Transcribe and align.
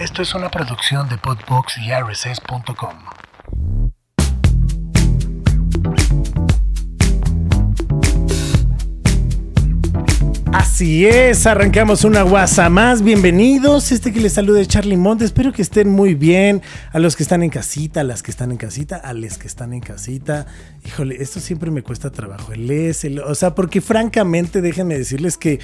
Esto 0.00 0.22
es 0.22 0.34
una 0.34 0.48
producción 0.50 1.10
de 1.10 1.18
Podbox 1.18 1.76
y 1.76 1.90
RSS.com. 1.92 2.94
Así 10.54 11.04
es, 11.04 11.46
arrancamos 11.46 12.04
una 12.04 12.22
guasa 12.22 12.70
más. 12.70 13.02
Bienvenidos. 13.02 13.92
Este 13.92 14.10
que 14.10 14.20
les 14.20 14.32
saluda 14.32 14.62
es 14.62 14.68
Charlie 14.68 14.96
Monte. 14.96 15.26
Espero 15.26 15.52
que 15.52 15.60
estén 15.60 15.90
muy 15.90 16.14
bien. 16.14 16.62
A 16.92 16.98
los 16.98 17.14
que 17.14 17.22
están 17.22 17.42
en 17.42 17.50
casita, 17.50 18.00
a 18.00 18.04
las 18.04 18.22
que 18.22 18.30
están 18.30 18.52
en 18.52 18.56
casita, 18.56 18.96
a 18.96 19.12
los 19.12 19.36
que 19.36 19.48
están 19.48 19.74
en 19.74 19.80
casita. 19.80 20.46
Híjole, 20.86 21.16
esto 21.20 21.40
siempre 21.40 21.70
me 21.70 21.82
cuesta 21.82 22.10
trabajo. 22.10 22.54
El 22.54 22.70
es, 22.70 23.04
o 23.04 23.34
sea, 23.34 23.54
porque 23.54 23.82
francamente, 23.82 24.62
déjenme 24.62 24.96
decirles 24.96 25.36
que 25.36 25.60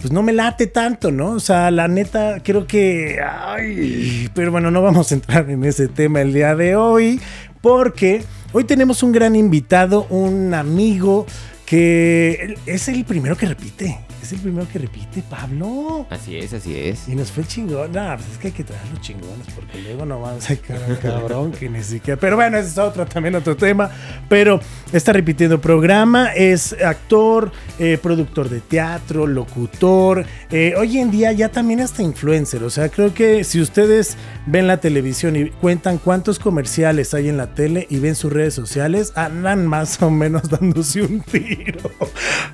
pues 0.00 0.12
no 0.12 0.22
me 0.22 0.32
late 0.32 0.66
tanto, 0.66 1.10
¿no? 1.10 1.32
O 1.32 1.40
sea, 1.40 1.70
la 1.70 1.86
neta, 1.88 2.40
creo 2.42 2.66
que. 2.66 3.20
Ay, 3.22 4.30
pero 4.34 4.50
bueno, 4.50 4.70
no 4.70 4.82
vamos 4.82 5.12
a 5.12 5.14
entrar 5.14 5.50
en 5.50 5.64
ese 5.64 5.88
tema 5.88 6.22
el 6.22 6.32
día 6.32 6.54
de 6.54 6.74
hoy, 6.76 7.20
porque 7.60 8.24
hoy 8.52 8.64
tenemos 8.64 9.02
un 9.02 9.12
gran 9.12 9.36
invitado, 9.36 10.06
un 10.08 10.54
amigo 10.54 11.26
que 11.66 12.56
es 12.66 12.88
el 12.88 13.04
primero 13.04 13.36
que 13.36 13.46
repite. 13.46 13.98
Es 14.30 14.34
el 14.34 14.42
primero 14.42 14.68
que 14.72 14.78
repite, 14.78 15.24
Pablo. 15.28 16.06
Así 16.08 16.36
es, 16.36 16.52
así 16.52 16.78
es. 16.78 17.08
Y 17.08 17.16
nos 17.16 17.32
fue 17.32 17.42
chingón. 17.42 17.90
No, 17.90 18.14
pues 18.14 18.30
es 18.30 18.38
que 18.38 18.46
hay 18.46 18.52
que 18.52 18.62
traer 18.62 18.88
los 18.92 19.00
chingones 19.00 19.44
porque 19.56 19.82
luego 19.82 20.06
no 20.06 20.20
vamos 20.20 20.48
a 20.48 20.54
cabrón 21.02 21.50
que 21.50 21.68
ni 21.68 21.82
siquiera. 21.82 22.20
Pero 22.20 22.36
bueno, 22.36 22.56
ese 22.56 22.68
es 22.68 22.78
otro, 22.78 23.04
también 23.06 23.34
otro 23.34 23.56
tema. 23.56 23.90
Pero 24.28 24.60
está 24.92 25.12
repitiendo 25.12 25.60
programa. 25.60 26.28
Es 26.32 26.74
actor, 26.80 27.50
eh, 27.80 27.98
productor 28.00 28.48
de 28.48 28.60
teatro, 28.60 29.26
locutor. 29.26 30.24
Eh, 30.52 30.74
hoy 30.78 30.98
en 30.98 31.10
día 31.10 31.32
ya 31.32 31.48
también 31.48 31.80
hasta 31.80 32.04
influencer. 32.04 32.62
O 32.62 32.70
sea, 32.70 32.88
creo 32.88 33.12
que 33.12 33.42
si 33.42 33.60
ustedes 33.60 34.16
ven 34.46 34.68
la 34.68 34.76
televisión 34.76 35.34
y 35.34 35.50
cuentan 35.50 35.98
cuántos 35.98 36.38
comerciales 36.38 37.14
hay 37.14 37.28
en 37.28 37.36
la 37.36 37.52
tele 37.52 37.88
y 37.90 37.98
ven 37.98 38.14
sus 38.14 38.32
redes 38.32 38.54
sociales, 38.54 39.12
andan 39.16 39.66
más 39.66 40.00
o 40.00 40.08
menos 40.08 40.48
dándose 40.50 41.02
un 41.02 41.20
tiro. 41.20 41.90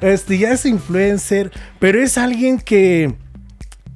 Este 0.00 0.38
ya 0.38 0.52
es 0.52 0.64
influencer 0.64 1.52
pero 1.78 2.02
es 2.02 2.18
alguien 2.18 2.58
que 2.58 3.14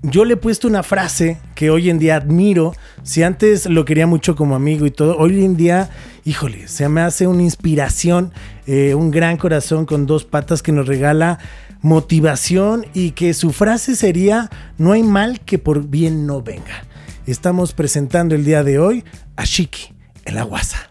yo 0.03 0.25
le 0.25 0.35
he 0.35 0.37
puesto 0.37 0.67
una 0.67 0.83
frase 0.83 1.39
que 1.55 1.71
hoy 1.71 1.91
en 1.91 1.99
día 1.99 2.17
admiro. 2.17 2.75
Si 3.03 3.23
antes 3.23 3.67
lo 3.67 3.85
quería 3.85 4.07
mucho 4.07 4.35
como 4.35 4.55
amigo 4.55 4.87
y 4.87 4.91
todo, 4.91 5.17
hoy 5.19 5.45
en 5.45 5.57
día, 5.57 5.91
híjole, 6.25 6.69
se 6.69 6.89
me 6.89 7.03
hace 7.03 7.27
una 7.27 7.43
inspiración, 7.43 8.33
eh, 8.67 8.95
un 8.95 9.11
gran 9.11 9.37
corazón 9.37 9.85
con 9.85 10.07
dos 10.07 10.25
patas 10.25 10.63
que 10.63 10.73
nos 10.73 10.87
regala 10.87 11.39
motivación 11.83 12.87
y 12.95 13.13
que 13.13 13.35
su 13.35 13.53
frase 13.53 13.97
sería, 13.97 14.51
no 14.79 14.93
hay 14.93 15.03
mal 15.03 15.41
que 15.41 15.59
por 15.59 15.87
bien 15.87 16.27
no 16.27 16.43
venga. 16.43 16.85
Estamos 17.27 17.75
presentando 17.75 18.35
el 18.35 18.45
día 18.45 18.65
de 18.65 18.79
hoy 18.79 19.05
a 19.37 19.45
Shiki, 19.45 19.95
el 20.25 20.39
aguasa. 20.39 20.91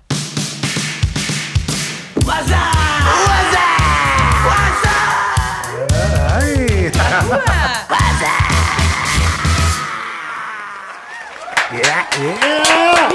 Yeah, 11.71 12.07
yeah. 12.19 13.09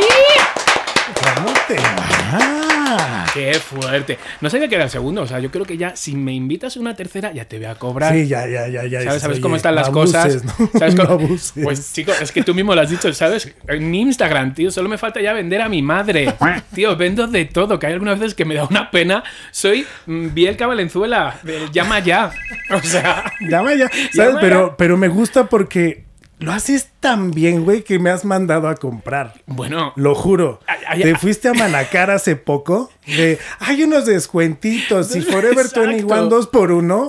¿Cómo 1.37 1.53
te 1.67 1.75
va? 1.75 3.27
Qué 3.35 3.55
fuerte. 3.55 4.19
No 4.41 4.49
sabía 4.49 4.69
que 4.69 4.77
era 4.77 4.85
el 4.85 4.91
segundo. 4.91 5.23
O 5.23 5.27
sea, 5.27 5.41
yo 5.41 5.51
creo 5.51 5.65
que 5.65 5.77
ya 5.77 5.97
si 5.97 6.15
me 6.15 6.33
invitas 6.33 6.77
una 6.77 6.95
tercera, 6.95 7.33
ya 7.33 7.47
te 7.47 7.57
voy 7.57 7.67
a 7.67 7.75
cobrar. 7.75 8.13
Sí, 8.13 8.29
ya, 8.29 8.47
ya, 8.47 8.69
ya, 8.69 8.85
ya. 8.87 9.03
¿Sabes, 9.03 9.23
¿sabes 9.23 9.41
cómo 9.41 9.57
están 9.57 9.75
las 9.75 9.91
no 9.91 9.99
abuses, 10.01 10.43
cosas? 10.43 10.45
¿no? 10.45 10.79
¿Sabes 10.79 10.95
No 10.99 11.07
cómo- 11.07 11.25
abuses. 11.25 11.53
Pues, 11.65 11.93
chico, 11.93 12.13
es 12.21 12.31
que 12.31 12.43
tú 12.45 12.55
mismo 12.55 12.75
lo 12.75 12.81
has 12.81 12.91
dicho, 12.91 13.13
¿sabes? 13.13 13.53
En 13.67 13.93
Instagram, 13.93 14.55
tío, 14.55 14.71
solo 14.71 14.89
me 14.89 14.99
falta 14.99 15.21
ya 15.21 15.33
vender 15.33 15.61
a 15.63 15.69
mi 15.69 15.83
madre. 15.83 16.33
Tío, 16.75 16.97
vendo 16.97 17.27
de 17.27 17.47
todo, 17.47 17.79
que 17.81 17.87
hay 17.89 17.95
algunas 17.95 18.19
veces 18.21 18.35
que 18.35 18.45
me 18.45 18.55
da 18.55 18.65
una 18.65 18.91
pena. 18.91 19.25
Soy 19.51 19.85
mm, 20.07 20.29
Bielka 20.33 20.67
Valenzuela, 20.69 21.39
del 21.43 21.71
llama 21.73 21.99
ya. 21.99 22.31
O 22.71 22.81
sea, 22.83 23.25
Llama 23.41 23.75
ya. 23.75 23.89
¿Sabes? 24.13 24.15
Llama 24.15 24.41
pero, 24.41 24.69
ya. 24.71 24.77
pero 24.77 24.97
me 24.97 25.09
gusta 25.09 25.47
porque 25.49 26.05
lo 26.45 26.53
haces 26.53 26.89
tan 27.01 27.31
bien, 27.31 27.65
güey, 27.65 27.83
que 27.83 27.99
me 27.99 28.11
has 28.11 28.25
mandado 28.25 28.69
a 28.69 28.75
comprar. 28.77 29.35
bueno, 29.47 29.93
Lo 29.97 30.15
juro. 30.15 30.61
Ay, 30.67 30.79
ay, 30.89 31.03
Te 31.03 31.09
ay. 31.09 31.15
fuiste 31.15 31.49
a 31.49 31.55
Manacar 31.55 32.11
hace 32.11 32.37
poco. 32.37 32.91
De, 33.07 33.39
hay 33.61 33.83
unos 33.83 34.07
descuentitos 34.07 35.15
y 35.17 35.23
Forever 35.23 35.67
Exacto. 35.67 35.81
21 35.83 36.27
2 36.27 36.47
por 36.49 36.71
uno. 36.73 37.09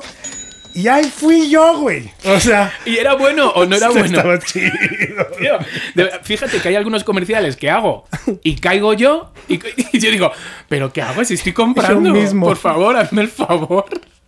Y 0.74 0.90
ahí 0.90 1.06
fui 1.06 1.50
yo, 1.50 1.78
güey. 1.80 2.12
O 2.26 2.38
sea, 2.38 2.74
¿y 2.86 2.98
era 2.98 3.16
bueno 3.16 3.50
o 3.52 3.66
no 3.66 3.78
era 3.78 3.88
bueno? 3.92 4.06
estaba 4.06 4.38
chido. 4.40 4.72
Tío, 5.40 5.58
de- 5.96 6.12
fíjate 6.24 6.60
que 6.60 6.68
hay 6.68 6.76
algunos 6.76 7.06
comerciales 7.06 7.56
que 7.56 7.70
hago 7.70 8.04
y 8.44 8.58
caigo 8.58 8.94
yo 8.94 9.32
y, 9.48 9.56
y 9.94 10.00
yo 10.00 10.12
digo, 10.12 10.32
¿pero 10.68 10.92
qué 10.92 11.02
hago 11.02 11.24
si 11.24 11.36
estoy 11.36 11.54
comprando? 11.54 12.10
Yo 12.10 12.14
mismo. 12.16 12.46
Por 12.48 12.58
favor, 12.58 12.98
hazme 12.98 13.22
el 13.22 13.30
favor. 13.30 13.86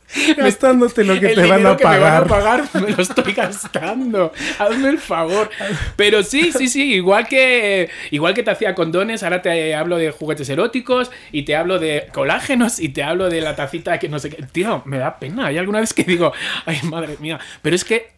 Gastándote 0.37 1.03
lo 1.03 1.19
que 1.19 1.27
El 1.27 1.35
te 1.35 1.41
van 1.47 1.77
que 1.77 1.85
me 1.85 1.99
van 1.99 2.23
pagar. 2.23 2.23
a 2.23 2.25
pagar 2.25 2.63
me 2.81 2.91
lo 2.91 3.01
estoy 3.01 3.33
gastando. 3.33 4.31
Hazme 4.57 4.89
el 4.89 4.99
favor. 4.99 5.49
Pero 5.95 6.23
sí, 6.23 6.51
sí, 6.51 6.67
sí, 6.69 6.93
igual 6.93 7.27
que 7.27 7.89
igual 8.11 8.33
que 8.33 8.43
te 8.43 8.51
hacía 8.51 8.73
condones, 8.73 9.23
ahora 9.23 9.41
te 9.41 9.75
hablo 9.75 9.97
de 9.97 10.11
juguetes 10.11 10.47
eróticos 10.49 11.11
y 11.31 11.43
te 11.43 11.55
hablo 11.55 11.79
de 11.79 12.07
colágenos 12.13 12.79
y 12.79 12.89
te 12.89 13.03
hablo 13.03 13.29
de 13.29 13.41
la 13.41 13.55
tacita 13.55 13.99
que 13.99 14.07
no 14.09 14.19
sé 14.19 14.29
qué. 14.29 14.43
Tío, 14.43 14.81
me 14.85 14.97
da 14.97 15.19
pena. 15.19 15.47
Hay 15.47 15.57
alguna 15.57 15.81
vez 15.81 15.93
que 15.93 16.03
digo, 16.03 16.31
ay, 16.65 16.79
madre 16.83 17.17
mía, 17.19 17.39
pero 17.61 17.75
es 17.75 17.83
que 17.83 18.11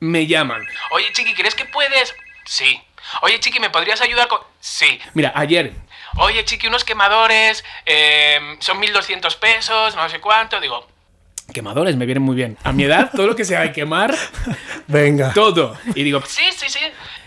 me 0.00 0.26
llaman. 0.26 0.62
Oye, 0.90 1.06
Chiqui, 1.12 1.32
¿crees 1.34 1.54
que 1.54 1.64
puedes? 1.64 2.14
Sí. 2.44 2.80
Oye, 3.22 3.40
Chiqui, 3.40 3.60
¿me 3.60 3.70
podrías 3.70 4.00
ayudar 4.02 4.28
con...? 4.28 4.40
Sí. 4.60 4.98
Mira, 5.14 5.32
ayer... 5.34 5.72
Oye, 6.16 6.44
Chiqui, 6.44 6.68
unos 6.68 6.84
quemadores, 6.84 7.64
eh, 7.86 8.38
son 8.60 8.80
1.200 8.80 9.36
pesos, 9.38 9.96
no 9.96 10.08
sé 10.08 10.20
cuánto. 10.20 10.60
Digo, 10.60 10.86
quemadores 11.52 11.96
me 11.96 12.06
vienen 12.06 12.22
muy 12.22 12.36
bien. 12.36 12.56
A 12.64 12.72
mi 12.72 12.84
edad, 12.84 13.10
todo 13.14 13.26
lo 13.26 13.36
que 13.36 13.44
sea 13.44 13.60
de 13.60 13.72
quemar, 13.72 14.14
Venga. 14.86 15.32
todo. 15.32 15.76
Y 15.94 16.02
digo, 16.02 16.22
sí, 16.26 16.42
sí, 16.56 16.66
sí. 16.68 16.80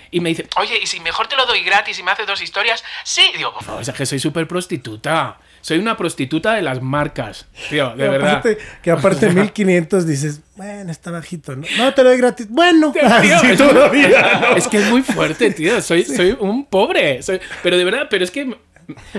Y 0.09 0.21
me 0.21 0.29
dice, 0.29 0.47
oye, 0.57 0.79
¿y 0.81 0.87
si 0.87 0.99
mejor 1.01 1.27
te 1.27 1.35
lo 1.35 1.45
doy 1.45 1.61
gratis 1.63 1.99
y 1.99 2.03
me 2.03 2.11
haces 2.11 2.25
dos 2.25 2.41
historias? 2.41 2.83
Sí. 3.03 3.21
Y 3.33 3.37
digo, 3.37 3.53
por 3.53 3.63
favor, 3.63 3.81
es 3.81 3.89
que 3.91 4.05
soy 4.05 4.19
súper 4.19 4.47
prostituta. 4.47 5.37
Soy 5.59 5.79
una 5.79 5.97
prostituta 5.97 6.53
de 6.53 6.61
las 6.61 6.81
marcas. 6.81 7.45
Tío, 7.69 7.89
de 7.89 8.03
Que 8.05 8.09
verdad. 8.09 8.29
aparte, 8.37 8.57
que 8.81 8.91
aparte 8.91 9.29
1500 9.33 10.07
dices, 10.07 10.41
bueno, 10.55 10.91
está 10.91 11.11
bajito, 11.11 11.57
¿no? 11.57 11.67
No 11.77 11.93
te 11.93 12.03
lo 12.03 12.09
doy 12.09 12.17
gratis. 12.19 12.47
Bueno, 12.49 12.93
Tío, 12.93 13.05
así 13.05 13.47
es, 13.51 13.57
todavía, 13.57 14.39
¿no? 14.49 14.55
es 14.55 14.67
que 14.69 14.77
es 14.77 14.85
muy 14.89 15.01
fuerte, 15.01 15.51
tío. 15.51 15.81
Soy, 15.81 16.05
soy 16.05 16.37
un 16.39 16.65
pobre. 16.67 17.21
Soy- 17.21 17.41
pero 17.61 17.77
de 17.77 17.83
verdad, 17.83 18.07
pero 18.09 18.23
es 18.23 18.31
que. 18.31 18.55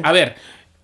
A 0.03 0.13
ver. 0.13 0.37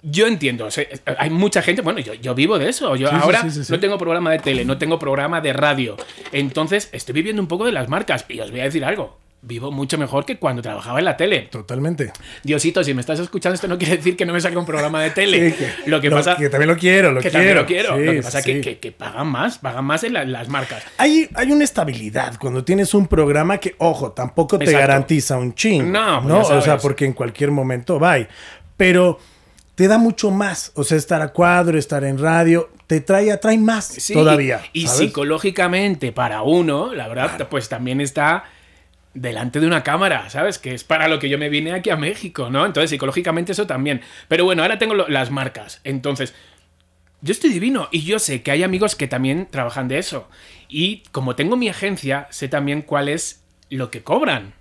Yo 0.06 0.26
entiendo, 0.26 0.66
o 0.66 0.70
sea, 0.70 0.84
hay 1.18 1.30
mucha 1.30 1.62
gente, 1.62 1.80
bueno, 1.80 1.98
yo, 1.98 2.12
yo 2.12 2.34
vivo 2.34 2.58
de 2.58 2.68
eso, 2.68 2.94
yo 2.94 3.08
Sí, 3.08 3.14
ahora 3.18 3.40
sí, 3.42 3.50
sí, 3.50 3.64
sí. 3.64 3.72
no 3.72 3.80
tengo 3.80 3.96
programa 3.96 4.30
de 4.30 4.38
tele, 4.38 4.64
no 4.66 4.76
tengo 4.76 4.98
programa 4.98 5.40
de 5.40 5.54
radio, 5.54 5.96
entonces 6.30 6.90
estoy 6.92 7.14
viviendo 7.14 7.40
un 7.40 7.48
poco 7.48 7.64
de 7.64 7.72
las 7.72 7.88
marcas 7.88 8.26
y 8.28 8.38
os 8.40 8.50
voy 8.50 8.60
a 8.60 8.64
decir 8.64 8.84
algo, 8.84 9.18
vivo 9.40 9.70
mucho 9.70 9.96
mejor 9.96 10.26
que 10.26 10.38
cuando 10.38 10.60
trabajaba 10.60 10.98
en 10.98 11.06
la 11.06 11.16
tele. 11.16 11.48
Totalmente. 11.50 12.12
Diosito, 12.42 12.84
si 12.84 12.92
me 12.92 13.00
estás 13.00 13.18
escuchando, 13.18 13.54
esto 13.54 13.66
no 13.68 13.78
quiere 13.78 13.96
decir 13.96 14.14
que 14.16 14.26
no 14.26 14.32
me 14.34 14.40
saque 14.42 14.56
un 14.58 14.66
programa 14.66 15.02
de 15.02 15.10
tele. 15.10 15.50
Sí, 15.52 15.56
que- 15.56 15.90
lo 15.90 16.00
que 16.02 16.10
lo- 16.10 16.16
pasa 16.16 16.36
que 16.36 16.48
también 16.50 16.68
lo 16.68 16.76
quiero, 16.76 17.10
lo 17.12 17.20
que 17.20 17.30
quiero. 17.30 17.32
también 17.38 17.56
lo 17.56 17.66
quiero. 17.66 17.96
Sí, 17.98 18.04
lo 18.04 18.12
que 18.12 18.22
pasa 18.22 18.38
es 18.40 18.44
sí. 18.44 18.52
que, 18.52 18.60
que- 18.60 18.78
que 18.78 18.92
pagan 18.92 19.26
más, 19.28 19.58
pagan 19.58 19.84
más 19.86 20.04
en 20.04 20.12
la- 20.14 20.24
las 20.24 20.48
marcas. 20.48 20.82
Hay, 20.98 21.28
hay 21.34 21.50
una 21.52 21.64
estabilidad 21.64 22.36
cuando 22.38 22.62
tienes 22.64 22.92
un 22.94 23.06
programa 23.06 23.56
que, 23.58 23.74
ojo, 23.78 24.12
tampoco 24.12 24.58
te 24.58 24.64
Exacto. 24.64 24.86
garantiza 24.86 25.36
un 25.38 25.54
ching. 25.54 25.90
No, 25.92 26.20
pues 26.22 26.26
¿no? 26.26 26.40
O 26.58 26.60
sea, 26.62 26.76
porque 26.78 27.04
en 27.06 27.12
cualquier 27.14 27.50
momento 27.50 27.98
va. 27.98 28.16
Pero 28.76 29.18
te 29.74 29.88
da 29.88 29.98
mucho 29.98 30.30
más. 30.30 30.72
O 30.74 30.84
sea, 30.84 30.96
estar 30.96 31.22
a 31.22 31.28
cuadro, 31.28 31.78
estar 31.78 32.04
en 32.04 32.18
radio, 32.18 32.70
te 32.86 33.00
trae, 33.00 33.32
atrae 33.32 33.58
más 33.58 33.86
Sí, 33.86 34.12
todavía. 34.14 34.62
Y 34.72 34.86
¿sabes? 34.86 34.98
psicológicamente, 34.98 36.12
para 36.12 36.42
uno, 36.42 36.94
la 36.94 37.08
verdad, 37.08 37.48
pues 37.48 37.68
también 37.68 38.00
está 38.00 38.44
delante 39.14 39.60
de 39.60 39.66
una 39.66 39.82
cámara, 39.82 40.28
¿sabes? 40.30 40.58
Que 40.58 40.74
es 40.74 40.84
para 40.84 41.08
lo 41.08 41.18
que 41.18 41.28
yo 41.28 41.38
me 41.38 41.48
vine 41.48 41.72
aquí 41.72 41.90
a 41.90 41.96
México, 41.96 42.50
¿no? 42.50 42.66
Entonces, 42.66 42.90
psicológicamente 42.90 43.52
eso 43.52 43.66
también. 43.66 44.00
Pero 44.28 44.44
bueno, 44.44 44.62
ahora 44.62 44.78
tengo 44.78 44.94
las 44.94 45.30
marcas. 45.30 45.80
Entonces, 45.84 46.34
yo 47.20 47.32
estoy 47.32 47.50
divino 47.50 47.88
y 47.90 48.02
yo 48.02 48.18
sé 48.18 48.42
que 48.42 48.50
hay 48.50 48.62
amigos 48.62 48.96
que 48.96 49.08
también 49.08 49.48
trabajan 49.50 49.88
de 49.88 49.98
eso. 49.98 50.28
Y 50.68 51.04
como 51.12 51.36
tengo 51.36 51.56
mi 51.56 51.68
agencia, 51.68 52.26
sé 52.30 52.48
también 52.48 52.82
cuál 52.82 53.08
es 53.08 53.42
lo 53.70 53.90
que 53.90 54.02
cobran. 54.02 54.54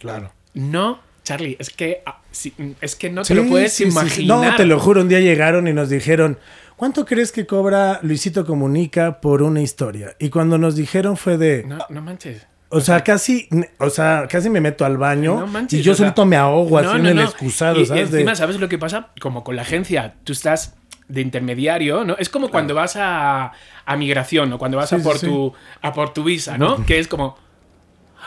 Claro. 0.00 0.32
No, 0.54 1.00
Charlie, 1.22 1.56
es 1.60 1.70
que, 1.70 2.02
ah, 2.06 2.22
sí, 2.38 2.54
es 2.80 2.96
que 2.96 3.10
no 3.10 3.22
te 3.22 3.28
Sí, 3.28 3.34
lo 3.34 3.46
puedes 3.46 3.72
sí, 3.72 3.84
imaginar. 3.84 4.50
No, 4.50 4.56
te 4.56 4.64
lo 4.64 4.78
juro, 4.78 5.00
un 5.02 5.08
día 5.08 5.20
llegaron 5.20 5.66
y 5.68 5.72
nos 5.72 5.88
dijeron, 5.90 6.38
¿cuánto 6.76 7.04
crees 7.04 7.32
que 7.32 7.46
cobra 7.46 7.98
Luisito 8.02 8.44
Comunica 8.46 9.20
por 9.20 9.42
una 9.42 9.60
historia? 9.60 10.14
Y 10.18 10.30
cuando 10.30 10.58
nos 10.58 10.76
dijeron 10.76 11.16
fue 11.16 11.36
de, 11.36 11.64
No, 11.66 11.78
no 11.88 12.00
manches. 12.02 12.46
o 12.70 12.80
sea, 12.80 13.02
casi, 13.02 13.48
o 13.78 13.90
sea, 13.90 14.26
casi 14.30 14.50
me 14.50 14.60
meto 14.60 14.84
al 14.84 14.96
baño 14.98 15.40
No 15.40 15.46
manches, 15.46 15.80
y 15.80 15.82
yo 15.82 15.92
o 15.92 15.94
sea, 15.94 16.06
solito 16.06 16.24
me 16.26 16.36
ahogo 16.36 16.80
no, 16.80 16.90
así 16.90 17.02
no, 17.02 17.08
en 17.08 17.18
el 17.18 17.24
excusado, 17.24 17.80
Y 17.80 17.86
¿sabes? 17.86 18.12
Encima, 18.12 18.34
¿sabes 18.36 18.60
lo 18.60 18.68
que 18.68 18.78
pasa? 18.78 19.08
Como 19.20 19.42
con 19.44 19.56
la 19.56 19.62
agencia, 19.62 20.14
tú 20.24 20.32
estás 20.32 20.74
de 21.08 21.22
intermediario, 21.22 22.04
¿no? 22.04 22.16
Es 22.18 22.28
como 22.28 22.50
cuando 22.50 22.74
vas 22.74 22.94
a, 22.96 23.52
a 23.86 23.96
migración, 23.96 24.52
o 24.52 24.58
cuando 24.58 24.76
vas 24.76 24.90
Sí, 24.90 24.96
a, 24.96 24.98
por 24.98 25.18
sí. 25.18 25.26
Tu, 25.26 25.52
a 25.80 25.92
por 25.94 26.12
tu 26.12 26.22
visa, 26.22 26.58
¿no? 26.58 26.84
Que 26.84 26.98
es 26.98 27.08
como... 27.08 27.36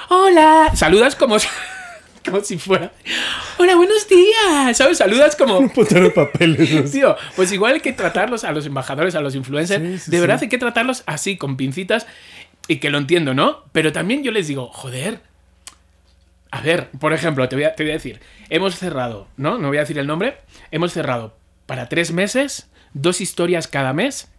Hola. 0.09 0.71
Saludas 0.73 1.15
como... 1.15 1.37
como 2.25 2.41
si 2.41 2.57
fuera. 2.57 2.91
Hola, 3.57 3.75
buenos 3.75 4.07
días. 4.07 4.77
¿Sabes? 4.77 4.97
Saludas 4.97 5.35
como. 5.35 5.57
Un 5.57 5.69
putero 5.69 6.05
de 6.05 6.11
papeles. 6.11 6.91
Tío, 6.91 7.15
pues 7.35 7.51
igual 7.51 7.75
hay 7.75 7.79
que 7.79 7.93
tratarlos 7.93 8.43
a 8.43 8.51
los 8.51 8.65
embajadores, 8.65 9.15
a 9.15 9.21
los 9.21 9.35
influencers. 9.35 9.83
Sí, 9.83 9.99
sí, 9.99 10.11
de 10.11 10.19
verdad 10.19 10.39
sí. 10.39 10.45
hay 10.45 10.49
que 10.49 10.57
tratarlos 10.57 11.03
así, 11.05 11.37
con 11.37 11.57
pincitas. 11.57 12.07
Y 12.67 12.77
que 12.77 12.89
lo 12.89 12.97
entiendo, 12.97 13.33
¿no? 13.33 13.63
Pero 13.71 13.91
también 13.91 14.23
yo 14.23 14.31
les 14.31 14.47
digo, 14.47 14.67
joder. 14.67 15.19
A 16.51 16.61
ver, 16.61 16.89
por 16.91 17.13
ejemplo, 17.13 17.47
te 17.47 17.55
voy 17.55 17.63
a, 17.63 17.75
te 17.75 17.83
voy 17.83 17.91
a 17.91 17.95
decir. 17.95 18.19
Hemos 18.49 18.75
cerrado, 18.75 19.27
¿no? 19.37 19.57
No 19.57 19.69
voy 19.69 19.77
a 19.77 19.81
decir 19.81 19.97
el 19.97 20.07
nombre. 20.07 20.37
Hemos 20.69 20.93
cerrado 20.93 21.35
para 21.65 21.89
tres 21.89 22.11
meses, 22.11 22.69
dos 22.93 23.21
historias 23.21 23.67
cada 23.67 23.93
mes. 23.93 24.29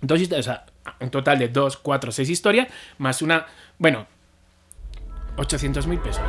Dos 0.00 0.20
historias, 0.20 0.46
o 0.46 0.50
sea, 0.50 0.66
un 1.00 1.10
total 1.10 1.38
de 1.38 1.48
dos, 1.48 1.76
cuatro, 1.76 2.10
seis 2.10 2.30
historias, 2.30 2.68
más 2.98 3.22
una. 3.22 3.46
Bueno, 3.78 4.06
800 5.36 5.86
mil 5.86 5.98
pesos. 6.00 6.24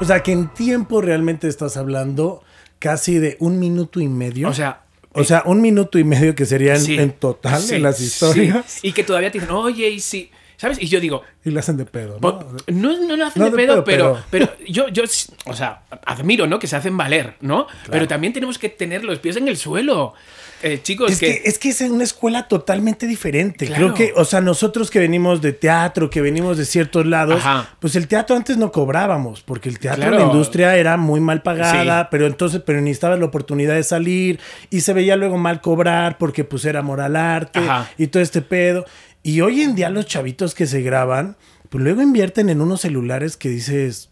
O 0.00 0.04
sea, 0.04 0.22
que 0.22 0.32
en 0.32 0.48
tiempo 0.48 1.00
realmente 1.00 1.46
estás 1.48 1.76
hablando 1.76 2.42
casi 2.78 3.18
de 3.18 3.36
un 3.40 3.58
minuto 3.58 4.00
y 4.00 4.08
medio. 4.08 4.48
O 4.48 4.54
sea, 4.54 4.82
O 5.12 5.24
sea, 5.24 5.42
un 5.46 5.60
minuto 5.60 5.98
y 5.98 6.04
medio 6.04 6.34
que 6.34 6.46
sería 6.46 6.74
en, 6.74 6.80
Sí, 6.80 6.96
en 6.98 7.12
total 7.12 7.60
sí, 7.60 7.74
en 7.76 7.82
las 7.82 7.98
sí. 7.98 8.04
historias. 8.04 8.78
Y 8.82 8.92
que 8.92 9.04
todavía 9.04 9.30
te 9.30 9.38
dicen, 9.40 9.54
oye, 9.54 9.88
y 9.90 10.00
si. 10.00 10.30
¿Sabes? 10.60 10.76
Y 10.82 10.88
yo 10.88 11.00
digo, 11.00 11.22
Y 11.42 11.50
le 11.52 11.58
hacen 11.60 11.78
de 11.78 11.86
pedo, 11.86 12.18
¿no? 12.20 12.44
no, 12.66 13.00
no 13.06 13.16
lo 13.16 13.24
hacen 13.24 13.40
No 13.40 13.46
de 13.46 13.50
de 13.52 13.56
pedo, 13.56 13.82
pedo, 13.82 14.22
pero, 14.30 14.46
pero- 14.52 14.66
yo, 14.68 14.88
yo, 14.88 15.04
o 15.46 15.54
sea, 15.54 15.84
admiro, 16.04 16.46
¿no? 16.46 16.58
Que 16.58 16.66
se 16.66 16.76
hacen 16.76 16.98
valer, 16.98 17.36
¿no? 17.40 17.66
Pero 17.90 18.06
también 18.06 18.34
tenemos 18.34 18.58
que 18.58 18.68
tener 18.68 19.02
los 19.02 19.20
pies 19.20 19.36
en 19.36 19.48
el 19.48 19.56
suelo. 19.56 20.12
Eh, 20.62 20.80
chicos, 20.82 21.12
Es 21.12 21.18
que, 21.20 21.40
es 21.46 21.58
que 21.58 21.70
es 21.70 21.80
una 21.80 22.04
escuela 22.04 22.46
totalmente 22.46 23.06
diferente. 23.06 23.64
Claro. 23.64 23.94
Creo 23.94 23.94
que, 23.94 24.20
o 24.20 24.26
sea, 24.26 24.42
nosotros 24.42 24.90
que 24.90 24.98
venimos 24.98 25.40
de 25.40 25.54
teatro, 25.54 26.10
que 26.10 26.20
venimos 26.20 26.58
de 26.58 26.66
ciertos 26.66 27.06
lados, 27.06 27.36
Ajá. 27.40 27.70
pues 27.80 27.96
el 27.96 28.06
teatro 28.06 28.36
antes 28.36 28.58
no 28.58 28.70
cobrábamos, 28.70 29.40
porque 29.40 29.70
el 29.70 29.78
teatro, 29.78 30.02
Claro. 30.02 30.18
la 30.18 30.24
industria 30.26 30.76
era 30.76 30.98
muy 30.98 31.20
mal 31.20 31.40
pagada, 31.40 32.02
Sí. 32.02 32.08
pero 32.10 32.26
entonces, 32.26 32.60
pero 32.66 32.78
necesitabas 32.82 33.18
la 33.18 33.24
oportunidad 33.24 33.72
de 33.76 33.82
salir 33.84 34.38
y 34.68 34.82
se 34.82 34.92
veía 34.92 35.16
luego 35.16 35.38
mal 35.38 35.62
cobrar 35.62 36.18
porque 36.18 36.44
pues 36.44 36.66
era 36.66 36.82
moral 36.82 37.16
arte 37.16 37.60
Ajá. 37.60 37.88
y 37.96 38.08
todo 38.08 38.22
este 38.22 38.42
pedo. 38.42 38.84
Y 39.22 39.40
hoy 39.42 39.62
en 39.62 39.74
día 39.74 39.90
los 39.90 40.06
chavitos 40.06 40.54
que 40.54 40.66
se 40.66 40.80
graban, 40.82 41.36
pues 41.68 41.84
luego 41.84 42.00
invierten 42.02 42.48
en 42.48 42.60
unos 42.60 42.80
celulares 42.80 43.36
que 43.36 43.48
dices, 43.50 44.10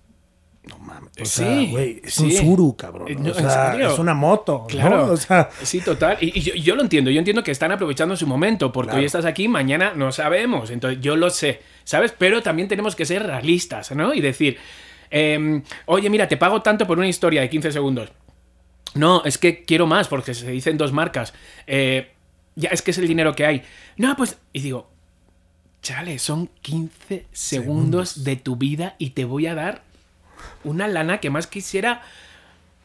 no 0.65 0.79
mames, 0.79 1.11
o 1.21 1.25
sea, 1.25 1.47
Sí, 1.61 1.69
güey, 1.71 2.01
es 2.05 2.15
sí. 2.15 2.25
un 2.25 2.33
Suru, 2.33 2.77
cabrón. 2.77 3.09
Eh, 3.09 3.17
o 3.17 3.21
no, 3.21 3.29
¿en 3.29 3.35
sea, 3.35 3.75
es 3.93 3.99
una 3.99 4.13
moto, 4.13 4.67
Claro. 4.69 5.07
¿no? 5.07 5.13
O 5.13 5.17
sea, 5.17 5.49
Sí, 5.63 5.81
total. 5.81 6.19
Y, 6.21 6.39
y 6.39 6.43
yo, 6.43 6.55
yo 6.55 6.77
lo 6.77 6.83
entiendo. 6.83 7.11
Yo 7.11 7.19
entiendo 7.19 7.43
que 7.43 7.51
están 7.51 7.73
aprovechando 7.73 8.17
su 8.17 8.27
momento, 8.27 8.71
porque 8.71 8.89
Claro. 8.91 8.99
hoy 9.01 9.07
estás 9.07 9.25
aquí, 9.25 9.49
mañana 9.49 9.95
no 9.97 10.13
sabemos. 10.13 10.71
Entonces, 10.71 11.01
yo 11.01 11.17
lo 11.17 11.31
sé, 11.31 11.61
¿sabes? 11.85 12.13
Pero 12.17 12.43
también 12.43 12.69
tenemos 12.69 12.95
que 12.95 13.07
ser 13.07 13.23
realistas, 13.23 13.91
¿no? 13.93 14.13
Y 14.13 14.21
decir, 14.21 14.59
em, 15.11 15.63
oye, 15.87 16.11
mira, 16.11 16.29
te 16.29 16.37
pago 16.37 16.61
tanto 16.61 16.87
por 16.87 16.99
una 16.99 17.09
historia 17.09 17.41
de 17.41 17.49
15 17.49 17.73
segundos. 17.73 18.11
No, 18.95 19.23
es 19.25 19.39
que 19.39 19.65
quiero 19.65 19.87
más, 19.87 20.07
porque 20.09 20.35
se 20.35 20.51
dicen 20.51 20.77
dos 20.77 20.93
marcas. 20.93 21.33
Eh, 21.67 22.11
ya, 22.57 22.69
es 22.71 22.83
que 22.83 22.91
es 22.91 22.99
el 22.99 23.09
dinero 23.09 23.35
que 23.35 23.47
hay. 23.47 23.63
No, 23.97 24.15
pues. 24.17 24.39
Y 24.53 24.61
digo, 24.61 24.91
chale, 25.89 26.19
son 26.19 26.51
15 26.61 27.25
segundos 27.33 28.23
de 28.23 28.37
tu 28.37 28.57
vida 28.57 28.95
y 28.99 29.11
te 29.11 29.25
voy 29.25 29.47
a 29.47 29.55
dar 29.55 29.81
una 30.63 30.87
lana 30.87 31.19
que 31.19 31.31
más 31.31 31.47
quisiera, 31.47 32.03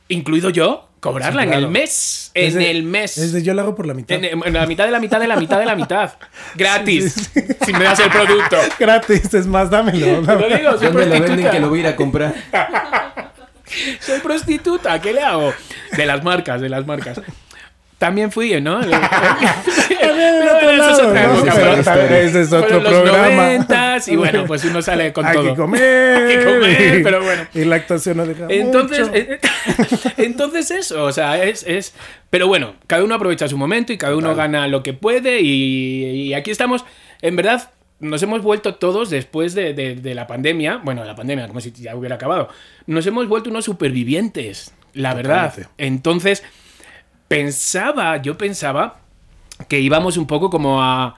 incluido 0.08 0.50
yo, 0.50 0.88
cobrarla 1.02 1.42
Sí, 1.42 1.50
en 1.50 1.54
el 1.54 1.68
mes. 1.68 2.32
es 2.34 2.56
En 2.56 2.62
el 2.62 2.84
mes. 2.84 3.18
Es 3.18 3.34
de 3.34 3.44
yo 3.44 3.54
lo 3.54 3.62
hago 3.62 3.76
por 3.76 3.88
la 3.88 3.94
mitad. 3.94 4.16
En, 4.16 4.42
en 4.42 4.54
la 4.54 4.66
mitad 4.68 4.86
de 4.86 4.92
la 4.92 5.02
mitad 5.02 5.20
de 5.20 5.28
la 5.28 5.36
mitad 5.36 5.60
de 5.60 5.66
la 5.66 5.76
mitad. 5.76 6.14
Gratis. 6.56 7.30
Si 7.66 7.74
me 7.74 7.84
das 7.84 8.00
el 8.00 8.10
producto. 8.10 8.56
Gratis, 8.80 9.34
es 9.34 9.48
más, 9.48 9.70
dámelo. 9.70 10.22
Te 10.22 10.50
lo 10.50 10.58
digo, 10.58 10.72
soy 10.78 10.88
¿Dónde 10.88 11.06
lo 11.08 11.26
venden 11.26 11.52
que 11.52 11.60
lo 11.60 11.68
voy 11.68 11.80
a 11.80 11.82
ir 11.82 11.88
a 11.88 11.96
comprar? 11.98 12.34
Soy 14.00 14.20
prostituta, 14.20 15.02
¿qué 15.02 15.14
le 15.14 15.24
hago? 15.24 15.52
De 15.98 16.06
las 16.06 16.24
marcas, 16.24 16.62
de 16.62 16.70
las 16.70 16.86
marcas. 16.86 17.20
También 18.04 18.34
fui, 18.34 18.60
¿no? 18.60 18.82
Ese 21.22 22.42
es 22.42 22.52
otro 22.52 22.82
los 22.82 22.92
programa. 22.94 23.30
noventas, 23.30 24.08
y 24.10 24.16
bueno, 24.18 24.44
pues 24.46 24.66
uno 24.66 24.82
sale 24.82 25.14
con 25.14 25.26
Hay 25.26 25.34
todo. 25.36 25.46
que 25.52 25.56
comer. 25.62 26.16
Hay 26.18 26.38
que 26.38 26.44
comer, 26.44 27.02
pero 27.04 27.24
bueno. 27.24 27.44
Y 27.54 27.64
la 27.64 27.76
actuación 27.78 28.18
no 28.18 28.26
deja 28.26 28.48
Entonces, 28.50 29.08
mucho. 29.08 29.16
eh, 29.16 29.40
entonces 30.18 30.72
eso, 30.72 31.06
o 31.06 31.12
sea, 31.14 31.42
es, 31.44 31.64
es... 31.66 31.94
Pero 32.30 32.48
bueno, 32.48 32.76
cada 32.88 33.04
uno 33.06 33.16
aprovecha 33.16 33.48
su 33.48 33.58
momento 33.58 33.94
y 33.94 33.98
cada 33.98 34.16
uno 34.18 34.36
gana 34.36 34.68
lo 34.68 34.84
que 34.84 34.94
puede 34.94 35.40
y, 35.42 36.04
y 36.28 36.34
aquí 36.34 36.52
estamos, 36.52 36.84
en 37.22 37.36
verdad, 37.38 37.72
nos 38.00 38.22
hemos 38.24 38.42
vuelto 38.42 38.76
todos 38.76 39.10
después 39.12 39.54
de, 39.56 39.74
de- 39.74 39.96
de 39.96 40.14
la 40.16 40.28
pandemia, 40.28 40.82
bueno, 40.84 41.06
la 41.06 41.16
pandemia, 41.16 41.48
como 41.48 41.62
si 41.62 41.72
ya 41.72 41.96
hubiera 41.96 42.16
acabado, 42.16 42.50
nos 42.86 43.06
hemos 43.08 43.28
vuelto 43.30 43.50
unos 43.50 43.64
supervivientes, 43.66 44.74
la 44.94 45.14
verdad. 45.14 45.54
Entonces, 45.78 46.44
pensaba, 47.38 48.18
yo 48.22 48.38
pensaba 48.38 49.00
que 49.68 49.80
íbamos 49.80 50.18
un 50.18 50.28
poco 50.28 50.50
como 50.50 50.82
a, 50.82 51.16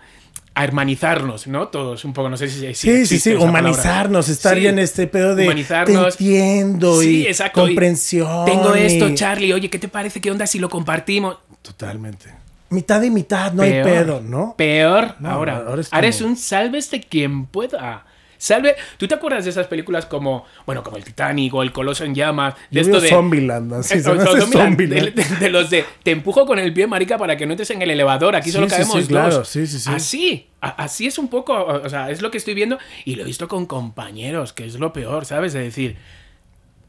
a 0.53 0.63
hermanizarnos, 0.63 1.47
¿no? 1.47 1.67
Todos 1.69 2.05
un 2.05 2.13
poco, 2.13 2.29
no 2.29 2.37
sé 2.37 2.47
si... 2.49 2.59
si 2.59 2.75
Sí, 2.75 3.05
sí, 3.05 3.19
sí, 3.19 3.29
palabra. 3.31 3.49
humanizarnos, 3.49 4.29
estar 4.29 4.53
Sí. 4.55 4.59
bien 4.61 4.79
este 4.79 5.07
pedo 5.07 5.35
de 5.35 5.45
Humanizarnos. 5.45 6.17
te 6.17 6.23
entiendo 6.23 7.01
Sí, 7.01 7.21
y 7.23 7.27
exacto, 7.27 7.61
y 7.63 7.67
comprensión. 7.67 8.45
Tengo 8.45 8.73
esto, 8.75 9.13
Charlie. 9.13 9.53
Oye, 9.53 9.69
¿qué 9.69 9.79
te 9.79 9.87
parece? 9.87 10.21
¿Qué 10.21 10.31
onda 10.31 10.47
si 10.47 10.59
lo 10.59 10.69
compartimos? 10.69 11.37
Totalmente. 11.61 12.33
Mitad 12.69 13.01
y 13.03 13.09
mitad, 13.11 13.53
no 13.53 13.63
hay 13.63 13.83
pedo, 13.83 14.21
¿no? 14.21 14.55
Peor. 14.57 15.15
No, 15.19 15.29
ahora, 15.29 15.57
ahora 15.67 15.81
ahora, 15.91 16.07
es 16.07 16.17
como- 16.17 16.29
un 16.31 16.35
sálvese 16.37 16.99
quien 17.01 17.45
pueda. 17.45 18.05
Salve. 18.45 18.75
¿Tú 18.97 19.07
te 19.07 19.15
acuerdas 19.15 19.43
de 19.43 19.49
esas 19.49 19.65
películas 19.67 20.05
como, 20.05 20.45
bueno, 20.65 20.83
como 20.83 20.97
el 20.97 21.03
Titanic 21.03 21.53
o 21.53 21.63
el 21.63 21.71
Coloso 21.71 22.03
en 22.05 22.13
llamas? 22.13 22.53
De 22.69 22.75
Yo 22.75 22.81
esto 22.81 23.01
de. 23.01 23.09
Zombieland, 23.09 23.73
así 23.73 23.99
se 24.01 24.11
de, 24.13 25.11
de- 25.11 25.11
de 25.39 25.49
los 25.49 25.69
de 25.69 25.83
te 26.03 26.11
empujo 26.11 26.45
con 26.45 26.59
el 26.59 26.71
pie, 26.73 26.85
marica, 26.87 27.17
para 27.17 27.37
que 27.37 27.45
no 27.45 27.53
entres 27.53 27.71
en 27.71 27.81
el 27.81 27.89
elevador. 27.89 28.35
Aquí 28.35 28.49
Sí, 28.49 28.53
solo 28.53 28.67
sí, 28.67 28.71
cabemos 28.71 28.93
sí, 28.93 28.99
dos. 29.01 29.07
claro, 29.07 29.45
sí, 29.45 29.65
sí, 29.65 29.79
sí. 29.79 29.89
Así, 29.91 30.47
así 30.61 31.07
es 31.07 31.17
un 31.17 31.27
poco, 31.27 31.53
o 31.53 31.85
o 31.85 31.89
sea, 31.89 32.09
es 32.11 32.21
lo 32.21 32.29
que 32.31 32.37
estoy 32.37 32.53
viendo 32.53 32.77
y 33.03 33.15
lo 33.15 33.23
he 33.23 33.25
visto 33.25 33.47
con 33.47 33.65
compañeros, 33.65 34.53
que 34.53 34.65
es 34.65 34.75
lo 34.75 34.93
peor, 34.93 35.25
¿sabes? 35.25 35.53
De 35.53 35.61
decir, 35.63 35.97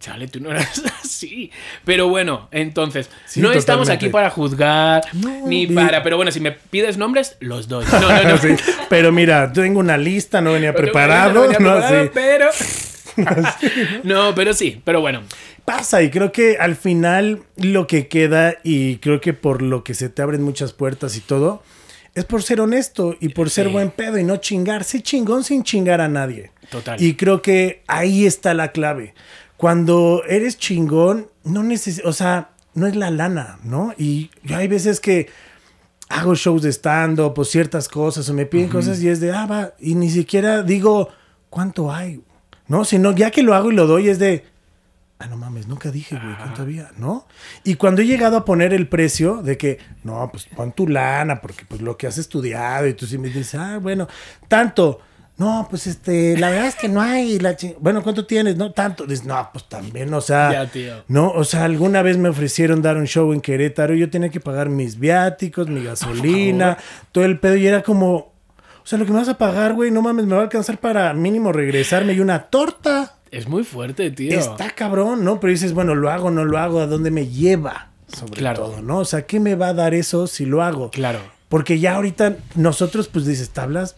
chale, 0.06 0.28
tú 0.28 0.40
no 0.40 0.50
eras 0.50 0.82
así. 1.04 1.50
Pero 1.84 2.08
bueno, 2.08 2.48
entonces, 2.52 3.10
Sí, 3.26 3.40
no 3.40 3.50
estamos 3.52 3.88
aquí 3.88 4.08
para 4.08 4.30
juzgar, 4.30 5.04
No, 5.14 5.46
ni 5.46 5.66
para, 5.66 6.02
pero 6.02 6.16
bueno, 6.16 6.30
si 6.30 6.38
me 6.40 6.52
pides 6.52 6.96
nombres, 6.96 7.36
los 7.40 7.66
doy. 7.68 7.84
No, 7.92 8.00
no, 8.00 8.28
no. 8.30 8.38
Sí, 8.38 8.54
Pero 8.88 9.10
mira, 9.12 9.52
tengo 9.52 9.80
una 9.80 9.96
lista, 9.98 10.40
no 10.40 10.52
venía 10.52 10.72
preparado, 10.82 11.48
Sí. 11.50 12.10
pero... 12.14 12.48
no, 14.04 14.34
pero 14.34 14.52
sí, 14.54 14.80
pero 14.84 15.00
bueno. 15.00 15.22
Pasa 15.64 16.02
y 16.02 16.10
creo 16.10 16.30
que 16.32 16.58
al 16.58 16.76
final 16.76 17.42
lo 17.56 17.86
que 17.86 18.06
queda 18.08 18.56
y 18.62 18.96
creo 18.98 19.20
que 19.20 19.32
por 19.32 19.62
lo 19.62 19.82
que 19.82 19.94
se 19.94 20.08
te 20.08 20.22
abren 20.22 20.42
muchas 20.42 20.72
puertas 20.72 21.16
y 21.16 21.20
todo 21.20 21.62
es 22.14 22.24
por 22.24 22.42
ser 22.42 22.60
honesto 22.60 23.16
y 23.20 23.30
por 23.30 23.50
ser 23.50 23.66
Sí. 23.66 23.72
buen 23.72 23.90
pedo 23.90 24.18
y 24.18 24.24
no 24.24 24.36
chingar, 24.36 24.84
ser 24.84 25.02
chingón 25.02 25.42
sin 25.44 25.64
chingar 25.64 26.00
a 26.00 26.08
nadie. 26.08 26.50
Total. 26.70 27.00
Y 27.02 27.14
creo 27.14 27.42
que 27.42 27.82
ahí 27.88 28.26
está 28.26 28.54
la 28.54 28.70
clave. 28.72 29.14
Cuando 29.56 30.22
eres 30.28 30.58
chingón, 30.58 31.28
no 31.44 31.62
necesitas, 31.62 32.08
o 32.08 32.12
sea, 32.12 32.50
no 32.74 32.86
es 32.86 32.94
la 32.94 33.10
lana, 33.10 33.58
¿no? 33.64 33.94
Y 33.96 34.30
yo 34.42 34.56
hay 34.56 34.68
veces 34.68 35.00
que 35.00 35.28
hago 36.08 36.34
shows 36.34 36.62
de 36.62 36.70
stand-up 36.72 37.34
o 37.36 37.44
ciertas 37.44 37.88
cosas 37.88 38.28
o 38.28 38.34
me 38.34 38.46
piden 38.46 38.68
cosas 38.68 39.02
y 39.02 39.08
es 39.08 39.20
de, 39.20 39.32
ah, 39.32 39.46
va, 39.46 39.72
y 39.78 39.94
ni 39.94 40.10
siquiera 40.10 40.62
digo, 40.62 41.08
¿cuánto 41.50 41.92
hay? 41.92 42.22
¿No? 42.68 42.84
Sino 42.84 43.12
ya 43.12 43.30
que 43.30 43.42
lo 43.42 43.54
hago 43.54 43.72
y 43.72 43.74
lo 43.74 43.86
doy 43.86 44.08
es 44.08 44.18
de, 44.18 44.44
ah, 45.18 45.26
no 45.26 45.36
mames, 45.36 45.66
nunca 45.66 45.90
dije, 45.90 46.16
güey, 46.16 46.36
¿cuánto 46.36 46.62
había? 46.62 46.90
¿No? 46.96 47.26
Y 47.64 47.74
cuando 47.74 48.02
he 48.02 48.06
llegado 48.06 48.36
a 48.36 48.44
poner 48.44 48.74
el 48.74 48.88
precio 48.88 49.42
de 49.42 49.56
que, 49.56 49.78
no, 50.04 50.28
pues 50.30 50.46
pon 50.54 50.72
tu 50.72 50.86
lana, 50.86 51.40
porque 51.40 51.64
pues 51.66 51.80
lo 51.80 51.96
que 51.96 52.06
has 52.06 52.18
estudiado 52.18 52.86
y 52.86 52.94
tú 52.94 53.06
sí 53.06 53.18
me 53.18 53.28
dices, 53.28 53.54
ah, 53.54 53.78
bueno, 53.78 54.06
tanto. 54.48 55.00
No, 55.38 55.66
pues 55.68 55.86
este, 55.86 56.38
la 56.38 56.48
verdad 56.48 56.66
es 56.68 56.76
que 56.76 56.88
no 56.88 57.02
hay. 57.02 57.38
La 57.38 57.54
bueno, 57.78 58.02
¿cuánto 58.02 58.24
tienes? 58.24 58.56
No, 58.56 58.72
tanto. 58.72 59.04
Dices, 59.04 59.26
no, 59.26 59.50
pues 59.52 59.68
también, 59.68 60.12
o 60.14 60.20
sea. 60.22 60.50
Ya, 60.50 60.66
tío. 60.70 61.04
No, 61.08 61.30
o 61.30 61.44
sea, 61.44 61.64
alguna 61.64 62.00
vez 62.00 62.16
me 62.16 62.30
ofrecieron 62.30 62.80
dar 62.80 62.96
un 62.96 63.06
show 63.06 63.32
en 63.34 63.42
Querétaro 63.42 63.94
y 63.94 63.98
yo 64.00 64.08
tenía 64.08 64.30
que 64.30 64.40
pagar 64.40 64.70
mis 64.70 64.98
viáticos, 64.98 65.68
mi 65.68 65.84
gasolina, 65.84 66.78
todo 67.12 67.24
el 67.26 67.38
pedo 67.38 67.56
y 67.56 67.66
era 67.66 67.82
como, 67.82 68.14
o 68.14 68.32
sea, 68.84 68.98
lo 68.98 69.04
que 69.04 69.12
me 69.12 69.18
vas 69.18 69.28
a 69.28 69.36
pagar, 69.36 69.74
güey, 69.74 69.90
no 69.90 70.00
mames, 70.00 70.24
me 70.24 70.34
va 70.34 70.40
a 70.40 70.44
alcanzar 70.44 70.78
para 70.78 71.12
mínimo 71.12 71.52
regresarme 71.52 72.14
y 72.14 72.20
una 72.20 72.44
torta. 72.44 73.16
Es 73.30 73.46
muy 73.46 73.64
fuerte, 73.64 74.10
tío. 74.12 74.38
Está 74.38 74.70
cabrón, 74.70 75.22
¿no? 75.22 75.38
Pero 75.40 75.50
dices, 75.50 75.74
bueno, 75.74 75.94
lo 75.94 76.10
hago, 76.10 76.30
no 76.30 76.44
lo 76.46 76.56
hago, 76.58 76.80
¿a 76.80 76.86
dónde 76.86 77.10
me 77.10 77.26
lleva? 77.28 77.90
Sobre 78.08 78.38
Claro. 78.38 78.62
todo, 78.62 78.80
¿no? 78.82 78.98
O 79.00 79.04
sea, 79.04 79.26
¿qué 79.26 79.38
me 79.40 79.54
va 79.56 79.68
a 79.68 79.74
dar 79.74 79.92
eso 79.92 80.26
si 80.28 80.46
lo 80.46 80.62
hago? 80.62 80.90
Claro. 80.90 81.18
Porque 81.50 81.78
ya 81.78 81.96
ahorita 81.96 82.36
nosotros, 82.54 83.08
pues 83.08 83.26
dices, 83.26 83.50
tablas, 83.50 83.96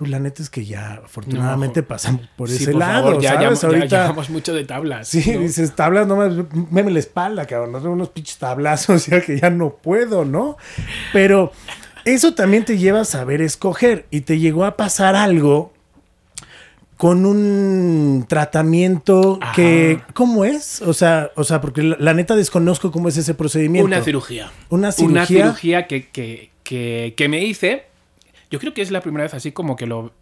pues 0.00 0.10
la 0.10 0.18
neta 0.18 0.42
es 0.42 0.48
que 0.50 0.64
ya 0.64 0.94
afortunadamente 1.04 1.82
No. 1.82 1.86
pasamos 1.86 2.26
por 2.36 2.48
Sí, 2.48 2.56
ese 2.56 2.72
por 2.72 2.80
lado, 2.80 3.04
favor, 3.08 3.22
ya, 3.22 3.34
¿sabes? 3.34 3.60
ya- 3.60 3.60
ya 3.60 3.68
ahorita 3.68 4.02
llevamos 4.02 4.30
mucho 4.30 4.54
de 4.54 4.64
tablas. 4.64 5.08
Sí, 5.08 5.32
¿no? 5.34 5.40
dices, 5.40 5.76
tablas, 5.76 6.06
no 6.06 6.16
más, 6.16 6.32
meme 6.70 6.90
la 6.90 6.98
espalda, 6.98 7.46
cabrón, 7.46 7.72
no 7.72 7.92
unos 7.92 8.08
pinches 8.08 8.38
tablazos, 8.38 9.06
ya 9.08 9.20
que 9.20 9.38
ya 9.38 9.50
no 9.50 9.74
puedo, 9.76 10.24
¿no? 10.24 10.56
Pero 11.12 11.52
eso 12.06 12.32
también 12.34 12.64
te 12.64 12.78
lleva 12.78 13.02
a 13.02 13.04
saber 13.04 13.42
escoger 13.42 14.06
y 14.10 14.22
te 14.22 14.38
llegó 14.38 14.64
a 14.64 14.76
pasar 14.76 15.14
algo 15.16 15.72
con 16.96 17.24
un 17.26 18.24
tratamiento 18.28 19.38
Ajá. 19.40 19.52
que 19.54 20.00
¿cómo 20.14 20.44
es? 20.44 20.82
O 20.82 20.92
sea, 20.94 21.30
o 21.36 21.44
sea, 21.44 21.60
porque 21.60 21.82
la, 21.82 21.96
la 21.98 22.14
neta 22.14 22.36
desconozco 22.36 22.90
cómo 22.90 23.08
es 23.08 23.16
ese 23.16 23.34
procedimiento. 23.34 23.86
Una 23.86 24.02
cirugía. 24.02 24.50
Una 24.70 24.88
Una 24.88 24.92
cirugía. 24.92 25.26
cirugía 25.26 25.86
que, 25.86 26.08
que, 26.08 26.50
que, 26.62 27.14
que 27.16 27.28
me 27.28 27.44
hice. 27.44 27.84
Yo 28.50 28.58
creo 28.58 28.74
que 28.74 28.82
es 28.82 28.90
la 28.90 29.00
primera 29.00 29.24
vez 29.24 29.34
así 29.34 29.52
como 29.52 29.76
que 29.76 29.86
lo. 29.86 30.12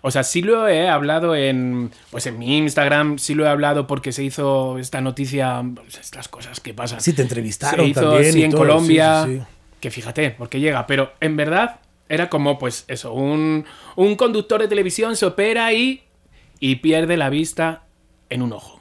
O 0.00 0.10
sea, 0.12 0.22
sí 0.22 0.42
lo 0.42 0.68
he 0.68 0.88
hablado 0.88 1.34
en. 1.34 1.90
Pues 2.10 2.26
en 2.26 2.38
mi 2.38 2.58
Instagram, 2.58 3.18
sí 3.18 3.34
lo 3.34 3.44
he 3.44 3.48
hablado 3.48 3.86
porque 3.86 4.12
se 4.12 4.22
hizo 4.22 4.78
esta 4.78 5.00
noticia. 5.00 5.62
pues, 5.74 5.98
estas 5.98 6.28
cosas 6.28 6.60
que 6.60 6.74
pasan. 6.74 7.00
Sí, 7.00 7.12
te 7.12 7.22
entrevistaron 7.22 7.84
se 7.86 7.90
hizo 7.90 8.12
también 8.12 8.32
sí, 8.32 8.40
y 8.40 8.44
en 8.44 8.50
todo, 8.50 8.60
Colombia. 8.60 9.24
sí, 9.26 9.32
sí, 9.32 9.38
sí. 9.38 9.44
Que 9.80 9.90
fíjate, 9.90 10.30
porque 10.30 10.60
llega. 10.60 10.86
Pero 10.86 11.12
en 11.20 11.36
verdad 11.36 11.80
era 12.08 12.28
como, 12.28 12.58
pues 12.58 12.84
eso, 12.88 13.12
un, 13.12 13.64
un 13.96 14.16
conductor 14.16 14.60
de 14.60 14.68
televisión 14.68 15.16
se 15.16 15.26
opera 15.26 15.72
y, 15.72 16.02
y 16.60 16.76
pierde 16.76 17.16
la 17.16 17.30
vista 17.30 17.84
en 18.28 18.42
un 18.42 18.52
ojo. 18.52 18.80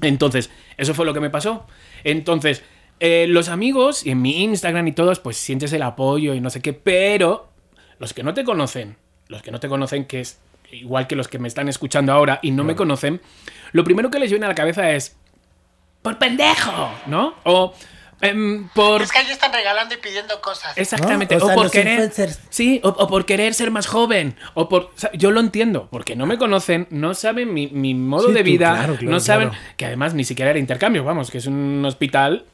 Entonces, 0.00 0.50
eso 0.76 0.94
fue 0.94 1.04
lo 1.04 1.12
que 1.12 1.20
me 1.20 1.28
pasó. 1.28 1.66
Entonces, 2.04 2.62
eh, 3.00 3.26
los 3.28 3.48
amigos 3.48 4.06
y 4.06 4.10
en 4.10 4.22
mi 4.22 4.42
Instagram 4.44 4.86
y 4.88 4.92
todos, 4.92 5.18
pues 5.20 5.36
sientes 5.36 5.72
el 5.72 5.82
apoyo 5.82 6.34
y 6.34 6.40
no 6.40 6.50
sé 6.50 6.60
qué, 6.60 6.72
pero 6.72 7.51
los 8.02 8.12
que 8.12 8.24
no 8.24 8.34
te 8.34 8.42
conocen, 8.42 8.96
los 9.28 9.42
que 9.42 9.52
no 9.52 9.60
te 9.60 9.68
conocen, 9.68 10.06
que 10.06 10.20
es 10.22 10.40
igual 10.72 11.06
que 11.06 11.14
los 11.14 11.28
que 11.28 11.38
me 11.38 11.46
están 11.46 11.68
escuchando 11.68 12.12
ahora 12.12 12.40
y 12.42 12.50
no 12.50 12.64
me 12.64 12.74
conocen, 12.74 13.20
lo 13.70 13.84
primero 13.84 14.10
que 14.10 14.18
les 14.18 14.28
viene 14.28 14.44
a 14.44 14.48
la 14.48 14.56
cabeza 14.56 14.90
es, 14.90 15.16
por 16.02 16.18
pendejo, 16.18 16.90
¿no? 17.06 17.34
O 17.44 17.72
em, 18.20 18.68
por... 18.74 19.02
Es 19.02 19.12
que 19.12 19.18
ahí 19.18 19.30
están 19.30 19.52
regalando 19.52 19.94
y 19.94 19.98
pidiendo 19.98 20.40
cosas. 20.40 20.76
Exactamente. 20.76 21.36
¿No? 21.36 21.46
O 21.46 21.54
por 21.54 21.70
querer. 21.70 21.92
influencers. 22.00 22.40
Sí, 22.50 22.80
o, 22.82 22.88
o 22.88 23.06
por 23.06 23.24
querer 23.24 23.54
ser 23.54 23.70
más 23.70 23.86
joven. 23.86 24.34
O 24.54 24.68
por. 24.68 24.82
o 24.82 24.92
sea, 24.96 25.12
yo 25.12 25.30
lo 25.30 25.38
entiendo, 25.38 25.86
porque 25.92 26.16
no 26.16 26.26
me 26.26 26.38
conocen, 26.38 26.88
no 26.90 27.14
saben 27.14 27.54
mi, 27.54 27.68
mi 27.68 27.94
modo 27.94 28.28
Sí, 28.28 28.32
de 28.34 28.40
tú, 28.40 28.44
vida. 28.46 28.74
claro, 28.74 28.96
claro, 28.96 29.12
no 29.12 29.20
saben. 29.20 29.50
claro. 29.50 29.64
Que 29.76 29.86
además 29.86 30.14
ni 30.14 30.24
siquiera 30.24 30.50
era 30.50 30.58
intercambio, 30.58 31.04
vamos, 31.04 31.30
que 31.30 31.38
es 31.38 31.46
un 31.46 31.84
hospital. 31.84 32.46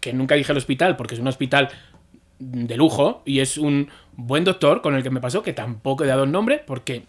Que 0.00 0.12
nunca 0.12 0.34
dije 0.34 0.50
el 0.50 0.58
hospital, 0.58 0.96
porque 0.96 1.14
es 1.14 1.20
un 1.20 1.28
hospital 1.28 1.70
de 2.38 2.76
lujo 2.76 3.22
y 3.24 3.40
es 3.40 3.56
un 3.56 3.88
buen 4.16 4.44
doctor 4.44 4.82
con 4.82 4.94
el 4.94 5.02
que 5.02 5.10
me 5.10 5.20
pasó, 5.20 5.42
que 5.42 5.52
tampoco 5.52 6.04
he 6.04 6.06
dado 6.06 6.24
el 6.24 6.32
nombre, 6.32 6.62
porque 6.66 7.04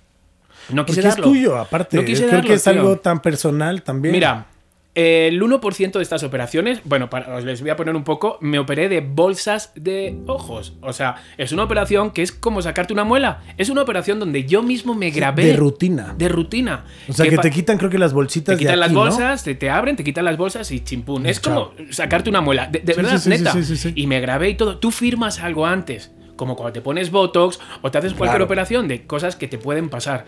no 0.70 0.86
quise 0.86 0.98
Porque 1.02 1.08
es 1.10 1.16
darlo. 1.16 1.28
tuyo, 1.32 1.58
aparte. 1.58 1.98
No 1.98 2.04
quise 2.06 2.24
Creo 2.24 2.36
darlo, 2.36 2.48
que 2.48 2.54
es 2.56 2.64
tío. 2.64 2.74
algo 2.74 2.98
tan 2.98 3.22
personal 3.22 3.84
también. 3.84 4.12
Mira, 4.14 4.48
el 4.96 5.40
1% 5.40 5.92
de 5.92 6.02
estas 6.02 6.24
operaciones, 6.24 6.82
bueno, 6.84 7.08
para, 7.08 7.36
os 7.36 7.44
les 7.46 7.62
voy 7.62 7.70
a 7.70 7.76
poner 7.76 7.96
un 7.96 8.04
poco, 8.04 8.40
me 8.42 8.58
operé 8.58 8.90
de 8.90 9.00
bolsas 9.02 9.72
de 9.76 10.18
ojos. 10.26 10.74
O 10.82 10.92
sea, 10.92 11.18
es 11.38 11.52
una 11.52 11.64
operación 11.64 12.10
que 12.10 12.24
es 12.24 12.32
como 12.32 12.64
sacarte 12.64 12.94
una 12.94 13.04
muela. 13.04 13.44
Es 13.58 13.70
una 13.70 13.84
operación 13.84 14.20
donde 14.20 14.46
yo 14.46 14.64
mismo 14.64 14.96
me 14.96 15.12
grabé. 15.12 15.46
de 15.46 15.54
rutina. 15.56 16.16
De 16.18 16.28
rutina. 16.30 16.84
o 17.08 17.14
sea, 17.14 17.30
que 17.30 17.38
te 17.38 17.52
quitan 17.52 17.78
creo 17.78 17.92
que 17.92 18.00
las 18.00 18.12
bolsitas 18.12 18.56
te 18.56 18.60
quitan 18.60 18.74
de 18.74 18.78
las 18.78 18.88
aquí, 18.88 18.96
¿no? 18.96 19.02
bolsas, 19.02 19.44
te, 19.44 19.54
te 19.54 19.70
abren, 19.70 19.96
te 19.96 20.04
quitan 20.04 20.26
las 20.26 20.36
bolsas 20.36 20.72
y 20.72 20.80
chimpún. 20.84 21.28
Es 21.28 21.40
Chao. 21.42 21.74
como 21.78 21.94
sacarte 21.94 22.32
una 22.32 22.42
muela. 22.42 22.66
De, 22.66 22.80
de 22.80 22.94
Sí, 22.96 22.98
verdad, 23.02 23.18
sí, 23.20 23.24
sí, 23.24 23.30
neta. 23.30 23.52
sí, 23.54 23.64
sí, 23.64 23.78
sí. 23.78 23.94
Y 23.96 24.08
me 24.08 24.20
grabé 24.20 24.50
y 24.50 24.56
todo. 24.56 24.80
Tú 24.80 24.90
firmas 24.90 25.40
algo 25.40 25.68
antes. 25.68 26.12
Como 26.38 26.56
cuando 26.56 26.72
te 26.72 26.80
pones 26.82 27.12
Botox 27.12 27.60
o 27.82 27.92
te 27.92 27.98
haces 27.98 28.14
cualquier 28.14 28.36
Claro. 28.38 28.46
operación 28.46 28.88
de 28.88 29.06
cosas 29.06 29.36
que 29.36 29.50
te 29.50 29.58
pueden 29.58 29.90
pasar. 29.90 30.26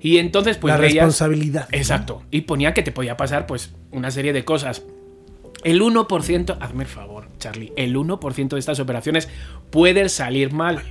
Y 0.00 0.18
entonces, 0.18 0.56
pues 0.58 0.74
la 0.74 0.80
veías- 0.80 0.94
responsabilidad. 1.04 1.68
Exacto. 1.70 2.22
Y 2.32 2.40
ponía 2.40 2.74
que 2.74 2.82
te 2.82 2.90
podía 2.90 3.16
pasar, 3.16 3.46
pues, 3.46 3.72
una 3.92 4.10
serie 4.10 4.32
de 4.32 4.44
cosas. 4.44 4.82
El 5.62 5.80
1%, 5.80 6.56
hazme 6.60 6.82
el 6.82 6.88
favor, 6.88 7.28
Charlie, 7.38 7.72
el 7.76 7.96
1% 7.96 8.56
de 8.56 8.60
estas 8.60 8.80
operaciones 8.80 9.28
puede 9.70 10.08
salir 10.08 10.52
mal. 10.52 10.82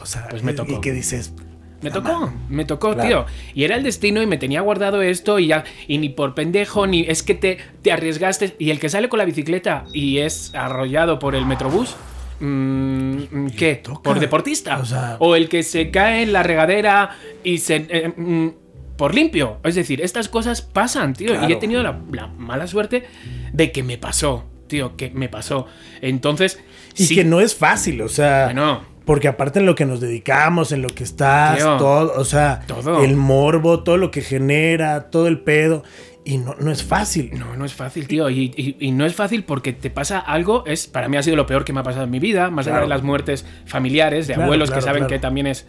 O 0.00 0.06
sea, 0.06 0.26
Pues 0.30 0.42
me 0.42 0.54
tocó. 0.54 0.72
Y 0.72 0.80
que 0.80 0.92
dices, 0.92 1.34
Me 1.82 1.90
tocó, 1.90 2.32
me 2.48 2.64
tocó, 2.64 2.94
Claro. 2.94 3.06
tío. 3.08 3.26
Y 3.54 3.64
era 3.64 3.76
el 3.76 3.82
destino 3.82 4.22
y 4.22 4.26
me 4.26 4.38
tenía 4.38 4.62
guardado 4.62 5.02
esto 5.02 5.38
y 5.38 5.48
ya, 5.48 5.64
y 5.86 5.98
ni 5.98 6.08
por 6.08 6.34
pendejo, 6.34 6.86
ni 6.86 7.02
es 7.02 7.22
que 7.22 7.34
te, 7.34 7.58
te 7.82 7.92
arriesgaste. 7.92 8.56
Y 8.58 8.70
el 8.70 8.80
que 8.80 8.88
sale 8.88 9.10
con 9.10 9.18
la 9.18 9.26
bicicleta 9.26 9.84
y 9.92 10.18
es 10.18 10.54
arrollado 10.54 11.18
por 11.18 11.34
el 11.34 11.44
metrobús, 11.44 11.94
mm, 12.40 13.46
¿qué? 13.56 13.82
¿Por 14.02 14.20
deportista? 14.20 14.78
O 14.78 14.84
sea- 14.84 15.18
el 15.36 15.48
que 15.48 15.62
se 15.62 15.90
cae 15.90 16.22
en 16.22 16.32
la 16.32 16.42
regadera 16.42 17.10
y 17.44 17.58
se... 17.58 17.86
eh, 17.88 18.12
mm, 18.16 18.48
por 18.96 19.14
limpio. 19.14 19.58
Es 19.62 19.74
decir, 19.74 20.00
estas 20.00 20.28
cosas 20.30 20.62
pasan, 20.62 21.12
tío. 21.12 21.46
Y 21.46 21.52
he 21.52 21.56
tenido 21.56 21.82
la, 21.82 21.98
la 22.12 22.28
mala 22.28 22.66
suerte 22.66 23.04
de 23.52 23.70
que 23.70 23.82
me 23.82 23.98
pasó, 23.98 24.44
tío, 24.68 24.96
que 24.96 25.10
me 25.10 25.28
pasó. 25.28 25.66
Entonces... 26.00 26.58
y 26.96 27.04
sí, 27.04 27.14
que 27.14 27.22
no 27.24 27.40
es 27.40 27.54
fácil, 27.54 28.00
o 28.00 28.08
sea, 28.08 28.46
Bueno. 28.46 28.80
porque 29.04 29.28
aparte 29.28 29.58
en 29.58 29.66
lo 29.66 29.74
que 29.74 29.84
nos 29.84 30.00
dedicamos, 30.00 30.72
en 30.72 30.80
lo 30.80 30.88
que 30.88 31.04
estás, 31.04 31.58
Tío, 31.58 31.76
todo, 31.76 32.14
o 32.18 32.24
sea, 32.24 32.62
todo. 32.66 33.04
el 33.04 33.16
morbo, 33.16 33.82
todo 33.82 33.98
lo 33.98 34.10
que 34.10 34.22
genera, 34.22 35.10
todo 35.10 35.26
el 35.28 35.40
pedo, 35.40 35.84
y 36.26 36.38
no, 36.38 36.54
no 36.58 36.70
es 36.72 36.82
fácil. 36.82 37.30
No, 37.38 37.56
no 37.56 37.64
es 37.64 37.72
fácil, 37.72 38.08
tío. 38.08 38.28
Y, 38.28 38.52
y- 38.56 38.76
y 38.80 38.90
no 38.90 39.06
es 39.06 39.14
fácil 39.14 39.44
porque 39.44 39.72
te 39.72 39.90
pasa 39.90 40.18
algo. 40.18 40.64
Es, 40.66 40.86
para 40.88 41.08
mí 41.08 41.16
ha 41.16 41.22
sido 41.22 41.36
lo 41.36 41.46
peor 41.46 41.64
que 41.64 41.72
me 41.72 41.80
ha 41.80 41.82
pasado 41.84 42.04
en 42.04 42.10
mi 42.10 42.18
vida. 42.18 42.50
Más 42.50 42.66
allá 42.66 42.80
de 42.80 42.88
las 42.88 43.02
muertes 43.02 43.46
familiares, 43.64 44.26
de 44.26 44.34
Claro, 44.34 44.44
abuelos 44.46 44.68
claro, 44.70 44.80
que 44.82 44.84
saben 44.84 45.06
que 45.06 45.18
también 45.20 45.46
es. 45.46 45.66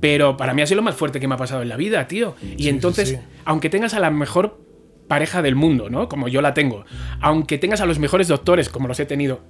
Pero 0.00 0.36
para 0.36 0.52
mí 0.52 0.62
ha 0.62 0.66
sido 0.66 0.76
lo 0.76 0.82
más 0.82 0.96
fuerte 0.96 1.20
que 1.20 1.28
me 1.28 1.34
ha 1.36 1.38
pasado 1.38 1.62
en 1.62 1.68
la 1.68 1.76
vida, 1.76 2.08
tío. 2.08 2.34
Y 2.58 2.64
Sí, 2.64 2.68
entonces, 2.68 3.08
sí. 3.10 3.18
aunque 3.44 3.70
tengas 3.70 3.94
a 3.94 4.00
la 4.00 4.10
mejor 4.10 4.60
pareja 5.08 5.42
del 5.42 5.54
mundo, 5.54 5.88
¿no? 5.90 6.08
Como 6.08 6.26
yo 6.28 6.42
la 6.42 6.54
tengo. 6.54 6.84
Aunque 7.20 7.56
tengas 7.58 7.80
a 7.80 7.86
los 7.86 7.98
mejores 8.00 8.26
doctores, 8.28 8.68
como 8.68 8.88
los 8.88 8.98
he 9.00 9.06
tenido. 9.06 9.40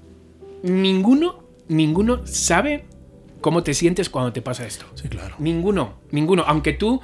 Ninguno, 0.63 1.45
ninguno 1.69 2.27
sabe 2.27 2.85
cómo 3.41 3.63
te 3.63 3.75
sientes 3.75 4.09
cuando 4.11 4.33
te 4.33 4.43
pasa 4.43 4.67
esto. 4.67 4.87
Sí, 4.95 5.09
claro. 5.09 5.37
Ninguno, 5.39 6.01
ninguno. 6.11 6.45
Aunque 6.47 6.73
tú 6.73 7.01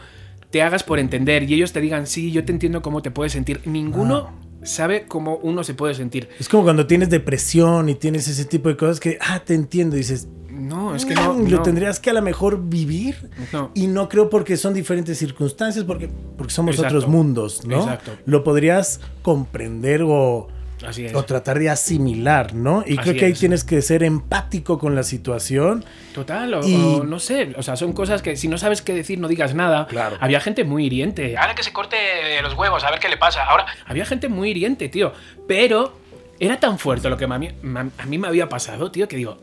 te 0.50 0.62
hagas 0.62 0.82
por 0.82 0.98
entender 0.98 1.44
y 1.44 1.54
ellos 1.54 1.72
te 1.72 1.80
digan, 1.80 2.06
sí, 2.06 2.32
yo 2.32 2.44
te 2.44 2.52
entiendo 2.52 2.82
cómo 2.82 3.02
te 3.02 3.10
puedes 3.10 3.32
sentir, 3.32 3.60
ninguno 3.66 4.30
sabe 4.62 5.06
cómo 5.06 5.36
uno 5.36 5.64
se 5.64 5.74
puede 5.74 5.94
sentir. 5.94 6.28
Es 6.38 6.48
como 6.48 6.64
cuando 6.64 6.86
tienes 6.86 7.08
depresión 7.08 7.88
y 7.88 7.94
tienes 7.94 8.28
ese 8.28 8.44
tipo 8.44 8.68
de 8.68 8.76
cosas 8.76 9.00
que, 9.00 9.16
ah, 9.20 9.40
te 9.44 9.54
entiendo, 9.54 9.96
y 9.96 10.00
dices, 10.00 10.28
No, 10.52 10.94
es 10.94 11.06
que 11.06 11.14
no. 11.14 11.32
"Mm, 11.32 11.48
lo 11.48 11.56
no. 11.58 11.62
tendrías 11.62 11.98
que 12.00 12.10
a 12.10 12.12
lo 12.12 12.20
mejor 12.20 12.62
vivir. 12.68 13.30
No. 13.50 13.70
Y 13.74 13.86
no 13.86 14.10
creo 14.10 14.28
porque 14.28 14.58
son 14.58 14.74
diferentes 14.74 15.16
circunstancias, 15.16 15.84
porque, 15.86 16.10
porque 16.36 16.52
somos 16.52 16.74
Exacto. 16.74 16.98
otros 16.98 17.10
mundos, 17.10 17.64
¿no? 17.66 17.78
Exacto. 17.78 18.12
Lo 18.26 18.44
podrías 18.44 19.00
comprender 19.22 20.02
o, 20.04 20.48
Así 20.86 21.04
es. 21.06 21.14
o 21.14 21.24
tratar 21.24 21.58
de 21.58 21.68
asimilar, 21.70 22.54
¿no? 22.54 22.82
Y 22.86 22.96
creo 22.96 23.14
que 23.14 23.24
ahí 23.26 23.32
es. 23.32 23.38
tienes 23.40 23.64
que 23.64 23.82
ser 23.82 24.02
empático 24.02 24.78
con 24.78 24.94
la 24.94 25.02
situación. 25.02 25.84
Total, 26.14 26.54
o, 26.54 26.66
Y- 26.66 26.74
o 26.74 27.04
no 27.04 27.18
sé, 27.18 27.52
o 27.56 27.62
sea, 27.62 27.76
son 27.76 27.92
cosas 27.92 28.22
que 28.22 28.36
si 28.36 28.48
no 28.48 28.58
sabes 28.58 28.82
qué 28.82 28.94
decir, 28.94 29.18
no 29.18 29.28
digas 29.28 29.54
nada. 29.54 29.86
Claro. 29.86 30.16
Había 30.20 30.40
gente 30.40 30.64
muy 30.64 30.86
hiriente. 30.86 31.36
Ahora 31.36 31.54
que 31.54 31.62
se 31.62 31.72
corte 31.72 31.96
los 32.42 32.54
huevos, 32.54 32.82
a 32.84 32.90
ver 32.90 33.00
qué 33.00 33.08
le 33.08 33.16
pasa. 33.16 33.44
Ahora, 33.44 33.66
había 33.86 34.04
gente 34.06 34.28
muy 34.28 34.50
hiriente, 34.50 34.88
tío. 34.88 35.12
Pero 35.46 35.98
era 36.38 36.58
tan 36.58 36.78
fuerte 36.78 37.10
lo 37.10 37.16
que 37.16 37.24
a 37.24 37.38
mí, 37.38 37.48
a 37.98 38.06
mí 38.06 38.18
me 38.18 38.28
había 38.28 38.48
pasado, 38.48 38.90
tío, 38.90 39.06
que 39.08 39.16
digo, 39.16 39.38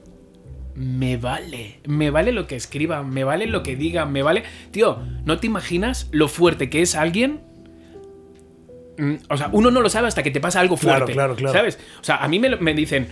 me 0.76 1.18
vale, 1.18 1.80
me 1.88 2.12
vale 2.12 2.32
lo 2.32 2.46
que 2.48 2.56
escriban, 2.56 3.10
me 3.10 3.24
vale 3.24 3.48
lo 3.48 3.64
que 3.64 3.76
digan, 3.76 4.12
me 4.12 4.22
vale... 4.22 4.44
Tío, 4.72 5.00
¿no 5.26 5.40
te 5.40 5.48
imaginas 5.48 6.08
lo 6.12 6.28
fuerte 6.28 6.70
que 6.70 6.82
es 6.84 6.94
alguien? 6.96 7.42
Mm, 8.98 9.16
O 9.30 9.38
sea, 9.38 9.50
uno 9.52 9.70
no 9.72 9.82
lo 9.82 9.90
sabe 9.90 10.08
hasta 10.08 10.24
que 10.24 10.32
te 10.32 10.40
pasa 10.40 10.60
algo 10.60 10.76
Claro, 10.78 11.00
fuerte. 11.00 11.14
claro, 11.14 11.36
claro. 11.36 11.54
¿Sabes? 11.54 11.80
O 12.02 12.04
sea, 12.04 12.18
a 12.18 12.28
mí 12.28 12.40
me, 12.40 12.74
dicen, 12.74 13.08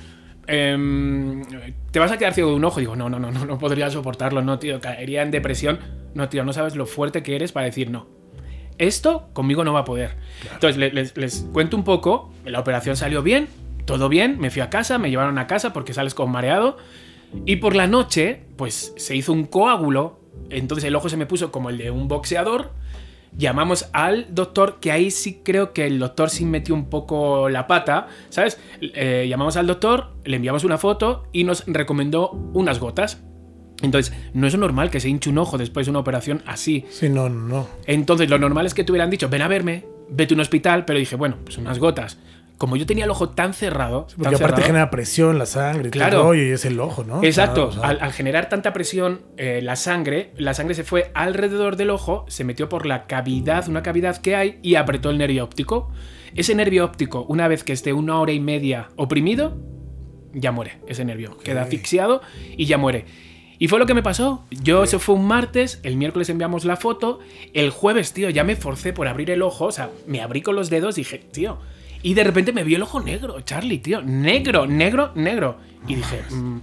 em, 0.48 1.44
¿te 1.92 2.00
vas 2.00 2.12
a 2.12 2.18
quedar 2.18 2.34
ciego 2.34 2.50
de 2.50 2.56
un 2.56 2.66
ojo? 2.66 2.80
Digo, 2.80 2.96
no, 2.96 3.10
no, 3.10 3.20
no, 3.20 3.32
no, 3.32 3.46
no 3.46 3.58
podría 3.58 3.90
soportarlo, 3.90 4.42
no, 4.42 4.60
tío, 4.60 4.80
caería 4.80 5.22
en 5.22 5.32
depresión. 5.32 5.80
No, 6.14 6.30
tío, 6.30 6.44
no 6.44 6.54
sabes 6.54 6.76
lo 6.76 6.86
fuerte 6.86 7.24
que 7.24 7.36
eres 7.36 7.52
para 7.52 7.66
decir 7.66 7.90
no. 7.90 8.08
Esto 8.78 9.30
conmigo 9.34 9.64
no 9.64 9.74
va 9.74 9.82
a 9.82 9.86
poder. 9.86 10.16
Entonces, 10.54 10.78
le- 10.78 10.92
les, 10.92 11.16
les 11.18 11.48
cuento 11.54 11.78
un 11.78 11.84
poco. 11.84 12.34
La 12.46 12.60
operación 12.60 12.96
salió 12.98 13.22
bien, 13.24 13.48
todo 13.86 14.10
bien. 14.10 14.38
Me 14.40 14.50
fui 14.50 14.62
a 14.62 14.70
casa, 14.70 14.98
me 14.98 15.10
llevaron 15.10 15.38
a 15.38 15.48
casa 15.48 15.72
porque 15.74 15.94
sales 15.94 16.14
con 16.14 16.32
mareado. 16.32 16.78
Y 17.46 17.58
por 17.58 17.76
la 17.76 17.88
noche, 17.88 18.44
pues 18.58 18.94
se 18.98 19.16
hizo 19.16 19.32
un 19.34 19.46
coágulo. 19.46 20.20
Entonces 20.50 20.84
el 20.86 20.96
ojo 20.96 21.08
se 21.10 21.18
me 21.18 21.26
puso 21.26 21.52
como 21.52 21.70
el 21.70 21.78
de 21.78 21.90
un 21.92 22.08
boxeador. 22.08 22.72
Llamamos 23.38 23.90
al 23.92 24.34
doctor, 24.34 24.80
que 24.80 24.92
ahí 24.92 25.12
sí 25.12 25.42
creo 25.44 25.74
que 25.74 25.86
el 25.86 26.00
doctor 26.00 26.30
sí 26.30 26.46
metió 26.46 26.74
un 26.74 26.90
poco 26.90 27.50
la 27.50 27.68
pata, 27.68 28.08
¿sabes? 28.30 28.60
Eh, 28.82 29.28
llamamos 29.30 29.58
al 29.58 29.68
doctor, 29.68 30.16
le 30.24 30.38
enviamos 30.38 30.64
una 30.64 30.78
foto 30.78 31.28
y 31.34 31.44
nos 31.44 31.64
recomendó 31.68 32.32
unas 32.54 32.80
gotas. 32.80 33.22
Entonces, 33.82 34.16
no 34.34 34.48
es 34.48 34.58
normal 34.58 34.90
que 34.90 35.00
se 35.00 35.10
hinche 35.10 35.30
un 35.30 35.38
ojo 35.38 35.58
después 35.58 35.86
de 35.86 35.90
una 35.90 36.00
operación 36.00 36.44
así. 36.46 36.86
Sí, 36.90 37.10
no, 37.10 37.30
no. 37.30 37.68
Entonces, 37.86 38.30
lo 38.30 38.40
normal 38.40 38.66
es 38.66 38.74
que 38.74 38.84
te 38.84 38.92
hubieran 38.92 39.10
dicho, 39.10 39.28
ven 39.30 39.42
a 39.42 39.48
verme, 39.48 39.86
vete 40.10 40.34
a 40.34 40.36
un 40.36 40.42
hospital, 40.42 40.86
pero 40.86 41.00
dije, 41.00 41.16
bueno, 41.16 41.38
pues 41.44 41.58
unas 41.58 41.78
gotas. 41.78 42.18
Como 42.58 42.78
yo 42.78 42.86
tenía 42.86 43.04
el 43.04 43.12
ojo 43.12 43.30
tan 43.30 43.54
cerrado, 43.54 44.08
Porque 44.08 44.24
tan 44.24 44.36
aparte 44.36 44.38
cerrado, 44.46 44.64
genera 44.64 44.90
presión 44.90 45.38
la 45.38 45.46
sangre 45.46 45.90
Claro. 45.90 46.12
todo 46.12 46.22
el 46.22 46.28
rollo, 46.40 46.50
y 46.50 46.52
es 46.54 46.64
el 46.66 46.80
ojo, 46.80 47.04
¿no? 47.04 47.22
Exacto, 47.24 47.72
al 47.84 48.14
generar 48.14 48.48
tanta 48.48 48.72
presión, 48.72 49.22
eh, 49.38 49.60
la 49.62 49.76
sangre, 49.76 50.32
la 50.38 50.54
sangre 50.54 50.74
se 50.74 50.84
fue 50.84 51.12
alrededor 51.14 51.76
del 51.76 51.90
ojo, 51.90 52.26
se 52.30 52.44
metió 52.46 52.70
por 52.70 52.86
la 52.86 53.08
cavidad, 53.08 53.68
una 53.68 53.84
cavidad 53.84 54.18
que 54.18 54.36
hay, 54.36 54.60
y 54.62 54.76
apretó 54.76 55.10
el 55.10 55.18
nervio 55.18 55.44
óptico. 55.44 55.92
Ese 56.34 56.56
nervio 56.56 56.86
óptico, 56.86 57.26
una 57.28 57.48
vez 57.48 57.64
que 57.64 57.74
esté 57.74 57.94
una 57.94 58.20
hora 58.20 58.32
y 58.32 58.40
media 58.40 58.90
oprimido, 58.96 59.58
ya 60.34 60.52
muere 60.52 60.80
ese 60.88 61.06
nervio. 61.06 61.38
Queda 61.38 61.62
asfixiado 61.64 62.22
y 62.58 62.66
ya 62.66 62.78
muere. 62.78 63.06
Y 63.58 63.70
fue 63.70 63.80
lo 63.80 63.86
que 63.86 63.94
me 63.94 64.04
pasó. 64.04 64.46
Yo, 64.52 64.84
eso 64.84 65.00
fue 65.00 65.16
un 65.16 65.26
martes, 65.26 65.80
el 65.84 65.96
miércoles 65.96 66.30
enviamos 66.30 66.66
la 66.66 66.76
foto, 66.76 67.20
el 67.54 67.70
jueves, 67.70 68.12
tío, 68.12 68.30
ya 68.30 68.44
me 68.44 68.56
forcé 68.58 68.92
por 68.92 69.08
abrir 69.08 69.32
el 69.32 69.42
ojo, 69.42 69.66
o 69.66 69.72
sea, 69.72 69.90
me 70.08 70.22
abrí 70.22 70.42
con 70.42 70.56
los 70.56 70.70
dedos 70.70 70.98
y 70.98 71.02
dije, 71.02 71.20
tío. 71.20 71.58
Y 72.06 72.14
de 72.14 72.24
repente 72.24 72.54
me 72.54 72.64
vio 72.64 72.78
el 72.78 72.84
ojo 72.84 73.00
negro, 73.02 73.42
Charlie, 73.42 73.80
tío. 73.80 74.02
Negro, 74.02 74.68
negro, 74.68 75.12
negro. 75.16 75.58
Y 75.88 75.96
dije, 75.96 76.22
mm, 76.30 76.58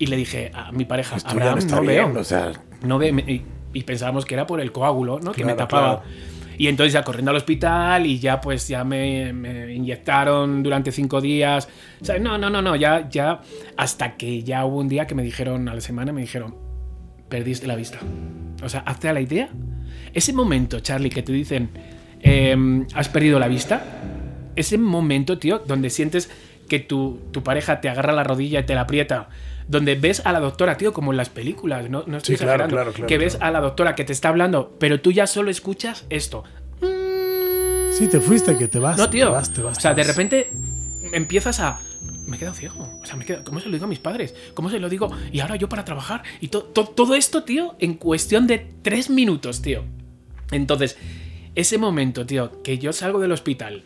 y 0.00 0.06
le 0.06 0.16
dije 0.16 0.50
a 0.52 0.72
mi 0.72 0.84
pareja, 0.84 1.16
ya 1.16 1.28
Abraham, 1.30 1.52
no 1.54 1.58
está 1.60 1.76
no 1.76 1.82
bien, 1.82 2.12
veo. 2.12 2.20
o 2.20 2.24
sea, 2.24 2.52
No 2.82 2.98
ve, 2.98 3.12
me- 3.12 3.22
y, 3.22 3.42
y 3.72 3.82
pensábamos 3.84 4.24
que 4.24 4.34
era 4.34 4.46
por 4.48 4.60
el 4.60 4.72
coágulo, 4.72 5.20
¿no? 5.20 5.30
que 5.30 5.44
me 5.44 5.54
Claro, 5.54 5.68
tapaba. 5.68 6.02
claro. 6.02 6.10
Y 6.58 6.66
entonces 6.66 6.92
ya 6.92 7.02
corriendo 7.04 7.30
al 7.30 7.36
hospital 7.36 8.04
y 8.06 8.18
ya 8.18 8.40
pues 8.40 8.66
ya 8.68 8.82
me, 8.84 9.32
me 9.32 9.72
inyectaron 9.74 10.62
durante 10.64 10.90
cinco 10.90 11.20
días. 11.20 11.68
O 12.00 12.04
sea, 12.04 12.18
no, 12.18 12.36
no, 12.38 12.50
no, 12.50 12.60
no, 12.60 12.74
ya, 12.74 13.08
ya, 13.08 13.40
hasta 13.76 14.16
que 14.16 14.42
ya 14.42 14.64
hubo 14.64 14.78
un 14.78 14.88
día 14.88 15.06
que 15.06 15.14
me 15.14 15.22
dijeron, 15.22 15.68
a 15.68 15.74
la 15.74 15.80
semana 15.80 16.12
me 16.12 16.20
dijeron, 16.20 16.56
perdiste 17.28 17.66
la 17.68 17.76
vista. 17.76 17.98
O 18.62 18.68
sea, 18.68 18.80
hazte 18.80 19.08
a 19.08 19.12
la 19.12 19.20
idea. 19.20 19.50
Ese 20.12 20.32
momento, 20.32 20.80
Charlie, 20.80 21.10
que 21.10 21.22
te 21.22 21.32
dicen, 21.32 21.70
em, 22.20 22.86
has 22.94 23.08
perdido 23.08 23.38
la 23.38 23.46
vista. 23.48 23.82
Ese 24.56 24.78
momento, 24.78 25.38
tío, 25.38 25.58
donde 25.66 25.90
sientes 25.90 26.30
que 26.68 26.78
tu, 26.80 27.20
tu 27.30 27.42
pareja 27.42 27.80
te 27.80 27.88
agarra 27.88 28.12
la 28.12 28.24
rodilla 28.24 28.60
y 28.60 28.64
te 28.66 28.74
la 28.74 28.82
aprieta. 28.82 29.28
Donde 29.66 29.94
ves 29.94 30.24
a 30.26 30.32
la 30.32 30.40
doctora, 30.40 30.76
tío, 30.76 30.92
como 30.92 31.10
en 31.12 31.16
las 31.16 31.30
películas, 31.30 31.88
no, 31.88 32.04
no 32.06 32.18
estoy 32.18 32.36
Sí, 32.36 32.42
claro, 32.44 32.66
claro, 32.68 32.92
claro, 32.92 33.06
que 33.06 33.16
ves 33.18 33.38
a 33.40 33.50
la 33.50 33.60
doctora 33.60 33.94
que 33.94 34.04
te 34.04 34.12
está 34.12 34.28
hablando, 34.28 34.76
pero 34.78 35.00
tú 35.00 35.10
ya 35.10 35.26
solo 35.26 35.50
escuchas 35.50 36.04
esto. 36.10 36.44
Sí, 37.92 38.08
te 38.08 38.20
fuiste, 38.20 38.56
que 38.58 38.66
te 38.68 38.78
vas. 38.78 38.96
No, 38.98 39.08
tío. 39.08 39.26
Te 39.28 39.32
vas, 39.32 39.52
te 39.52 39.62
vas, 39.62 39.78
o 39.78 39.80
sea, 39.80 39.94
te 39.94 40.02
de 40.02 40.06
repente 40.08 40.50
empiezas 41.12 41.60
a. 41.60 41.78
Me 42.26 42.36
he 42.36 42.38
quedado 42.38 42.54
ciego. 42.56 42.98
O 43.02 43.06
sea, 43.06 43.16
me 43.16 43.22
he 43.24 43.26
quedado- 43.26 43.44
¿cómo 43.44 43.60
se 43.60 43.66
lo 43.66 43.72
digo 43.72 43.84
a 43.84 43.88
mis 43.88 43.98
padres? 44.00 44.34
¿Cómo 44.54 44.68
se 44.70 44.78
lo 44.80 44.88
digo? 44.88 45.10
Y 45.32 45.40
ahora 45.40 45.56
yo 45.56 45.68
para 45.68 45.84
trabajar. 45.84 46.22
Y 46.40 46.48
to- 46.48 46.62
to- 46.64 46.86
todo 46.88 47.14
esto, 47.14 47.44
tío, 47.44 47.76
en 47.78 47.94
cuestión 47.94 48.46
de 48.46 48.66
tres 48.82 49.10
minutos, 49.10 49.62
tío. 49.62 49.84
Entonces, 50.50 50.96
ese 51.54 51.78
momento, 51.78 52.26
tío, 52.26 52.62
que 52.62 52.78
yo 52.78 52.92
salgo 52.92 53.20
del 53.20 53.32
hospital, 53.32 53.84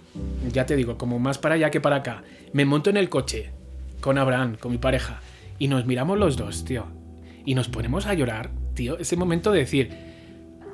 ya 0.53 0.67
te 0.67 0.77
digo, 0.77 0.97
como 0.97 1.19
más 1.19 1.39
para 1.39 1.57
allá 1.57 1.71
que 1.71 1.81
para 1.81 1.97
acá, 1.97 2.23
me 2.53 2.65
monto 2.65 2.91
en 2.91 2.97
el 2.97 3.09
coche 3.09 3.51
con 4.01 4.17
Abraham, 4.17 4.57
con 4.59 4.73
mi 4.73 4.79
pareja, 4.79 5.21
y 5.59 5.69
nos 5.69 5.85
miramos 5.87 6.19
los 6.19 6.37
dos, 6.37 6.65
tío. 6.65 6.87
Y 7.45 7.55
nos 7.55 7.69
ponemos 7.69 8.07
a 8.07 8.15
llorar, 8.15 8.51
tío. 8.75 8.99
Ese 8.99 9.17
momento 9.17 9.53
de 9.53 9.61
decir, 9.61 9.91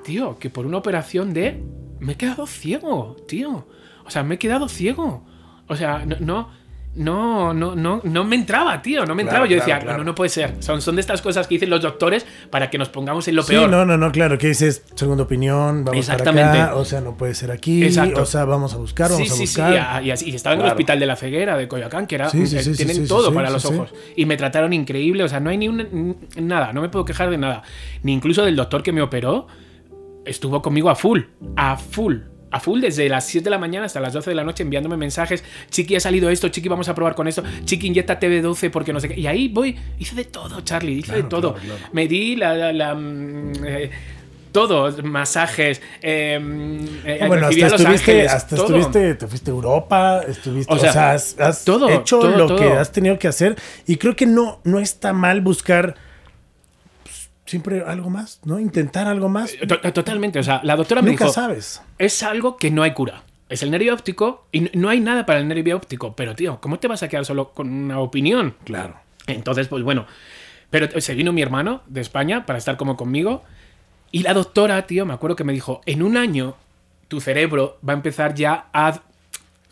tío, 0.05 0.39
que 0.39 0.51
por 0.51 0.67
una 0.67 0.79
operación 0.79 1.33
de... 1.33 1.63
Me 2.01 2.13
he 2.13 2.17
quedado 2.17 2.47
ciego, 2.47 3.17
tío. 3.27 3.67
O 4.05 4.11
sea, 4.11 4.23
me 4.25 4.35
he 4.35 4.39
quedado 4.39 4.69
ciego. 4.69 5.25
O 5.69 5.77
sea, 5.77 6.05
no... 6.05 6.17
no 6.21 6.64
no, 6.97 7.53
no, 7.53 7.75
no, 7.75 8.01
no 8.05 8.25
me 8.25 8.37
entraba, 8.37 8.81
tío, 8.81 9.05
no 9.05 9.15
me 9.15 9.23
Claro, 9.25 9.45
entraba. 9.45 9.47
Yo 9.47 9.57
decía, 9.57 9.79
claro. 9.81 9.99
no, 9.99 10.05
no 10.05 10.15
puede 10.15 10.29
ser. 10.29 10.57
Son, 10.63 10.81
son 10.81 10.95
de 10.95 11.01
estas 11.01 11.23
cosas 11.23 11.47
que 11.49 11.57
dicen 11.57 11.69
los 11.71 11.83
doctores 11.83 12.25
para 12.51 12.71
que 12.71 12.79
nos 12.79 12.89
pongamos 12.89 13.27
en 13.29 13.35
lo 13.37 13.43
Sí, 13.43 13.53
peor. 13.53 13.69
no, 13.69 13.85
no, 13.85 13.97
no, 13.97 14.13
claro, 14.13 14.39
que 14.39 14.49
dices 14.49 14.85
segunda 14.95 15.25
opinión, 15.25 15.85
vamos 15.85 16.07
para 16.07 16.19
Exactamente. 16.19 16.61
acá, 16.61 16.75
o 16.77 16.85
sea, 16.85 17.01
no 17.01 17.17
puede 17.17 17.35
ser 17.35 17.51
aquí, 17.51 17.85
Exacto. 17.85 18.23
o 18.23 18.27
sea, 18.27 18.45
vamos 18.45 18.75
a 18.75 18.77
buscar, 18.77 19.11
vamos 19.11 19.27
sí, 19.27 19.33
a 19.33 19.37
sí, 19.37 19.41
buscar. 19.43 20.01
sí, 20.03 20.07
y, 20.07 20.11
así- 20.13 20.31
y 20.31 20.35
estaba 20.35 20.55
en 20.55 20.61
el 20.63 20.67
hospital 20.69 21.01
de 21.01 21.07
la 21.07 21.17
ceguera 21.17 21.57
de 21.57 21.67
Coyoacán, 21.69 22.07
que 22.07 22.15
era, 22.15 22.31
Sí, 22.31 22.47
sí, 22.47 22.59
sí, 22.61 22.75
sí, 22.75 22.85
tienen 22.85 23.09
todo 23.09 23.33
para 23.35 23.51
los 23.51 23.65
ojos. 23.65 23.93
Y 24.17 24.27
me 24.27 24.37
trataron 24.37 24.73
increíble, 24.73 25.25
o 25.25 25.29
sea, 25.29 25.41
no 25.41 25.51
hay 25.51 25.59
ni 25.59 25.69
un, 25.69 26.17
nada, 26.37 26.73
no 26.73 26.81
me 26.81 26.89
puedo 26.89 27.05
quejar 27.05 27.31
de 27.31 27.39
nada. 27.39 27.63
Ni 28.03 28.13
incluso 28.13 28.45
del 28.45 28.55
doctor 28.57 28.83
que 28.83 28.93
me 28.93 29.03
operó, 29.03 29.47
estuvo 30.25 30.63
conmigo 30.63 30.91
a 30.91 30.95
full, 30.95 31.21
a 31.57 31.77
full. 31.77 32.17
A 32.55 32.61
full 32.61 32.81
desde 32.81 33.09
las 33.09 33.27
7 33.27 33.45
de 33.45 33.51
la 33.51 33.59
mañana 33.59 33.87
hasta 33.87 33.99
las 34.01 34.13
12 34.13 34.31
de 34.31 34.37
la 34.37 34.45
noche 34.45 34.63
enviándome 34.63 34.97
mensajes. 34.97 35.43
Chiqui, 35.71 35.97
ha 35.97 36.01
salido 36.01 36.31
esto. 36.31 36.49
Chiqui, 36.49 36.69
vamos 36.69 36.89
a 36.89 36.95
probar 36.95 37.15
con 37.15 37.27
esto. 37.27 37.43
Chiqui, 37.65 37.89
inyecta 37.89 38.19
TV12 38.21 38.71
porque 38.71 38.93
no 38.93 39.01
sé 39.01 39.09
qué. 39.09 39.19
Y 39.21 39.27
ahí 39.27 39.49
voy. 39.49 39.77
Hice 39.99 40.15
de 40.15 40.25
todo, 40.25 40.61
Charlie. 40.61 40.99
Hice 41.01 41.15
de 41.17 41.23
todo. 41.25 41.55
claro, 41.55 41.67
claro. 41.79 41.93
Me 41.93 42.07
di 42.09 42.37
la. 42.37 42.55
la- 42.55 42.73
la, 42.73 42.95
mm, 42.95 43.53
eh, 43.67 43.91
todo, 44.53 44.93
masajes. 45.03 45.83
eh, 46.01 46.39
mm, 46.41 46.85
eh, 47.05 47.25
bueno, 47.27 47.47
hasta 47.49 47.67
estuviste, 47.67 47.87
Ángeles, 48.13 48.33
hasta 48.33 48.55
estuviste, 48.55 49.15
te 49.17 49.27
fuiste 49.27 49.51
a 49.51 49.55
Europa, 49.55 50.21
estuviste, 50.29 50.73
O 50.73 50.77
o 50.77 50.79
sea, 50.79 51.11
has, 51.11 51.37
has 51.41 51.65
todo, 51.65 51.89
hecho 51.89 52.21
todo, 52.21 52.37
lo 52.37 52.47
todo. 52.47 52.59
que 52.59 52.67
has 52.69 52.93
tenido 52.93 53.19
que 53.19 53.27
hacer 53.27 53.57
y 53.85 53.97
creo 53.97 54.15
que 54.15 54.27
no, 54.27 54.61
no 54.63 54.79
está 54.79 55.13
mal 55.13 55.41
buscar 55.41 55.97
siempre 57.47 57.83
algo 57.87 58.11
más, 58.11 58.41
¿no? 58.45 58.59
Intentar 58.59 59.07
algo 59.07 59.29
más. 59.29 59.55
To- 59.69 59.93
Totalmente, 59.93 60.39
o 60.39 60.43
sea, 60.43 60.61
la 60.65 60.77
doctora 60.77 61.03
me 61.03 61.11
Nunca 61.11 61.25
dijo, 61.25 61.35
sabes. 61.35 61.83
es 61.99 62.23
algo 62.23 62.57
que 62.57 62.71
no 62.71 62.83
hay 62.83 62.93
cura. 62.93 63.23
Es 63.49 63.63
el 63.63 63.71
nervio 63.71 63.93
óptico 63.95 64.47
y 64.53 64.71
no 64.77 64.89
hay 64.89 65.01
nada 65.01 65.27
para 65.27 65.39
el 65.39 65.47
nervio 65.47 65.77
óptico. 65.77 66.17
Pero, 66.17 66.35
tío, 66.35 66.61
¿cómo 66.61 66.79
te 66.79 66.89
vas 66.89 67.03
a 67.03 67.09
quedar 67.09 67.25
solo 67.27 67.51
con 67.53 67.71
una 67.71 68.01
opinión? 68.01 68.55
Claro. 68.65 68.97
Entonces, 69.27 69.69
pues 69.69 69.83
bueno. 69.83 70.07
Pero 70.71 70.87
eh, 70.87 71.01
se 71.01 71.15
vino 71.15 71.33
mi 71.33 71.43
hermano 71.43 71.83
de 71.87 72.01
España 72.01 72.47
para 72.47 72.59
estar 72.59 72.77
como 72.77 72.97
conmigo. 72.97 73.45
Y 74.11 74.23
la 74.23 74.33
doctora, 74.33 74.87
tío, 74.87 75.05
me 75.07 75.13
acuerdo 75.13 75.37
que 75.37 75.45
me 75.45 75.53
dijo, 75.53 75.83
en 75.87 76.03
un 76.03 76.17
año 76.17 76.57
tu 77.09 77.21
cerebro 77.21 77.79
va 77.87 77.93
a 77.93 77.97
empezar 77.97 78.35
ya 78.35 78.67
a, 78.73 79.01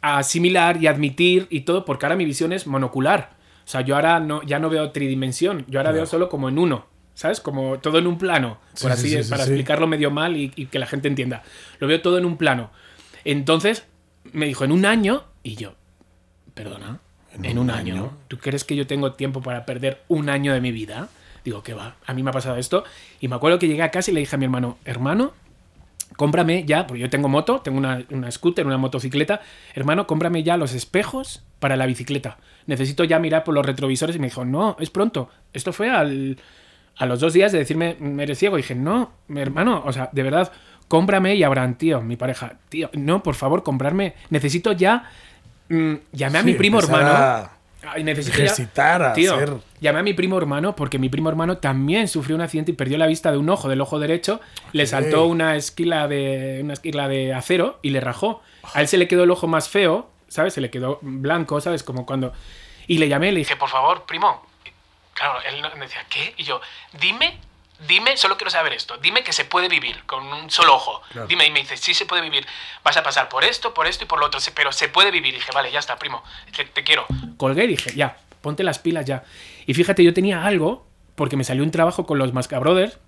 a 0.02 0.18
asimilar 0.18 0.76
y 0.82 0.86
admitir 0.86 1.46
y 1.48 1.62
todo, 1.62 1.84
porque 1.84 2.04
ahora 2.06 2.16
mi 2.16 2.24
visión 2.26 2.52
es 2.52 2.66
monocular. 2.66 3.30
O 3.64 3.68
sea, 3.68 3.80
yo 3.80 3.94
ahora 3.96 4.20
no, 4.20 4.42
ya 4.42 4.58
no 4.58 4.68
veo 4.68 4.90
tridimensión, 4.90 5.64
yo 5.68 5.80
ahora 5.80 5.92
veo 5.92 6.06
solo 6.06 6.28
como 6.28 6.48
en 6.48 6.58
uno, 6.58 6.86
¿sabes? 7.14 7.40
Como 7.40 7.78
todo 7.78 7.98
en 7.98 8.06
un 8.06 8.18
plano, 8.18 8.58
por 8.80 8.92
sí, 8.92 8.98
así, 8.98 9.10
sí, 9.10 9.22
sí, 9.24 9.30
para 9.30 9.42
explicarlo 9.44 9.86
medio 9.86 10.10
mal 10.10 10.36
y, 10.36 10.52
y 10.56 10.66
que 10.66 10.78
la 10.78 10.86
gente 10.86 11.08
entienda. 11.08 11.42
Lo 11.78 11.86
veo 11.86 12.00
todo 12.00 12.18
en 12.18 12.24
un 12.24 12.36
plano. 12.36 12.70
Entonces, 13.24 13.84
me 14.32 14.46
dijo, 14.46 14.64
en 14.64 14.72
un 14.72 14.84
año, 14.84 15.24
y 15.42 15.56
yo, 15.56 15.74
perdona, 16.54 17.00
en, 17.42 17.58
un, 17.58 17.70
año. 17.70 18.12
¿Tú 18.28 18.38
crees 18.38 18.64
que 18.64 18.76
yo 18.76 18.86
tengo 18.86 19.12
tiempo 19.12 19.40
para 19.40 19.64
perder 19.64 20.02
un 20.08 20.28
año 20.28 20.52
de 20.52 20.60
mi 20.60 20.70
vida? 20.70 21.08
Digo, 21.44 21.62
¿qué 21.62 21.74
va? 21.74 21.96
A 22.06 22.14
mí 22.14 22.22
me 22.22 22.30
ha 22.30 22.32
pasado 22.32 22.56
esto. 22.56 22.84
Y 23.20 23.28
me 23.28 23.36
acuerdo 23.36 23.58
que 23.58 23.68
llegué 23.68 23.82
a 23.82 23.90
casa 23.90 24.10
y 24.10 24.14
le 24.14 24.20
dije 24.20 24.36
a 24.36 24.38
mi 24.38 24.44
hermano, 24.44 24.78
hermano, 24.84 25.32
cómprame 26.16 26.64
ya, 26.64 26.86
porque 26.86 27.00
yo 27.00 27.10
tengo 27.10 27.28
moto, 27.28 27.60
tengo 27.60 27.78
una, 27.78 28.04
una 28.10 28.30
scooter, 28.30 28.66
una 28.66 28.76
motocicleta. 28.76 29.40
Hermano, 29.74 30.06
cómprame 30.06 30.42
ya 30.42 30.56
los 30.56 30.74
espejos 30.74 31.42
para 31.58 31.76
la 31.76 31.86
bicicleta. 31.86 32.38
Necesito 32.66 33.04
ya 33.04 33.18
mirar 33.18 33.44
por 33.44 33.54
los 33.54 33.64
retrovisores. 33.64 34.16
Y 34.16 34.18
me 34.18 34.26
dijo, 34.26 34.44
no, 34.44 34.76
es 34.78 34.90
pronto. 34.90 35.30
Esto 35.52 35.72
fue 35.72 35.90
al, 35.90 36.38
a 36.96 37.06
los 37.06 37.20
dos 37.20 37.32
días 37.32 37.52
de 37.52 37.58
decirme, 37.58 37.96
eres 38.20 38.38
ciego. 38.38 38.58
Y 38.58 38.62
dije, 38.62 38.74
no, 38.74 39.10
mi 39.28 39.40
hermano, 39.40 39.82
o 39.84 39.92
sea, 39.92 40.08
de 40.12 40.22
verdad, 40.22 40.52
cómprame 40.88 41.34
y 41.34 41.42
Abraham, 41.42 41.74
tío, 41.76 42.00
mi 42.00 42.16
pareja. 42.16 42.54
Tío, 42.68 42.90
no, 42.92 43.22
por 43.22 43.34
favor, 43.34 43.62
comprarme. 43.62 44.14
Necesito 44.30 44.72
ya. 44.72 45.10
mm, 45.68 45.94
llamé 46.12 46.38
a 46.38 46.42
mi 46.42 46.54
primo 46.54 46.78
hermano. 46.78 47.08
a 47.10 47.52
Ay, 47.84 48.04
necesito 48.04 48.36
ya- 48.38 48.44
ejercitar, 48.44 49.02
a 49.02 49.12
Tío, 49.12 49.34
hacer. 49.34 49.54
llamé 49.80 49.98
a 49.98 50.02
mi 50.04 50.12
primo 50.14 50.38
hermano 50.38 50.76
porque 50.76 51.00
mi 51.00 51.08
primo 51.08 51.28
hermano 51.30 51.58
también 51.58 52.06
sufrió 52.06 52.36
un 52.36 52.42
accidente 52.42 52.70
y 52.70 52.74
perdió 52.74 52.96
la 52.96 53.08
vista 53.08 53.32
de 53.32 53.38
un 53.38 53.48
ojo, 53.50 53.68
del 53.68 53.80
ojo 53.80 53.98
derecho. 53.98 54.40
Le 54.72 54.86
saltó 54.86 55.26
una 55.26 55.56
esquila 55.56 56.06
de 56.06 56.60
una 56.62 56.74
esquila 56.74 57.08
de 57.08 57.34
acero 57.34 57.80
y 57.82 57.90
le 57.90 58.00
rajó. 58.00 58.40
A 58.74 58.82
él 58.82 58.86
se 58.86 58.98
le 58.98 59.08
quedó 59.08 59.24
el 59.24 59.32
ojo 59.32 59.48
más 59.48 59.68
feo, 59.68 60.08
¿sabes? 60.28 60.54
Se 60.54 60.60
le 60.60 60.70
quedó 60.70 61.00
blanco, 61.02 61.60
¿sabes? 61.60 61.82
Como 61.82 62.06
cuando 62.06 62.32
y 62.86 62.98
le 62.98 63.08
llamé, 63.08 63.32
le 63.32 63.38
dije, 63.40 63.56
"Por 63.56 63.68
favor, 63.68 64.04
primo." 64.06 64.46
Claro, 65.14 65.40
él 65.42 65.62
me 65.76 65.86
decía, 65.86 66.04
"¿Qué?" 66.08 66.34
Y 66.36 66.44
yo, 66.44 66.60
"Dime 67.00 67.38
Dime, 67.88 68.16
solo 68.16 68.36
quiero 68.36 68.50
saber 68.50 68.72
esto. 68.72 68.96
Dime 68.98 69.24
que 69.24 69.32
se 69.32 69.44
puede 69.44 69.68
vivir 69.68 70.04
con 70.06 70.24
un 70.24 70.50
solo 70.50 70.76
ojo. 70.76 71.02
Claro. 71.10 71.26
Dime, 71.26 71.46
y 71.46 71.50
me 71.50 71.60
dice, 71.60 71.76
sí 71.76 71.94
se 71.94 72.06
puede 72.06 72.22
vivir. 72.22 72.46
Vas 72.84 72.96
a 72.96 73.02
pasar 73.02 73.28
por 73.28 73.44
esto, 73.44 73.74
por 73.74 73.86
esto 73.86 74.04
y 74.04 74.06
por 74.06 74.20
lo 74.20 74.26
otro. 74.26 74.38
Pero 74.54 74.70
se 74.72 74.88
puede 74.88 75.10
vivir. 75.10 75.34
Y 75.34 75.38
dije, 75.38 75.50
vale, 75.52 75.72
ya 75.72 75.80
está, 75.80 75.98
primo. 75.98 76.22
Te, 76.54 76.64
te 76.64 76.84
quiero. 76.84 77.06
Colgué 77.36 77.64
y 77.64 77.68
dije, 77.68 77.92
ya, 77.94 78.18
ponte 78.40 78.62
las 78.62 78.78
pilas 78.78 79.04
ya. 79.04 79.24
Y 79.66 79.74
fíjate, 79.74 80.04
yo 80.04 80.14
tenía 80.14 80.44
algo, 80.44 80.86
porque 81.16 81.36
me 81.36 81.42
salió 81.42 81.64
un 81.64 81.72
trabajo 81.72 82.06
con 82.06 82.18
los 82.18 82.32
Masca 82.32 82.58
Brothers. 82.58 82.98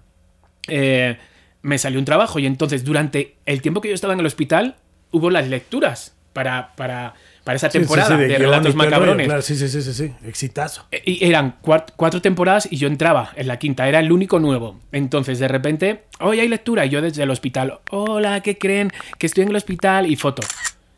eh, 0.69 1.19
me 1.63 1.79
salió 1.79 1.99
un 1.99 2.05
trabajo 2.05 2.39
y 2.39 2.47
entonces 2.47 2.85
durante 2.85 3.37
el 3.47 3.63
tiempo 3.63 3.81
que 3.81 3.89
yo 3.89 3.95
estaba 3.95 4.13
en 4.13 4.21
el 4.21 4.27
hospital 4.27 4.77
hubo 5.13 5.31
las 5.31 5.49
lecturas 5.49 6.15
para, 6.35 6.75
para, 6.77 7.15
para 7.45 7.57
esa 7.57 7.69
Sí, 7.71 7.73
sí, 7.73 7.79
temporada 7.81 8.17
sí, 8.17 8.23
de, 8.25 8.39
Relatos 8.39 8.75
Macabrones. 8.75 9.27
Claro, 9.27 9.43
sí, 9.43 9.55
sí, 9.55 9.69
sí, 9.69 9.83
sí, 9.83 9.93
sí. 9.93 10.13
Exitazo. 10.27 10.87
Eh, 10.91 11.03
Y 11.05 11.25
eran 11.27 11.57
cuat- 11.63 11.93
cuatro 11.95 12.21
temporadas 12.23 12.67
y 12.71 12.77
yo 12.79 12.89
entraba 12.89 13.33
en 13.37 13.47
la 13.49 13.59
quinta, 13.59 13.87
era 13.89 14.01
el 14.01 14.11
único 14.11 14.41
nuevo. 14.41 14.81
Entonces, 14.93 15.39
de 15.39 15.49
repente, 15.49 16.05
hoy 16.21 16.41
hay 16.41 16.49
lectura 16.49 16.87
y 16.87 16.89
yo 16.89 17.03
desde 17.03 17.23
el 17.23 17.31
hospital, 17.31 17.81
hola, 17.91 18.41
¿qué 18.41 18.57
creen? 18.59 18.93
Que 19.19 19.27
estoy 19.27 19.43
en 19.45 19.51
el 19.51 19.57
hospital 19.57 20.07
y 20.11 20.17
foto. 20.17 20.43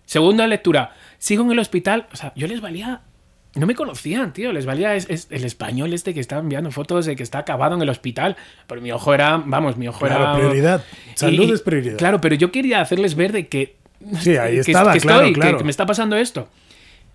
Segunda 0.04 0.46
lectura, 0.46 0.94
sigo 1.18 1.42
en 1.44 1.50
el 1.50 1.58
hospital, 1.58 2.06
o 2.12 2.16
sea, 2.16 2.32
yo 2.36 2.46
les 2.46 2.60
valía... 2.60 3.00
No 3.56 3.66
me 3.66 3.74
conocían, 3.74 4.34
tío, 4.34 4.52
les 4.52 4.66
valía 4.66 4.94
es, 4.96 5.08
es 5.08 5.28
el 5.30 5.42
español 5.42 5.94
este 5.94 6.12
que 6.12 6.20
estaba 6.20 6.42
enviando 6.42 6.70
fotos 6.70 7.06
de 7.06 7.16
que 7.16 7.22
está 7.22 7.38
acabado 7.38 7.74
en 7.74 7.80
el 7.80 7.88
hospital. 7.88 8.36
Pero 8.66 8.82
mi 8.82 8.92
ojo 8.92 9.14
era, 9.14 9.42
vamos, 9.46 9.78
mi 9.78 9.88
ojo 9.88 10.00
Claro, 10.06 10.24
era... 10.24 10.34
prioridad. 10.36 10.84
Salud 11.14 11.48
y- 11.48 11.52
es 11.52 11.62
prioridad. 11.62 11.96
Claro, 11.96 12.20
pero 12.20 12.34
yo 12.34 12.52
quería 12.52 12.82
hacerles 12.82 13.14
ver 13.14 13.32
de 13.32 13.48
que... 13.48 13.76
Sí, 14.20 14.36
ahí 14.36 14.58
estaba, 14.58 14.92
que 14.92 15.00
claro, 15.00 15.20
estoy, 15.26 15.34
claro. 15.34 15.58
que 15.58 15.64
me 15.64 15.70
está 15.70 15.86
pasando 15.86 16.16
esto. 16.16 16.48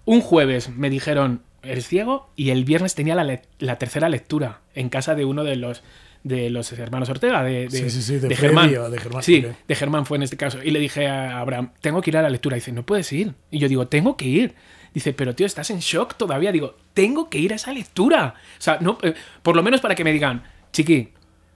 Un 0.05 0.21
jueves 0.21 0.69
me 0.69 0.89
dijeron, 0.89 1.41
¿eres 1.63 1.87
ciego? 1.87 2.29
Y 2.35 2.49
el 2.49 2.65
viernes 2.65 2.95
tenía 2.95 3.15
la, 3.15 3.23
le- 3.23 3.43
la 3.59 3.77
tercera 3.77 4.09
lectura 4.09 4.61
en 4.73 4.89
casa 4.89 5.15
de 5.15 5.25
uno 5.25 5.43
de 5.43 5.55
los 5.55 5.83
de 6.23 6.51
los 6.51 6.71
hermanos 6.73 7.09
Ortega, 7.09 7.41
de, 7.43 7.67
de, 7.67 7.69
Sí, 7.71 7.89
sí, 7.89 8.01
sí, 8.03 8.19
de 8.19 8.35
Germán. 8.35 8.75
o 8.77 8.91
de 8.91 8.99
Germán, 8.99 9.23
Sí, 9.23 9.43
de 9.67 9.75
Germán 9.75 10.05
fue 10.05 10.17
en 10.17 10.23
este 10.23 10.37
caso. 10.37 10.59
Y 10.63 10.69
le 10.69 10.79
dije 10.79 11.07
a 11.07 11.39
Abraham, 11.39 11.71
tengo 11.81 11.99
que 12.01 12.11
ir 12.11 12.17
a 12.17 12.21
la 12.21 12.29
lectura. 12.29 12.55
Y 12.55 12.59
dice, 12.59 12.71
no 12.71 12.85
puedes 12.85 13.11
ir. 13.11 13.33
Y 13.49 13.57
yo 13.57 13.67
digo, 13.67 13.87
tengo 13.87 14.17
que 14.17 14.25
ir. 14.25 14.53
Dice, 14.93 15.13
pero 15.13 15.33
tío, 15.33 15.47
estás 15.47 15.71
en 15.71 15.79
shock 15.79 16.17
todavía. 16.17 16.51
Digo, 16.51 16.75
tengo 16.93 17.27
que 17.27 17.39
ir 17.39 17.53
a 17.53 17.55
esa 17.55 17.73
lectura. 17.73 18.35
O 18.37 18.61
sea, 18.61 18.77
no, 18.81 18.99
eh, 19.01 19.15
por 19.41 19.55
lo 19.55 19.63
menos 19.63 19.81
para 19.81 19.95
que 19.95 20.03
me 20.03 20.13
digan, 20.13 20.43
chiqui, 20.71 21.09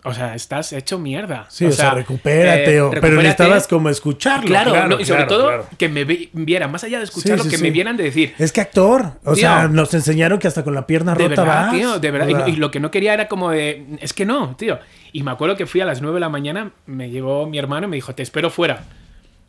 o 0.05 0.13
sea, 0.13 0.35
estás 0.35 0.71
hecho 0.71 0.97
mierda. 0.99 1.45
Sí, 1.49 1.65
o, 1.65 1.71
sea, 1.71 1.91
recupérate, 1.91 2.75
eh, 2.75 2.81
o- 2.81 2.91
pero 2.91 3.17
necesitabas 3.17 3.67
como 3.67 3.89
escucharlo. 3.89 4.47
Claro, 4.47 4.87
no, 4.87 4.99
y 4.99 5.05
sobre 5.05 5.25
claro, 5.25 5.27
todo 5.27 5.47
claro. 5.47 5.67
que 5.77 5.89
me 5.89 6.05
vi- 6.05 6.29
vieran, 6.33 6.71
más 6.71 6.83
allá 6.83 6.99
de 6.99 7.03
escucharlo, 7.05 7.43
Sí, 7.43 7.49
sí, 7.49 7.51
que 7.51 7.57
sí. 7.57 7.63
me 7.63 7.71
vieran 7.71 7.97
de 7.97 8.03
decir, 8.05 8.33
Es 8.37 8.51
que 8.51 8.61
actor, 8.61 9.13
o 9.23 9.33
Tío. 9.33 9.41
sea, 9.41 9.67
nos 9.67 9.93
enseñaron 9.93 10.39
que 10.39 10.47
hasta 10.47 10.63
con 10.63 10.73
la 10.75 10.87
pierna 10.87 11.15
de 11.15 11.27
rota 11.27 11.41
verdad, 11.43 11.65
vas. 11.67 11.73
tío, 11.75 11.99
de 11.99 12.11
verdad. 12.11 12.27
Y, 12.29 12.33
sea, 12.35 12.49
y 12.49 12.55
lo 12.55 12.71
que 12.71 12.79
no 12.79 12.91
quería 12.91 13.13
era 13.13 13.27
como 13.27 13.49
de, 13.51 13.85
es 13.99 14.13
que 14.13 14.25
no, 14.25 14.55
tío. 14.55 14.79
Y 15.11 15.23
me 15.23 15.31
acuerdo 15.31 15.55
que 15.57 15.65
fui 15.65 15.81
a 15.81 15.85
las 15.85 16.01
9 16.01 16.15
de 16.15 16.19
la 16.21 16.29
mañana, 16.29 16.71
me 16.85 17.09
llegó 17.09 17.47
mi 17.47 17.57
hermano 17.57 17.87
y 17.87 17.89
me 17.89 17.95
dijo, 17.97 18.13
te 18.15 18.23
espero 18.23 18.49
fuera. 18.49 18.83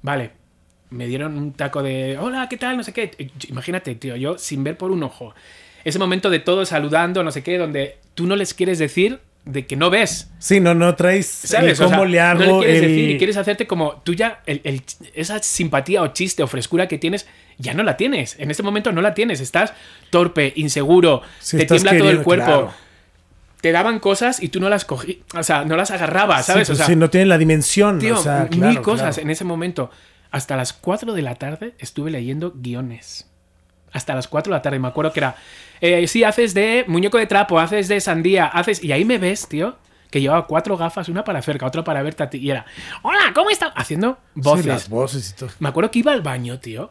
Vale. 0.03 0.31
Me 0.89 1.07
dieron 1.09 1.37
un 1.37 1.53
taco 1.53 1.83
de, 1.83 2.17
hola, 2.17 2.49
¿qué 2.49 2.57
tal? 2.57 2.77
No 2.77 2.85
sé 2.85 2.93
qué. 2.93 3.31
Imagínate, 3.49 3.95
tío, 3.97 4.15
yo 4.17 4.39
sin 4.39 4.63
ver 4.63 4.79
por 4.79 4.93
un 4.93 5.03
ojo. 5.03 5.35
Ese 5.85 5.99
momento 5.99 6.31
de 6.31 6.39
todos 6.39 6.69
saludando, 6.69 7.23
no 7.25 7.31
sé 7.33 7.43
qué, 7.43 7.59
donde 7.59 7.99
tú 8.15 8.27
no 8.27 8.37
les 8.37 8.55
quieres 8.55 8.79
decir 8.79 9.19
de 9.47 9.65
que 9.67 9.77
no 9.77 9.89
ves. 9.91 10.29
Sí, 10.39 10.61
no, 10.61 10.75
no 10.75 10.95
traes 10.97 11.27
¿Sabes? 11.27 11.81
O 11.81 11.89
sea, 11.89 11.97
cómo 11.97 12.05
le 12.05 12.21
hago. 12.21 12.45
No 12.45 12.61
le 12.61 12.67
quieres 12.67 12.83
el- 12.83 12.89
decir 12.89 13.11
y 13.11 13.17
quieres 13.19 13.37
hacerte 13.39 13.67
como 13.67 13.95
tú 14.05 14.13
ya, 14.13 14.43
el- 14.45 14.61
el- 14.65 14.83
esa 15.15 15.43
simpatía 15.43 16.03
o 16.03 16.09
chiste 16.09 16.43
o 16.43 16.47
frescura 16.47 16.89
que 16.89 16.99
tienes, 16.99 17.27
ya 17.57 17.73
no 17.73 17.83
la 17.83 17.97
tienes. 17.97 18.37
En 18.39 18.51
este 18.51 18.63
momento 18.63 18.93
no 18.93 19.01
la 19.01 19.15
tienes. 19.15 19.41
Estás 19.41 19.73
torpe, 20.11 20.53
inseguro, 20.57 21.23
te 21.51 21.65
tiembla 21.65 21.97
todo 21.97 22.11
el 22.11 22.23
cuerpo. 22.23 22.45
claro. 22.45 22.75
Te 23.61 23.73
daban 23.73 24.01
cosas 24.01 24.43
y 24.43 24.49
tú 24.51 24.61
no 24.61 24.69
las 24.69 24.85
cogí, 24.85 25.23
o 25.35 25.43
sea, 25.43 25.65
no 25.65 25.77
las 25.77 25.91
agarrabas, 25.91 26.47
¿sabes? 26.47 26.67
Sí, 26.69 26.73
pues 26.73 26.81
o 26.81 26.85
sea, 26.85 26.87
sí, 26.87 26.97
no 26.97 27.09
tiene 27.09 27.27
la 27.27 27.39
dimensión. 27.39 27.99
tío, 27.99 28.19
o 28.19 28.23
sea, 28.23 28.49
mil 28.51 28.81
cosas 28.83 29.15
claro. 29.17 29.23
en 29.23 29.31
ese 29.31 29.45
momento. 29.45 29.91
Hasta 30.31 30.57
las 30.57 30.73
4 30.73 31.15
de 31.15 31.23
la 31.23 31.37
tarde 31.37 31.75
estuve 31.79 32.11
leyendo 32.11 32.53
guiones. 32.55 33.29
Hasta 33.93 34.15
las 34.15 34.29
4 34.29 34.53
de 34.53 34.59
la 34.59 34.63
tarde. 34.63 34.79
Me 34.79 34.89
acuerdo 34.89 35.13
que 35.13 35.21
era. 35.21 35.37
Eh, 35.81 36.07
sí, 36.07 36.25
haces 36.25 36.55
de 36.55 36.85
muñeco 36.89 37.19
de 37.19 37.27
trapo, 37.27 37.59
haces 37.59 37.89
de 37.89 38.01
sandía, 38.01 38.47
haces. 38.47 38.83
Y 38.83 38.93
ahí 38.93 39.05
me 39.05 39.19
ves, 39.19 39.49
tío. 39.49 39.77
Que 40.11 40.21
llevaba 40.21 40.47
cuatro 40.47 40.77
gafas, 40.77 41.09
una 41.09 41.25
para 41.25 41.43
cerca, 41.43 41.67
otra 41.67 41.83
para 41.85 42.03
verte 42.03 42.23
a 42.23 42.31
ti. 42.31 42.39
Y 42.39 42.51
era. 42.51 42.65
Hola, 43.03 43.33
¿cómo 43.35 43.51
estás? 43.51 43.73
Haciendo 43.75 44.19
Sí, 44.35 44.41
voces. 44.43 44.67
las 44.67 44.89
voces 44.89 45.31
y 45.31 45.39
todo. 45.41 45.51
Me 45.59 45.69
acuerdo 45.69 45.91
que 45.91 45.99
iba 45.99 46.13
al 46.13 46.23
baño, 46.23 46.59
tío. 46.61 46.91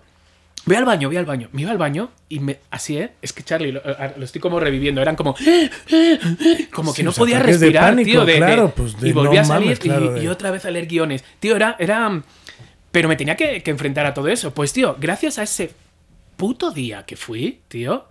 Voy 0.65 0.75
al 0.75 0.85
baño, 0.85 1.07
voy 1.09 1.17
al 1.17 1.25
baño. 1.25 1.47
Me 1.51 1.61
iba 1.61 1.71
al 1.71 1.77
baño 1.77 2.09
y 2.27 2.39
me. 2.39 2.59
Así, 2.71 2.97
¿eh? 2.97 3.11
Es 3.21 3.33
que 3.33 3.43
Charlie, 3.43 3.71
lo, 3.71 3.81
lo 4.17 4.25
estoy 4.25 4.41
como 4.41 4.59
reviviendo. 4.59 5.01
Eran 5.01 5.15
como. 5.15 5.35
Como 6.73 6.91
que 6.91 6.97
Sí, 6.97 7.03
no 7.03 7.11
podía 7.13 7.37
de 7.37 7.43
respirar, 7.43 7.83
pánico, 7.91 8.09
tío. 8.09 8.25
De, 8.25 8.37
claro, 8.37 8.63
de- 8.67 8.69
pues, 8.69 8.99
de 8.99 9.09
y 9.09 9.11
volví 9.13 9.35
no 9.35 9.41
a 9.41 9.45
salir 9.45 9.65
mames, 9.67 9.79
y- 9.79 9.81
claro, 9.81 10.17
y, 10.17 10.21
de- 10.21 10.29
otra 10.29 10.51
vez 10.51 10.65
a 10.65 10.71
leer 10.71 10.87
guiones. 10.87 11.23
Tío, 11.39 11.55
era. 11.55 11.75
era 11.79 12.21
pero 12.91 13.09
me 13.09 13.15
tenía 13.17 13.35
que, 13.35 13.61
que 13.61 13.71
enfrentar 13.71 14.05
a 14.05 14.13
todo 14.13 14.27
eso. 14.29 14.53
Pues, 14.53 14.71
tío, 14.73 14.95
gracias 14.99 15.37
a 15.37 15.43
ese 15.43 15.71
puto 16.37 16.71
día 16.71 17.03
que 17.05 17.15
fui, 17.15 17.59
tío. 17.67 18.05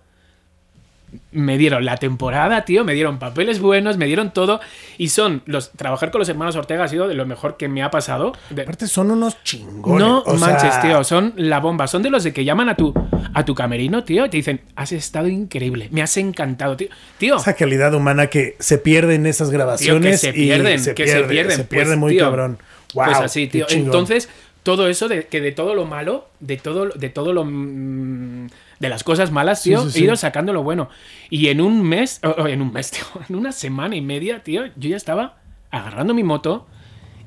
Me 1.31 1.57
dieron 1.57 1.85
la 1.85 1.97
temporada, 1.97 2.65
tío, 2.65 2.83
me 2.83 2.93
dieron 2.93 3.19
papeles 3.19 3.59
buenos, 3.59 3.97
me 3.97 4.05
dieron 4.05 4.31
todo. 4.31 4.59
Y 4.97 5.09
son 5.09 5.41
los. 5.45 5.71
Trabajar 5.71 6.11
con 6.11 6.19
los 6.19 6.29
hermanos 6.29 6.55
Ortega 6.55 6.83
ha 6.83 6.87
sido 6.87 7.07
de 7.07 7.13
lo 7.15 7.25
mejor 7.25 7.57
que 7.57 7.67
me 7.67 7.83
ha 7.83 7.91
pasado. 7.91 8.33
De- 8.49 8.63
Aparte 8.63 8.87
son 8.87 9.11
unos 9.11 9.41
chingones. 9.43 9.99
no 10.05 10.19
o 10.25 10.37
sea, 10.37 10.47
manches, 10.47 10.81
tío, 10.81 11.03
son 11.03 11.33
la 11.37 11.59
bomba. 11.59 11.87
Son 11.87 12.01
de 12.03 12.09
los 12.09 12.23
de 12.23 12.33
que 12.33 12.43
llaman 12.45 12.69
a 12.69 12.75
tu, 12.75 12.93
a 13.33 13.45
tu 13.45 13.55
camerino, 13.55 14.03
tío, 14.03 14.25
y 14.25 14.29
te 14.29 14.37
dicen, 14.37 14.61
has 14.75 14.91
estado 14.91 15.27
increíble, 15.27 15.89
me 15.91 16.01
has 16.01 16.15
encantado, 16.17 16.75
tío. 16.77 16.89
Tío, 17.17 17.37
Esa 17.37 17.53
calidad 17.53 17.93
humana 17.93 18.27
que 18.27 18.55
se 18.59 18.77
pierde 18.77 19.15
en 19.15 19.25
esas 19.25 19.49
grabaciones. 19.51 20.21
se 20.21 20.29
y 20.29 20.33
pierden, 20.33 20.79
se 20.79 20.93
que 20.95 21.03
pierde, 21.05 21.21
se 21.21 21.27
pierden, 21.27 21.51
Se 21.57 21.63
pues, 21.63 21.67
pierde 21.69 21.95
muy 21.95 22.13
tío, 22.13 22.23
cabrón. 22.23 22.57
Wow, 22.93 23.05
pues 23.05 23.17
así, 23.19 23.47
tío. 23.47 23.65
Entonces, 23.69 24.29
todo 24.63 24.87
eso 24.87 25.07
de 25.07 25.27
que 25.27 25.41
de 25.41 25.51
todo 25.51 25.75
lo 25.75 25.85
malo, 25.85 26.27
de 26.39 26.57
todo, 26.57 26.87
de 26.89 27.09
todo 27.09 27.33
lo 27.33 27.43
mm, 27.45 28.47
de 28.85 28.89
las 28.89 29.03
cosas 29.03 29.31
malas, 29.31 29.61
tío, 29.63 29.89
sí, 29.89 29.99
he 29.99 30.03
ido 30.05 30.15
sacando 30.15 30.53
lo 30.53 30.63
bueno. 30.63 30.89
Y 31.29 31.47
en 31.49 31.59
un 31.61 31.83
mes, 31.83 32.19
o- 32.23 32.29
o 32.43 32.47
en 32.47 32.61
un 32.61 32.71
mes, 32.71 32.91
tío, 32.91 33.03
en 33.29 33.35
una 33.35 33.51
semana 33.51 33.95
y 33.95 34.01
media, 34.01 34.43
tío, 34.43 34.65
yo 34.77 34.89
ya 34.89 34.97
estaba 34.97 35.37
agarrando 35.71 36.13
mi 36.13 36.23
moto 36.23 36.67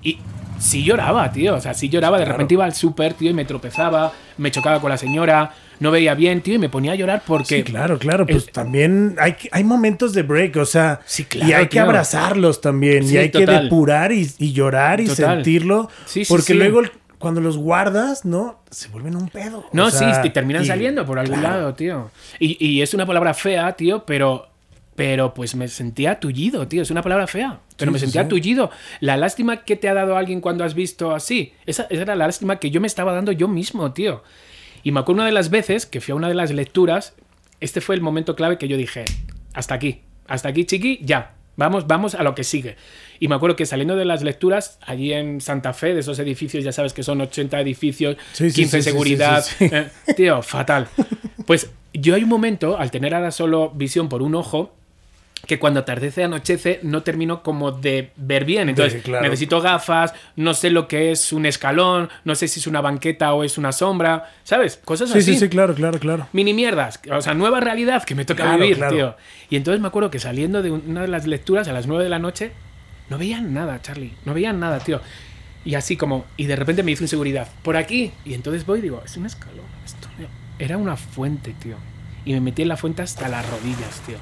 y 0.02 0.18
sí 0.58 0.84
lloraba, 0.84 1.30
tío. 1.32 1.54
O 1.56 1.60
sea, 1.60 1.74
sí 1.74 1.88
lloraba. 1.88 2.18
De 2.18 2.24
Claro. 2.24 2.36
repente 2.38 2.54
iba 2.54 2.64
al 2.64 2.74
súper, 2.74 3.14
tío, 3.14 3.30
y 3.30 3.34
me 3.34 3.44
tropezaba, 3.44 4.12
me 4.38 4.50
chocaba 4.50 4.80
con 4.80 4.90
la 4.90 4.96
señora, 4.96 5.52
no 5.80 5.90
veía 5.90 6.14
bien, 6.14 6.40
tío, 6.40 6.54
y 6.54 6.58
me 6.58 6.68
ponía 6.68 6.92
a 6.92 6.94
llorar 6.94 7.22
porque. 7.26 7.58
Sí, 7.58 7.62
claro, 7.64 7.98
claro. 7.98 8.24
Pues 8.26 8.46
el- 8.46 8.52
también 8.52 9.16
hay, 9.18 9.36
hay 9.52 9.64
momentos 9.64 10.12
de 10.14 10.22
break, 10.22 10.56
o 10.56 10.64
sea, 10.64 11.00
Sí, 11.04 11.24
claro, 11.24 11.48
y 11.48 11.52
hay 11.52 11.66
que 11.68 11.78
abrazarlos 11.80 12.60
también, 12.60 13.06
Sí, 13.06 13.14
y 13.14 13.18
hay 13.18 13.30
que 13.30 13.44
depurar 13.46 14.12
y, 14.12 14.28
y 14.38 14.52
llorar 14.52 15.00
y 15.00 15.06
Total. 15.06 15.36
sentirlo, 15.36 15.88
Sí, 16.06 16.24
sí, 16.24 16.32
porque 16.32 16.54
luego 16.54 16.80
el- 16.80 16.90
cuando 17.18 17.40
los 17.40 17.56
guardas, 17.58 18.24
¿no? 18.24 18.62
Se 18.70 18.88
vuelven 18.88 19.16
un 19.16 19.28
pedo. 19.28 19.58
o 19.60 19.64
No, 19.72 19.90
sea, 19.90 20.14
sí, 20.14 20.22
te 20.22 20.30
terminan 20.30 20.62
y- 20.62 20.66
saliendo 20.66 21.04
por 21.04 21.18
algún 21.18 21.38
claro. 21.40 21.56
lado, 21.56 21.74
tío. 21.74 22.10
Y, 22.38 22.64
y 22.64 22.82
es 22.82 22.94
una 22.94 23.06
palabra 23.06 23.34
fea, 23.34 23.72
tío, 23.74 24.04
pero. 24.04 24.46
Pero 24.94 25.32
pues 25.32 25.54
me 25.54 25.68
sentía 25.68 26.18
tullido, 26.18 26.66
tío. 26.66 26.82
Es 26.82 26.90
una 26.90 27.02
palabra 27.02 27.28
fea. 27.28 27.60
Pero 27.76 27.90
Sí, 27.90 27.92
me 27.92 27.98
sentía 28.00 28.22
sí. 28.24 28.28
tullido. 28.30 28.70
La 28.98 29.16
lástima 29.16 29.58
que 29.62 29.76
te 29.76 29.88
ha 29.88 29.94
dado 29.94 30.16
alguien 30.16 30.40
cuando 30.40 30.64
has 30.64 30.74
visto 30.74 31.14
así. 31.14 31.52
Esa, 31.66 31.84
esa 31.88 32.02
era 32.02 32.16
la 32.16 32.26
lástima 32.26 32.56
que 32.58 32.72
yo 32.72 32.80
me 32.80 32.88
estaba 32.88 33.12
dando 33.12 33.30
yo 33.30 33.46
mismo, 33.46 33.92
tío. 33.92 34.24
Y 34.82 34.90
me 34.90 34.98
acuerdo 34.98 35.18
una 35.20 35.26
de 35.26 35.32
las 35.32 35.50
veces 35.50 35.86
que 35.86 36.00
fui 36.00 36.10
a 36.10 36.16
una 36.16 36.26
de 36.26 36.34
las 36.34 36.50
lecturas. 36.50 37.14
Este 37.60 37.80
fue 37.80 37.94
el 37.94 38.00
momento 38.00 38.34
clave 38.34 38.58
que 38.58 38.66
yo 38.66 38.76
dije: 38.76 39.04
hasta 39.54 39.74
aquí, 39.74 40.00
hasta 40.26 40.48
aquí, 40.48 40.64
chiqui, 40.64 40.98
ya. 41.04 41.34
Vamos, 41.56 41.86
vamos 41.86 42.16
a 42.16 42.24
lo 42.24 42.34
que 42.34 42.42
sigue. 42.42 42.74
Y 43.20 43.28
me 43.28 43.34
acuerdo 43.34 43.56
que 43.56 43.66
saliendo 43.66 43.96
de 43.96 44.04
las 44.04 44.22
lecturas, 44.22 44.78
allí 44.86 45.12
en 45.12 45.40
Santa 45.40 45.72
Fe, 45.72 45.94
de 45.94 46.00
esos 46.00 46.18
edificios, 46.18 46.62
ya 46.64 46.72
sabes 46.72 46.92
que 46.92 47.02
son 47.02 47.20
80 47.20 47.60
edificios, 47.60 48.16
Sí, 48.32 48.50
sí, 48.50 48.56
15 48.62 48.76
sí, 48.78 48.82
sí, 48.82 48.90
seguridad. 48.90 49.42
sí, 49.44 49.54
sí, 49.58 49.68
sí. 49.68 49.74
eh, 49.74 49.88
tío, 50.16 50.42
fatal. 50.42 50.88
Pues 51.46 51.70
yo 51.94 52.14
hay 52.14 52.22
un 52.22 52.28
momento, 52.28 52.78
al 52.78 52.90
tener 52.90 53.14
ahora 53.14 53.30
solo 53.30 53.70
visión 53.70 54.08
por 54.08 54.22
un 54.22 54.34
ojo, 54.34 54.74
que 55.46 55.58
cuando 55.60 55.80
atardece 55.80 56.24
anochece 56.24 56.80
no 56.82 57.02
termino 57.04 57.42
como 57.44 57.70
de 57.72 58.10
ver 58.16 58.44
bien. 58.44 58.68
Entonces 58.68 59.02
claro. 59.02 59.22
necesito 59.24 59.60
gafas, 59.60 60.12
no 60.36 60.52
sé 60.52 60.68
lo 60.68 60.88
que 60.88 61.12
es 61.12 61.32
un 61.32 61.46
escalón, 61.46 62.10
no 62.24 62.34
sé 62.34 62.48
si 62.48 62.58
es 62.60 62.66
una 62.66 62.80
banqueta 62.80 63.32
o 63.32 63.44
es 63.44 63.56
una 63.56 63.70
sombra, 63.72 64.30
¿sabes? 64.42 64.80
Cosas 64.84 65.10
Sí, 65.10 65.18
así. 65.18 65.34
sí, 65.34 65.38
sí, 65.38 65.48
claro, 65.48 65.74
claro, 65.74 65.98
claro. 66.00 66.26
Mini 66.32 66.52
mierdas, 66.52 67.00
o 67.10 67.22
sea, 67.22 67.34
nueva 67.34 67.60
realidad 67.60 68.02
que 68.04 68.14
me 68.16 68.24
toca 68.24 68.42
Claro, 68.42 68.58
vivir, 68.58 68.76
claro. 68.78 68.94
tío. 68.96 69.16
Y 69.48 69.56
entonces 69.56 69.80
me 69.80 69.86
acuerdo 69.88 70.10
que 70.10 70.18
saliendo 70.18 70.60
de 70.60 70.72
una 70.72 71.02
de 71.02 71.08
las 71.08 71.26
lecturas 71.26 71.68
a 71.68 71.72
las 71.72 71.86
9 71.86 72.02
de 72.04 72.10
la 72.10 72.18
noche, 72.18 72.50
no 73.10 73.18
veían 73.18 73.52
nada, 73.54 73.80
Charlie, 73.82 74.12
no 74.24 74.34
veían 74.34 74.60
nada, 74.60 74.78
tío. 74.80 75.00
Y 75.64 75.74
así 75.74 75.96
como, 75.96 76.24
y 76.36 76.46
de 76.46 76.56
repente 76.56 76.82
me 76.82 76.92
hizo 76.92 77.04
inseguridad, 77.04 77.48
por 77.62 77.76
aquí. 77.76 78.12
Y 78.24 78.34
entonces 78.34 78.64
voy 78.64 78.78
y 78.78 78.82
digo, 78.82 79.02
es 79.04 79.16
un 79.16 79.26
escalón 79.26 79.66
esto, 79.84 80.08
tío. 80.16 80.26
Era 80.58 80.76
una 80.78 80.96
fuente, 80.96 81.54
tío. 81.60 81.76
Y 82.24 82.32
me 82.32 82.40
metí 82.40 82.62
en 82.62 82.68
la 82.68 82.76
fuente 82.76 83.02
hasta 83.02 83.28
las 83.28 83.48
rodillas, 83.48 84.00
tío. 84.06 84.16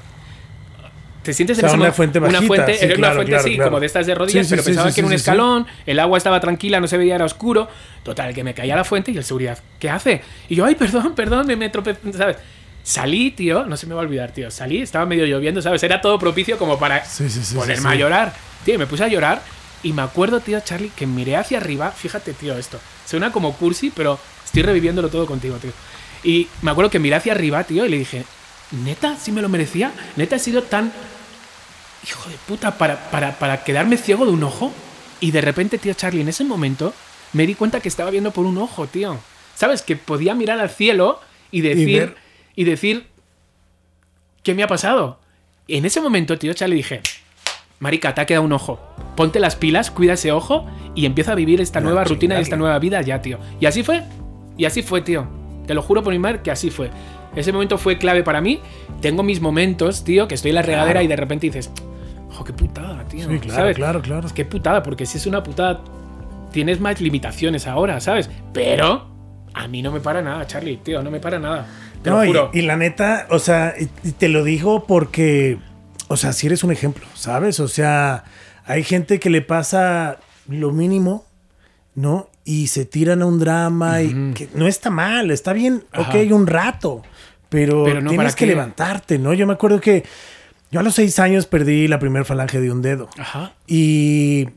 ¿Te 1.23 1.33
sientes 1.33 1.57
O 1.57 1.61
sea, 1.61 1.71
en 1.73 1.81
una 1.81 1.91
fuente 1.91 2.19
Una 2.19 2.27
bajita, 2.29 2.47
fuente, 2.47 2.73
sí, 2.75 2.85
era 2.85 2.93
una 2.93 2.95
claro, 2.95 3.15
fuente 3.15 3.31
claro, 3.31 3.43
así, 3.45 3.55
claro. 3.55 3.69
como 3.69 3.79
de 3.81 3.85
estas 3.85 4.07
de 4.07 4.15
rodillas, 4.15 4.45
Sí, 4.45 4.49
sí, 4.49 4.49
pero 4.51 4.63
sí, 4.63 4.69
pensaba 4.69 4.89
sí, 4.89 4.95
que 4.95 5.01
era 5.01 5.05
un 5.07 5.11
sí, 5.11 5.17
sí, 5.17 5.23
sí. 5.23 5.29
escalón, 5.29 5.67
el 5.85 5.99
agua 5.99 6.17
estaba 6.17 6.39
tranquila, 6.39 6.79
no 6.79 6.87
se 6.87 6.97
veía, 6.97 7.15
era 7.15 7.25
oscuro. 7.25 7.67
Total, 8.03 8.33
que 8.33 8.43
me 8.45 8.53
caía 8.53 8.75
a 8.75 8.77
la 8.77 8.83
fuente 8.85 9.11
y 9.11 9.17
el 9.17 9.23
seguridad, 9.25 9.59
¿qué 9.79 9.89
hace? 9.89 10.21
Y 10.47 10.55
yo, 10.55 10.63
ay, 10.65 10.75
perdón, 10.75 11.13
perdón, 11.15 11.45
me, 11.47 11.57
me 11.57 11.69
tropecé, 11.69 12.13
¿sabes? 12.13 12.37
Salí, 12.81 13.31
tío, 13.31 13.65
no 13.65 13.75
se 13.75 13.87
me 13.87 13.93
va 13.93 14.01
a 14.01 14.05
olvidar, 14.05 14.31
tío. 14.31 14.49
Salí, 14.49 14.81
estaba 14.81 15.05
medio 15.05 15.25
lloviendo, 15.25 15.61
¿sabes? 15.61 15.83
Era 15.83 15.99
todo 15.99 16.17
propicio 16.17 16.57
como 16.57 16.79
para 16.79 17.03
Sí, 17.03 17.29
sí, 17.29 17.43
sí, 17.43 17.55
ponerme 17.55 17.81
sí, 17.81 17.87
a 17.87 17.91
sí. 17.91 17.97
llorar. 17.97 18.33
Tío, 18.65 18.75
y 18.75 18.77
me 18.77 18.87
puse 18.87 19.03
a 19.03 19.07
llorar 19.07 19.41
y 19.83 19.93
me 19.93 20.01
acuerdo, 20.01 20.39
tío, 20.39 20.59
Charlie, 20.59 20.91
que 20.95 21.05
miré 21.07 21.35
hacia 21.37 21.57
arriba. 21.59 21.91
Fíjate, 21.91 22.33
tío, 22.33 22.57
esto. 22.57 22.79
Suena 23.05 23.31
como 23.31 23.53
cursi, 23.55 23.89
pero 23.89 24.19
estoy 24.45 24.63
reviviéndolo 24.63 25.09
todo 25.09 25.25
contigo, 25.25 25.57
tío. 25.57 25.71
Y 26.23 26.47
me 26.61 26.71
acuerdo 26.71 26.89
que 26.91 26.99
miré 26.99 27.15
hacia 27.15 27.33
arriba, 27.33 27.63
tío, 27.63 27.85
y 27.85 27.89
le 27.89 27.97
dije, 27.97 28.25
neta, 28.71 29.15
sí 29.17 29.31
me 29.31 29.41
lo 29.41 29.49
merecía. 29.49 29.91
Neta 30.15 30.35
he 30.35 30.39
sido 30.39 30.63
tan 30.63 30.91
hijo 32.07 32.29
de 32.29 32.35
puta, 32.47 32.77
para, 32.77 33.09
para, 33.11 33.37
para 33.39 33.63
quedarme 33.63 33.97
ciego 33.97 34.25
de 34.25 34.31
un 34.31 34.43
ojo. 34.43 34.73
Y 35.19 35.31
de 35.31 35.41
repente, 35.41 35.77
tío 35.77 35.93
Charlie, 35.93 36.21
en 36.21 36.29
ese 36.29 36.43
momento 36.43 36.93
me 37.33 37.45
di 37.47 37.55
cuenta 37.55 37.79
que 37.79 37.89
estaba 37.89 38.09
viendo 38.11 38.31
por 38.31 38.45
un 38.45 38.57
ojo, 38.57 38.87
tío. 38.87 39.17
¿Sabes? 39.55 39.81
Que 39.81 39.95
podía 39.95 40.35
mirar 40.35 40.59
al 40.59 40.69
cielo 40.69 41.19
y 41.51 41.61
decir, 41.61 41.99
ver- 41.99 42.15
y, 42.55 42.63
decir, 42.65 43.07
¿qué 44.43 44.53
me 44.53 44.63
ha 44.63 44.67
pasado? 44.67 45.19
Y 45.65 45.77
en 45.77 45.85
ese 45.85 46.01
momento, 46.01 46.37
tío 46.37 46.53
Charlie, 46.53 46.77
dije, 46.77 47.01
Marica, 47.79 48.13
te 48.15 48.21
ha 48.21 48.25
quedado 48.25 48.45
un 48.45 48.53
ojo. 48.53 48.79
Ponte 49.15 49.39
las 49.39 49.55
pilas, 49.55 49.91
cuida 49.91 50.13
ese 50.13 50.31
ojo 50.31 50.65
y 50.95 51.05
empieza 51.05 51.31
a 51.33 51.35
vivir 51.35 51.61
esta 51.61 51.79
nueva 51.79 52.03
rutina 52.03 52.37
y 52.39 52.41
esta 52.41 52.55
nueva 52.55 52.77
vida 52.79 53.01
ya, 53.01 53.21
tío. 53.21 53.37
Y 53.59 53.65
así 53.65 53.83
fue. 53.83 54.03
Y 54.57 54.65
así 54.65 54.81
fue, 54.81 55.01
tío. 55.01 55.27
Te 55.67 55.73
lo 55.73 55.81
juro 55.81 56.01
por 56.03 56.13
mi 56.13 56.19
madre 56.19 56.41
que 56.41 56.49
así 56.51 56.69
fue. 56.71 56.89
Ese 57.35 57.51
momento 57.51 57.77
fue 57.77 57.97
clave 57.97 58.23
para 58.23 58.41
mí. 58.41 58.59
Tengo 59.01 59.21
mis 59.21 59.41
momentos, 59.41 60.03
tío, 60.03 60.27
que 60.27 60.35
estoy 60.35 60.49
en 60.49 60.55
la 60.55 60.61
regadera 60.63 60.93
Claro. 60.93 61.05
y 61.05 61.07
de 61.07 61.15
repente 61.15 61.47
dices, 61.47 61.69
¡oh, 62.39 62.43
qué 62.43 62.53
putada, 62.53 63.03
tío! 63.05 63.27
Sí, 63.29 63.39
claro, 63.39 63.55
¿Sabes? 63.59 63.75
claro, 63.75 64.01
claro. 64.01 64.27
Que 64.33 64.45
putada, 64.45 64.81
porque 64.81 65.05
si 65.05 65.17
es 65.19 65.27
una 65.27 65.43
putada, 65.43 65.81
tienes 66.51 66.79
más 66.79 66.99
limitaciones 66.99 67.67
ahora, 67.67 67.99
¿sabes? 67.99 68.29
Pero 68.53 69.07
a 69.53 69.67
mí 69.67 69.83
no 69.83 69.91
me 69.91 69.99
para 69.99 70.21
nada, 70.23 70.47
Charlie, 70.47 70.77
tío, 70.77 71.03
no 71.03 71.11
me 71.11 71.19
para 71.19 71.37
nada. 71.37 71.67
Te 72.01 72.09
No, 72.09 72.17
lo 72.17 72.23
y, 72.23 72.27
juro. 72.29 72.49
y 72.53 72.61
la 72.63 72.75
neta, 72.77 73.27
o 73.29 73.37
sea, 73.39 73.75
y, 73.79 73.89
y 74.07 74.11
te 74.13 74.29
lo 74.29 74.43
digo 74.43 74.85
porque, 74.85 75.59
o 76.07 76.17
sea, 76.17 76.33
si 76.33 76.47
eres 76.47 76.63
un 76.63 76.71
ejemplo, 76.71 77.05
¿sabes? 77.15 77.59
O 77.59 77.67
sea, 77.67 78.23
hay 78.65 78.83
gente 78.83 79.19
que 79.19 79.29
le 79.29 79.41
pasa 79.41 80.19
lo 80.47 80.71
mínimo, 80.71 81.25
¿no? 81.95 82.29
Y 82.45 82.67
se 82.67 82.85
tiran 82.85 83.21
a 83.21 83.25
un 83.25 83.39
drama 83.39 84.01
y 84.01 84.33
que 84.33 84.49
no 84.53 84.67
está 84.67 84.89
mal, 84.89 85.31
está 85.31 85.53
bien, 85.53 85.83
Ajá. 85.91 86.09
ok, 86.09 86.31
un 86.31 86.47
rato, 86.47 87.01
pero, 87.49 87.83
Pero 87.83 88.01
no, 88.01 88.09
tienes 88.09 88.25
¿para 88.25 88.35
que 88.35 88.45
qué? 88.45 88.51
levantarte, 88.51 89.19
¿no? 89.19 89.33
Yo 89.33 89.45
me 89.47 89.53
acuerdo 89.53 89.79
que 89.81 90.03
Yo 90.71 90.79
a 90.81 90.83
los 90.83 90.95
seis 90.95 91.17
años 91.19 91.45
perdí 91.45 91.87
la 91.87 91.97
primera 91.99 92.25
falange 92.25 92.59
de 92.59 92.71
un 92.71 92.81
dedo. 92.81 93.09
Ajá. 93.17 93.53
Y 93.67 94.49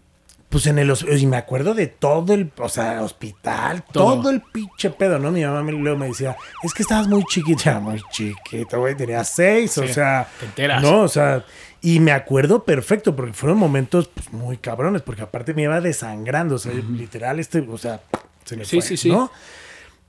pues 0.51 0.67
en 0.67 0.79
el 0.79 0.93
y 1.17 1.27
me 1.27 1.37
acuerdo 1.39 1.73
de 1.75 1.87
todo 1.87 2.35
el, 2.35 2.51
o 2.59 2.69
sea, 2.69 3.03
hospital, 3.03 3.83
Todo. 3.93 4.17
todo, 4.21 4.31
el 4.31 4.43
pinche 4.43 4.91
pedo, 4.91 5.19
¿no? 5.19 5.31
Mi 5.31 5.43
mamá 5.45 5.63
me, 5.63 5.73
luego 5.73 5.97
me 5.97 6.09
decía, 6.09 6.37
es 6.63 6.75
que 6.75 6.83
estabas 6.83 7.07
muy 7.09 7.25
chiquita, 7.25 7.81
muy 7.81 8.03
chiquito, 8.11 8.81
güey, 8.81 8.97
tenía 8.97 9.25
seis, 9.25 9.79
o 9.79 9.87
Sí, 9.87 9.95
sea, 9.95 10.29
te 10.39 10.47
enteras. 10.47 10.83
no, 10.83 11.03
o 11.03 11.09
sea, 11.09 11.45
y 11.81 12.01
me 12.01 12.13
acuerdo 12.13 12.65
perfecto 12.65 13.15
porque 13.17 13.33
fueron 13.33 13.59
momentos 13.59 14.09
pues, 14.09 14.33
muy 14.33 14.57
cabrones, 14.59 15.03
porque 15.03 15.23
aparte 15.23 15.55
me 15.55 15.63
iba 15.63 15.81
desangrando, 15.81 16.57
o 16.57 16.59
sea, 16.59 16.73
literal, 16.75 17.39
este, 17.41 17.61
o 17.61 17.79
sea, 17.79 18.01
se 18.45 18.57
me 18.57 18.65
Sí, 18.65 18.81
fue, 18.83 18.97
sí. 18.97 19.09
¿no? 19.09 19.31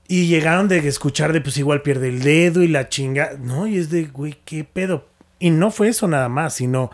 Y 0.08 0.26
llegaron 0.26 0.66
de 0.68 0.78
escuchar 0.88 1.32
de, 1.32 1.40
pues 1.40 1.56
igual 1.56 1.80
pierde 1.82 2.08
el 2.08 2.20
dedo 2.22 2.62
y 2.62 2.68
la 2.68 2.88
chinga. 2.88 3.30
No, 3.38 3.66
y 3.68 3.78
es 3.78 3.88
de, 3.88 4.04
güey, 4.06 4.36
qué 4.44 4.64
pedo. 4.64 5.06
Y 5.38 5.50
no 5.50 5.70
fue 5.70 5.88
eso 5.88 6.06
nada 6.08 6.28
más, 6.28 6.54
sino 6.54 6.90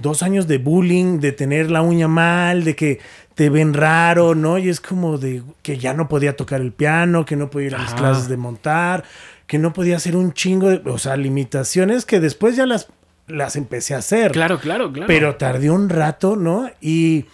dos 0.00 0.22
años 0.22 0.46
de 0.46 0.58
bullying, 0.58 1.20
de 1.20 1.32
tener 1.32 1.70
la 1.70 1.82
uña 1.82 2.08
mal, 2.08 2.64
de 2.64 2.74
que 2.76 3.00
te 3.34 3.48
ven 3.50 3.72
raro, 3.74 4.34
¿no? 4.34 4.58
Y 4.58 4.68
es 4.68 4.80
como 4.80 5.18
de 5.18 5.42
que 5.62 5.78
ya 5.78 5.94
no 5.94 6.08
podía 6.08 6.36
tocar 6.36 6.60
el 6.60 6.72
piano, 6.72 7.24
que 7.24 7.36
no 7.36 7.50
podía 7.50 7.68
ir 7.68 7.74
a 7.74 7.78
mis 7.78 7.94
clases 7.94 8.28
de 8.28 8.36
montar, 8.36 9.04
que 9.46 9.58
no 9.58 9.72
podía 9.72 9.96
hacer 9.96 10.16
un 10.16 10.32
chingo 10.32 10.68
de, 10.68 10.82
o 10.90 10.98
sea, 10.98 11.16
limitaciones 11.16 12.04
que 12.04 12.20
después 12.20 12.56
ya 12.56 12.66
las, 12.66 12.88
las 13.26 13.56
empecé 13.56 13.94
a 13.94 13.98
hacer. 13.98 14.32
Claro, 14.32 14.58
claro, 14.60 14.92
claro. 14.92 15.06
Pero 15.06 15.36
tardé 15.36 15.70
un 15.70 15.88
rato, 15.88 16.36
¿no? 16.36 16.70
Y, 16.80 17.26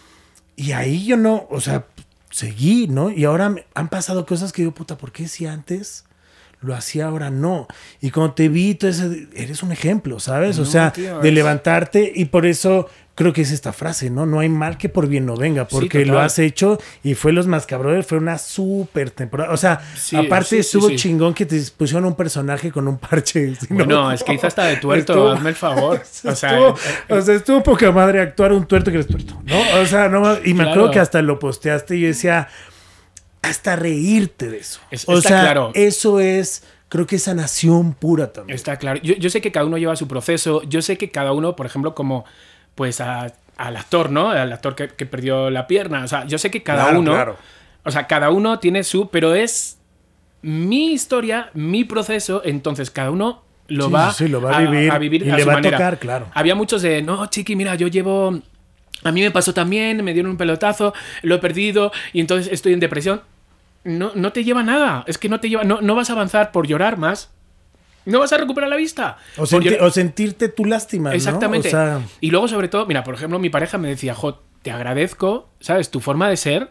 y 0.57 0.73
ahí 0.73 1.05
yo 1.07 1.17
no, 1.17 1.47
o 1.51 1.61
sea, 1.61 1.87
seguí, 2.31 2.87
¿no? 2.89 3.11
Y 3.11 3.25
ahora 3.25 3.51
me- 3.51 3.65
han 3.75 3.89
pasado 3.89 4.27
cosas 4.27 4.53
que 4.53 4.63
digo, 4.63 4.73
puta, 4.75 4.97
¿por 4.99 5.11
qué 5.13 5.27
si 5.29 5.47
antes 5.47 6.05
lo 6.61 6.75
hacía, 6.75 7.07
ahora 7.07 7.31
no? 7.31 7.69
Y 8.01 8.11
cuando 8.11 8.35
te 8.35 8.49
vi, 8.49 8.75
tú 8.75 8.87
ese- 8.89 9.29
eres 9.35 9.63
un 9.63 9.73
ejemplo, 9.73 10.19
¿sabes? 10.21 10.59
o 10.59 10.63
No, 10.63 10.67
sea, 10.67 10.93
tío, 10.93 11.21
de 11.21 11.31
levantarte 11.33 12.11
y 12.15 12.25
por 12.27 12.47
eso 12.47 12.89
creo 13.15 13.33
que 13.33 13.41
es 13.43 13.51
esta 13.51 13.73
frase, 13.73 14.11
¿no? 14.11 14.27
No 14.27 14.41
hay 14.41 14.49
mal 14.51 14.77
que 14.77 14.91
por 14.91 15.07
bien 15.07 15.25
no 15.25 15.37
venga, 15.37 15.67
porque 15.67 16.05
lo 16.05 16.21
has 16.21 16.39
hecho 16.39 16.79
y 17.03 17.15
fue 17.15 17.33
los 17.33 17.47
más 17.47 17.65
cabrones, 17.67 18.07
fue 18.07 18.19
una 18.19 18.37
súper 18.37 19.11
temporada. 19.11 19.53
O 19.53 19.57
sea, 19.57 19.81
Sí, 19.97 20.17
aparte 20.17 20.49
sí, 20.51 20.59
estuvo 20.59 20.91
chingón 20.91 21.33
que 21.33 21.47
te 21.47 21.59
pusieron 21.79 22.05
un 22.05 22.15
personaje 22.15 22.71
con 22.71 22.87
un 22.89 22.99
parche. 22.99 23.55
¿sí, 23.61 23.67
no? 23.71 23.77
Bueno, 23.77 24.13
es 24.13 24.23
que 24.23 24.35
hizo 24.35 24.47
hasta 24.47 24.65
de 24.67 24.77
tuerto, 24.77 25.13
Estuvo- 25.15 25.31
hazme 25.33 25.49
el 25.51 25.55
favor. 25.57 26.03
O 26.25 26.35
sea, 26.35 26.51
estuvo, 26.51 26.69
eh, 27.09 27.15
o 27.15 27.23
sea, 27.23 27.35
estuvo 27.37 27.63
poca 27.63 27.91
madre 27.91 28.21
actuar 28.21 28.53
un 28.53 28.67
tuerto 28.67 28.91
que 28.91 28.99
eres 28.99 29.07
tuerto, 29.07 29.41
¿no? 29.47 29.81
O 29.81 29.87
sea, 29.87 30.09
no 30.11 30.35
y 30.45 30.53
me 30.53 30.65
Claro. 30.65 30.71
acuerdo 30.73 30.91
que 30.91 31.01
hasta 31.01 31.23
lo 31.23 31.39
posteaste 31.39 31.97
y 31.97 32.01
yo 32.03 32.09
decía, 32.09 32.49
hasta 33.43 33.77
reírte 33.77 34.49
de 34.49 34.59
eso. 34.59 34.81
Es- 34.91 35.09
o 35.09 35.17
está 35.19 35.29
sea, 35.29 35.41
claro. 35.43 35.71
eso 35.75 36.21
es, 36.21 36.65
creo 36.89 37.07
que 37.07 37.17
es 37.17 37.23
sanación 37.23 37.95
pura 37.95 38.33
también. 38.33 38.55
Está 38.57 38.77
claro. 38.77 39.01
Yo, 39.03 39.15
yo 39.15 39.31
sé 39.31 39.41
que 39.41 39.53
cada 39.53 39.67
uno 39.67 39.79
lleva 39.79 39.97
su 39.97 40.09
proceso. 40.09 40.63
Yo 40.65 40.83
sé 40.83 40.97
que 40.99 41.11
cada 41.11 41.33
uno, 41.33 41.55
por 41.57 41.67
ejemplo, 41.67 41.95
como 41.95 42.25
pues 42.75 43.01
a- 43.01 43.33
al 43.57 43.77
actor, 43.77 44.11
¿no? 44.11 44.31
Al 44.31 44.53
actor 44.53 44.75
que, 44.75 44.89
que 44.89 45.07
perdió 45.07 45.49
la 45.51 45.67
pierna. 45.67 46.05
O 46.05 46.09
sea, 46.09 46.27
yo 46.27 46.39
sé 46.39 46.51
que 46.51 46.63
cada 46.63 46.85
Claro, 46.85 47.01
uno. 47.01 47.13
claro. 47.13 47.37
O 47.85 47.91
sea, 47.91 48.07
cada 48.07 48.31
uno 48.31 48.59
tiene 48.59 48.83
su. 48.85 49.09
Pero 49.11 49.35
es 49.35 49.79
mi 50.43 50.93
historia, 50.93 51.51
mi 51.55 51.85
proceso. 51.85 52.43
Entonces, 52.45 52.91
cada 52.91 53.11
uno 53.11 53.45
lo 53.69 53.87
Sí, 53.87 53.93
va, 53.93 54.13
sí, 54.13 54.25
sí, 54.25 54.29
lo 54.31 54.41
va 54.43 54.57
a 54.57 54.99
vivir 54.99 55.27
y 55.27 55.31
a 55.31 55.37
le 55.37 55.43
su 55.43 55.47
va 55.49 55.55
a 55.55 55.57
manera. 55.57 55.77
tocar, 55.79 55.99
claro. 55.99 56.27
Había 56.35 56.55
muchos 56.55 56.83
de, 56.83 57.01
no, 57.03 57.27
chiqui, 57.27 57.57
mira, 57.57 57.75
yo 57.77 57.89
llevo. 57.89 58.41
A 59.05 59.13
mí 59.13 59.21
me 59.23 59.31
pasó 59.31 59.55
también, 59.55 60.03
me 60.05 60.13
dieron 60.13 60.33
un 60.33 60.37
pelotazo, 60.37 60.95
lo 61.23 61.35
he 61.37 61.39
perdido 61.39 61.93
y 62.13 62.21
entonces 62.21 62.53
estoy 62.53 62.73
en 62.73 62.81
depresión. 62.81 63.21
No, 63.85 64.11
no 64.15 64.33
te 64.33 64.43
lleva 64.43 64.63
nada. 64.63 65.05
Es 65.07 65.17
que 65.19 65.29
no 65.29 65.39
te 65.39 65.49
lleva. 65.49 65.63
No, 65.65 65.81
no 65.81 65.95
vas 65.95 66.11
a 66.11 66.15
avanzar 66.15 66.51
por 66.51 66.67
llorar 66.67 66.97
más. 66.99 67.31
No 68.05 68.21
vas 68.21 68.33
a 68.33 68.37
recuperar 68.39 68.69
la 68.71 68.77
vista. 68.77 69.19
O, 69.37 69.47
senti- 69.47 69.77
o 69.81 69.91
sentirte 69.91 70.49
tu 70.49 70.65
lástima, 70.65 71.11
¿no? 71.11 71.17
Exactamente. 71.17 71.69
O 71.69 71.71
sea, 71.71 72.01
Y 72.21 72.31
luego, 72.31 72.49
sobre 72.49 72.69
todo, 72.69 72.87
mira, 72.87 73.05
por 73.05 73.15
ejemplo, 73.15 73.39
mi 73.39 73.51
pareja 73.51 73.79
me 73.79 73.89
decía, 73.89 74.15
Jo, 74.15 74.43
te 74.63 74.71
agradezco, 74.73 75.49
¿sabes? 75.61 75.91
Tu 75.91 76.01
forma 76.01 76.29
de 76.29 76.37
ser, 76.37 76.71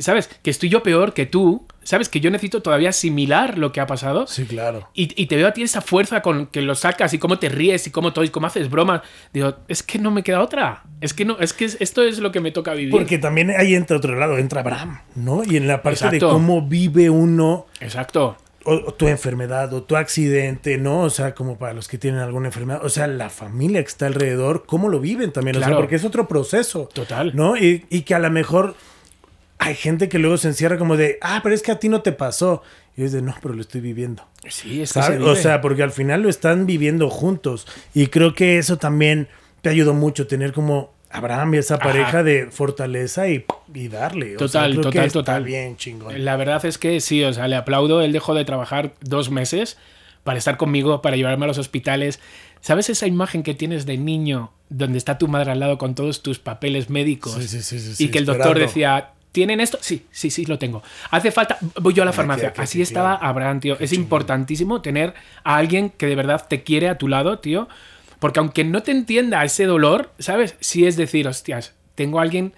¿sabes? 0.00 0.28
Que 0.42 0.50
estoy 0.50 0.68
yo 0.68 0.82
peor 0.82 1.14
que 1.14 1.26
tú, 1.26 1.66
¿sabes? 1.82 2.08
Que 2.08 2.20
yo 2.20 2.30
necesito 2.30 2.62
todavía 2.62 2.88
asimilar 2.90 3.58
lo 3.58 3.72
que 3.72 3.80
ha 3.80 3.86
pasado. 3.86 4.26
sí, 4.26 4.44
claro. 4.46 4.88
Y, 4.94 5.20
y 5.20 5.26
te 5.26 5.36
veo 5.36 5.48
a 5.48 5.52
ti 5.52 5.62
esa 5.62 5.80
fuerza 5.80 6.22
con 6.22 6.46
que 6.46 6.62
lo 6.62 6.74
sacas 6.74 7.12
y 7.14 7.18
cómo 7.18 7.38
te 7.38 7.48
ríes 7.48 7.86
y 7.86 7.90
cómo 7.90 8.12
todo 8.12 8.24
y 8.24 8.30
cómo 8.30 8.46
haces 8.46 8.68
bromas. 8.70 9.02
Digo, 9.32 9.54
es 9.68 9.82
que 9.82 9.98
no 9.98 10.10
me 10.10 10.22
queda 10.22 10.40
otra. 10.42 10.82
Es 11.00 11.14
que 11.14 11.24
no, 11.24 11.38
es 11.38 11.52
que 11.52 11.64
esto 11.64 12.02
es 12.02 12.18
lo 12.18 12.32
que 12.32 12.40
me 12.40 12.50
toca 12.50 12.74
vivir. 12.74 12.90
Porque 12.92 13.18
también 13.18 13.50
ahí 13.50 13.74
entra 13.74 13.96
otro 13.96 14.16
lado, 14.18 14.38
entra 14.38 14.60
Abraham, 14.60 15.00
¿no? 15.14 15.42
Y 15.44 15.56
en 15.56 15.66
la 15.68 15.82
parte 15.82 16.08
de 16.10 16.18
cómo 16.20 16.62
vive 16.66 17.08
uno 17.10 17.66
Exacto. 17.80 18.36
o, 18.64 18.72
o 18.74 18.92
tu 18.94 19.08
enfermedad 19.08 19.72
o 19.72 19.82
tu 19.82 19.96
accidente, 19.96 20.76
¿no? 20.78 21.00
O 21.00 21.10
sea, 21.10 21.34
como 21.34 21.56
para 21.56 21.72
los 21.72 21.88
que 21.88 21.96
tienen 21.98 22.20
alguna 22.20 22.48
enfermedad, 22.48 22.84
o 22.84 22.88
sea, 22.90 23.06
la 23.06 23.30
familia 23.30 23.82
que 23.82 23.88
está 23.88 24.06
alrededor, 24.06 24.64
cómo 24.66 24.88
lo 24.90 25.00
viven 25.00 25.32
también, 25.32 25.56
o 25.56 25.60
Claro. 25.60 25.74
sea, 25.74 25.80
porque 25.80 25.96
es 25.96 26.04
otro 26.04 26.28
proceso. 26.28 26.88
Total. 26.92 27.32
¿No? 27.34 27.56
Y, 27.56 27.86
y 27.90 28.02
que 28.02 28.14
a 28.14 28.18
lo 28.18 28.30
mejor 28.30 28.74
hay 29.60 29.74
gente 29.76 30.08
que 30.08 30.18
luego 30.18 30.36
se 30.38 30.48
encierra 30.48 30.78
como 30.78 30.96
de, 30.96 31.18
ah, 31.20 31.40
pero 31.42 31.54
es 31.54 31.62
que 31.62 31.70
a 31.70 31.78
ti 31.78 31.88
no 31.88 32.00
te 32.02 32.12
pasó. 32.12 32.62
Y 32.96 33.04
es 33.04 33.12
de, 33.12 33.22
no, 33.22 33.34
pero 33.40 33.54
lo 33.54 33.60
estoy 33.60 33.80
viviendo. 33.80 34.26
Sí, 34.48 34.80
es 34.82 34.92
que 34.92 35.00
se 35.00 35.02
¿sabes? 35.02 35.18
vive. 35.18 35.30
O 35.30 35.36
sea, 35.36 35.60
porque 35.60 35.82
al 35.82 35.92
final 35.92 36.22
lo 36.22 36.28
están 36.28 36.66
viviendo 36.66 37.08
juntos. 37.10 37.66
Y 37.94 38.08
creo 38.08 38.34
que 38.34 38.58
eso 38.58 38.78
también 38.78 39.28
te 39.62 39.68
ayudó 39.68 39.94
mucho, 39.94 40.26
tener 40.26 40.52
como 40.52 40.92
Abraham 41.10 41.54
y 41.54 41.58
esa 41.58 41.74
Ajá. 41.74 41.84
pareja 41.84 42.22
de 42.22 42.46
fortaleza 42.50 43.28
y, 43.28 43.44
y 43.74 43.88
darle. 43.88 44.36
O 44.36 44.48
sea, 44.48 44.62
Total, 44.62 44.70
creo 44.72 44.82
que 44.84 44.88
total, 44.90 45.06
está 45.06 45.18
total. 45.20 45.44
bien 45.44 45.76
chingón. 45.76 46.24
La 46.24 46.36
verdad 46.36 46.64
es 46.64 46.78
que 46.78 47.00
sí, 47.00 47.22
o 47.22 47.32
sea, 47.32 47.46
le 47.48 47.56
aplaudo. 47.56 48.00
Él 48.00 48.12
dejó 48.12 48.34
de 48.34 48.44
trabajar 48.44 48.94
dos 49.02 49.30
meses 49.30 49.76
para 50.24 50.38
estar 50.38 50.56
conmigo, 50.56 51.02
para 51.02 51.16
llevarme 51.16 51.44
a 51.44 51.48
los 51.48 51.58
hospitales. 51.58 52.18
¿Sabes 52.62 52.90
esa 52.90 53.06
imagen 53.06 53.42
que 53.42 53.54
tienes 53.54 53.86
de 53.86 53.96
niño 53.98 54.52
donde 54.68 54.98
está 54.98 55.18
tu 55.18 55.28
madre 55.28 55.50
al 55.52 55.60
lado 55.60 55.78
con 55.78 55.94
todos 55.94 56.22
tus 56.22 56.38
papeles 56.38 56.90
médicos? 56.90 57.34
Sí, 57.34 57.48
sí, 57.48 57.62
sí, 57.62 57.78
sí, 57.80 57.94
sí, 57.94 58.04
y 58.04 58.08
que 58.08 58.18
el 58.18 58.26
doctor 58.26 58.58
esperando. 58.58 58.66
decía, 58.66 59.10
¿tienen 59.32 59.60
esto? 59.60 59.78
Sí, 59.80 60.06
sí, 60.10 60.30
sí, 60.30 60.44
lo 60.46 60.58
tengo. 60.58 60.82
Hace 61.10 61.30
falta, 61.30 61.58
voy 61.80 61.94
yo 61.94 62.02
a 62.02 62.06
la 62.06 62.10
Ah, 62.10 62.14
farmacia. 62.14 62.52
Así 62.56 62.82
estaba. 62.82 63.14
Abraham, 63.14 63.60
tío. 63.60 63.76
Es 63.80 63.92
importantísimo 63.92 64.80
tener 64.82 65.14
a 65.44 65.56
alguien 65.56 65.90
que 65.90 66.06
de 66.06 66.14
verdad 66.14 66.46
te 66.48 66.62
quiere 66.62 66.88
a 66.88 66.98
tu 66.98 67.08
lado, 67.08 67.38
tío. 67.38 67.68
Porque 68.18 68.38
aunque 68.38 68.64
no 68.64 68.82
te 68.82 68.90
entienda 68.90 69.42
ese 69.44 69.64
dolor, 69.64 70.10
¿sabes? 70.18 70.56
Sí 70.60 70.86
es 70.86 70.96
decir, 70.96 71.26
hostias, 71.26 71.74
tengo 71.94 72.18
a 72.18 72.22
alguien 72.22 72.52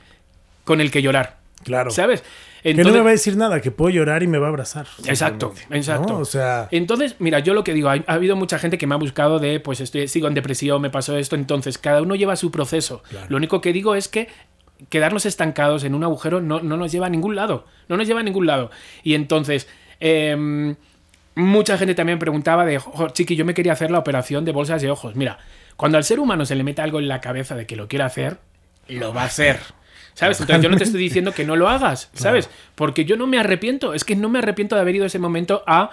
con 0.64 0.80
el 0.80 0.90
que 0.90 1.02
llorar. 1.02 1.38
Claro. 1.64 1.90
¿Sabes? 1.90 2.24
que 2.62 2.74
no 2.74 2.92
me 2.92 3.00
va 3.00 3.08
a 3.08 3.12
decir 3.12 3.36
nada, 3.36 3.60
que 3.60 3.72
puedo 3.72 3.90
llorar 3.90 4.22
y 4.22 4.28
me 4.28 4.38
va 4.38 4.46
a 4.46 4.50
abrazar. 4.50 4.86
Exacto, 5.04 5.52
exacto. 5.70 6.12
¿no? 6.12 6.18
O 6.20 6.24
sea, 6.24 6.68
Entonces, 6.70 7.16
mira, 7.18 7.40
yo 7.40 7.54
lo 7.54 7.64
que 7.64 7.74
digo, 7.74 7.88
ha, 7.88 7.94
ha 8.06 8.12
habido 8.14 8.36
mucha 8.36 8.56
gente 8.58 8.78
que 8.78 8.86
me 8.86 8.94
ha 8.94 8.98
buscado 8.98 9.40
de, 9.40 9.58
pues 9.58 9.80
estoy, 9.80 10.06
sigo 10.06 10.28
en 10.28 10.34
depresión, 10.34 10.80
me 10.80 10.88
pasó 10.88 11.16
esto, 11.16 11.34
entonces 11.34 11.76
cada 11.76 12.02
uno 12.02 12.14
lleva 12.14 12.36
su 12.36 12.52
proceso. 12.52 13.02
Lo 13.28 13.36
único 13.36 13.60
que 13.60 13.72
digo 13.72 13.96
es 13.96 14.06
que 14.06 14.28
quedarnos 14.88 15.26
estancados 15.26 15.84
en 15.84 15.94
un 15.94 16.04
agujero 16.04 16.40
no, 16.40 16.60
no 16.60 16.76
nos 16.76 16.92
lleva 16.92 17.06
a 17.06 17.10
ningún 17.10 17.36
lado, 17.36 17.66
no 17.88 17.96
nos 17.96 18.06
lleva 18.06 18.20
a 18.20 18.22
ningún 18.22 18.46
lado. 18.46 18.70
Y 19.02 19.14
entonces, 19.14 19.68
em, 20.00 20.76
mucha 21.34 21.78
gente 21.78 21.94
también 21.94 22.18
preguntaba 22.18 22.64
de, 22.64 22.78
"Jo, 22.78 23.08
chiqui, 23.10 23.36
yo 23.36 23.44
me 23.44 23.54
quería 23.54 23.72
hacer 23.72 23.90
la 23.90 23.98
operación 23.98 24.44
de 24.44 24.52
bolsas 24.52 24.82
de 24.82 24.90
ojos. 24.90 25.14
Mira, 25.16 25.38
cuando 25.76 25.98
al 25.98 26.04
ser 26.04 26.20
humano 26.20 26.44
se 26.46 26.54
le 26.54 26.64
mete 26.64 26.82
algo 26.82 26.98
en 26.98 27.08
la 27.08 27.20
cabeza 27.20 27.56
de 27.56 27.66
que 27.66 27.76
lo 27.76 27.88
quiere 27.88 28.04
hacer, 28.04 28.38
lo 28.88 29.14
va 29.14 29.22
a 29.22 29.26
hacer. 29.26 29.58
¿Sabes? 30.14 30.40
Entonces 30.40 30.62
yo 30.62 30.68
no 30.68 30.76
te 30.76 30.84
estoy 30.84 31.00
diciendo 31.00 31.32
que 31.32 31.44
no 31.44 31.56
lo 31.56 31.68
hagas, 31.68 32.10
¿sabes? 32.14 32.50
Porque 32.74 33.04
yo 33.04 33.16
no 33.16 33.26
me 33.26 33.38
arrepiento. 33.38 33.94
Es 33.94 34.04
que 34.04 34.14
no 34.14 34.28
me 34.28 34.40
arrepiento 34.40 34.74
de 34.74 34.82
haber 34.82 34.96
ido 34.96 35.06
ese 35.06 35.18
momento 35.18 35.62
a, 35.66 35.90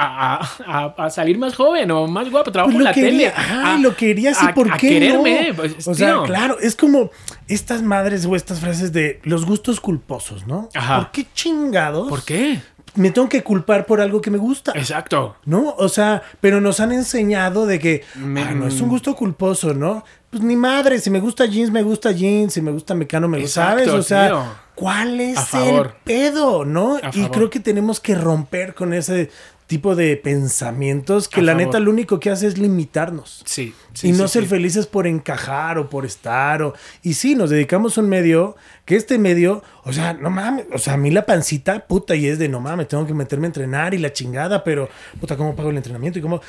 a, 0.00 0.48
a- 0.66 0.94
a 0.96 1.10
salir 1.10 1.36
más 1.38 1.54
joven 1.56 1.90
o 1.90 2.06
más 2.06 2.30
guapo. 2.30 2.52
Trabajo 2.52 2.70
pues 2.72 2.78
en 2.80 2.84
la 2.84 2.92
quería, 2.92 3.34
tele. 3.34 3.50
ay, 3.52 3.76
a- 3.76 3.78
lo 3.82 3.96
querías 3.96 4.38
y 4.42 4.52
por 4.52 4.70
qué 4.76 4.88
quererme. 4.88 5.48
no? 5.50 5.56
pues, 5.56 5.86
o 5.88 5.94
sea, 5.94 6.12
tío. 6.14 6.22
claro, 6.22 6.56
es 6.60 6.76
como 6.76 7.10
estas 7.48 7.82
madres 7.82 8.24
o 8.24 8.36
estas 8.36 8.60
frases 8.60 8.92
de 8.92 9.20
los 9.24 9.44
gustos 9.44 9.80
culposos, 9.80 10.46
¿no? 10.46 10.68
Ajá. 10.74 10.96
¿Por 11.00 11.10
qué 11.10 11.26
chingados? 11.34 12.08
¿Por 12.08 12.22
qué? 12.24 12.60
Me 12.94 13.10
tengo 13.10 13.28
que 13.28 13.42
culpar 13.42 13.86
por 13.86 14.00
algo 14.00 14.20
que 14.20 14.30
me 14.30 14.38
gusta. 14.38 14.72
Exacto. 14.74 15.36
¿No? 15.44 15.74
O 15.78 15.88
sea, 15.88 16.22
pero 16.40 16.60
nos 16.60 16.80
han 16.80 16.90
enseñado 16.92 17.66
de 17.66 17.78
que 17.78 18.02
Me- 18.14 18.42
"Ah, 18.42 18.52
no 18.54 18.66
es 18.66 18.80
un 18.80 18.88
gusto 18.88 19.14
culposo, 19.14 19.74
¿no? 19.74 20.04
Pues 20.30 20.42
ni 20.42 20.56
madre, 20.56 20.98
si 20.98 21.10
me 21.10 21.20
gusta 21.20 21.46
jeans, 21.46 21.70
me 21.70 21.82
gusta 21.82 22.12
jeans, 22.12 22.52
si 22.54 22.60
me 22.60 22.70
gusta 22.70 22.94
mecano, 22.94 23.28
me 23.28 23.40
gusta, 23.40 23.66
¿sabes? 23.70 23.88
O 23.88 24.02
sea, 24.02 24.28
tío. 24.28 24.42
¿cuál 24.74 25.20
es 25.20 25.54
el 25.54 25.88
pedo, 26.04 26.64
no? 26.64 26.98
Y 27.12 27.26
creo 27.28 27.50
que 27.50 27.60
tenemos 27.60 28.00
que 28.00 28.14
romper 28.14 28.74
con 28.74 28.92
ese 28.92 29.30
tipo 29.68 29.94
de 29.94 30.16
pensamientos 30.16 31.28
que 31.28 31.40
A 31.40 31.42
la 31.44 31.52
favor. 31.52 31.66
neta 31.66 31.78
lo 31.78 31.90
único 31.90 32.18
que 32.18 32.30
hace 32.30 32.48
es 32.48 32.58
limitarnos. 32.58 33.42
Sí. 33.44 33.72
sí, 33.92 34.08
y 34.08 34.12
no 34.12 34.26
sí, 34.26 34.32
ser 34.32 34.42
sí. 34.44 34.48
felices 34.48 34.86
por 34.86 35.06
encajar 35.06 35.78
o 35.78 35.88
por 35.88 36.04
estar. 36.04 36.62
O... 36.62 36.74
Y 37.02 37.14
sí, 37.14 37.36
nos 37.36 37.50
dedicamos 37.50 37.96
a 37.96 38.00
un 38.00 38.08
medio, 38.08 38.56
que 38.84 38.96
este 38.96 39.18
medio, 39.18 39.62
o 39.84 39.92
sea, 39.92 40.14
no 40.14 40.30
mames, 40.30 40.64
o 40.72 40.78
sea, 40.78 40.94
a 40.94 40.96
mí 40.96 41.10
la 41.10 41.24
pancita, 41.26 41.86
puta, 41.86 42.16
y 42.16 42.26
es 42.26 42.38
de 42.40 42.48
no 42.48 42.58
mames, 42.60 42.88
tengo 42.88 43.06
que 43.06 43.14
meterme 43.14 43.46
a 43.46 43.48
entrenar 43.48 43.94
y 43.94 43.98
la 43.98 44.12
chingada, 44.12 44.64
pero, 44.64 44.88
puta, 45.20 45.36
¿cómo 45.36 45.54
pago 45.54 45.70
el 45.70 45.76
entrenamiento? 45.76 46.18
Y 46.18 46.22
cómo... 46.22 46.40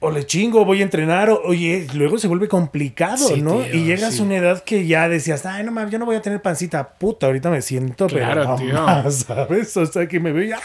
O 0.00 0.10
le 0.10 0.26
chingo, 0.26 0.66
voy 0.66 0.80
a 0.80 0.82
entrenar, 0.82 1.30
o, 1.30 1.40
oye, 1.44 1.86
luego 1.94 2.18
se 2.18 2.26
vuelve 2.28 2.46
complicado, 2.46 3.36
¿no? 3.38 3.62
tío, 3.62 3.74
y 3.74 3.84
llegas 3.84 4.20
a 4.20 4.22
una 4.22 4.36
edad 4.36 4.62
que 4.62 4.86
ya 4.86 5.08
decías, 5.08 5.46
ay, 5.46 5.64
no 5.64 5.72
mames, 5.72 5.92
yo 5.92 5.98
no 5.98 6.04
voy 6.04 6.16
a 6.16 6.20
tener 6.20 6.42
pancita, 6.42 6.90
puta, 6.98 7.24
ahorita 7.26 7.48
me 7.50 7.62
siento, 7.62 8.06
Claro, 8.06 8.40
pero 8.42 8.44
no 8.44 8.56
tío. 8.56 8.74
más, 8.82 9.14
¿sabes? 9.26 9.74
O 9.78 9.86
sea, 9.86 10.06
que 10.06 10.20
me 10.20 10.32
veo 10.32 10.44
ya. 10.48 10.60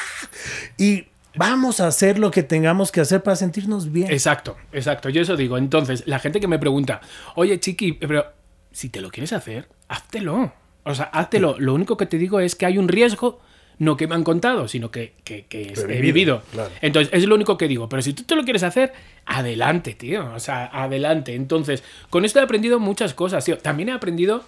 Y, 0.78 1.06
Vamos 1.40 1.80
a 1.80 1.88
hacer 1.88 2.20
lo 2.20 2.32
que 2.32 2.44
tengamos 2.44 2.92
que 2.92 3.00
hacer 3.00 3.24
para 3.24 3.38
sentirnos 3.38 3.94
bien. 3.94 4.12
Exacto, 4.12 4.58
exacto. 4.74 5.08
Yo 5.08 5.22
eso 5.22 5.38
digo. 5.38 5.58
Entonces, 5.58 6.04
la 6.06 6.20
gente 6.20 6.42
que 6.42 6.50
me 6.50 6.60
pregunta, 6.60 7.00
oye, 7.36 7.58
chiqui, 7.62 7.94
pero 7.94 8.26
si 8.74 8.90
te 8.90 9.00
lo 9.00 9.10
quieres 9.10 9.32
hacer, 9.32 9.70
háztelo. 9.88 10.52
O 10.84 10.94
sea, 10.94 11.06
háztelo. 11.06 11.56
Lo 11.58 11.74
único 11.74 11.96
que 11.96 12.08
te 12.08 12.18
digo 12.18 12.42
es 12.42 12.56
que 12.56 12.66
hay 12.66 12.78
un 12.78 12.90
riesgo, 12.90 13.40
no 13.78 13.96
que 13.96 14.06
me 14.06 14.16
han 14.16 14.26
contado, 14.26 14.68
sino 14.68 14.92
que, 14.92 15.14
que, 15.24 15.46
he 15.50 15.64
vivido, 15.64 16.02
vivido. 16.02 16.44
claro. 16.52 16.72
Entonces, 16.82 17.14
es 17.14 17.26
lo 17.26 17.36
único 17.36 17.58
que 17.58 17.70
digo. 17.70 17.88
Pero 17.88 18.02
si 18.02 18.12
tú 18.12 18.24
te 18.24 18.36
lo 18.36 18.44
quieres 18.44 18.64
hacer, 18.64 18.92
adelante, 19.26 19.94
tío. 19.94 20.34
O 20.34 20.42
sea, 20.42 20.66
adelante. 20.66 21.36
Entonces, 21.36 21.86
con 22.10 22.26
esto 22.26 22.42
he 22.42 22.44
aprendido 22.44 22.82
muchas 22.82 23.14
cosas, 23.14 23.46
tío. 23.46 23.58
También 23.60 23.88
he 23.88 23.94
aprendido, 23.94 24.44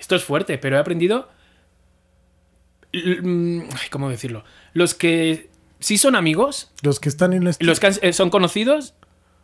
esto 0.00 0.16
es 0.16 0.24
fuerte, 0.24 0.58
pero 0.58 0.74
he 0.74 0.80
aprendido 0.80 1.28
mm, 2.92 3.60
¿Cómo 3.92 4.10
decirlo? 4.10 4.42
Los 4.72 4.94
que 4.94 5.51
sí 5.82 5.98
son 5.98 6.16
amigos, 6.16 6.70
Los 6.82 6.98
que 7.00 7.08
están 7.08 7.32
en 7.32 7.44
los 7.44 7.80
que 7.80 7.92
eh, 8.00 8.12
son 8.12 8.30
conocidos 8.30 8.94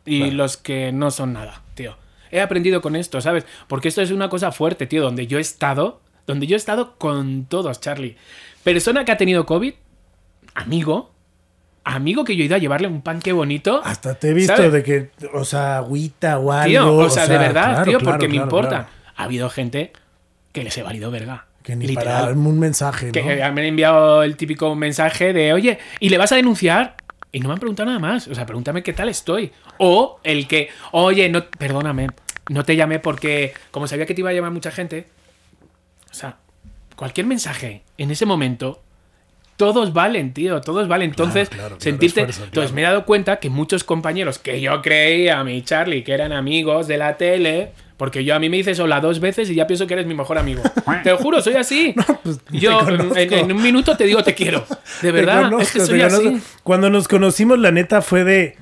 y 0.05 0.21
Claro. 0.21 0.35
los 0.37 0.57
que 0.57 0.93
no 0.93 1.11
son 1.11 1.35
nada, 1.35 1.63
tío. 1.75 1.97
He 2.31 2.41
aprendido 2.41 2.81
con 2.81 2.97
esto, 2.97 3.21
¿sabes? 3.21 3.45
Porque 3.69 3.89
esto 3.89 4.01
es 4.03 4.11
una 4.11 4.29
cosa 4.29 4.53
fuerte, 4.53 4.87
tío, 4.87 5.03
donde 5.03 5.27
yo 5.27 5.39
he 5.39 5.41
estado, 5.41 6.01
donde 6.27 6.47
yo 6.47 6.57
he 6.57 6.59
estado 6.59 6.97
con 6.97 7.45
todos, 7.47 7.81
Charlie. 7.81 8.17
Persona 8.65 9.05
que 9.05 9.13
ha 9.13 9.17
tenido 9.17 9.47
COVID, 9.47 9.75
amigo, 10.55 11.13
amigo 11.85 12.25
que 12.25 12.37
yo 12.37 12.43
he 12.43 12.47
ido 12.47 12.55
a 12.57 12.59
llevarle 12.59 12.87
un 12.89 13.03
pan 13.03 13.21
que 13.21 13.33
bonito. 13.33 13.81
Hasta 13.85 14.15
te 14.15 14.31
he 14.31 14.35
visto 14.35 14.55
¿sabes? 14.57 14.73
de 14.73 14.83
que, 14.83 15.11
o 15.33 15.45
sea, 15.45 15.79
agüita 15.79 16.39
o 16.39 16.53
algo. 16.53 16.67
Tío, 16.67 16.97
o 16.97 17.11
sea, 17.11 17.27
de 17.27 17.39
verdad, 17.39 17.71
claro, 17.71 17.85
tío, 17.85 17.99
claro, 17.99 18.13
porque 18.13 18.29
me 18.29 18.37
importa. 18.37 18.89
Ha 19.17 19.25
habido 19.25 19.51
gente 19.51 19.93
que 20.53 20.63
les 20.65 20.77
he 20.79 20.83
valido 20.83 21.11
verga. 21.11 21.48
Que 21.69 21.77
ni 21.77 21.87
Literal. 21.87 22.05
para 22.15 22.27
darme 22.29 22.49
un 22.49 22.59
mensaje, 22.59 23.13
Que 23.13 23.23
¿no? 23.23 23.31
eh, 23.31 23.37
me 23.37 23.61
han 23.61 23.67
enviado 23.67 24.23
el 24.23 24.39
típico 24.39 24.75
mensaje 24.75 25.35
de, 25.35 25.53
oye, 25.53 25.79
¿y 26.01 26.09
le 26.09 26.17
vas 26.17 26.33
a 26.33 26.37
denunciar? 26.37 26.97
Y 27.31 27.41
no 27.41 27.49
me 27.49 27.53
han 27.53 27.61
preguntado 27.61 27.89
nada 27.89 27.99
más. 27.99 28.27
O 28.27 28.35
sea, 28.35 28.47
pregúntame 28.47 28.83
qué 28.83 28.95
tal 28.95 29.11
estoy. 29.11 29.53
O 29.77 30.19
el 30.25 30.49
que, 30.49 30.71
oye, 30.93 31.29
no, 31.29 31.45
perdóname, 31.45 32.07
no 32.49 32.65
te 32.65 32.75
llamé 32.75 33.01
porque, 33.01 33.53
como 33.71 33.87
sabía 33.87 34.07
que 34.07 34.15
te 34.15 34.23
iba 34.23 34.31
a 34.31 34.33
llamar 34.33 34.51
mucha 34.51 34.71
gente, 34.71 35.09
o 36.11 36.15
sea, 36.15 36.39
cualquier 36.97 37.27
mensaje 37.27 37.83
en 37.99 38.11
ese 38.13 38.25
momento, 38.25 38.81
todos 39.59 39.93
valen, 39.93 40.33
tío, 40.33 40.63
todos 40.63 40.89
valen. 40.89 41.11
Entonces, 41.11 41.51
claro, 41.51 41.65
claro, 41.77 41.81
sentirte. 41.83 42.21
esfuerzo, 42.21 42.45
Entonces, 42.45 42.71
claro. 42.71 42.75
me 42.77 42.81
he 42.81 42.85
dado 42.85 43.05
cuenta 43.05 43.41
que 43.41 43.51
muchos 43.51 43.85
compañeros 43.85 44.39
que 44.39 44.63
yo 44.63 44.81
creía, 44.81 45.45
mi 45.45 45.61
Charlie, 45.61 46.03
que 46.03 46.15
eran 46.15 46.33
amigos 46.33 46.89
de 46.89 46.97
la 46.97 47.19
tele. 47.19 47.73
Porque 47.99 48.25
yo 48.25 48.35
a 48.35 48.39
mí 48.39 48.49
me 48.49 48.57
dices 48.57 48.79
hola 48.79 49.01
dos 49.01 49.19
veces 49.19 49.51
y 49.51 49.57
ya 49.57 49.67
pienso 49.67 49.87
que 49.87 49.95
eres 49.95 50.07
mi 50.07 50.15
mejor 50.15 50.39
amigo. 50.39 50.63
Te 51.03 51.11
lo 51.11 51.19
juro, 51.19 51.43
soy 51.43 51.57
así. 51.57 51.95
pues, 52.23 52.41
yo 52.51 52.81
en, 52.89 53.53
un 53.53 53.63
minuto 53.63 53.97
te 53.97 54.05
digo 54.05 54.23
te 54.23 54.35
quiero. 54.35 54.65
De 55.03 55.13
verdad, 55.13 55.43
conozco, 55.51 55.63
es 55.63 55.73
que 55.73 55.81
soy 55.81 56.01
así. 56.01 56.41
Cuando 56.63 56.89
nos 56.89 57.09
conocimos, 57.09 57.59
la 57.59 57.73
neta 57.73 58.01
fue 58.01 58.25
de. 58.25 58.57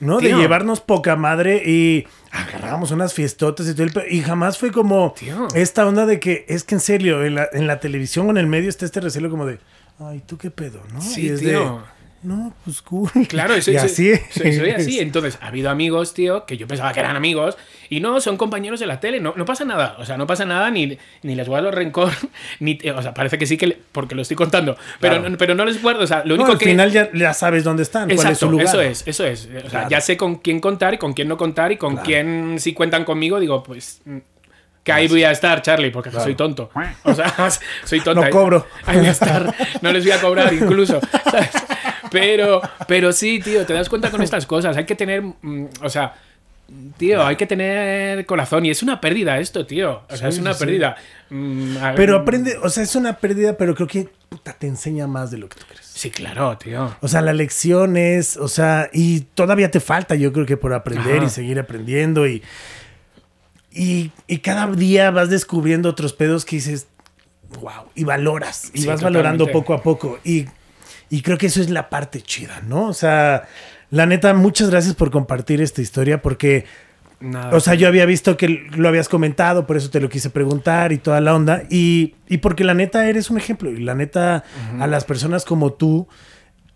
¿No? 0.00 0.18
Tío. 0.18 0.36
De 0.36 0.42
llevarnos 0.42 0.80
poca 0.80 1.14
madre 1.14 1.62
y 1.64 2.04
agarrábamos 2.32 2.90
unas 2.90 3.14
fiestotas 3.14 3.68
y 3.68 3.74
todo 3.74 3.84
el 3.84 4.12
Y 4.12 4.22
jamás 4.22 4.58
fue 4.58 4.72
como 4.72 5.14
Tío. 5.16 5.46
esta 5.54 5.86
onda 5.86 6.04
de 6.04 6.18
que 6.18 6.44
es 6.48 6.64
que 6.64 6.74
en 6.74 6.80
serio, 6.80 7.24
en 7.24 7.36
la, 7.36 7.48
en 7.52 7.68
la 7.68 7.78
televisión 7.78 8.26
o 8.26 8.30
en 8.30 8.38
el 8.38 8.48
medio 8.48 8.68
está 8.68 8.84
este 8.84 9.00
recelo 9.00 9.30
como 9.30 9.46
de. 9.46 9.60
Ay, 10.00 10.20
¿tú 10.26 10.36
qué 10.36 10.50
pedo? 10.50 10.82
¿no? 10.92 11.00
Sí, 11.00 11.26
Y 11.26 11.28
es 11.28 11.40
tío. 11.40 11.60
de, 11.60 11.93
no, 12.24 12.52
pues 12.64 12.82
cool. 12.82 13.10
Claro, 13.28 13.60
soy, 13.62 13.74
y 13.74 13.76
así. 13.78 14.12
soy, 14.30 14.52
soy 14.52 14.70
es. 14.70 14.76
así. 14.78 14.98
Entonces, 15.00 15.38
ha 15.40 15.48
habido 15.48 15.70
amigos, 15.70 16.14
tío, 16.14 16.46
que 16.46 16.56
yo 16.56 16.66
pensaba 16.66 16.92
que 16.92 17.00
eran 17.00 17.14
amigos 17.16 17.56
y 17.90 18.00
no, 18.00 18.20
son 18.20 18.36
compañeros 18.36 18.80
de 18.80 18.86
la 18.86 18.98
tele. 18.98 19.20
No, 19.20 19.34
no 19.36 19.44
pasa 19.44 19.64
nada. 19.64 19.94
O 19.98 20.04
sea, 20.04 20.16
no 20.16 20.26
pasa 20.26 20.44
nada, 20.44 20.70
ni, 20.70 20.98
ni 21.22 21.34
les 21.34 21.48
guardo 21.48 21.70
rencor, 21.70 22.10
ni. 22.60 22.78
O 22.96 23.02
sea, 23.02 23.14
parece 23.14 23.38
que 23.38 23.46
sí 23.46 23.56
que. 23.56 23.66
le- 23.68 23.78
porque 23.92 24.14
lo 24.14 24.22
estoy 24.22 24.36
contando. 24.36 24.76
Pero, 25.00 25.14
Claro. 25.16 25.30
no, 25.30 25.36
pero 25.38 25.54
no 25.54 25.64
les 25.64 25.80
guardo. 25.82 26.02
O 26.02 26.06
sea, 26.06 26.24
lo 26.24 26.34
No, 26.36 26.42
único 26.42 26.52
al 26.52 26.58
que. 26.58 26.64
final 26.66 26.90
ya, 26.90 27.10
ya 27.12 27.32
sabes 27.34 27.62
dónde 27.62 27.82
están, 27.84 28.08
cuál 28.14 28.32
es 28.32 28.38
su 28.38 28.50
lugar. 28.50 28.66
eso 28.66 28.80
es, 28.80 29.02
eso 29.06 29.24
es. 29.26 29.46
O 29.46 29.60
sea, 29.60 29.70
Claro. 29.70 29.88
ya 29.90 30.00
sé 30.00 30.16
con 30.16 30.36
quién 30.36 30.60
contar 30.60 30.94
y 30.94 30.98
con 30.98 31.12
quién 31.12 31.28
no 31.28 31.36
contar 31.36 31.70
y 31.72 31.76
con 31.76 31.92
Claro. 31.94 32.06
quién 32.06 32.56
si 32.58 32.72
cuentan 32.72 33.04
conmigo, 33.04 33.38
digo, 33.38 33.62
pues 33.62 34.00
mm, 34.04 34.16
que 34.82 34.92
ahí 34.92 35.08
voy 35.08 35.24
a 35.24 35.30
estar, 35.30 35.62
Charlie, 35.62 35.90
porque 35.90 36.10
Claro. 36.10 36.24
soy 36.24 36.34
tonto. 36.34 36.70
O 37.04 37.14
sea, 37.14 37.32
soy 37.84 38.00
tonta. 38.00 38.24
No 38.26 38.30
cobro. 38.30 38.66
Ahí 38.84 38.98
voy 38.98 39.06
a 39.06 39.10
estar. 39.12 39.54
No 39.80 39.92
les 39.92 40.04
voy 40.04 40.12
a 40.12 40.20
cobrar 40.20 40.52
incluso. 40.52 41.00
¿sabes? 41.30 41.50
Pero, 42.14 42.62
pero 42.88 43.12
sí, 43.12 43.40
tío, 43.40 43.66
te 43.66 43.72
das 43.74 43.88
cuenta 43.88 44.10
con 44.10 44.22
estas 44.22 44.46
cosas. 44.46 44.76
Hay 44.76 44.86
que 44.86 44.94
tener, 44.94 45.22
mm, 45.22 45.66
o 45.82 45.90
sea, 45.90 46.14
tío, 46.96 47.26
hay 47.26 47.36
que 47.36 47.46
tener 47.46 48.24
corazón 48.24 48.64
y 48.64 48.70
es 48.70 48.82
una 48.82 49.00
pérdida 49.00 49.38
esto, 49.38 49.66
tío. 49.66 50.02
O 50.08 50.16
sea, 50.16 50.30
Sí, 50.30 50.36
es 50.36 50.40
una 50.40 50.52
sí, 50.54 50.60
sí. 50.60 50.64
pérdida. 50.64 50.96
Mm, 51.30 51.76
a- 51.78 51.94
Pero 51.94 52.16
aprende, 52.16 52.56
o 52.62 52.68
sea, 52.70 52.82
es 52.84 52.94
una 52.96 53.14
pérdida, 53.18 53.56
pero 53.56 53.74
creo 53.74 53.88
que 53.88 54.08
puta, 54.28 54.52
te 54.52 54.66
enseña 54.66 55.06
más 55.06 55.30
de 55.30 55.38
lo 55.38 55.48
que 55.48 55.58
tú 55.60 55.66
crees. 55.68 55.84
Sí, 55.86 56.10
claro, 56.10 56.56
tío. 56.58 56.96
O 57.00 57.08
sea, 57.08 57.20
la 57.20 57.32
lección 57.32 57.96
es, 57.96 58.36
o 58.36 58.48
sea, 58.48 58.88
y 58.92 59.20
todavía 59.34 59.70
te 59.70 59.78
falta, 59.80 60.14
yo 60.16 60.32
creo 60.32 60.46
que 60.46 60.56
por 60.56 60.72
aprender 60.74 61.18
Ajá. 61.18 61.26
y 61.26 61.30
seguir 61.30 61.58
aprendiendo 61.60 62.26
y, 62.26 62.42
y, 63.72 64.10
y 64.26 64.38
cada 64.38 64.66
día 64.68 65.10
vas 65.10 65.30
descubriendo 65.30 65.88
otros 65.88 66.12
pedos 66.12 66.44
que 66.44 66.56
dices, 66.56 66.86
wow, 67.60 67.84
y 67.94 68.04
valoras, 68.04 68.70
y 68.74 68.82
Sí, 68.82 68.86
vas 68.88 69.02
valorando 69.02 69.44
totalmente. 69.46 69.52
poco 69.52 69.74
a 69.74 69.82
poco. 69.82 70.18
Y, 70.24 70.46
y 71.14 71.22
creo 71.22 71.38
que 71.38 71.46
eso 71.46 71.60
es 71.60 71.70
la 71.70 71.90
parte 71.90 72.20
chida, 72.20 72.60
¿no? 72.66 72.88
O 72.88 72.92
sea, 72.92 73.44
la 73.90 74.04
neta, 74.04 74.34
muchas 74.34 74.68
gracias 74.68 74.94
por 74.94 75.12
compartir 75.12 75.60
esta 75.60 75.80
historia 75.80 76.20
porque... 76.20 76.64
Nada. 77.20 77.56
O 77.56 77.60
sea, 77.60 77.74
yo 77.74 77.86
había 77.86 78.04
visto 78.04 78.36
que 78.36 78.66
lo 78.76 78.88
habías 78.88 79.08
comentado, 79.08 79.64
por 79.64 79.76
eso 79.76 79.90
te 79.90 80.00
lo 80.00 80.08
quise 80.08 80.28
preguntar 80.28 80.90
y 80.90 80.98
toda 80.98 81.20
la 81.20 81.32
onda. 81.36 81.62
Y, 81.70 82.16
y 82.28 82.38
porque 82.38 82.64
la 82.64 82.74
neta 82.74 83.08
eres 83.08 83.30
un 83.30 83.38
ejemplo. 83.38 83.70
Y 83.70 83.76
la 83.76 83.94
neta, 83.94 84.42
a 84.80 84.86
las 84.88 85.04
personas 85.04 85.44
como 85.44 85.72
tú, 85.72 86.08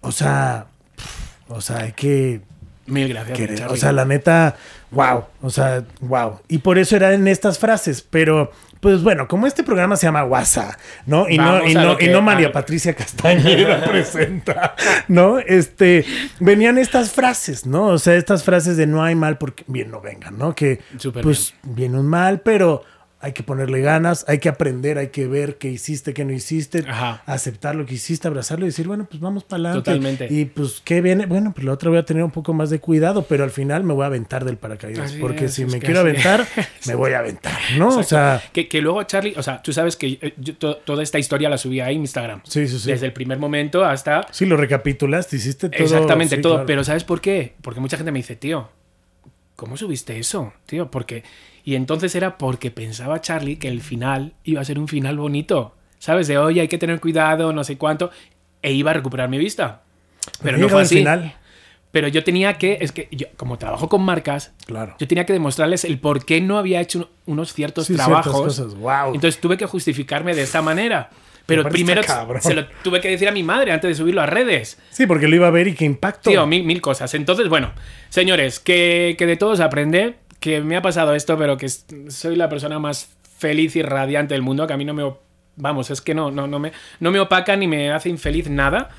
o 0.03 0.12
sea, 0.12 0.66
pf, 0.94 1.09
o 1.48 1.61
sea, 1.61 1.79
hay 1.79 1.92
que 1.92 2.40
Mil 2.87 3.09
gracias. 3.09 3.37
querer. 3.37 3.64
O 3.66 3.77
sea, 3.77 3.92
la 3.92 4.05
neta, 4.05 4.55
wow. 4.92 5.24
O 5.42 5.51
sea, 5.51 5.85
wow. 6.01 6.38
Y 6.46 6.59
por 6.59 6.79
eso 6.79 6.94
eran 6.94 7.27
estas 7.27 7.59
frases. 7.59 8.03
Pero, 8.09 8.53
pues 8.80 9.02
bueno, 9.02 9.26
como 9.28 9.46
este 9.46 9.64
programa 9.64 9.96
se 9.96 10.06
llama 10.06 10.24
WhatsApp, 10.24 10.74
¿no? 11.06 11.28
Y 11.28 11.36
no, 11.38 11.66
y 11.66 11.74
no, 11.74 11.84
lo 11.84 11.96
que- 11.96 12.06
y 12.06 12.08
no 12.08 12.22
María 12.22 12.52
Patricia 12.52 12.94
Castañeda 12.94 13.84
presenta, 13.88 14.74
¿no? 15.08 15.38
Este, 15.38 16.04
venían 16.40 16.78
estas 16.78 17.10
frases, 17.10 17.66
¿no? 17.66 17.86
O 17.86 17.98
sea, 17.98 18.14
estas 18.14 18.44
frases 18.44 18.76
de 18.76 18.86
no 18.86 19.02
hay 19.02 19.14
mal 19.14 19.38
porque 19.38 19.64
bien 19.66 19.90
no 19.90 20.00
vengan, 20.00 20.38
¿no? 20.38 20.54
Que, 20.54 20.80
pues, 21.22 21.54
viene 21.62 21.98
un 21.98 22.06
mal, 22.06 22.40
pero 22.40 22.84
hay 23.20 23.33
que 23.33 23.42
ponerle 23.42 23.81
ganas, 23.81 24.24
hay 24.28 24.38
que 24.38 24.48
aprender, 24.48 24.96
hay 24.96 25.09
que 25.09 25.26
ver 25.26 25.59
qué 25.59 25.68
hiciste, 25.68 26.14
qué 26.14 26.24
no 26.24 26.33
hiciste, 26.33 26.85
Ajá. 26.88 27.22
aceptar 27.26 27.74
lo 27.74 27.85
que 27.85 27.94
hiciste, 27.94 28.28
abrazarlo 28.28 28.64
y 28.64 28.68
decir, 28.68 28.87
bueno, 28.87 29.07
pues 29.11 29.20
vamos 29.20 29.42
para 29.42 29.57
adelante. 29.70 29.85
Totalmente. 29.90 30.26
Y 30.31 30.44
pues, 30.44 30.81
¿qué 30.85 31.00
viene? 31.00 31.26
Bueno, 31.26 31.52
pues 31.52 31.64
la 31.66 31.72
otra 31.72 31.90
voy 31.90 31.98
a 31.98 32.04
tener 32.04 32.22
un 32.22 32.31
poco 32.31 32.52
más 32.54 32.70
de 32.70 32.78
cuidado, 32.78 33.22
pero 33.28 33.42
al 33.42 33.50
final 33.50 33.83
me 33.83 33.92
voy 33.92 34.04
a 34.04 34.07
aventar 34.07 34.44
del 34.44 34.57
paracaídas. 34.57 35.07
Así 35.11 35.18
porque 35.18 35.46
es, 35.46 35.54
si 35.54 35.64
me 35.64 35.81
quiero 35.81 35.98
así- 36.00 36.11
aventar, 36.11 36.46
me 36.87 36.94
voy 36.94 37.12
a 37.12 37.18
aventar, 37.18 37.59
¿no? 37.76 37.88
O 37.88 38.02
sea, 38.04 38.40
que, 38.52 38.68
que 38.68 38.81
luego 38.81 39.02
Charlie, 39.02 39.35
o 39.37 39.42
sea, 39.42 39.62
tú 39.62 39.72
sabes 39.72 39.96
que 39.96 40.18
eh, 40.22 40.35
yo 40.38 40.57
to- 40.57 40.76
toda 40.76 41.02
esta 41.02 41.18
historia 41.18 41.48
la 41.48 41.59
subí 41.59 41.81
a 41.81 41.90
Instagram. 41.90 42.42
sí, 42.44 42.68
sí, 42.68 42.78
sí. 42.78 42.88
Desde 42.92 43.07
el 43.07 43.12
primer 43.12 43.38
momento 43.40 43.85
hasta... 43.85 44.26
Sí, 44.31 44.46
lo 44.46 44.57
recapitulaste, 44.57 45.37
hiciste 45.37 45.68
todo. 45.70 45.83
exactamente 45.83 46.37
sí, 46.37 46.42
todo. 46.42 46.52
claro. 46.54 46.66
Pero 46.66 46.85
¿sabes 46.85 47.02
por 47.02 47.20
qué? 47.20 47.54
Porque 47.62 47.81
mucha 47.81 47.96
gente 47.96 48.12
me 48.12 48.20
dice, 48.20 48.37
tío, 48.37 48.68
¿cómo 49.57 49.76
subiste 49.76 50.16
eso? 50.20 50.52
Tío, 50.66 50.88
porque... 50.88 51.24
Y 51.68 51.74
entonces 51.74 52.14
era 52.14 52.38
porque 52.38 52.70
pensaba 52.70 53.20
Charlie 53.20 53.57
que 53.59 53.68
el 53.68 53.83
final 53.83 54.33
iba 54.42 54.62
a 54.62 54.64
ser 54.64 54.78
un 54.78 54.88
final 54.88 55.18
bonito. 55.18 55.74
¿Sabes? 55.98 56.26
De, 56.26 56.38
oye, 56.38 56.62
hay 56.62 56.68
que 56.68 56.78
tener 56.78 56.98
cuidado, 56.98 57.52
no 57.52 57.62
sé 57.62 57.76
cuánto. 57.76 58.11
E 58.62 58.72
iba 58.72 58.90
a 58.92 58.94
recuperar 58.94 59.28
mi 59.28 59.37
vista. 59.37 59.83
Pero 60.42 60.57
no 60.57 60.70
fue 60.70 60.81
así. 60.81 60.94
final. 60.96 61.35
Pero 61.90 62.09
yo 62.09 62.24
tenía 62.24 62.54
que, 62.57 62.78
es 62.81 62.90
que 62.92 63.09
yo, 63.11 63.26
como 63.37 63.59
trabajo 63.59 63.87
con 63.90 64.02
marcas, 64.02 64.54
Claro. 64.64 64.96
yo 64.98 65.07
tenía 65.07 65.26
que 65.26 65.35
demostrarles 65.35 65.85
el 65.85 65.98
por 65.98 66.24
qué 66.24 66.40
no 66.40 66.57
había 66.57 66.81
hecho 66.81 67.11
unos 67.26 67.52
ciertos 67.52 67.88
Sí, 67.88 67.96
trabajos. 67.96 68.33
cosas. 68.35 68.74
Wow. 68.74 69.14
Entonces 69.14 69.38
tuve 69.38 69.59
que 69.59 69.66
justificarme 69.66 70.35
de 70.35 70.44
esa 70.44 70.62
manera. 70.62 71.11
Pero 71.44 71.68
primero 71.68 72.00
se 72.40 72.54
lo 72.54 72.66
tuve 72.83 73.02
que 73.02 73.11
decir 73.11 73.28
a 73.28 73.33
mi 73.33 73.42
madre 73.42 73.72
antes 73.72 73.88
de 73.88 73.94
subirlo 73.94 74.22
a 74.22 74.26
redes. 74.26 74.78
sí, 74.88 75.07
porque 75.07 75.28
lo 75.28 75.37
iba 75.37 75.48
a 75.48 75.50
ver 75.50 75.68
y 75.68 75.74
qué 75.74 75.85
impacto. 75.85 76.31
Tío, 76.31 76.46
mil, 76.46 76.64
mil 76.64 76.81
cosas. 76.81 77.12
Entonces, 77.12 77.50
bueno, 77.50 77.72
señores, 78.09 78.59
que, 78.59 79.16
que 79.18 79.26
de 79.26 79.37
todos 79.37 79.61
aprende, 79.61 80.16
que 80.40 80.61
me 80.61 80.77
ha 80.77 80.83
pasado 80.83 81.14
esto, 81.14 81.37
pero 81.38 81.57
que 81.57 81.68
soy 81.68 82.37
la 82.37 82.48
persona 82.48 82.79
más 82.79 83.09
feliz 83.38 83.77
y 83.77 83.83
radiante 83.83 84.35
del 84.35 84.42
mundo, 84.42 84.67
que 84.67 84.73
a 84.73 84.77
mí 84.77 84.85
no 84.85 84.94
me... 84.94 85.12
Vamos, 85.56 85.90
es 85.90 86.00
que 86.00 86.15
no, 86.15 86.31
no, 86.31 86.46
no, 86.46 86.58
me, 86.60 86.71
no 87.00 87.10
me 87.10 87.19
opaca 87.19 87.56
ni 87.56 87.67
me 87.67 87.90
hace 87.90 88.08
infeliz 88.08 88.48
nada. 88.48 88.90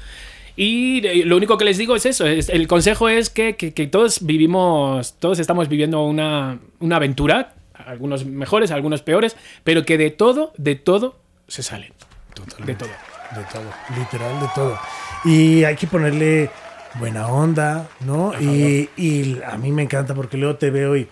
Y 0.57 1.05
eh, 1.07 1.23
lo 1.25 1.37
único 1.37 1.57
que 1.57 1.63
les 1.63 1.77
digo 1.77 1.95
es 1.95 2.05
eso, 2.05 2.25
es- 2.27 2.49
el 2.49 2.67
consejo 2.67 3.07
es 3.07 3.29
que, 3.29 3.55
que- 3.55 3.73
que 3.73 3.87
todos 3.87 4.25
vivimos, 4.25 5.13
todos 5.19 5.39
estamos 5.39 5.69
viviendo 5.69 6.03
una, 6.03 6.59
una 6.81 6.97
aventura, 6.97 7.53
algunos 7.85 8.25
mejores, 8.25 8.71
algunos 8.71 9.01
peores, 9.01 9.37
pero 9.63 9.85
que 9.85 9.97
de 9.97 10.11
todo, 10.11 10.51
de 10.57 10.75
todo 10.75 11.17
se 11.47 11.63
salen. 11.63 11.93
Totalmente. 12.33 12.73
De 12.85 12.89
todo. 12.89 13.39
De 13.39 13.43
todo, 13.53 13.97
literal 13.97 14.39
de 14.41 14.47
todo. 14.53 14.79
Y 15.23 15.63
hay 15.63 15.75
que 15.77 15.87
ponerle 15.87 16.49
buena 16.95 17.27
onda, 17.27 17.87
¿no? 18.01 18.33
Y, 18.41 18.89
y 18.97 19.39
a 19.45 19.57
mí 19.57 19.71
me 19.71 19.83
encanta 19.83 20.13
porque 20.15 20.35
luego 20.35 20.55
te 20.57 20.71
veo 20.71 20.97
y 20.97 21.07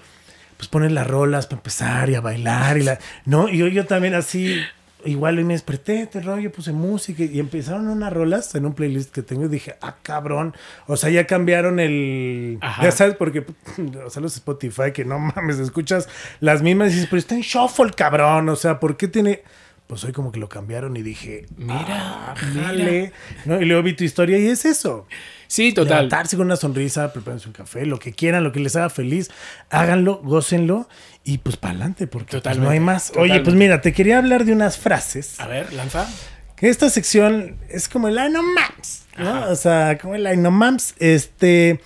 pues 0.58 0.68
pones 0.68 0.92
las 0.92 1.08
rolas 1.08 1.46
para 1.46 1.58
empezar 1.58 2.10
y 2.10 2.16
a 2.16 2.22
bailar 2.22 2.78
y 2.78 2.84
la, 2.84 3.00
¿no? 3.26 3.48
Y 3.48 3.58
yo, 3.58 3.68
yo 3.68 3.86
también 3.86 4.16
así, 4.16 4.60
igual 5.06 5.38
hoy 5.38 5.44
me 5.44 5.54
desperté, 5.54 6.02
este 6.02 6.22
rollo, 6.22 6.52
puse 6.52 6.72
música 6.72 7.24
y 7.24 7.40
empezaron 7.40 7.88
unas 7.88 8.12
rolas 8.12 8.54
en 8.56 8.66
un 8.66 8.74
playlist 8.74 9.14
que 9.14 9.22
tengo 9.22 9.46
y 9.46 9.50
dije, 9.50 9.76
ah, 9.82 9.96
cabrón. 10.02 10.56
O 10.88 10.98
sea, 10.98 11.10
ya 11.10 11.28
cambiaron 11.28 11.80
el. 11.80 12.58
Ajá. 12.62 12.84
Ya 12.84 12.92
sabes, 12.92 13.16
porque, 13.16 13.46
o 14.06 14.10
sea, 14.10 14.22
los 14.22 14.36
Spotify, 14.36 14.92
que 14.94 15.06
no 15.06 15.20
mames, 15.36 15.60
escuchas 15.60 16.10
las 16.40 16.62
mismas 16.62 16.92
y 16.92 16.96
dices, 16.96 17.08
pero 17.10 17.20
está 17.20 17.36
en 17.36 17.42
shuffle, 17.42 17.92
cabrón. 17.96 18.50
O 18.50 18.56
sea, 18.56 18.80
¿por 18.80 18.98
qué 18.98 19.08
tiene.? 19.08 19.44
Pues 19.86 20.04
hoy 20.04 20.12
como 20.12 20.34
que 20.34 20.40
lo 20.42 20.50
cambiaron 20.50 20.98
y 20.98 21.02
dije, 21.02 21.46
Mira, 21.56 21.86
ah, 21.88 22.36
mira. 22.54 23.12
¿no? 23.46 23.62
Y 23.62 23.66
luego 23.66 23.84
vi 23.84 23.94
tu 23.94 24.04
historia 24.04 24.38
y 24.38 24.48
es 24.48 24.66
eso. 24.66 25.08
Sí, 25.48 25.74
total. 25.74 25.96
Levantarse 25.98 26.36
con 26.38 26.46
una 26.48 26.56
sonrisa, 26.58 27.12
prepárense 27.14 27.48
un 27.48 27.54
café, 27.54 27.86
lo 27.86 28.00
que 28.00 28.12
quieran, 28.14 28.44
lo 28.44 28.52
que 28.52 28.60
les 28.60 28.76
haga 28.76 28.90
feliz, 28.90 29.30
háganlo, 29.70 30.18
gócenlo 30.24 30.88
y 31.24 31.38
pues 31.40 31.58
para 31.58 31.72
adelante, 31.72 32.08
porque 32.08 32.40
pues, 32.40 32.58
no 32.58 32.70
hay 32.70 32.80
más. 32.80 33.12
Oye, 33.18 33.40
pues 33.42 33.56
mira, 33.56 33.82
te 33.82 33.94
quería 33.94 34.18
hablar 34.18 34.46
de 34.46 34.54
unas 34.54 34.78
frases. 34.78 35.40
A 35.40 35.48
ver, 35.48 35.72
lanza. 35.74 36.08
Que 36.56 36.70
esta 36.70 36.90
sección 36.90 37.58
es 37.70 37.88
como 37.88 38.08
el 38.08 38.18
Ay 38.18 38.32
no 38.32 38.42
mams, 38.44 39.06
¿no? 39.18 39.30
Ajá. 39.30 39.50
O 39.52 39.56
sea, 39.56 39.98
como 40.00 40.16
el 40.16 40.26
Ay 40.26 40.38
no 40.38 40.52
mams, 40.52 40.96
este, 41.00 41.82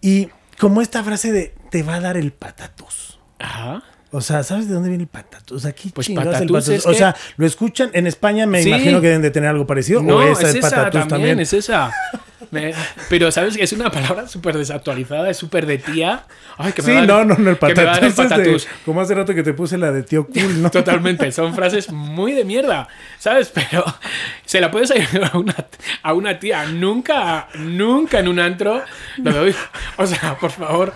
y 0.00 0.28
como 0.58 0.82
esta 0.82 1.04
frase 1.04 1.30
de 1.32 1.54
te 1.70 1.82
va 1.82 1.94
a 1.96 2.00
dar 2.00 2.16
el 2.16 2.32
patatus. 2.32 3.18
Ajá. 3.38 3.82
O 4.12 4.20
sea, 4.20 4.42
¿sabes 4.44 4.66
de 4.68 4.74
dónde 4.74 4.88
viene 4.88 5.04
el 5.04 5.08
patatus? 5.08 5.64
Aquí 5.66 5.90
Pues 5.90 6.08
el 6.08 6.16
es 6.18 6.86
O 6.86 6.90
que- 6.90 6.96
sea, 6.96 7.14
lo 7.36 7.46
escuchan 7.46 7.90
en 7.92 8.06
España, 8.06 8.46
me 8.46 8.62
Sí. 8.62 8.68
imagino 8.68 9.00
que 9.00 9.08
deben 9.08 9.22
de 9.22 9.30
tener 9.30 9.50
algo 9.50 9.66
parecido. 9.66 10.02
No, 10.02 10.16
o 10.16 10.22
es 10.22 10.38
esa 10.38 10.48
esa 10.48 10.58
es 10.58 10.64
patatús 10.64 10.90
también, 10.92 11.08
también. 11.08 11.40
es 11.40 11.52
esa. 11.52 11.92
Me- 12.50 12.74
pero 13.08 13.30
sabes 13.32 13.56
es 13.58 13.72
una 13.72 13.90
palabra 13.90 14.28
súper 14.28 14.56
desactualizada, 14.58 15.30
es 15.30 15.36
súper 15.38 15.64
de 15.66 15.78
tía. 15.78 16.24
Ay, 16.58 16.72
que 16.72 16.82
me 16.82 16.88
Sí, 16.88 16.94
va 16.94 17.02
a 17.02 17.06
no, 17.06 17.16
dar- 17.16 17.26
no, 17.26 17.34
no, 17.34 17.40
me 17.40 17.56
patatús. 17.56 18.18
el 18.18 18.26
es 18.26 18.64
de- 18.64 18.70
como 18.84 19.00
hace 19.00 19.14
rato 19.14 19.34
que 19.34 19.42
te 19.42 19.52
puse 19.54 19.78
la 19.78 19.90
de 19.90 20.02
tío 20.02 20.26
cool, 20.26 20.62
¿no? 20.62 20.70
Totalmente, 20.70 21.32
son 21.32 21.54
frases 21.54 21.90
muy 21.90 22.32
de 22.32 22.44
mierda, 22.44 22.88
¿sabes? 23.18 23.50
Pero 23.54 23.84
se 24.44 24.60
la 24.60 24.70
puedes 24.70 24.90
ir 24.90 25.08
a 25.32 25.36
una, 25.36 25.54
a 26.02 26.12
una 26.12 26.38
tía. 26.38 26.66
Nunca, 26.66 27.48
nunca 27.58 28.18
en 28.20 28.28
un 28.28 28.38
antro 28.38 28.82
lo 29.16 29.32
doy. 29.32 29.54
O 29.96 30.06
sea, 30.06 30.36
por 30.38 30.50
favor. 30.50 30.92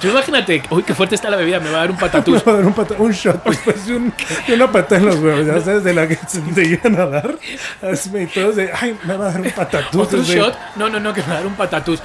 Tú 0.00 0.08
imagínate, 0.08 0.62
uy, 0.70 0.82
qué 0.82 0.94
fuerte 0.94 1.14
está 1.14 1.30
la 1.30 1.36
bebida, 1.36 1.58
me 1.60 1.70
va 1.70 1.78
a 1.78 1.80
dar 1.80 1.90
un 1.90 1.96
Me 2.00 2.00
patatús. 2.02 2.42
va 2.46 2.52
a 2.52 2.54
dar 2.56 2.64
un, 2.66 2.72
pata- 2.74 2.94
un 2.98 3.12
shot 3.12 3.42
después 3.48 3.86
de, 3.86 3.96
un, 3.96 4.12
de 4.46 4.54
una 4.54 4.70
patada 4.70 5.00
en 5.00 5.06
los 5.06 5.16
huevos, 5.16 5.46
ya 5.46 5.60
sabes, 5.60 5.84
de 5.84 5.94
la 5.94 6.06
que 6.06 6.18
te 6.54 6.64
llegan 6.64 7.00
a 7.00 7.06
dar. 7.06 7.34
Hazme 7.82 8.24
y 8.24 8.26
todos 8.26 8.56
de, 8.56 8.70
ay, 8.72 8.96
me 9.04 9.16
va 9.16 9.28
a 9.28 9.32
dar 9.32 9.40
un 9.40 9.50
patatús. 9.50 10.33
¿Otro 10.40 10.48
Es 10.48 10.54
de- 10.54 10.58
shot? 10.60 10.76
No, 10.76 10.88
no, 10.88 11.00
no, 11.00 11.12
que 11.12 11.20
me 11.22 11.26
va 11.28 11.32
a 11.34 11.36
dar 11.38 11.46
un 11.46 11.54
patatús. 11.54 12.00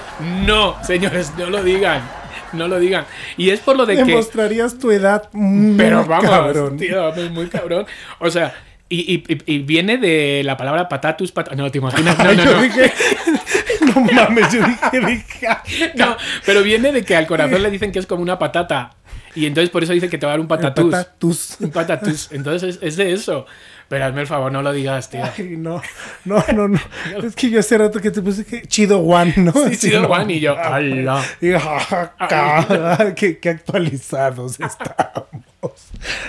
No, 0.46 0.78
señores, 0.84 1.32
no 1.38 1.50
lo 1.50 1.64
digan. 1.64 2.02
No 2.54 2.68
lo 2.68 2.80
digan. 2.80 3.06
Y 3.38 3.52
es 3.52 3.60
por 3.60 3.78
lo 3.78 3.86
de 3.86 3.96
que. 3.96 4.04
Demostrarías 4.06 4.78
tu 4.80 4.90
edad 4.92 5.30
muy 5.34 5.78
Pero 5.78 6.04
vamos, 6.06 6.30
cabrón. 6.30 6.78
tío, 6.78 7.12
muy, 7.14 7.30
muy 7.30 7.48
cabrón. 7.48 7.86
O 8.20 8.30
sea, 8.32 8.54
y, 8.88 9.24
y- 9.28 9.38
y- 9.46 9.60
viene 9.60 9.98
de 10.00 10.42
la 10.44 10.58
palabra 10.58 10.90
patatus, 10.90 11.32
pat- 11.32 11.54
No, 11.56 11.70
te 11.70 11.78
imaginas. 11.78 12.18
No, 12.18 12.24
no, 12.24 12.34
yo 12.34 12.46
no. 12.56 12.62
dije, 12.64 12.92
no 13.96 14.02
mames, 14.02 14.52
yo 14.52 14.62
dije, 14.66 15.00
dije, 15.06 15.92
No, 15.96 16.18
pero 16.46 16.64
viene 16.64 16.92
de 16.92 17.04
que 17.04 17.16
al 17.16 17.28
corazón 17.28 17.62
le 17.62 17.70
dicen 17.70 17.92
que 17.92 18.00
es 18.00 18.08
como 18.08 18.24
una 18.24 18.40
patata. 18.40 18.96
Y 19.36 19.46
entonces 19.46 19.70
por 19.70 19.84
eso 19.84 19.94
dice 19.94 20.10
que 20.10 20.18
te 20.18 20.26
va 20.26 20.32
a 20.32 20.34
dar 20.34 20.40
un 20.40 20.48
patatús. 20.48 20.92
patatús. 20.92 21.58
Un 21.60 21.70
patatús. 21.70 22.30
Entonces 22.32 22.78
es, 22.78 22.80
es 22.82 22.98
de 22.98 23.14
eso. 23.14 23.46
Pero 23.90 24.06
hazme 24.06 24.22
el 24.22 24.28
favor, 24.28 24.52
no 24.52 24.62
lo 24.62 24.72
digas, 24.72 25.10
tío. 25.10 25.24
Ay, 25.24 25.56
no, 25.58 25.82
no, 26.24 26.44
no, 26.56 26.68
no. 26.68 26.80
Es 27.24 27.36
que 27.36 27.50
yo 27.50 27.60
hace 27.60 27.76
rato 27.78 28.00
que 28.00 28.12
te 28.12 28.22
puse 28.22 28.46
que 28.46 28.62
chido 28.62 29.00
one, 29.00 29.34
¿no? 29.38 29.52
Sí, 29.52 29.78
chido 29.78 30.02
no 30.04 30.10
one, 30.10 30.36
y 30.36 30.40
yo, 30.40 30.56
ala. 30.58 31.24
Y, 31.42 31.52
ah, 31.54 33.14
qué, 33.16 33.40
qué 33.40 33.50
actualizados 33.50 34.60
estamos. 34.60 35.28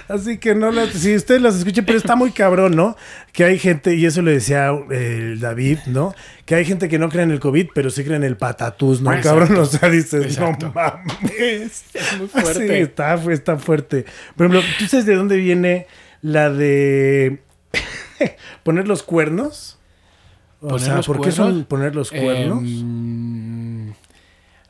Así 0.08 0.38
que 0.38 0.54
no 0.54 0.72
las, 0.72 0.88
si 0.90 1.14
ustedes 1.14 1.40
las 1.40 1.54
escuchan, 1.56 1.84
pero 1.84 1.98
está 1.98 2.16
muy 2.16 2.32
cabrón, 2.32 2.74
¿no? 2.74 2.96
Que 3.32 3.44
hay 3.44 3.58
gente, 3.58 3.94
y 3.94 4.06
eso 4.06 4.22
lo 4.22 4.30
decía 4.30 4.72
eh, 4.90 5.36
David, 5.38 5.78
¿no? 5.86 6.14
Que 6.46 6.56
hay 6.56 6.64
gente 6.64 6.88
que 6.88 6.98
no 6.98 7.08
cree 7.10 7.22
en 7.22 7.30
el 7.30 7.38
COVID, 7.40 7.68
pero 7.74 7.90
sí 7.90 8.02
cree 8.02 8.16
en 8.16 8.24
el 8.24 8.36
patatús, 8.36 9.00
¿no? 9.02 9.12
Exacto. 9.12 9.38
Cabrón, 9.38 9.62
o 9.62 9.66
sea, 9.66 9.88
dices, 9.88 10.24
Exacto. 10.24 10.66
no 10.68 10.72
mames. 10.72 11.84
Es 11.94 12.18
muy 12.18 12.26
Sí, 12.28 12.40
fuerte. 12.40 12.80
está, 12.80 13.18
fu- 13.18 13.30
está 13.30 13.56
fuerte. 13.58 14.04
Por 14.36 14.46
ejemplo, 14.46 14.68
¿tú 14.78 14.86
sabes 14.86 15.06
de 15.06 15.14
dónde 15.14 15.36
viene 15.36 15.86
la 16.22 16.50
de 16.50 17.38
poner 18.62 18.86
los 18.88 19.02
cuernos? 19.02 19.78
O 20.60 20.68
¿Poner 20.68 20.80
sea, 20.84 20.96
los 20.96 21.06
¿por 21.06 21.20
qué 21.20 21.32
son 21.32 21.46
cuernos? 21.46 21.66
poner 21.66 21.94
los 21.96 22.10
cuernos? 22.10 22.62
Em, 22.62 23.92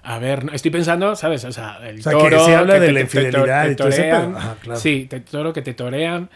a 0.02 0.18
ver, 0.18 0.46
estoy 0.52 0.70
pensando, 0.70 1.14
¿sabes? 1.16 1.44
O 1.44 1.52
sea, 1.52 1.78
el 1.88 1.98
O 1.98 2.02
sea, 2.02 2.12
que 2.12 2.18
toro. 2.18 2.44
se 2.44 2.54
habla 2.54 2.74
de 2.74 2.86
te- 2.86 2.92
la 2.92 2.98
te- 2.98 3.02
infidelidad 3.02 3.66
te 3.66 3.72
y 3.72 3.76
todo 3.76 3.88
ese 3.88 4.02
torean. 4.02 4.36
Ajá, 4.36 4.56
claro. 4.60 4.80
Sí, 4.80 5.06
te, 5.10 5.20
toro 5.20 5.52
que 5.52 5.62
te 5.62 5.74
torean. 5.74 6.30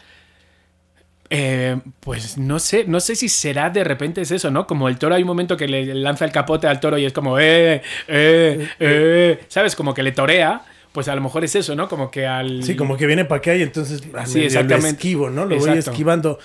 Eh, 1.30 1.76
pues 2.00 2.36
no 2.36 2.58
sé, 2.58 2.84
no 2.86 3.00
sé 3.00 3.16
si 3.16 3.28
será 3.28 3.70
de 3.70 3.82
repente 3.82 4.20
es 4.20 4.30
eso, 4.30 4.50
¿no? 4.50 4.66
Como 4.66 4.88
el 4.88 4.98
toro 4.98 5.14
hay 5.14 5.22
un 5.22 5.26
momento 5.28 5.56
que 5.56 5.66
le 5.66 5.94
lanza 5.94 6.24
el 6.26 6.32
capote 6.32 6.66
al 6.66 6.80
toro 6.80 6.98
y 6.98 7.06
es 7.06 7.12
como, 7.12 7.38
eh, 7.40 7.80
eh, 8.08 8.68
eh, 8.78 9.44
¿sabes? 9.48 9.74
Como 9.74 9.94
que 9.94 10.02
le 10.02 10.12
torea. 10.12 10.62
Pues 10.92 11.08
a 11.08 11.14
lo 11.16 11.22
mejor 11.22 11.42
es 11.42 11.56
eso, 11.56 11.74
¿no? 11.74 11.88
Como 11.88 12.08
que 12.08 12.24
al. 12.26 12.62
Sí, 12.62 12.76
como 12.76 12.96
que 12.96 13.06
viene 13.06 13.24
para 13.24 13.38
acá 13.40 13.56
y 13.56 13.62
entonces 13.62 14.00
ah, 14.14 14.26
Sí, 14.26 14.44
exactamente. 14.44 14.82
lo 14.82 14.88
esquivo, 14.94 15.30
¿no? 15.30 15.44
Lo 15.44 15.56
voy 15.58 15.70
esquivando. 15.76 16.38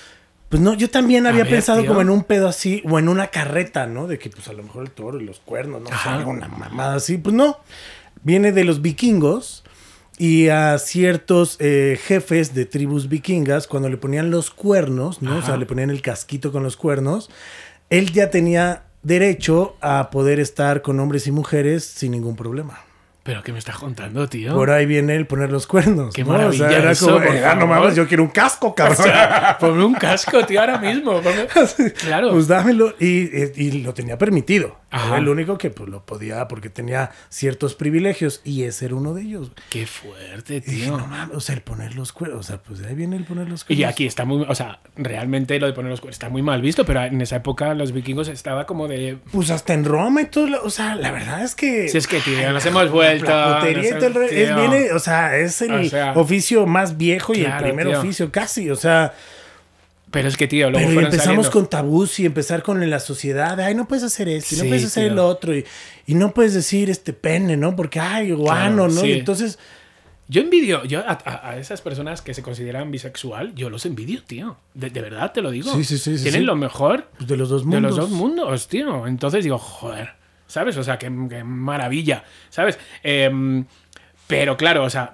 Pues 0.49 0.61
no, 0.61 0.73
yo 0.73 0.89
también 0.89 1.27
había 1.27 1.43
ver, 1.43 1.53
pensado 1.53 1.81
tío. 1.81 1.89
como 1.89 2.01
en 2.01 2.09
un 2.09 2.23
pedo 2.23 2.47
así, 2.47 2.81
o 2.89 2.97
en 2.97 3.07
una 3.07 3.27
carreta, 3.27 3.85
¿no? 3.85 4.07
De 4.07 4.17
que 4.17 4.29
pues 4.29 4.47
a 4.47 4.53
lo 4.53 4.63
mejor 4.63 4.83
el 4.83 4.91
toro 4.91 5.21
y 5.21 5.25
los 5.25 5.39
cuernos, 5.39 5.81
¿no? 5.81 5.89
O 5.89 5.99
sea, 6.01 6.15
alguna 6.15 6.47
mamada 6.47 6.95
así. 6.95 7.17
Pues 7.17 7.35
no. 7.35 7.57
Viene 8.23 8.51
de 8.51 8.63
los 8.63 8.81
vikingos 8.81 9.63
y 10.17 10.49
a 10.49 10.77
ciertos 10.79 11.55
eh, 11.59 11.97
jefes 12.03 12.53
de 12.53 12.65
tribus 12.65 13.07
vikingas, 13.07 13.67
cuando 13.67 13.89
le 13.89 13.97
ponían 13.97 14.31
los 14.31 14.49
cuernos, 14.49 15.21
¿no? 15.21 15.37
O 15.37 15.41
sea, 15.41 15.55
le 15.55 15.65
ponían 15.65 15.91
el 15.91 16.01
casquito 16.01 16.51
con 16.51 16.63
los 16.63 16.75
cuernos, 16.75 17.29
él 17.89 18.11
ya 18.11 18.29
tenía 18.29 18.83
derecho 19.01 19.77
a 19.79 20.09
poder 20.09 20.41
estar 20.41 20.81
con 20.81 20.99
hombres 20.99 21.25
y 21.27 21.31
mujeres 21.31 21.85
sin 21.85 22.11
ningún 22.11 22.35
problema. 22.35 22.81
Pero 23.29 23.43
¿qué 23.43 23.51
me 23.53 23.59
estás 23.59 23.77
contando, 23.77 24.27
tío? 24.27 24.55
Por 24.55 24.71
ahí 24.71 24.87
viene 24.87 25.13
el 25.15 25.27
poner 25.27 25.51
los 25.51 25.67
cuernos. 25.67 26.15
Qué 26.15 26.23
¿no? 26.23 26.31
maravilla 26.31 26.65
O 26.65 26.69
sea, 26.71 26.79
era 26.79 26.91
eso, 26.93 27.11
como, 27.13 27.25
eh, 27.31 27.45
ah, 27.45 27.53
no 27.53 27.67
mames, 27.67 27.93
yo 27.95 28.07
quiero 28.07 28.23
un 28.23 28.29
casco, 28.29 28.73
cabrón. 28.73 29.05
Ponme 29.59 29.85
un 29.85 29.93
casco, 29.93 30.43
tío, 30.47 30.59
ahora 30.59 30.79
mismo. 30.79 31.21
ponme- 31.21 31.93
Claro. 31.93 32.31
Pues 32.31 32.47
dámelo. 32.47 32.95
Y, 32.99 33.25
y- 33.25 33.51
y 33.55 33.71
lo 33.83 33.93
tenía 33.93 34.17
permitido. 34.17 34.79
Ajá. 34.89 35.09
Era 35.09 35.17
el 35.19 35.29
único 35.29 35.59
que 35.59 35.69
pues, 35.69 35.87
lo 35.87 36.03
podía 36.03 36.47
porque 36.47 36.71
tenía 36.71 37.11
ciertos 37.29 37.75
privilegios. 37.75 38.41
Y 38.43 38.63
ese 38.63 38.85
era 38.85 38.95
uno 38.95 39.13
de 39.13 39.21
ellos. 39.21 39.51
Qué 39.69 39.85
fuerte, 39.85 40.61
dije, 40.61 40.85
tío. 40.85 40.97
no 40.97 41.05
mames, 41.05 41.37
o 41.37 41.39
sea, 41.39 41.53
el 41.53 41.61
poner 41.61 41.93
los 41.95 42.11
cuernos. 42.11 42.39
O 42.39 42.43
sea, 42.43 42.57
pues 42.57 42.79
de 42.79 42.87
ahí 42.87 42.95
viene 42.95 43.15
el 43.15 43.25
poner 43.25 43.47
los 43.47 43.63
cuernos. 43.63 43.79
Y 43.79 43.83
aquí 43.83 44.07
está 44.07 44.25
muy, 44.25 44.43
o 44.49 44.55
sea, 44.55 44.79
realmente 44.95 45.59
lo 45.59 45.67
de 45.67 45.73
poner 45.73 45.91
los 45.91 46.01
cuernos 46.01 46.15
está 46.15 46.29
muy 46.29 46.41
mal 46.41 46.63
visto, 46.63 46.83
pero 46.83 47.03
en 47.03 47.21
esa 47.21 47.35
época 47.35 47.75
los 47.75 47.91
vikingos 47.91 48.27
estaba 48.27 48.65
como 48.65 48.87
de... 48.87 49.19
Pues 49.31 49.51
hasta 49.51 49.75
en 49.75 49.85
Roma 49.85 50.23
y 50.23 50.25
todo. 50.25 50.47
o 50.63 50.71
sea, 50.71 50.95
la 50.95 51.11
verdad 51.11 51.43
es 51.43 51.53
que. 51.53 51.87
Si 51.89 51.99
es 51.99 52.07
que, 52.07 52.19
tío, 52.21 52.51
nos 52.51 52.65
hemos 52.65 52.89
vuelto... 52.89 53.18
La 53.27 53.59
putería 53.59 53.89
y 53.89 53.93
todo 53.93 54.07
el 54.07 54.13
re- 54.13 54.43
es, 54.43 54.55
viene, 54.55 54.91
o 54.93 54.99
sea, 54.99 55.37
es 55.37 55.61
el 55.61 55.71
O 55.71 55.83
sea, 55.85 56.13
oficio 56.15 56.65
más 56.65 56.97
viejo 56.97 57.33
y 57.33 57.43
el 57.43 57.57
primer 57.57 57.87
tío. 57.87 57.99
oficio 57.99 58.31
casi. 58.31 58.69
O 58.69 58.75
sea, 58.75 59.13
Pero 60.11 60.27
es 60.27 60.37
que, 60.37 60.47
tío, 60.47 60.71
luego 60.71 60.87
Pero 60.87 61.01
empezamos 61.01 61.23
saliendo. 61.25 61.51
con 61.51 61.69
tabús 61.69 62.19
y 62.19 62.25
empezar 62.25 62.63
con 62.63 62.89
la 62.89 62.99
sociedad. 62.99 63.55
de, 63.57 63.63
Ay, 63.65 63.75
no 63.75 63.87
puedes 63.87 64.03
hacer 64.03 64.27
esto, 64.27 64.55
y 64.55 64.57
no 64.57 64.63
Sí, 64.63 64.67
puedes 64.69 64.85
hacer 64.85 65.05
el 65.11 65.19
otro. 65.19 65.55
Y, 65.55 65.65
y 66.07 66.15
no 66.15 66.33
puedes 66.33 66.53
decir 66.55 66.89
este 66.89 67.13
pene, 67.13 67.57
¿no? 67.57 67.75
Porque, 67.75 67.99
ay, 67.99 68.31
guano, 68.31 68.87
¿no? 68.87 69.01
sí. 69.01 69.07
Y 69.07 69.11
entonces, 69.19 69.59
Yo 70.31 70.41
envidio, 70.41 70.83
yo 70.85 71.01
a, 71.07 71.57
esas 71.57 71.81
personas 71.81 72.21
que 72.21 72.35
se 72.35 72.43
consideran 72.43 72.91
bisexual, 72.91 73.53
yo 73.55 73.69
los 73.71 73.85
envidio, 73.87 74.21
tío. 74.23 74.57
De, 74.75 74.89
de 74.91 75.01
verdad 75.01 75.31
te 75.31 75.41
lo 75.41 75.49
digo. 75.49 75.73
Sí, 75.75 75.83
sí, 75.83 75.97
sí, 75.97 76.17
sí, 76.17 76.23
Tienen 76.23 76.41
sí. 76.41 76.45
lo 76.45 76.55
mejor 76.55 77.07
pues, 77.17 77.27
de 77.27 77.35
los 77.37 77.49
dos 77.49 77.61
de 77.61 77.67
mundos. 77.67 77.91
los 77.91 77.95
dos 77.97 78.09
mundos, 78.11 78.67
tío. 78.67 79.07
Entonces 79.07 79.43
digo, 79.43 79.57
joder, 79.57 80.09
¿sabes? 80.49 80.75
O 80.77 80.83
sea, 80.83 80.97
qué, 80.97 81.09
qué 81.29 81.43
maravilla, 81.43 82.23
¿sabes? 82.49 82.77
Em, 83.03 83.65
pero 84.27 84.57
claro, 84.57 84.83
o 84.83 84.89
sea, 84.89 85.13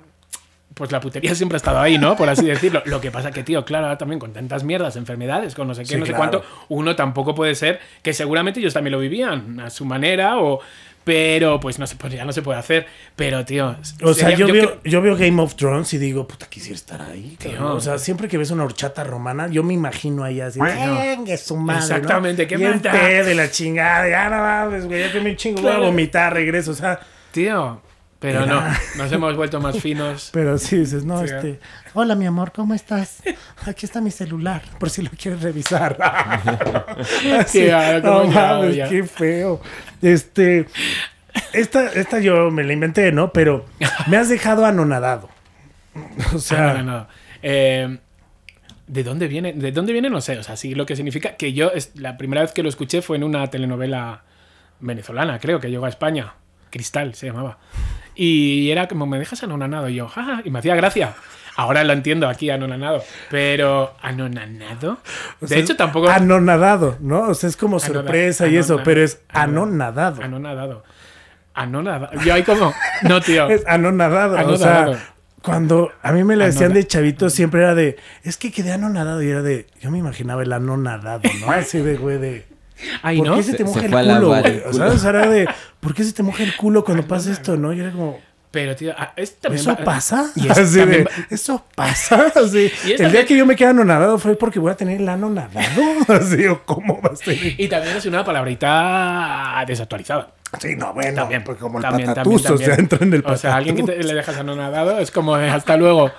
pues 0.74 0.92
la 0.92 1.00
putería 1.00 1.36
siempre 1.36 1.58
ha 1.58 1.58
estado 1.58 1.80
ahí, 1.80 1.98
¿no? 1.98 2.16
Por 2.16 2.30
así 2.30 2.46
decirlo. 2.46 2.82
Lo 2.86 3.02
que 3.02 3.12
pasa 3.12 3.32
que, 3.32 3.44
tío, 3.44 3.66
claro, 3.66 3.86
ahora 3.86 3.98
también 3.98 4.20
con 4.20 4.34
tantas 4.34 4.64
mierdas, 4.64 4.96
enfermedades, 4.96 5.54
con 5.54 5.68
no 5.68 5.76
sé 5.76 5.82
qué, 5.82 5.90
Sí, 5.90 5.98
no 5.98 6.06
sé 6.06 6.14
claro. 6.14 6.32
cuánto, 6.42 6.66
uno 6.70 6.96
tampoco 6.96 7.36
puede 7.36 7.54
ser 7.54 7.80
que 8.02 8.14
seguramente 8.14 8.60
ellos 8.60 8.74
también 8.74 8.94
lo 8.94 9.00
vivían 9.00 9.60
a 9.60 9.70
su 9.70 9.86
manera 9.86 10.40
o... 10.40 10.62
Pero 11.06 11.60
pues 11.62 11.80
no 11.80 11.88
se, 11.88 11.96
pues 11.96 12.12
ya 12.12 12.26
no 12.26 12.34
se 12.34 12.42
puede 12.42 12.60
hacer. 12.60 12.88
Pero, 13.16 13.46
tío... 13.46 13.78
O 14.02 14.14
sea, 14.14 14.30
sería- 14.30 14.46
yo, 14.48 14.52
veo, 14.52 14.80
yo 14.84 15.02
veo 15.02 15.16
Game 15.16 15.42
of 15.42 15.56
Thrones 15.56 15.94
y 15.94 15.98
digo, 16.00 16.28
puta, 16.28 16.48
quisiera 16.48 16.76
estar 16.76 17.02
ahí. 17.02 17.38
Tío. 17.40 17.74
O 17.76 17.80
sea, 17.80 17.98
siempre 18.00 18.28
que 18.28 18.38
ves 18.38 18.52
una 18.52 18.64
horchata 18.66 19.04
romana, 19.04 19.48
yo 19.48 19.64
me 19.64 19.74
imagino 19.74 20.24
ahí 20.24 20.42
así. 20.42 20.60
Venga, 20.60 21.38
su 21.38 21.56
madre. 21.56 21.80
¿no? 21.80 21.96
Exactamente, 21.96 22.48
¿qué 22.48 22.58
Bien 22.58 22.72
mata? 22.72 22.92
de 22.92 23.36
la 23.36 23.50
chingada. 23.52 24.10
Ya 24.10 24.30
no 24.30 24.38
mames, 24.38 24.86
güey, 24.88 25.00
ya 25.00 25.12
que 25.12 25.22
me 25.22 25.36
chingo, 25.36 25.62
voy 25.62 25.72
a 25.72 25.78
vomitar, 25.78 26.34
regreso. 26.34 26.72
O 26.72 26.76
sea, 26.76 27.00
Tío, 27.32 27.82
pero 28.20 28.44
Era- 28.44 28.54
no, 28.54 29.04
nos 29.04 29.12
hemos 29.12 29.36
vuelto 29.36 29.60
más 29.60 29.80
finos. 29.80 30.30
pero 30.34 30.58
sí 30.58 30.78
dices, 30.78 31.06
no, 31.06 31.20
Sí, 31.20 31.34
este. 31.34 31.60
Hola, 31.94 32.16
mi 32.16 32.26
amor, 32.26 32.52
¿cómo 32.52 32.74
estás? 32.74 33.22
Aquí 33.66 33.86
está 33.86 34.02
mi 34.02 34.12
celular, 34.12 34.62
por 34.80 34.90
si 34.90 35.02
lo 35.02 35.10
quieres 35.12 35.42
revisar. 35.42 35.98
Algo, 36.02 38.24
no 38.24 38.28
mames, 38.28 38.90
qué 38.90 39.04
feo. 39.04 39.62
Este. 40.02 40.68
Esta, 41.52 41.92
esta 41.92 42.20
yo 42.20 42.50
me 42.50 42.64
la 42.64 42.74
inventé, 42.74 43.12
¿no? 43.12 43.34
Pero 43.34 43.66
me 44.08 44.18
has 44.18 44.30
dejado 44.30 44.66
anonadado. 44.66 45.30
O 46.34 46.40
sea, 46.40 46.74
no, 46.74 46.76
no, 46.76 46.84
no. 46.84 47.08
Eh, 47.42 47.98
¿De 48.88 49.04
dónde 49.04 49.28
viene? 49.28 49.54
¿De 49.54 49.72
dónde 49.72 49.94
viene? 49.94 50.10
No 50.10 50.22
sé. 50.22 50.38
O 50.38 50.44
sea, 50.44 50.56
sí 50.56 50.76
lo 50.76 50.86
que 50.86 50.96
significa 50.96 51.36
que 51.36 51.54
yo, 51.54 51.72
es, 51.72 51.92
la 51.96 52.18
primera 52.18 52.42
vez 52.42 52.52
que 52.52 52.64
lo 52.64 52.70
escuché 52.70 53.02
fue 53.02 53.18
en 53.18 53.24
una 53.24 53.48
telenovela 53.50 54.24
venezolana, 54.80 55.40
creo, 55.40 55.60
que 55.60 55.70
llegó 55.70 55.86
a 55.86 55.90
España. 55.90 56.34
Cristal 56.70 57.16
se 57.16 57.28
llamaba. 57.28 57.58
Y 58.16 58.70
era 58.72 58.88
como, 58.88 59.06
me 59.06 59.20
dejas 59.20 59.44
anonanado. 59.44 59.90
Y 59.90 59.96
yo, 59.96 60.08
jaja, 60.08 60.42
y 60.46 60.50
me 60.50 60.60
hacía 60.60 60.76
gracia. 60.76 61.14
Ahora 61.58 61.84
lo 61.86 61.94
entiendo 61.94 62.28
aquí, 62.28 62.50
anonanado. 62.50 63.02
Pero, 63.30 63.94
¿anonanado? 64.02 64.94
O 65.40 65.42
De 65.42 65.48
sea, 65.48 65.58
hecho, 65.60 65.76
tampoco. 65.78 66.10
Anonadado, 66.10 66.98
¿no? 67.00 67.30
O 67.30 67.34
sea, 67.34 67.50
es 67.50 67.56
como 67.58 67.78
Anona- 67.78 67.94
sorpresa 67.94 68.48
y 68.48 68.58
eso, 68.58 68.82
pero 68.84 69.02
es 69.04 69.22
anonadado. 69.30 70.22
anonadado. 70.22 70.84
Anonadado. 71.54 72.10
Yo 72.26 72.34
ahí 72.34 72.44
como, 72.44 72.74
no, 73.04 73.22
tío. 73.22 73.48
Es 73.50 73.66
anonadado. 73.68 74.36
O 74.36 74.38
Anonadado. 74.38 74.94
sea, 74.96 75.14
cuando 75.42 75.92
a 76.02 76.12
mí 76.12 76.24
me 76.26 76.36
lo 76.36 76.44
decían 76.44 76.72
Anona- 76.72 76.76
de 76.76 76.88
chavito, 76.88 77.30
siempre 77.30 77.62
era 77.62 77.76
de, 77.76 77.96
es 78.24 78.36
que 78.36 78.52
quedé 78.52 78.74
anonadado. 78.74 79.24
Y 79.24 79.30
era 79.30 79.42
de, 79.42 79.68
yo 79.80 79.92
me 79.92 80.00
imaginaba 80.00 80.44
el 80.44 80.52
anonadado, 80.52 81.22
¿no? 81.40 81.52
Así 81.52 81.80
de, 81.80 81.96
güey, 81.96 82.18
de. 82.18 82.46
Ay, 83.02 83.18
¿Por 83.20 83.28
¿no? 83.28 83.36
qué 83.38 83.44
se 83.44 83.52
te 83.54 83.58
Se- 83.60 83.64
moja 83.66 83.80
se 83.80 83.86
el 83.86 83.92
fue 83.92 84.02
a 84.02 84.16
culo, 84.16 84.28
güey? 84.28 84.46
el 84.46 84.64
O 84.68 84.74
sea, 84.74 84.88
o 84.88 85.10
era 85.10 85.28
de, 85.28 85.48
¿por 85.80 85.94
qué 85.94 86.04
se 86.04 86.14
te 86.14 86.24
moja 86.24 86.44
el 86.44 86.56
culo 86.56 86.84
cuando 86.84 87.08
pasa 87.08 87.32
esto, 87.32 87.56
no? 87.58 87.72
Y 87.74 87.80
era 87.80 87.92
como, 87.92 88.20
Pero, 88.52 88.76
tío, 88.76 88.94
ah, 88.98 89.12
es 89.18 89.36
también 89.38 89.62
¿eso 89.62 89.76
va- 89.76 89.84
pasa? 89.84 90.32
Y 90.36 90.48
es 90.48 90.58
Así 90.58 90.80
de, 90.86 91.08
¿eso 91.30 91.66
pasa? 91.76 92.28
Así, 92.36 92.72
Y 92.86 92.94
el 93.02 93.12
día 93.12 93.26
que 93.26 93.36
yo 93.38 93.46
me 93.46 93.56
quedé 93.56 93.70
anonadado 93.70 94.18
fue 94.18 94.36
porque 94.38 94.60
voy 94.60 94.72
a 94.72 94.76
tener 94.76 95.02
el 95.02 95.10
ano 95.10 95.30
nadado. 95.30 95.82
Así, 96.08 96.46
o 96.48 96.64
¿cómo 96.64 97.02
va 97.02 97.12
a 97.14 97.16
ser? 97.18 97.38
Y 97.60 97.68
también 97.68 97.98
es 97.98 98.06
una 98.06 98.24
palabrita 98.24 99.64
desactualizada. 99.68 100.32
Sí, 100.60 100.76
no, 100.78 100.94
bueno, 100.94 101.16
También, 101.16 101.44
pues 101.44 101.58
como 101.58 101.80
el 101.80 101.82
también, 101.84 102.08
patatús, 102.10 102.44
también, 102.44 102.72
o 102.72 102.74
sea, 102.74 102.82
entra 102.82 103.00
en 103.02 103.14
el 103.14 103.20
O 103.20 103.24
patatús. 103.24 103.42
sea, 103.42 103.56
alguien 103.56 103.76
que 103.76 103.84
te- 103.84 104.02
le 104.04 104.14
dejas 104.14 104.38
anonadado 104.38 105.00
es 105.00 105.12
como 105.12 105.38
eh, 105.38 105.50
hasta 105.50 105.76
luego. 105.76 106.12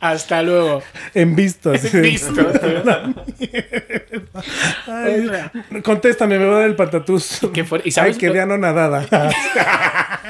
Hasta 0.00 0.42
luego. 0.42 0.82
En 1.14 1.34
visto. 1.36 1.70
así 1.72 1.88
de- 1.88 2.02
Listo, 2.02 2.32
tío. 2.32 2.82
Ay, 4.86 5.28
contéstame, 5.82 6.38
me 6.38 6.46
va 6.46 6.56
a 6.56 6.58
dar 6.60 6.68
el 6.68 6.76
patatús. 6.76 7.40
qué 7.52 7.64
fuerte. 7.64 7.88
¿Y 7.88 7.90
Ay, 7.90 7.92
sabes 7.92 8.18
quedé 8.18 8.34
lo- 8.36 8.42
anonadada. 8.42 9.06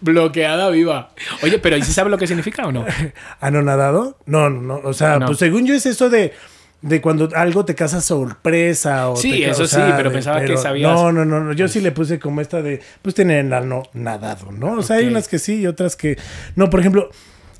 Bloqueada 0.00 0.68
viva. 0.70 1.10
Oye, 1.42 1.58
pero 1.58 1.76
¿y 1.78 1.82
si 1.82 1.92
sabe 1.92 2.10
lo 2.10 2.18
que 2.18 2.26
significa 2.26 2.66
o 2.66 2.72
no? 2.72 2.84
¿Anonadado? 3.40 4.18
No, 4.26 4.50
no, 4.50 4.60
no. 4.60 4.80
O 4.88 4.92
sea, 4.92 5.18
No. 5.18 5.26
pues 5.26 5.38
según 5.38 5.66
yo 5.66 5.74
es 5.74 5.86
eso 5.86 6.10
de, 6.10 6.34
de 6.82 7.00
cuando 7.00 7.30
algo 7.34 7.64
te 7.64 7.74
casa 7.74 8.02
sorpresa 8.02 9.08
o 9.08 9.16
Sí, 9.16 9.30
te 9.30 9.48
eso 9.50 9.62
o 9.62 9.66
sí, 9.66 9.78
pero 9.96 10.10
de- 10.10 10.14
pensaba 10.16 10.44
que 10.44 10.58
sabías. 10.58 10.92
No, 10.92 11.10
no, 11.12 11.24
no, 11.24 11.40
no. 11.40 11.52
Yo 11.54 11.68
sí 11.68 11.80
le 11.80 11.90
puse 11.92 12.18
como 12.18 12.42
esta 12.42 12.60
de, 12.60 12.82
pues 13.00 13.14
tener 13.14 13.46
el 13.46 13.52
ano 13.54 13.84
nadado, 13.94 14.52
¿no? 14.52 14.72
O 14.74 14.82
sea, 14.82 14.96
hay 14.96 15.06
unas 15.06 15.26
que 15.26 15.38
sí 15.38 15.60
y 15.60 15.66
otras 15.66 15.96
que... 15.96 16.18
No, 16.54 16.68
por 16.68 16.80
ejemplo, 16.80 17.08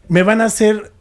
me 0.09 0.23
van 0.23 0.41
a 0.41 0.47
hacer 0.47 0.93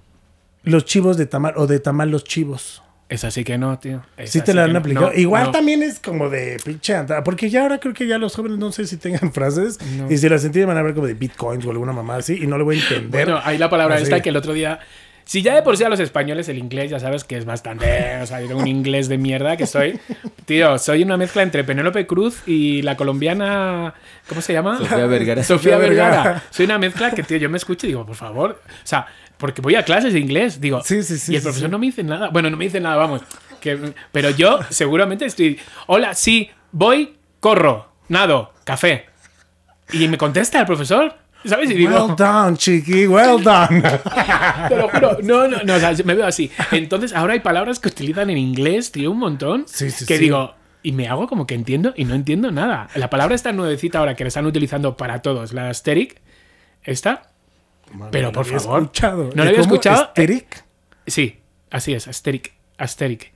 los 0.63 0.85
chivos 0.85 1.17
de 1.17 1.25
tamal 1.25 1.53
o 1.57 1.67
de 1.67 1.79
tamal 1.79 2.09
los 2.09 2.23
chivos. 2.23 2.81
Es 3.09 3.23
así 3.23 3.43
que 3.43 3.57
no, 3.57 3.77
tío. 3.77 4.01
Es 4.17 4.31
Sí 4.31 4.41
te 4.41 4.53
la 4.53 4.63
han 4.63 4.75
aplicado. 4.75 5.07
No, 5.07 5.13
Igual 5.13 5.45
no. 5.45 5.51
también 5.51 5.83
es 5.83 5.99
como 5.99 6.29
de 6.29 6.57
pinche 6.63 6.95
Porque 7.23 7.49
ya 7.49 7.61
ahora 7.61 7.79
creo 7.79 7.93
que 7.93 8.07
ya 8.07 8.17
los 8.17 8.35
jóvenes 8.35 8.57
no 8.57 8.71
sé 8.71 8.87
si 8.87 8.97
tengan 8.97 9.31
frases. 9.33 9.77
No. 9.97 10.11
Y 10.11 10.17
si 10.17 10.27
las 10.29 10.43
entienden 10.45 10.69
van 10.69 10.77
a 10.77 10.81
ver 10.81 10.95
como 10.95 11.05
de 11.05 11.13
bitcoins 11.13 11.65
o 11.65 11.69
alguna 11.71 11.91
mamá 11.93 12.15
así. 12.15 12.39
Y 12.41 12.47
no 12.47 12.57
le 12.57 12.63
voy 12.63 12.77
a 12.77 12.81
entender. 12.81 13.25
Bueno, 13.25 13.41
hay 13.43 13.57
la 13.57 13.69
palabra 13.69 13.99
esta 13.99 14.21
que 14.21 14.29
el 14.29 14.37
otro 14.37 14.53
día. 14.53 14.79
Si 15.25 15.41
ya 15.41 15.55
de 15.55 15.61
por 15.61 15.77
sí 15.77 15.83
a 15.83 15.89
los 15.89 15.99
españoles 15.99 16.49
el 16.49 16.57
inglés 16.57 16.91
ya 16.91 16.99
sabes 16.99 17.23
que 17.23 17.37
es 17.37 17.45
bastante. 17.45 18.19
O 18.21 18.25
sea, 18.25 18.41
yo 18.41 18.47
tengo 18.47 18.61
un 18.61 18.67
inglés 18.67 19.07
de 19.07 19.17
mierda 19.17 19.55
que 19.57 19.65
soy. 19.65 19.99
Tío, 20.45 20.77
soy 20.77 21.03
una 21.03 21.17
mezcla 21.17 21.41
entre 21.43 21.63
Penélope 21.63 22.05
Cruz 22.05 22.43
y 22.45 22.81
la 22.81 22.97
colombiana. 22.97 23.93
¿Cómo 24.27 24.41
se 24.41 24.53
llama? 24.53 24.77
Sofía 24.77 25.05
Vergara. 25.05 25.43
Sofía 25.45 25.77
Vergara. 25.77 26.43
Soy 26.49 26.65
una 26.65 26.77
mezcla 26.77 27.11
que, 27.11 27.23
tío, 27.23 27.37
yo 27.37 27.49
me 27.49 27.57
escucho 27.57 27.85
y 27.87 27.89
digo, 27.89 28.05
por 28.05 28.15
favor. 28.15 28.61
O 28.67 28.87
sea, 28.87 29.07
porque 29.37 29.61
voy 29.61 29.75
a 29.75 29.83
clases 29.83 30.13
de 30.13 30.19
inglés. 30.19 30.59
Digo, 30.59 30.81
Sí, 30.83 31.03
sí, 31.03 31.17
sí, 31.17 31.33
y 31.33 31.35
el 31.37 31.41
profesor 31.41 31.67
sí. 31.67 31.71
no 31.71 31.79
me 31.79 31.85
dice 31.87 32.03
nada. 32.03 32.29
Bueno, 32.29 32.49
no 32.49 32.57
me 32.57 32.65
dice 32.65 32.79
nada, 32.79 32.95
vamos. 32.97 33.21
Que, 33.61 33.93
pero 34.11 34.29
yo 34.31 34.59
seguramente 34.69 35.25
estoy. 35.25 35.59
Hola, 35.87 36.13
sí, 36.13 36.49
voy, 36.71 37.15
corro, 37.39 37.89
nado, 38.09 38.53
café. 38.65 39.05
Y 39.91 40.07
me 40.07 40.17
contesta 40.17 40.59
el 40.59 40.65
profesor. 40.65 41.15
¿Sabes? 41.45 41.71
Y 41.71 41.73
digo. 41.75 41.93
well 41.93 42.15
done, 42.15 42.57
chiqui. 42.57 43.07
Well 43.07 43.43
done. 43.43 43.81
Te 44.69 44.75
lo 44.75 44.89
juro. 44.89 45.17
No, 45.23 45.47
no, 45.47 45.57
no, 45.63 45.75
o 45.75 45.79
sea, 45.79 45.93
me 46.03 46.15
veo 46.15 46.25
así. 46.25 46.51
Entonces, 46.71 47.13
ahora 47.13 47.33
hay 47.33 47.41
palabras 47.41 47.79
que 47.79 47.89
utilizan 47.89 48.29
en 48.29 48.37
inglés, 48.37 48.91
tío, 48.91 49.11
un 49.11 49.19
montón. 49.19 49.65
Sí, 49.67 49.91
sí, 49.91 50.05
que 50.05 50.17
sí. 50.17 50.23
digo, 50.23 50.55
y 50.83 50.91
me 50.91 51.07
hago 51.07 51.27
como 51.27 51.47
que 51.47 51.55
entiendo 51.55 51.93
y 51.95 52.05
no 52.05 52.13
entiendo 52.13 52.51
nada. 52.51 52.89
La 52.95 53.09
palabra 53.09 53.35
está 53.35 53.51
nuevecita 53.51 53.99
ahora 53.99 54.15
que 54.15 54.23
la 54.23 54.29
están 54.29 54.45
utilizando 54.45 54.97
para 54.97 55.21
todos, 55.21 55.53
la 55.53 55.69
asteric. 55.69 56.21
¿Esta? 56.83 57.29
Pero, 58.11 58.31
por 58.31 58.45
favor. 58.45 58.81
escuchado. 58.83 59.29
¿No 59.35 59.43
lo 59.43 59.49
había 59.49 59.61
escuchado? 59.61 60.03
¿Esteric? 60.03 60.65
Sí, 61.07 61.39
así 61.69 61.93
es, 61.93 62.07
asteric. 62.07 62.53
Asteric. 62.77 63.33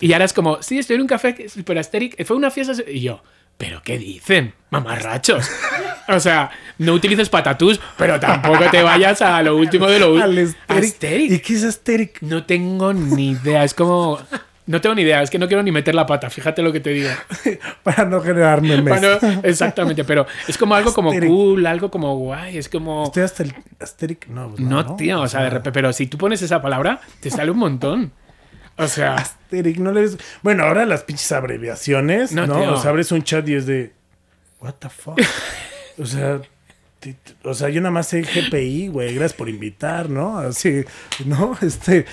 Y 0.00 0.12
ahora 0.12 0.24
es 0.24 0.32
como, 0.32 0.62
sí, 0.62 0.78
estoy 0.78 0.96
en 0.96 1.02
un 1.02 1.08
café, 1.08 1.46
pero 1.64 1.80
asteric. 1.80 2.24
Fue 2.24 2.36
una 2.36 2.50
fiesta. 2.50 2.74
Y 2.88 3.00
yo, 3.00 3.22
¿pero 3.56 3.82
qué 3.82 3.98
dicen? 3.98 4.54
Mamarrachos. 4.70 5.48
O 6.08 6.20
sea, 6.20 6.52
no 6.78 6.92
utilices 6.92 7.28
patatús, 7.28 7.80
pero 7.98 8.20
tampoco 8.20 8.70
te 8.70 8.80
vayas 8.80 9.20
a 9.22 9.42
lo 9.42 9.56
último 9.56 9.88
de 9.88 9.98
lo 9.98 10.14
último. 10.14 10.52
¿Y 10.78 11.38
qué 11.40 11.54
es 11.54 11.64
asteric? 11.64 12.22
No 12.22 12.44
tengo 12.44 12.92
ni 12.92 13.30
idea. 13.30 13.64
Es 13.64 13.74
como. 13.74 14.20
No 14.66 14.80
tengo 14.80 14.94
ni 14.94 15.02
idea. 15.02 15.20
Es 15.22 15.30
que 15.30 15.38
no 15.40 15.48
quiero 15.48 15.64
ni 15.64 15.72
meter 15.72 15.96
la 15.96 16.06
pata. 16.06 16.30
Fíjate 16.30 16.62
lo 16.62 16.72
que 16.72 16.78
te 16.78 16.90
digo. 16.90 17.10
Para 17.82 18.04
no 18.04 18.20
generar 18.20 18.62
memes. 18.62 19.00
Bueno, 19.00 19.18
exactamente. 19.42 20.04
Pero 20.04 20.26
es 20.46 20.56
como 20.56 20.76
algo 20.76 20.94
como 20.94 21.10
Asteric. 21.10 21.28
cool, 21.28 21.66
algo 21.66 21.90
como 21.90 22.16
guay. 22.16 22.56
Es 22.58 22.68
como. 22.68 23.06
¿Estoy 23.06 23.24
hasta 23.24 23.42
el 23.42 23.54
asteric? 23.80 24.28
No, 24.28 24.50
pues 24.50 24.60
No, 24.60 24.94
tío. 24.94 25.22
O 25.22 25.28
sea, 25.28 25.42
de 25.42 25.50
repente. 25.50 25.72
Pero 25.72 25.92
si 25.92 26.06
tú 26.06 26.18
pones 26.18 26.40
esa 26.40 26.62
palabra, 26.62 27.00
te 27.18 27.30
sale 27.30 27.50
un 27.50 27.58
montón. 27.58 28.12
O 28.78 28.86
sea. 28.88 29.14
Asteric, 29.16 29.78
no 29.78 29.92
le 29.92 30.08
Bueno, 30.42 30.64
ahora 30.64 30.84
las 30.86 31.02
pinches 31.04 31.32
abreviaciones, 31.32 32.32
No, 32.32 32.46
¿no? 32.46 32.58
tío. 32.60 32.72
O 32.74 32.80
sea, 32.80 32.90
abres 32.90 33.10
un 33.12 33.22
chat 33.22 33.48
y 33.48 33.54
es 33.54 33.66
de. 33.66 33.92
What 34.60 34.74
the 34.78 34.88
fuck? 34.88 35.20
o 35.98 36.06
sea. 36.06 36.40
O 37.44 37.54
sea, 37.54 37.68
yo 37.68 37.80
nada 37.80 37.92
más 37.92 38.08
sé 38.08 38.22
GPI, 38.22 38.88
güey. 38.88 39.14
Gracias 39.14 39.34
por 39.34 39.48
invitar, 39.48 40.10
¿no? 40.10 40.38
Así, 40.38 40.84
¿no? 41.24 41.56
Este. 41.62 42.04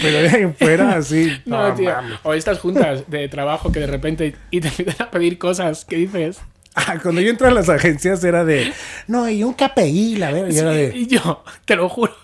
Pero 0.00 0.18
de 0.22 0.28
ahí 0.28 0.54
fuera, 0.56 0.94
así. 0.96 1.32
No, 1.46 1.68
no, 1.68 1.74
tío. 1.74 1.90
mames. 1.90 2.18
O 2.22 2.34
estas 2.34 2.60
juntas 2.60 3.04
de 3.08 3.28
trabajo 3.28 3.72
que 3.72 3.80
de 3.80 3.88
repente 3.88 4.36
y 4.50 4.60
te 4.60 4.68
empiezan 4.68 5.08
a 5.08 5.10
pedir 5.10 5.38
cosas. 5.38 5.84
¿Qué 5.84 5.96
dices? 5.96 6.38
Ah, 6.74 6.98
cuando 7.02 7.20
yo 7.20 7.30
entré 7.30 7.48
a 7.48 7.50
las 7.50 7.68
agencias 7.68 8.22
era 8.22 8.44
de. 8.44 8.72
No, 9.08 9.28
y 9.28 9.42
un 9.42 9.54
KPI, 9.54 10.16
la 10.16 10.30
verdad. 10.30 10.50
Y 10.52 10.58
era 10.58 10.70
de. 10.70 10.96
Y 10.96 11.06
yo, 11.08 11.42
te 11.64 11.74
lo 11.74 11.88
juro. 11.88 12.14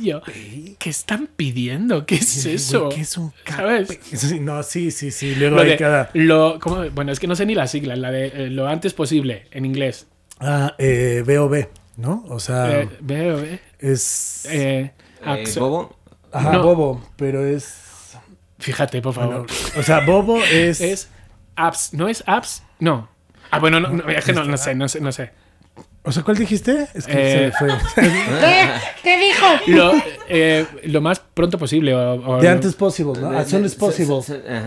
Y 0.00 0.06
yo, 0.06 0.22
¿qué 0.78 0.90
están 0.90 1.28
pidiendo? 1.36 2.06
¿Qué 2.06 2.14
es 2.16 2.44
Güey, 2.44 2.54
eso? 2.56 2.88
¿Qué 2.88 3.00
es 3.00 3.16
un 3.16 3.32
¿Sabes? 3.46 3.98
No, 4.40 4.62
sí, 4.62 4.90
sí, 4.90 5.10
sí. 5.10 5.34
Luego 5.34 5.56
Lo 5.56 5.62
hay 5.62 5.70
de, 5.70 5.76
cada. 5.76 6.10
lo, 6.14 6.58
¿cómo? 6.60 6.88
Bueno, 6.90 7.10
es 7.12 7.18
que 7.20 7.26
no 7.26 7.34
sé 7.34 7.44
ni 7.46 7.54
las 7.54 7.70
siglas, 7.72 7.98
la 7.98 8.10
de 8.10 8.26
eh, 8.26 8.50
lo 8.50 8.68
antes 8.68 8.94
posible 8.94 9.46
en 9.50 9.64
inglés. 9.64 10.06
Ah, 10.40 10.74
eh, 10.78 11.22
BOB, 11.26 11.66
¿no? 11.96 12.24
O 12.28 12.38
sea, 12.40 12.80
Eh, 12.82 12.88
eh, 13.08 13.60
es. 13.80 14.46
eh, 14.50 14.92
Eh, 15.24 15.44
Bobo. 15.58 15.96
Ajá, 16.32 16.52
no. 16.52 16.62
Bobo, 16.62 17.10
pero 17.16 17.44
es. 17.46 18.16
Fíjate, 18.58 19.02
por 19.02 19.14
favor. 19.14 19.46
O 19.76 19.82
sea, 19.82 20.00
Bobo 20.00 20.40
es. 20.42 20.80
Es 20.80 21.08
apps, 21.56 21.92
¿no 21.94 22.08
es 22.08 22.22
apps? 22.26 22.62
No. 22.78 23.08
Ah, 23.50 23.58
bueno, 23.58 23.80
no, 23.80 23.88
no, 23.90 24.08
es 24.08 24.24
que 24.24 24.32
no, 24.32 24.44
no 24.44 24.56
sé, 24.56 24.74
no 24.74 24.88
sé, 24.88 25.00
no 25.00 25.12
sé. 25.12 25.30
O 26.04 26.10
sea, 26.10 26.24
¿cuál 26.24 26.36
dijiste? 26.36 26.88
Es 26.94 27.06
que 27.06 27.12
Eh, 27.14 27.52
se 27.56 27.64
me 27.64 27.70
fue. 27.70 27.78
¿Qué? 28.40 28.68
¿Qué 29.04 29.18
dijo? 29.18 29.46
Lo, 29.68 29.92
eh, 30.28 30.66
lo 30.84 31.00
más 31.00 31.20
pronto 31.20 31.58
posible. 31.58 31.94
O, 31.94 32.14
o 32.14 32.40
De 32.40 32.48
antes 32.48 32.74
possible, 32.74 33.12
¿no? 33.20 33.30
As 33.30 33.48
soon 33.48 33.64
as 33.64 33.76
possible. 33.76 34.16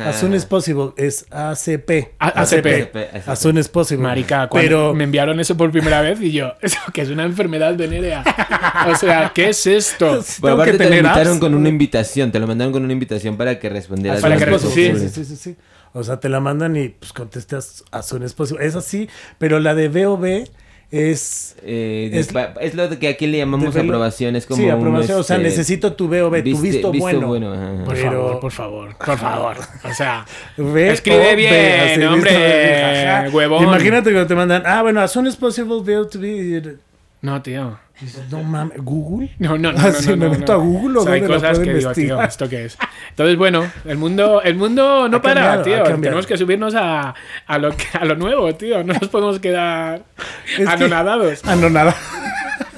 As 0.05 0.15
soon 0.17 0.33
as 0.33 0.45
possible 0.45 0.93
es 0.95 1.25
ACP. 1.31 2.13
ACP. 2.19 3.27
As 3.27 3.37
soon 3.39 3.57
as 3.57 3.67
possible. 3.67 4.01
Marica, 4.01 4.47
cuando 4.47 4.65
Pero. 4.69 4.93
me 4.93 5.03
enviaron 5.03 5.37
eso 5.41 5.57
por 5.57 5.71
primera 5.71 5.99
vez 5.99 6.21
y 6.21 6.31
yo, 6.31 6.53
eso 6.61 6.79
que 6.93 7.01
es 7.01 7.09
una 7.09 7.23
enfermedad 7.25 7.75
venérea. 7.75 8.23
O 8.87 8.95
sea, 8.95 9.31
¿qué 9.35 9.49
es 9.49 9.67
esto? 9.67 10.23
Aparte 10.39 10.71
que 10.71 10.77
te 10.77 10.89
lo 10.89 10.95
invitaron 10.95 11.27
apps. 11.33 11.39
con 11.41 11.53
una 11.53 11.67
invitación, 11.67 12.31
te 12.31 12.39
lo 12.39 12.47
mandaron 12.47 12.71
con 12.71 12.83
una 12.83 12.93
invitación 12.93 13.35
para 13.35 13.59
que 13.59 13.67
respondieras. 13.67 14.17
As 14.19 14.21
Para 14.23 14.37
que 14.37 14.45
posible. 14.45 14.99
Sí, 14.99 15.09
sí, 15.09 15.25
sí, 15.25 15.35
sí. 15.35 15.55
O 15.91 16.01
sea, 16.03 16.19
te 16.21 16.29
la 16.29 16.39
mandan 16.39 16.77
y 16.77 16.89
pues 16.89 17.11
contestas 17.11 17.83
as 17.91 18.07
soon 18.07 18.23
as 18.23 18.33
possible. 18.33 18.65
Es 18.65 18.75
así, 18.75 19.09
pero 19.37 19.59
la 19.59 19.75
de 19.75 19.89
VOB 19.89 20.47
es. 20.97 21.55
Eh, 21.63 22.09
Es- 22.13 22.29
es, 22.61 22.75
lo 22.75 22.89
que 22.99 23.07
aquí 23.07 23.27
le 23.27 23.39
llamamos 23.39 23.75
aprobación, 23.75 24.35
es 24.35 24.45
como 24.45 24.57
sí, 24.61 24.65
un, 24.65 24.71
aprobación. 24.71 25.19
o 25.19 25.23
sea, 25.23 25.37
este, 25.37 25.49
necesito 25.49 25.93
tu 25.93 26.07
VOB, 26.07 26.43
tu 26.43 26.59
visto, 26.61 26.91
bueno. 26.93 27.53
ajá, 27.53 27.73
ajá. 27.73 27.83
Por 27.85 27.93
Pero- 27.95 28.11
favor, 28.11 28.39
por 28.39 28.51
favor, 28.51 28.97
por 28.97 29.17
favor. 29.17 29.57
O 29.83 29.93
sea, 29.93 30.25
Escribe 30.57 31.17
O 31.17 31.23
B, 31.23 31.35
bien, 31.35 31.79
así, 31.81 32.03
hombre, 32.03 33.29
huevón. 33.31 33.63
Imagínate 33.63 34.11
que 34.13 34.25
te 34.25 34.35
mandan, 34.35 34.63
ah, 34.65 34.81
bueno, 34.81 35.01
as 35.01 35.11
soon 35.11 35.27
as 35.27 35.35
possible, 35.35 35.81
veo 35.83 36.07
to 36.07 36.19
be. 36.19 36.77
no, 37.21 37.41
tío. 37.41 37.84
Dices, 38.01 38.23
no 38.29 38.43
mames, 38.43 38.77
¿Google? 38.83 39.31
No, 39.39 39.57
no, 39.57 39.71
no. 39.71 39.79
Ah, 39.79 39.89
no, 40.05 40.15
no, 40.17 40.29
me 40.29 40.37
meto 40.37 40.51
a 40.53 40.57
Google 40.57 40.97
o 40.97 41.01
O 41.01 41.03
sea, 41.05 41.13
hay 41.13 41.21
cosas 41.21 41.59
que 41.59 41.73
digo, 41.73 41.91
tío. 41.93 42.21
¿esto 42.21 42.49
qué 42.49 42.65
es? 42.65 42.77
Entonces, 43.11 43.37
bueno, 43.37 43.65
el 43.85 43.97
mundo, 43.97 44.41
el 44.41 44.55
mundo 44.55 45.07
no 45.07 45.17
Ha 45.17 45.21
para, 45.21 45.55
cambiado, 45.55 45.85
tío. 45.85 45.95
Tenemos 46.01 46.27
que 46.27 46.37
subirnos 46.37 46.75
a, 46.75 47.15
a, 47.47 47.57
lo, 47.57 47.73
a 47.99 48.05
lo 48.05 48.15
nuevo, 48.15 48.53
tío. 48.55 48.83
No 48.83 48.93
nos 48.93 49.07
podemos 49.09 49.39
quedar 49.39 50.03
Es 50.49 50.57
que- 50.57 50.67
anonadados. 50.67 51.41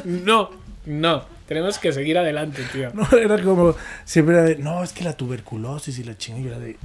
No. 0.06 0.50
No. 0.86 1.24
Tenemos 1.48 1.80
que 1.80 1.92
seguir 1.94 2.18
adelante, 2.18 2.62
tío. 2.74 2.92
No, 2.94 3.08
era 3.18 3.42
como, 3.42 3.74
siempre 4.04 4.36
era 4.36 4.44
de, 4.44 4.58
no, 4.58 4.84
es 4.84 4.92
que 4.92 5.04
la 5.06 5.14
tuberculosis 5.14 5.98
y 5.98 6.04
la 6.04 6.18
chingada, 6.18 6.60
de... 6.60 6.78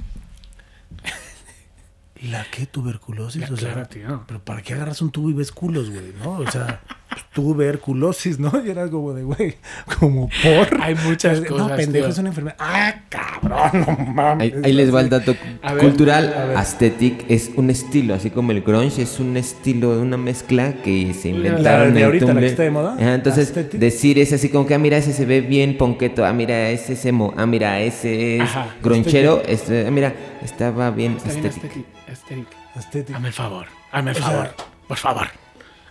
¿La 2.29 2.45
qué 2.51 2.65
tuberculosis? 2.65 3.41
Ya, 3.47 3.53
o 3.53 3.57
sea, 3.57 3.73
claro, 3.73 3.87
tío. 3.89 4.23
pero 4.27 4.39
¿para 4.39 4.61
qué 4.61 4.73
agarras 4.73 5.01
un 5.01 5.11
tubo 5.11 5.29
y 5.29 5.33
ves 5.33 5.51
culos, 5.51 5.89
güey? 5.89 6.13
¿No? 6.23 6.37
O 6.37 6.49
sea, 6.49 6.79
pues, 7.09 7.21
tuberculosis, 7.33 8.39
¿no? 8.39 8.51
Y 8.65 8.69
era 8.69 8.89
como 8.89 9.13
de, 9.13 9.23
güey, 9.23 9.55
como 9.99 10.29
por... 10.41 10.81
Hay 10.81 10.95
muchas 10.95 11.41
No, 11.41 11.47
cosas, 11.47 11.77
pendejo, 11.77 12.05
tío. 12.05 12.13
es 12.13 12.17
una 12.19 12.29
enfermedad. 12.29 12.55
¡Ah, 12.59 12.93
cabrón! 13.09 13.85
No 13.85 14.05
mames. 14.13 14.53
Ahí, 14.53 14.61
ahí 14.63 14.71
les 14.73 14.93
va 14.93 15.01
el 15.01 15.09
dato 15.09 15.35
ver, 15.63 15.77
cultural. 15.79 16.53
Aesthetic 16.55 17.25
es 17.29 17.51
un 17.57 17.69
estilo, 17.69 18.13
así 18.13 18.29
como 18.29 18.51
el 18.53 18.61
grunge 18.61 19.01
es 19.01 19.19
un 19.19 19.35
estilo, 19.35 19.99
una 19.99 20.15
mezcla 20.17 20.75
que 20.81 21.13
se 21.13 21.29
La 21.31 21.35
inventaron 21.35 21.93
de 21.93 21.99
en 21.99 22.05
ahorita, 22.05 22.33
la 22.33 22.39
que 22.39 22.45
está 22.47 22.63
de 22.63 22.71
moda. 22.71 22.93
Ajá, 22.93 23.15
entonces, 23.15 23.47
Aesthetic. 23.49 23.79
decir 23.81 24.17
es 24.19 24.31
así 24.31 24.47
como 24.47 24.65
que, 24.65 24.75
ah, 24.75 24.79
mira, 24.79 24.95
ese 24.97 25.11
se 25.11 25.25
ve 25.25 25.41
bien 25.41 25.77
ponqueto, 25.77 26.25
ah, 26.25 26.31
mira, 26.31 26.69
ese 26.69 26.93
es 26.93 27.05
emo, 27.05 27.33
ah, 27.35 27.45
mira, 27.45 27.81
ese 27.81 28.37
es 28.37 28.41
Ajá, 28.43 28.75
gronchero, 28.81 29.41
este, 29.45 29.87
ah, 29.87 29.91
mira, 29.91 30.15
estaba 30.43 30.91
bien 30.91 31.17
Está 31.17 31.29
bien 31.31 31.45
aesthetic. 31.45 31.71
estético. 31.73 32.11
estético. 32.11 32.49
Estética. 32.79 33.17
Hazme 33.17 33.27
el 33.27 33.33
favor, 33.33 33.65
hazme 33.91 34.11
el 34.11 34.17
favor, 34.17 34.55
por 34.87 34.97
favor. 34.97 35.27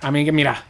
A 0.01 0.11
mí 0.11 0.25
que 0.25 0.33
mira, 0.33 0.65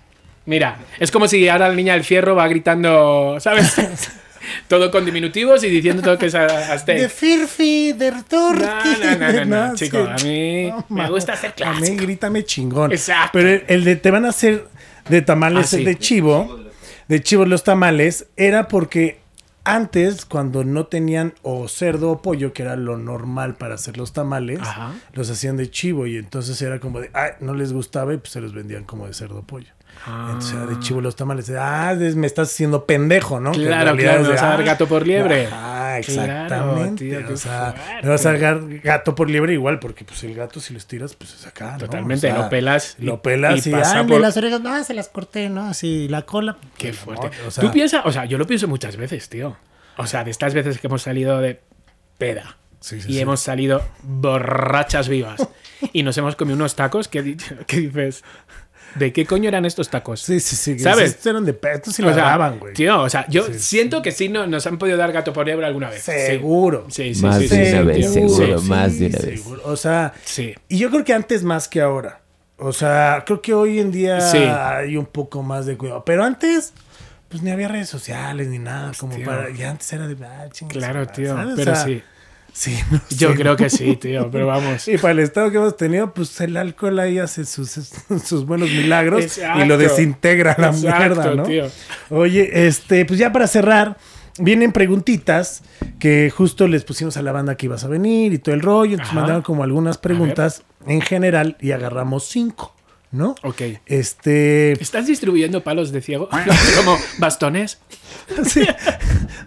mira, 0.47 0.79
es 0.99 1.11
como 1.11 1.27
si 1.29 1.49
ahora 1.49 1.69
la 1.69 1.75
niña 1.75 1.95
del 1.95 2.05
fierro 2.05 2.35
va 2.35 2.47
gritando, 2.49 3.37
¿sabes? 3.41 3.75
todo 4.69 4.91
con 4.91 5.05
diminutivos 5.05 5.63
y 5.65 5.69
diciendo 5.71 6.03
todo 6.03 6.19
que 6.19 6.27
es 6.27 6.35
a- 6.35 6.47
De 6.47 6.55
aztec. 6.73 7.09
Firfi, 7.09 7.93
der 7.95 8.23
Turki. 8.25 8.63
No, 8.65 9.17
no, 9.17 9.33
no, 9.33 9.45
no, 9.45 9.69
no, 9.69 9.75
chico, 9.75 9.99
a 9.99 10.17
mí 10.23 10.71
me 10.91 11.09
gusta 11.09 11.33
hacer 11.35 11.55
A 11.65 11.73
mí 11.73 11.77
clásico. 11.79 12.03
grítame 12.03 12.45
chingón. 12.45 12.93
Exacto. 12.93 13.31
Pero 13.35 13.49
el, 13.49 13.65
el 13.69 13.85
de 13.85 13.97
te 13.97 14.11
van 14.11 14.27
a 14.27 14.31
hacer 14.31 14.67
de 15.09 15.23
tamales 15.23 15.73
Ah, 15.73 15.77
sí. 15.79 15.85
de 15.85 15.97
chivo, 15.99 16.61
de 17.09 17.23
chivo 17.23 17.47
los 17.47 17.65
tamales, 17.65 18.27
era 18.37 18.69
porque 18.69 19.22
antes, 19.65 20.25
cuando 20.25 20.65
no 20.65 20.87
tenían 20.87 21.35
o 21.43 21.69
cerdo 21.69 22.11
o 22.11 22.23
pollo, 22.23 22.53
que 22.53 22.63
era 22.63 22.77
lo 22.77 22.99
normal 22.99 23.55
para 23.55 23.75
hacer 23.77 23.97
los 23.97 24.13
tamales, 24.13 24.61
Ajá. 24.61 24.93
los 25.13 25.31
hacían 25.31 25.57
de 25.57 25.71
chivo 25.71 26.07
y 26.07 26.17
entonces 26.17 26.61
era 26.63 26.81
como 26.81 27.01
de, 27.01 27.11
ay, 27.15 27.33
no 27.41 27.55
les 27.55 27.73
gustaba 27.73 28.13
y 28.15 28.19
pues 28.19 28.31
se 28.33 28.41
los 28.41 28.53
vendían 28.53 28.85
como 28.85 29.07
de 29.07 29.15
cerdo 29.15 29.41
o 29.41 29.43
pollo. 29.43 29.73
Entonces 30.07 30.69
de 30.69 30.79
chivo 30.81 31.01
los 31.01 31.15
tamales. 31.17 31.51
Ah, 31.57 31.95
me 32.17 32.27
estás 32.27 32.51
haciendo 32.53 32.87
pendejo, 32.87 33.39
¿no? 33.41 33.53
Claro, 33.53 33.97
claro, 33.97 34.23
me 34.23 34.29
vas 34.31 34.43
a 34.43 34.49
dar 34.49 34.61
ah, 34.61 34.65
gato 34.65 34.87
por 34.89 35.07
liebre. 35.07 35.49
Ah, 35.53 35.79
Claro, 36.07 36.23
exactamente. 36.33 37.05
tío, 37.05 37.27
qué 37.27 37.33
o 37.35 37.37
sea, 37.37 37.75
fuerte. 37.75 38.03
me 38.03 38.09
vas 38.09 38.25
a 38.27 38.33
dar 38.33 38.61
gato 38.81 39.15
por 39.15 39.29
liebre 39.29 39.53
igual, 39.53 39.79
porque 39.79 40.05
pues 40.07 40.25
el 40.25 40.35
gato 40.35 40.59
si 40.59 40.73
lo 40.73 40.79
estiras, 40.79 41.15
pues 41.15 41.35
es 41.35 41.47
acá. 41.47 41.73
¿no? 41.73 41.79
Totalmente, 41.79 42.29
O 42.29 42.35
sea, 42.35 42.43
lo 42.45 42.49
pelas 42.49 42.97
y- 42.99 43.05
Lo 43.05 43.21
pelas 43.21 43.67
y 43.67 43.69
y, 43.69 43.73
pasa 43.73 44.01
ay, 44.01 44.07
por- 44.07 44.21
las 44.21 44.37
orejas, 44.39 44.61
no, 44.63 44.83
se 44.85 44.95
las 44.95 45.09
corté, 45.09 45.51
¿no? 45.51 45.67
Así, 45.67 46.09
la 46.09 46.23
cola. 46.23 46.57
Qué 46.79 46.89
pues, 46.89 46.99
fuerte. 46.99 47.31
no, 47.43 47.49
o 47.49 47.51
sea, 47.51 47.63
Tú 47.63 47.71
piensas, 47.71 48.03
o 48.07 48.11
sea, 48.11 48.25
yo 48.25 48.39
lo 48.39 48.47
pienso 48.47 48.69
muchas 48.69 48.97
veces, 48.97 49.29
tío. 49.29 49.57
O 49.99 50.07
sea, 50.07 50.25
de 50.25 50.31
estas 50.31 50.55
veces 50.55 50.79
que 50.79 50.87
hemos 50.87 51.03
salido 51.03 51.41
de 51.41 51.61
peda 52.17 52.57
Sí, 52.81 53.01
sí, 53.03 53.11
y 53.11 53.13
sí. 53.15 53.21
hemos 53.21 53.41
salido 53.41 53.83
borrachas 54.03 55.09
vivas 55.09 55.47
y 55.93 56.03
nos 56.03 56.17
hemos 56.19 56.37
comido 56.37 56.57
unos 56.57 56.75
tacos 56.75 57.07
que 57.09 57.23
dices, 57.69 58.25
¿de 58.95 59.13
qué 59.13 59.25
coño 59.27 59.49
eran 59.49 59.65
estos 59.65 59.89
tacos? 59.89 60.21
Sí, 60.21 60.41
sí, 60.41 60.57
sí. 60.57 60.79
¿Sabes? 60.79 61.11
Estos 61.11 61.27
eran 61.27 61.45
de 61.45 61.59
estos 61.75 61.95
sí 61.95 62.03
O 62.03 62.07
lo 62.07 62.15
sea, 62.15 62.25
daban, 62.25 62.59
güey. 62.59 62.75
Tío, 62.75 63.01
o 63.03 63.09
sea, 63.11 63.27
yo 63.29 63.47
Sí, 63.47 63.55
sí. 63.55 63.59
siento 63.61 64.03
que 64.03 64.13
sí 64.13 64.29
no, 64.29 64.47
nos 64.47 64.67
han 64.67 64.79
podido 64.79 64.97
dar 64.97 65.13
gato 65.13 65.33
por 65.33 65.47
liebre 65.47 65.67
alguna 65.67 65.91
vez. 65.91 66.03
Seguro. 66.03 66.87
Sí, 66.91 67.15
sí, 67.15 67.23
Más 67.23 67.37
sí, 67.39 67.49
de 67.49 67.49
sí, 67.49 67.73
una 67.73 67.81
sí, 67.81 67.87
vez, 68.01 68.13
seguro, 68.13 68.59
Sí, 68.61 68.69
más 68.69 68.99
de 68.99 69.07
una 69.07 69.19
vez. 69.19 69.41
seguro. 69.43 69.63
O 69.65 69.77
sea, 69.77 70.13
Sí. 70.25 70.55
y 70.69 70.79
yo 70.79 70.91
creo 70.91 71.05
que 71.05 71.13
antes 71.15 71.43
más 71.45 71.69
que 71.69 71.81
ahora. 71.81 72.21
O 72.59 72.73
sea, 72.73 73.25
creo 73.27 73.43
que 73.43 73.55
hoy 73.55 73.81
en 73.81 73.91
día 73.91 74.21
Sí. 74.21 74.39
hay 74.39 74.97
un 74.97 75.07
poco 75.07 75.43
más 75.43 75.67
de 75.67 75.77
cuidado. 75.77 76.05
Pero 76.05 76.23
antes, 76.25 76.73
pues 77.29 77.43
ni 77.43 77.51
había 77.51 77.67
redes 77.67 77.89
sociales 77.89 78.47
ni 78.49 78.59
nada. 78.59 78.93
Como 78.99 79.17
Tío. 79.17 79.27
para. 79.27 79.51
Y 79.51 79.63
antes 79.65 79.93
era 79.93 80.07
de. 80.07 80.17
Ah, 80.25 80.45
Claro, 80.69 81.01
madre", 81.01 81.13
tío. 81.15 81.35
¿sabes? 81.35 81.53
O 81.55 81.57
Pero 81.57 81.75
sea, 81.75 81.85
sí. 81.85 82.03
Sí, 82.53 82.77
no 82.91 83.01
Yo 83.11 83.31
sé. 83.31 83.35
creo 83.37 83.57
que 83.57 83.71
sí, 83.71 83.97
tío. 83.97 84.31
Pero 84.31 84.47
vamos. 84.47 84.87
Y 84.89 84.99
para 84.99 85.13
el 85.13 85.21
estado 85.21 85.51
que 85.51 85.57
hemos 85.57 85.77
tenido, 85.77 86.13
pues 86.13 86.39
el 86.41 86.57
alcohol 86.57 86.99
ahí 86.99 87.19
hace 87.19 87.45
sus, 87.45 87.71
sus 88.25 88.45
buenos 88.47 88.71
milagros 88.71 89.25
Exacto. 89.25 89.65
y 89.65 89.69
lo 89.69 89.79
desintegra 89.79 90.55
la 90.59 90.69
Exacto, 90.69 90.99
mierda, 90.99 91.35
¿no? 91.35 91.43
tío. 91.45 91.67
Oye, 92.11 92.67
este, 92.67 93.05
pues 93.07 93.19
ya 93.19 93.33
para 93.33 93.47
cerrar, 93.47 93.97
vienen 94.39 94.73
preguntitas 94.73 95.63
que 95.99 96.31
justo 96.35 96.69
les 96.69 96.85
pusimos 96.85 97.17
a 97.17 97.23
la 97.23 97.33
banda 97.33 97.57
que 97.57 97.67
ibas 97.67 97.85
a 97.85 97.89
venir 97.89 98.33
y 98.33 98.39
todo 98.39 98.55
el 98.55 98.61
rollo. 98.61 98.93
Entonces 98.93 99.13
Ajá. 99.13 99.21
mandaron 99.21 99.43
como 99.43 99.63
algunas 99.65 99.99
preguntas 99.99 100.63
en 100.87 101.01
general 101.01 101.57
y 101.61 101.71
agarramos 101.73 102.25
cinco, 102.29 102.75
¿no? 103.13 103.35
Ok. 103.45 103.63
Este, 103.87 104.73
¿Estás 104.73 105.07
distribuyendo 105.07 105.63
palos 105.65 105.91
de 105.93 106.03
ciego? 106.03 106.29
Como 106.77 106.99
bastones. 107.19 107.79
sí. 108.45 108.63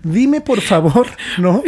dime 0.04 0.42
por 0.42 0.62
favor, 0.62 1.08
¿no? 1.38 1.62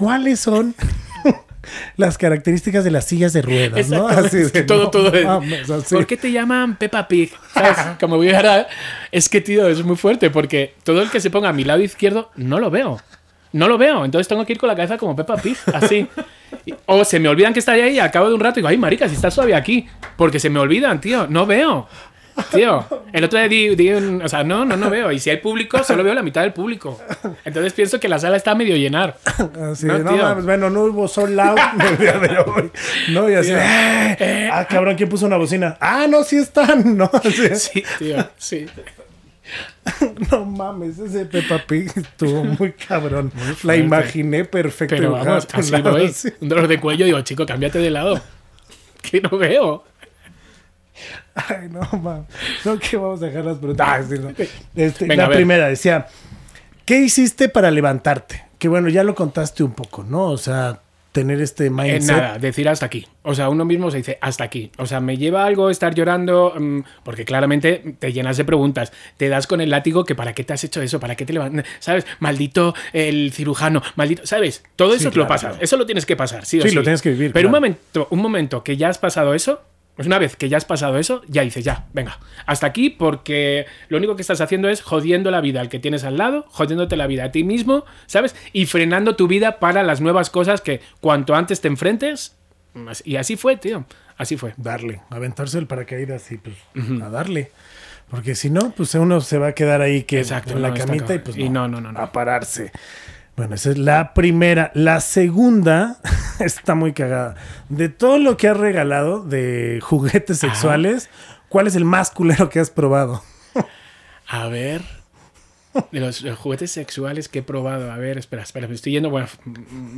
¿Cuáles 0.00 0.40
son 0.40 0.74
las 1.96 2.18
características 2.18 2.82
de 2.84 2.90
las 2.90 3.04
sillas 3.06 3.32
de 3.32 3.42
ruedas, 3.42 3.88
¿no? 3.90 4.08
Exactamente. 4.08 4.58
de, 4.60 4.62
todo, 4.64 4.84
no 4.84 4.90
todo. 4.90 5.12
es- 5.14 5.24
mames, 5.26 5.70
así. 5.70 5.94
¿Por 5.94 6.06
qué 6.06 6.16
te 6.16 6.32
llaman 6.32 6.76
Peppa 6.76 7.06
Pig? 7.06 7.30
¿Sabes? 7.54 7.76
Como 8.00 8.16
voy 8.16 8.30
ahora. 8.30 8.66
Es 9.12 9.28
que, 9.28 9.40
tío, 9.40 9.68
es 9.68 9.84
muy 9.84 9.96
fuerte 9.96 10.30
porque 10.30 10.74
todo 10.84 11.02
el 11.02 11.10
que 11.10 11.20
se 11.20 11.30
ponga 11.30 11.50
a 11.50 11.52
mi 11.52 11.64
lado 11.64 11.80
izquierdo 11.82 12.30
no 12.36 12.58
lo 12.58 12.70
veo. 12.70 12.98
No 13.52 13.68
lo 13.68 13.78
veo. 13.78 14.04
Entonces 14.04 14.26
tengo 14.28 14.44
que 14.46 14.52
ir 14.54 14.58
con 14.58 14.68
la 14.68 14.76
cabeza 14.76 14.96
como 14.96 15.14
Peppa 15.14 15.36
Pig, 15.36 15.56
así. 15.74 16.06
O 16.86 17.04
se 17.04 17.18
me 17.20 17.28
olvidan 17.28 17.52
que 17.52 17.58
está 17.58 17.72
ahí 17.72 17.96
y 17.96 17.98
al 17.98 18.10
cabo 18.10 18.28
de 18.28 18.34
un 18.34 18.40
rato 18.40 18.56
digo, 18.56 18.68
ay, 18.68 18.78
marica, 18.78 19.08
si 19.08 19.14
estás 19.14 19.34
suave 19.34 19.54
aquí. 19.54 19.86
Porque 20.16 20.38
se 20.40 20.48
me 20.50 20.58
olvidan, 20.60 21.00
tío. 21.00 21.26
No 21.28 21.46
veo. 21.46 21.88
Tío, 22.52 22.84
el 23.12 23.24
otro 23.24 23.38
día 23.38 23.48
di, 23.48 23.74
di 23.76 23.90
un- 23.90 24.22
O 24.22 24.28
sea, 24.28 24.42
no, 24.42 24.64
no, 24.64 24.76
no 24.76 24.90
veo. 24.90 25.12
Y 25.12 25.18
si 25.20 25.30
hay 25.30 25.36
público, 25.38 25.82
solo 25.84 26.02
veo 26.02 26.14
la 26.14 26.22
mitad 26.22 26.42
del 26.42 26.52
público. 26.52 26.98
Entonces 27.44 27.72
pienso 27.72 28.00
que 28.00 28.08
la 28.08 28.18
sala 28.18 28.36
está 28.36 28.54
medio 28.54 28.76
llenar. 28.76 29.16
Así, 29.70 29.86
No, 29.86 29.98
no, 29.98 30.10
tío. 30.12 30.22
mames, 30.22 30.44
bueno, 30.44 30.70
no 30.70 30.82
hubo 30.84 31.06
sold 31.08 31.38
out 31.38 31.58
el 31.90 31.98
día 31.98 32.18
de 32.18 32.38
hoy. 32.38 32.70
No, 33.10 33.30
y 33.30 33.34
así, 33.34 33.48
Tío. 33.50 33.58
"Eh, 33.58 34.50
ah, 34.52 34.66
cabrón, 34.68 34.96
¿quién 34.96 35.08
puso 35.08 35.26
una 35.26 35.36
bocina? 35.36 35.76
Ah, 35.80 36.06
no, 36.08 36.24
sí 36.24 36.36
están, 36.38 36.96
no, 36.96 37.10
así, 37.24 37.54
Sí, 37.54 37.84
tío, 37.98 38.16
sí. 38.38 38.66
no 40.30 40.44
mames, 40.44 40.98
ese 40.98 41.24
Peppa 41.26 41.58
Pig 41.66 41.90
estuvo 41.96 42.44
muy 42.44 42.72
cabrón. 42.72 43.32
La 43.64 43.76
imaginé 43.76 44.44
perfecto. 44.44 44.94
Pero 44.96 45.12
vamos, 45.12 45.46
así 45.52 45.72
lado, 45.72 45.90
voy. 45.92 46.06
así. 46.06 46.28
Un 46.40 46.48
dolor 46.48 46.68
de 46.68 46.78
cuello, 46.80 47.04
digo, 47.04 47.20
chico, 47.22 47.44
cámbiate 47.46 47.78
de 47.78 47.90
lado. 47.90 48.20
Que 49.02 49.20
no 49.20 49.36
veo. 49.38 49.84
Ay, 51.34 51.68
no, 51.70 51.80
mames. 52.00 52.26
No, 52.64 52.78
que 52.78 52.96
vamos 52.96 53.22
a 53.22 53.26
dejar 53.26 53.44
las 53.44 53.58
preguntas. 53.58 53.86
Ah. 53.88 54.00
Este, 54.76 55.06
Venga, 55.06 55.28
la 55.28 55.34
primera 55.34 55.68
decía, 55.68 56.06
¿qué 56.84 57.00
hiciste 57.00 57.48
para 57.48 57.70
levantarte? 57.70 58.44
Que 58.58 58.68
bueno, 58.68 58.88
ya 58.88 59.04
lo 59.04 59.14
contaste 59.14 59.62
un 59.62 59.72
poco, 59.72 60.02
¿no? 60.04 60.24
O 60.26 60.36
sea, 60.36 60.80
tener 61.12 61.40
este 61.40 61.66
En 61.66 61.74
mindset. 61.74 62.16
nada, 62.16 62.38
decir 62.38 62.68
hasta 62.68 62.86
aquí. 62.86 63.06
O 63.22 63.34
sea, 63.34 63.48
uno 63.48 63.64
mismo 63.64 63.90
se 63.90 63.96
dice 63.96 64.18
hasta 64.20 64.44
aquí. 64.44 64.70
O 64.76 64.86
sea, 64.86 65.00
me 65.00 65.16
lleva 65.16 65.44
algo 65.46 65.70
estar 65.70 65.94
llorando, 65.94 66.54
mm, 66.58 66.80
porque 67.02 67.24
claramente 67.24 67.96
te 67.98 68.12
llenas 68.12 68.36
de 68.36 68.44
preguntas. 68.44 68.92
Te 69.16 69.28
das 69.28 69.46
con 69.46 69.60
el 69.60 69.70
látigo 69.70 70.04
que 70.04 70.14
para 70.14 70.34
qué 70.34 70.44
te 70.44 70.52
has 70.52 70.62
hecho 70.62 70.82
eso, 70.82 71.00
para 71.00 71.16
qué 71.16 71.24
te 71.24 71.32
levantas. 71.32 71.64
¿Sabes? 71.80 72.06
Maldito 72.20 72.74
el 72.92 73.32
cirujano, 73.32 73.82
maldito. 73.96 74.26
¿Sabes? 74.26 74.62
Todo 74.76 74.90
eso 74.94 75.04
Sí, 75.04 75.10
te 75.10 75.16
lo 75.18 75.24
claro, 75.24 75.28
pasas. 75.28 75.50
claro. 75.52 75.64
Eso 75.64 75.76
lo 75.78 75.86
tienes 75.86 76.04
que 76.06 76.16
pasar, 76.16 76.44
sí 76.44 76.58
o 76.60 76.62
Sí, 76.62 76.68
sí. 76.68 76.74
lo 76.74 76.82
tienes 76.82 77.00
que 77.02 77.10
vivir, 77.10 77.32
Pero 77.32 77.48
un 77.48 77.52
claro. 77.52 77.60
momento, 77.62 78.06
un 78.10 78.20
momento 78.20 78.62
que 78.62 78.76
ya 78.76 78.88
has 78.90 78.98
pasado 78.98 79.32
eso. 79.34 79.62
Pues 79.96 80.06
una 80.06 80.18
vez 80.18 80.36
que 80.36 80.48
ya 80.48 80.56
has 80.56 80.64
pasado 80.64 80.98
eso, 80.98 81.22
ya 81.28 81.42
dices, 81.42 81.64
ya, 81.64 81.86
venga, 81.92 82.18
hasta 82.46 82.66
aquí 82.66 82.88
porque 82.90 83.66
lo 83.88 83.98
único 83.98 84.16
que 84.16 84.22
estás 84.22 84.40
haciendo 84.40 84.68
es 84.68 84.82
jodiendo 84.82 85.30
la 85.30 85.40
vida 85.40 85.60
al 85.60 85.68
que 85.68 85.78
tienes 85.78 86.04
al 86.04 86.16
lado, 86.16 86.46
jodiéndote 86.48 86.96
la 86.96 87.06
vida 87.06 87.24
a 87.24 87.32
ti 87.32 87.44
mismo, 87.44 87.84
¿sabes? 88.06 88.34
Y 88.52 88.66
frenando 88.66 89.16
tu 89.16 89.28
vida 89.28 89.58
para 89.58 89.82
las 89.82 90.00
nuevas 90.00 90.30
cosas 90.30 90.62
que 90.62 90.80
cuanto 91.00 91.34
antes 91.34 91.60
te 91.60 91.68
enfrentes. 91.68 92.36
Y 93.04 93.16
así 93.16 93.36
fue, 93.36 93.56
tío. 93.56 93.84
Así 94.16 94.36
fue. 94.36 94.54
darle, 94.56 95.00
aventarse 95.10 95.58
el 95.58 95.66
paracaídas 95.66 96.30
y 96.30 96.36
pues 96.38 96.56
a 97.02 97.08
darle. 97.08 97.50
Porque 98.10 98.34
si 98.34 98.50
no, 98.50 98.72
pues 98.72 98.94
uno 98.94 99.20
se 99.20 99.38
va 99.38 99.48
a 99.48 99.52
quedar 99.52 99.82
ahí 99.82 100.02
que 100.02 100.18
Exacto, 100.18 100.52
en 100.54 100.62
la 100.62 100.70
no, 100.70 100.74
camita 100.74 101.14
y 101.14 101.20
pues 101.20 101.36
Y 101.36 101.48
no, 101.48 101.68
no, 101.68 101.80
no, 101.80 101.92
no. 101.92 102.00
a 102.00 102.10
pararse. 102.12 102.72
Bueno, 103.40 103.54
esa 103.54 103.70
es 103.70 103.78
la 103.78 104.12
primera. 104.12 104.70
La 104.74 105.00
segunda 105.00 105.96
está 106.40 106.74
muy 106.74 106.92
cagada. 106.92 107.36
De 107.70 107.88
todo 107.88 108.18
lo 108.18 108.36
que 108.36 108.48
has 108.48 108.56
regalado 108.58 109.24
de 109.24 109.78
juguetes 109.82 110.36
sexuales, 110.40 111.08
¿cuál 111.48 111.66
es 111.66 111.74
el 111.74 111.86
más 111.86 112.10
culero 112.10 112.50
que 112.50 112.60
has 112.60 112.68
probado? 112.68 113.22
A 114.28 114.46
ver. 114.48 114.82
De 115.90 116.00
los, 116.00 116.20
los 116.20 116.38
juguetes 116.38 116.70
sexuales 116.70 117.30
que 117.30 117.38
he 117.38 117.42
probado. 117.42 117.90
A 117.90 117.96
ver, 117.96 118.18
espera, 118.18 118.42
espera, 118.42 118.68
me 118.68 118.74
estoy 118.74 118.92
yendo. 118.92 119.08
Bueno, 119.08 119.26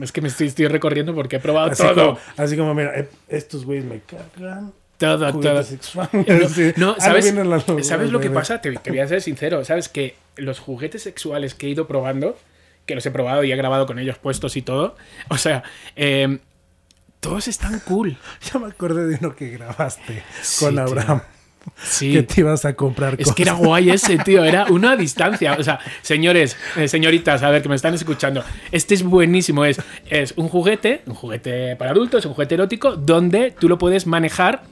es 0.00 0.12
que 0.12 0.20
me 0.20 0.28
estoy, 0.28 0.46
estoy 0.46 0.68
recorriendo 0.68 1.12
porque 1.12 1.34
he 1.34 1.40
probado 1.40 1.72
Así 1.72 1.82
todo. 1.82 1.94
como, 1.94 2.18
así 2.36 2.56
como, 2.56 2.74
mira, 2.74 2.96
eh, 2.96 3.08
estos 3.26 3.64
güeyes 3.64 3.84
me 3.84 4.02
cargan. 4.02 4.72
Todo, 4.98 5.32
todo. 5.40 5.64
Sexuales. 5.64 6.12
No, 6.28 6.48
Sí. 6.48 6.72
no, 6.76 6.94
¿sabes, 7.00 7.34
¿sabes 7.88 8.12
lo 8.12 8.20
que 8.20 8.30
pasa? 8.30 8.60
Te, 8.60 8.70
te 8.76 8.90
voy 8.90 9.00
a 9.00 9.08
ser 9.08 9.20
sincero. 9.20 9.64
¿Sabes 9.64 9.88
que 9.88 10.14
los 10.36 10.60
juguetes 10.60 11.02
sexuales 11.02 11.56
que 11.56 11.66
he 11.66 11.70
ido 11.70 11.88
probando, 11.88 12.38
que 12.86 12.94
los 12.94 13.04
he 13.06 13.10
probado 13.10 13.44
y 13.44 13.52
he 13.52 13.56
grabado 13.56 13.86
con 13.86 13.98
ellos 13.98 14.18
puestos 14.18 14.56
y 14.56 14.62
todo, 14.62 14.96
o 15.28 15.36
sea, 15.38 15.62
eh, 15.96 16.38
todos 17.20 17.48
están 17.48 17.80
cool. 17.80 18.16
Ya 18.52 18.58
me 18.58 18.66
acordé 18.66 19.06
de 19.06 19.18
uno 19.20 19.34
que 19.36 19.50
grabaste 19.50 20.22
Sí, 20.42 20.64
con 20.64 20.74
tío. 20.74 20.82
Abraham. 20.84 21.22
Sí. 21.80 22.12
que 22.12 22.24
te 22.24 22.40
ibas 22.40 22.64
a 22.64 22.74
comprar 22.74 23.14
Es 23.20 23.30
que 23.32 23.42
era 23.44 23.52
cosas. 23.52 23.66
guay 23.68 23.90
ese, 23.90 24.18
tío. 24.24 24.42
Era 24.44 24.64
una 24.66 24.96
distancia. 24.96 25.54
O 25.56 25.62
sea, 25.62 25.78
señores, 26.00 26.56
eh, 26.76 26.88
señoritas, 26.88 27.40
a 27.44 27.50
ver, 27.50 27.62
que 27.62 27.68
me 27.68 27.76
están 27.76 27.94
escuchando. 27.94 28.42
Este 28.72 28.94
es 28.94 29.04
buenísimo. 29.04 29.64
Es, 29.64 29.80
es 30.10 30.34
un 30.36 30.48
juguete, 30.48 31.02
un 31.06 31.14
juguete 31.14 31.76
para 31.76 31.92
adultos, 31.92 32.26
un 32.26 32.34
juguete 32.34 32.56
erótico, 32.56 32.96
donde 32.96 33.52
tú 33.52 33.68
lo 33.68 33.78
puedes 33.78 34.08
manejar 34.08 34.64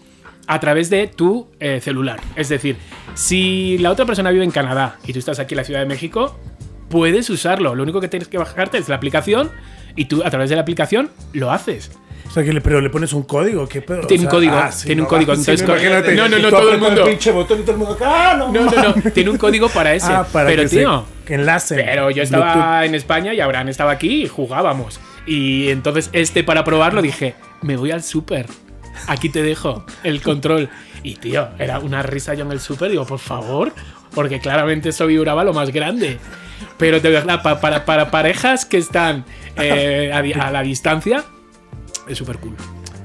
a 0.49 0.59
través 0.59 0.91
de 0.91 1.07
tu 1.07 1.47
eh, 1.61 1.81
celular. 1.81 2.19
Es 2.35 2.49
decir, 2.49 2.77
si 3.15 3.79
la 3.79 3.93
otra 3.93 4.05
persona 4.05 4.33
vive 4.33 4.43
en 4.43 4.51
Canadá 4.51 4.99
y 5.07 5.13
tú 5.13 5.21
estás 5.21 5.39
aquí 5.39 5.55
en 5.55 5.59
la 5.59 5.65
Ciudad 5.65 5.79
de 5.79 5.87
México, 5.87 6.37
puedes 6.91 7.31
usarlo. 7.31 7.75
Lo 7.75 7.83
único 7.83 8.01
que 8.03 8.09
tienes 8.09 8.29
que 8.29 8.37
bajarte 8.37 8.77
es 8.77 8.89
la 8.91 8.97
aplicación 8.97 9.51
y 9.97 10.05
tú 10.05 10.23
a 10.23 10.29
través 10.29 10.51
de 10.51 10.57
la 10.57 10.63
aplicación 10.63 11.11
lo 11.33 11.51
haces. 11.51 11.91
O 12.29 12.33
sea, 12.33 12.45
que 12.45 12.53
le, 12.53 12.61
pero 12.61 12.81
le 12.81 12.91
pones 12.91 13.13
un 13.13 13.23
código, 13.25 13.67
¿qué 13.67 13.83
pedo? 13.83 14.07
Tiene 14.07 14.23
O 14.25 14.27
un 14.27 14.31
sea, 14.31 14.39
código, 14.39 14.57
ah, 14.57 14.71
sí, 14.71 14.87
tiene 14.87 15.03
un 15.03 15.05
no, 15.07 15.09
código, 15.09 15.35
sí, 15.37 15.51
entonces, 15.51 15.67
no, 16.17 16.29
no, 16.29 16.39
no, 16.39 16.49
todo 16.51 16.73
el 16.73 16.81
mundo. 16.81 17.05
pinche 17.05 17.33
botón 17.33 17.59
y 17.59 17.63
todo 17.63 17.73
el 17.73 17.79
mundo 17.79 17.95
acá, 17.95 18.33
¡ah, 18.33 18.37
no, 18.37 18.53
No, 18.53 18.65
no, 18.71 18.83
no. 18.95 19.11
Tiene 19.11 19.31
un 19.31 19.37
código 19.39 19.69
para 19.69 19.95
ese. 19.97 20.13
Ah, 20.13 20.25
para 20.31 20.49
pero, 20.49 20.63
que 20.63 20.69
tío. 20.69 21.05
que 21.25 21.35
enlacen. 21.35 21.81
Pero 21.85 22.11
yo 22.11 22.23
estaba 22.23 22.85
en 22.85 22.95
España 22.95 23.35
y 23.35 23.41
Abraham 23.41 23.69
estaba 23.69 23.91
aquí 23.93 24.23
y 24.25 24.29
jugábamos. 24.29 25.01
Y 25.27 25.71
entonces 25.71 26.09
este 26.13 26.45
para 26.45 26.63
probarlo 26.63 27.03
dije, 27.03 27.35
me 27.63 27.77
voy 27.77 27.91
al 27.91 28.03
súper. 28.05 28.47
Aquí 29.09 29.29
te 29.29 29.43
dejo 29.43 29.85
el 30.05 30.23
control. 30.23 30.69
Y 31.03 31.15
tío, 31.17 31.49
era 31.59 31.79
una 31.81 32.03
risa 32.03 32.35
yo 32.35 32.45
en 32.45 32.53
el 32.53 32.61
súper. 32.61 32.91
Digo, 32.91 33.07
por 33.07 33.19
favor, 33.19 33.73
porque 34.15 34.39
claramente 34.39 34.91
eso 34.91 35.07
vibraba 35.07 35.43
lo 35.43 35.53
más 35.53 35.71
grande. 35.73 36.19
Pero 36.81 36.99
de 36.99 37.11
verdad, 37.11 37.43
pa- 37.43 37.61
para, 37.61 37.85
para 37.85 38.11
parejas 38.11 38.65
que 38.65 38.79
están 38.79 39.25
eh, 39.57 40.11
a, 40.13 40.47
a 40.47 40.51
la 40.51 40.63
distancia, 40.63 41.25
es 42.09 42.19
súper 42.19 42.39
cool. 42.39 42.57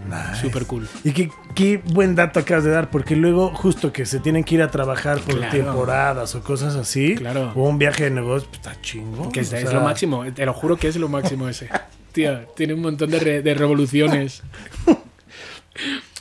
Nice. 0.09 0.41
Súper 0.41 0.65
cool. 0.65 0.87
Y 1.03 1.11
qué, 1.11 1.31
qué 1.55 1.81
buen 1.93 2.15
dato 2.15 2.39
acabas 2.39 2.63
de 2.63 2.69
dar, 2.71 2.89
porque 2.91 3.15
luego, 3.15 3.49
justo 3.55 3.91
que 3.91 4.05
se 4.05 4.19
tienen 4.19 4.43
que 4.43 4.55
ir 4.55 4.61
a 4.61 4.69
trabajar 4.71 5.19
por 5.19 5.35
Claro. 5.37 5.51
temporadas 5.51 6.35
o 6.35 6.41
cosas 6.41 6.75
así, 6.75 7.15
Claro. 7.15 7.51
o 7.55 7.63
un 7.67 7.77
viaje 7.79 8.05
de 8.05 8.11
negocio, 8.11 8.47
pues, 8.49 8.59
está 8.61 8.79
chingo. 8.81 9.29
Que 9.31 9.41
es, 9.41 9.51
o 9.51 9.55
es 9.55 9.63
sea, 9.63 9.71
lo 9.73 9.81
máximo, 9.81 10.23
te 10.33 10.45
lo 10.45 10.53
juro 10.53 10.77
que 10.77 10.87
es 10.87 10.95
lo 10.95 11.09
máximo 11.09 11.49
ese. 11.49 11.69
Tío, 12.13 12.39
tiene 12.55 12.75
un 12.75 12.81
montón 12.81 13.09
de, 13.11 13.19
re- 13.19 13.41
de 13.41 13.53
revoluciones. 13.55 14.41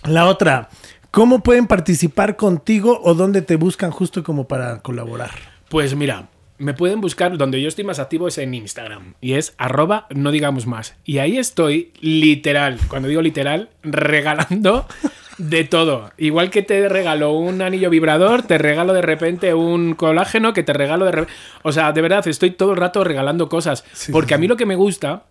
La 0.05 0.27
otra, 0.27 0.69
¿cómo 1.11 1.43
pueden 1.43 1.67
participar 1.67 2.37
contigo 2.37 3.01
o 3.05 3.15
dónde 3.15 3.43
te 3.43 3.57
buscan 3.57 3.91
justo 3.91 4.23
como 4.25 4.49
para 4.49 4.81
colaborar? 4.81 5.31
Pues 5.69 5.95
mira, 5.95 6.27
me 6.59 6.73
pueden 6.75 7.01
buscar 7.01 7.37
donde 7.37 7.61
yo 7.61 7.69
estoy 7.69 7.85
más 7.85 7.99
activo 7.99 8.29
es 8.29 8.39
en 8.39 8.55
Instagram 8.55 9.15
y 9.21 9.35
es 9.35 9.55
arroba 9.59 10.07
no 10.11 10.31
digamos 10.31 10.67
más. 10.67 10.95
Y 11.05 11.19
ahí 11.19 11.37
estoy 11.39 11.93
literal, 12.01 12.79
cuando 12.89 13.09
digo 13.09 13.23
literal, 13.23 13.71
regalando 13.83 14.87
de 15.39 15.65
todo. 15.65 16.13
Igual 16.17 16.51
que 16.51 16.63
te 16.63 16.89
regalo 16.89 17.33
un 17.33 17.61
anillo 17.61 17.91
vibrador, 17.91 18.43
te 18.43 18.57
regalo 18.59 18.93
de 18.93 19.03
repente 19.03 19.53
un 19.55 19.95
colágeno, 19.95 20.53
que 20.53 20.63
te 20.63 20.73
regalo 20.73 21.05
de 21.07 21.11
repente... 21.13 21.35
O 21.63 21.73
sea, 21.73 21.91
de 21.93 22.01
verdad, 22.03 22.27
estoy 22.29 22.51
todo 22.53 22.71
el 22.71 22.77
rato 22.77 23.03
regalando 23.03 23.49
cosas. 23.49 23.85
Sí, 23.93 24.13
porque 24.13 24.29
sí, 24.29 24.35
a 24.35 24.39
mí 24.39 24.47
lo 24.47 24.57
que 24.57 24.67
me 24.67 24.77
gusta... 24.77 25.25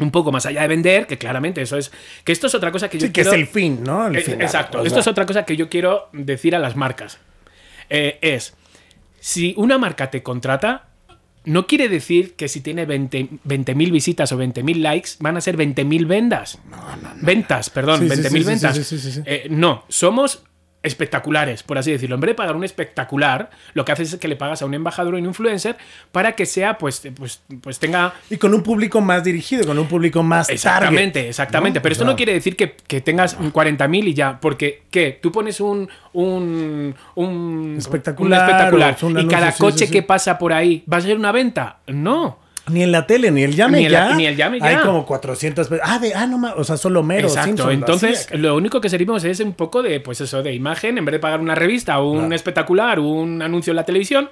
Un 0.00 0.10
poco 0.10 0.32
más 0.32 0.44
allá 0.44 0.62
de 0.62 0.66
vender, 0.66 1.06
que 1.06 1.18
claramente 1.18 1.62
eso 1.62 1.76
es. 1.76 1.92
Que 2.24 2.32
esto 2.32 2.48
es 2.48 2.54
otra 2.56 2.72
cosa 2.72 2.88
que 2.88 2.98
yo 2.98 3.06
Sí, 3.06 3.12
que 3.12 3.22
quiero. 3.22 3.30
es 3.30 3.36
el 3.36 3.46
fin, 3.46 3.78
¿no? 3.84 4.08
El 4.08 4.16
Eh, 4.16 4.22
final, 4.22 4.40
Exacto. 4.42 4.80
o 4.80 4.84
Esto 4.84 4.98
es 4.98 5.06
otra 5.06 5.24
cosa 5.24 5.44
que 5.44 5.56
yo 5.56 5.68
quiero 5.68 6.08
decir 6.12 6.56
a 6.56 6.58
las 6.58 6.74
marcas. 6.74 7.20
Eh, 7.90 8.18
es, 8.20 8.54
si 9.24 9.54
una 9.56 9.78
marca 9.78 10.10
te 10.10 10.22
contrata, 10.22 10.88
no 11.46 11.66
quiere 11.66 11.88
decir 11.88 12.34
que 12.34 12.46
si 12.46 12.60
tiene 12.60 12.84
20 12.84 13.30
20.000 13.46 13.90
visitas 13.90 14.30
o 14.32 14.36
20.000 14.38 14.76
likes, 14.76 15.12
van 15.18 15.38
a 15.38 15.40
ser 15.40 15.56
20.000 15.56 16.06
ventas. 16.06 16.58
Ventas, 17.22 17.70
perdón, 17.70 18.00
Sí, 18.00 18.10
sí, 18.10 18.16
20.000 18.16 18.28
sí, 18.28 18.38
sí, 18.38 18.44
ventas. 18.44 18.76
sí, 18.76 18.84
sí, 18.84 18.98
sí, 18.98 19.12
sí. 19.12 19.22
Eh, 19.24 19.46
no, 19.48 19.86
somos 19.88 20.42
espectaculares, 20.84 21.62
por 21.62 21.78
así 21.78 21.90
decirlo. 21.90 22.14
En 22.14 22.20
vez 22.20 22.28
de 22.28 22.34
pagar 22.34 22.54
un 22.54 22.62
espectacular, 22.62 23.50
lo 23.72 23.84
que 23.84 23.92
haces 23.92 24.12
es 24.12 24.20
que 24.20 24.28
le 24.28 24.36
pagas 24.36 24.62
a 24.62 24.66
un 24.66 24.74
embajador 24.74 25.14
o 25.14 25.18
un 25.18 25.24
influencer 25.24 25.76
para 26.12 26.32
que 26.32 26.46
sea, 26.46 26.78
pues, 26.78 27.02
pues, 27.16 27.42
pues 27.60 27.78
tenga 27.78 28.14
Y 28.30 28.36
con 28.36 28.54
un 28.54 28.62
público 28.62 29.00
más 29.00 29.24
dirigido, 29.24 29.66
con 29.66 29.78
un 29.78 29.88
público 29.88 30.22
más 30.22 30.48
Exactamente, 30.48 31.20
target, 31.20 31.28
exactamente. 31.30 31.78
¿no? 31.80 31.82
Pero 31.82 31.92
esto 31.94 32.04
no 32.04 32.14
quiere 32.14 32.34
decir 32.34 32.54
que, 32.54 32.76
que 32.86 33.00
tengas 33.00 33.38
40.000 33.38 34.08
y 34.08 34.14
ya. 34.14 34.38
Porque, 34.38 34.82
¿qué? 34.90 35.18
Tú 35.20 35.32
pones 35.32 35.60
un. 35.60 35.88
un, 36.12 36.94
un 37.14 37.74
Espectacular, 37.78 38.42
un 38.42 38.46
espectacular, 38.46 38.96
y 39.24 39.26
cada 39.26 39.52
sí, 39.52 39.60
coche 39.60 39.78
sí, 39.78 39.86
sí. 39.86 39.92
que 39.92 40.02
pasa 40.02 40.38
por 40.38 40.52
ahí 40.52 40.84
va 40.90 40.98
a 40.98 41.00
ser 41.00 41.16
una 41.16 41.32
venta. 41.32 41.78
No. 41.86 42.43
Ni 42.68 42.82
en 42.82 42.92
la 42.92 43.06
tele, 43.06 43.30
ni 43.30 43.42
el 43.42 43.54
llame 43.54 43.78
Ni 43.80 43.84
el- 43.86 43.92
ya. 43.92 44.14
ni 44.14 44.26
el 44.26 44.36
llame 44.36 44.58
ya. 44.58 44.66
Hay 44.66 44.76
como 44.76 45.04
400 45.04 45.68
pe- 45.68 45.80
Ah, 45.82 45.98
de, 45.98 46.14
ah, 46.14 46.26
no 46.26 46.38
más. 46.38 46.54
O 46.56 46.64
sea, 46.64 46.76
solo 46.78 47.02
mero. 47.02 47.28
Exacto. 47.28 47.48
Simpson, 47.48 47.72
Entonces, 47.72 48.28
lo 48.32 48.56
único 48.56 48.80
que 48.80 48.88
servimos 48.88 49.22
es 49.24 49.40
un 49.40 49.52
poco 49.52 49.82
de, 49.82 50.00
pues 50.00 50.20
eso, 50.22 50.42
de 50.42 50.54
imagen. 50.54 50.96
En 50.96 51.04
vez 51.04 51.12
de 51.12 51.18
pagar 51.18 51.40
una 51.40 51.54
revista 51.54 52.00
un 52.00 52.32
espectacular 52.32 52.98
un 53.00 53.42
anuncio 53.42 53.72
en 53.72 53.76
la 53.76 53.84
televisión, 53.84 54.30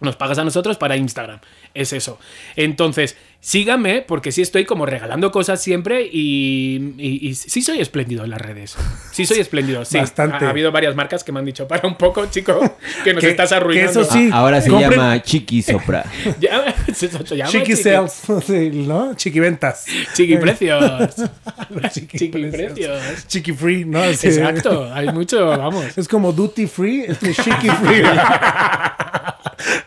nos 0.00 0.16
pagas 0.16 0.36
a 0.38 0.44
nosotros 0.44 0.76
para 0.76 0.96
Instagram. 0.96 1.40
Es 1.72 1.92
eso. 1.94 2.18
Entonces, 2.56 3.16
síganme, 3.44 4.00
porque 4.00 4.32
sí 4.32 4.40
estoy 4.40 4.64
como 4.64 4.86
regalando 4.86 5.30
cosas 5.30 5.60
siempre 5.62 6.08
y, 6.10 6.94
y- 6.96 7.28
y 7.28 7.34
sí 7.34 7.60
soy 7.60 7.78
espléndido 7.78 8.24
en 8.24 8.30
las 8.30 8.40
redes. 8.40 8.74
Sí 9.12 9.26
soy 9.26 9.38
espléndido, 9.38 9.84
sí. 9.84 9.98
Bastante. 9.98 10.42
Ha, 10.42 10.48
ha 10.48 10.50
habido 10.50 10.72
varias 10.72 10.96
marcas 10.96 11.22
que 11.22 11.30
me 11.30 11.40
han 11.40 11.44
dicho, 11.44 11.68
para 11.68 11.86
un 11.86 11.96
poco, 11.96 12.24
chico, 12.30 12.58
que 13.04 13.12
nos 13.12 13.20
Que- 13.22 13.28
estás 13.30 13.50
que 13.50 13.54
arruinando. 13.56 14.00
eso 14.00 14.10
sí. 14.10 14.30
Ahora 14.32 14.62
se 14.62 14.70
compren- 14.70 14.90
llama 14.92 15.22
Chiqui 15.22 15.60
Sopra. 15.60 16.06
Ya, 16.40 16.74
se- 16.94 17.08
se 17.10 17.36
llama 17.36 17.50
Chiqui 17.50 17.72
chiqui- 17.74 18.08
sales, 18.08 18.44
sí, 18.46 18.70
¿no? 18.86 19.14
Chiqui 19.14 19.40
ventas. 19.40 19.84
Chiqui 20.14 20.38
precios. 20.38 21.14
Chiqui 21.92 22.18
Chiqui 22.18 22.46
precios. 22.46 23.26
Chiqui 23.26 23.52
free, 23.52 23.84
¿no? 23.84 24.02
Sí. 24.14 24.28
Exacto, 24.28 24.90
hay 24.90 25.12
mucho, 25.12 25.46
vamos. 25.48 25.98
Es 25.98 26.08
como 26.08 26.32
duty 26.32 26.66
free, 26.66 27.02
es 27.02 27.18
chiqui 27.20 27.68
free. 27.68 28.02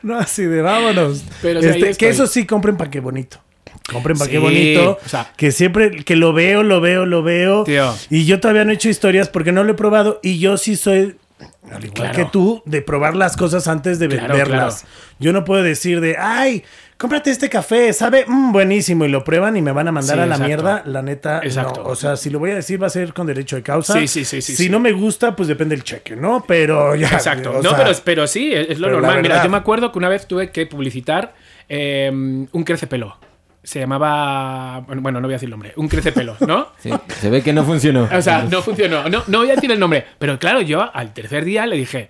no, 0.03 0.19
así 0.19 0.43
de 0.43 0.61
vámonos. 0.61 1.23
Pero, 1.41 1.59
Este, 1.59 1.95
que 1.95 2.09
eso 2.09 2.27
sí, 2.27 2.45
compren 2.45 2.77
pa' 2.77 2.91
qué 2.91 2.99
bonito. 2.99 3.39
Compren 3.91 4.17
pa' 4.17 4.27
qué 4.27 4.37
bonito. 4.39 4.99
o 5.05 5.09
sea- 5.09 5.31
que 5.37 5.51
siempre, 5.51 6.03
que 6.03 6.15
lo 6.15 6.33
veo, 6.33 6.63
lo 6.63 6.81
veo, 6.81 7.05
lo 7.05 7.23
veo. 7.23 7.63
Tío. 7.63 7.93
Y 8.09 8.25
yo 8.25 8.39
todavía 8.39 8.65
no 8.65 8.71
he 8.71 8.75
hecho 8.75 8.89
historias 8.89 9.29
porque 9.29 9.51
no 9.51 9.63
lo 9.63 9.71
he 9.71 9.75
probado. 9.75 10.19
Y 10.23 10.39
yo 10.39 10.57
sí 10.57 10.75
soy, 10.75 11.15
al 11.71 11.83
igual 11.85 11.93
Claro. 11.93 12.13
que 12.15 12.25
tú, 12.25 12.61
de 12.65 12.81
probar 12.81 13.15
las 13.15 13.37
cosas 13.37 13.67
antes 13.67 13.99
de 13.99 14.07
Claro, 14.09 14.27
venderlas. 14.27 14.81
claro. 14.81 14.95
Yo 15.19 15.33
no 15.33 15.43
puedo 15.45 15.63
decir 15.63 16.01
de, 16.01 16.15
ay, 16.17 16.63
cómprate 16.97 17.29
este 17.29 17.47
café, 17.49 17.93
sabe 17.93 18.25
Mm, 18.27 18.51
buenísimo. 18.51 19.05
Y 19.05 19.07
lo 19.09 19.23
prueban 19.23 19.55
y 19.55 19.61
me 19.61 19.71
van 19.71 19.87
a 19.87 19.91
mandar 19.91 20.15
Sí, 20.17 20.21
a 20.21 20.25
la 20.25 20.35
exacto. 20.35 20.45
mierda. 20.47 20.83
La 20.85 21.01
neta, 21.01 21.39
Exacto. 21.43 21.83
no. 21.83 21.89
O 21.89 21.95
sea, 21.95 22.17
si 22.17 22.29
lo 22.29 22.39
voy 22.39 22.51
a 22.51 22.55
decir 22.55 22.81
va 22.81 22.87
a 22.87 22.89
ser 22.89 23.13
con 23.13 23.25
derecho 23.27 23.55
de 23.55 23.63
causa. 23.63 23.93
Sí, 23.93 24.07
sí, 24.07 24.25
sí, 24.25 24.41
sí, 24.41 24.55
Si 24.55 24.63
sí. 24.65 24.69
no 24.69 24.79
me 24.79 24.91
gusta, 24.91 25.35
pues 25.35 25.47
depende 25.47 25.75
del 25.75 25.83
cheque, 25.83 26.15
¿no? 26.15 26.43
Pero 26.47 26.95
ya. 26.95 27.07
Exacto. 27.09 27.53
no, 27.63 27.69
sea, 27.69 27.77
pero, 27.85 27.97
pero 28.03 28.27
sí, 28.27 28.51
es 28.53 28.79
lo 28.79 28.89
normal. 28.89 29.21
Mira, 29.21 29.43
yo 29.43 29.49
me 29.49 29.57
acuerdo 29.57 29.91
que 29.91 29.97
una 29.99 30.09
vez 30.09 30.27
tuve 30.27 30.51
que 30.51 30.65
publicitar 30.65 31.33
eh, 31.69 32.09
un 32.11 32.63
crecepelo. 32.65 33.17
Se 33.67 33.79
llamaba. 33.81 34.79
Bueno, 34.87 35.19
no 35.19 35.27
voy 35.27 35.33
a 35.33 35.35
decir 35.35 35.47
el 35.47 35.51
nombre. 35.51 35.73
Un 35.75 35.89
crecepelo, 35.89 36.37
¿no? 36.39 36.69
Sí, 36.79 36.89
se 37.19 37.29
ve 37.29 37.41
que 37.41 37.51
no 37.51 37.65
funcionó. 37.65 38.07
O 38.09 38.21
sea, 38.21 38.43
no 38.43 38.61
funcionó. 38.61 39.09
No, 39.09 39.23
no 39.27 39.39
voy 39.39 39.49
a 39.51 39.55
decir 39.55 39.69
el 39.69 39.77
nombre. 39.79 40.05
Pero 40.19 40.39
claro, 40.39 40.61
yo 40.61 40.89
al 40.95 41.13
tercer 41.13 41.43
día 41.43 41.65
le 41.65 41.75
dije. 41.75 42.09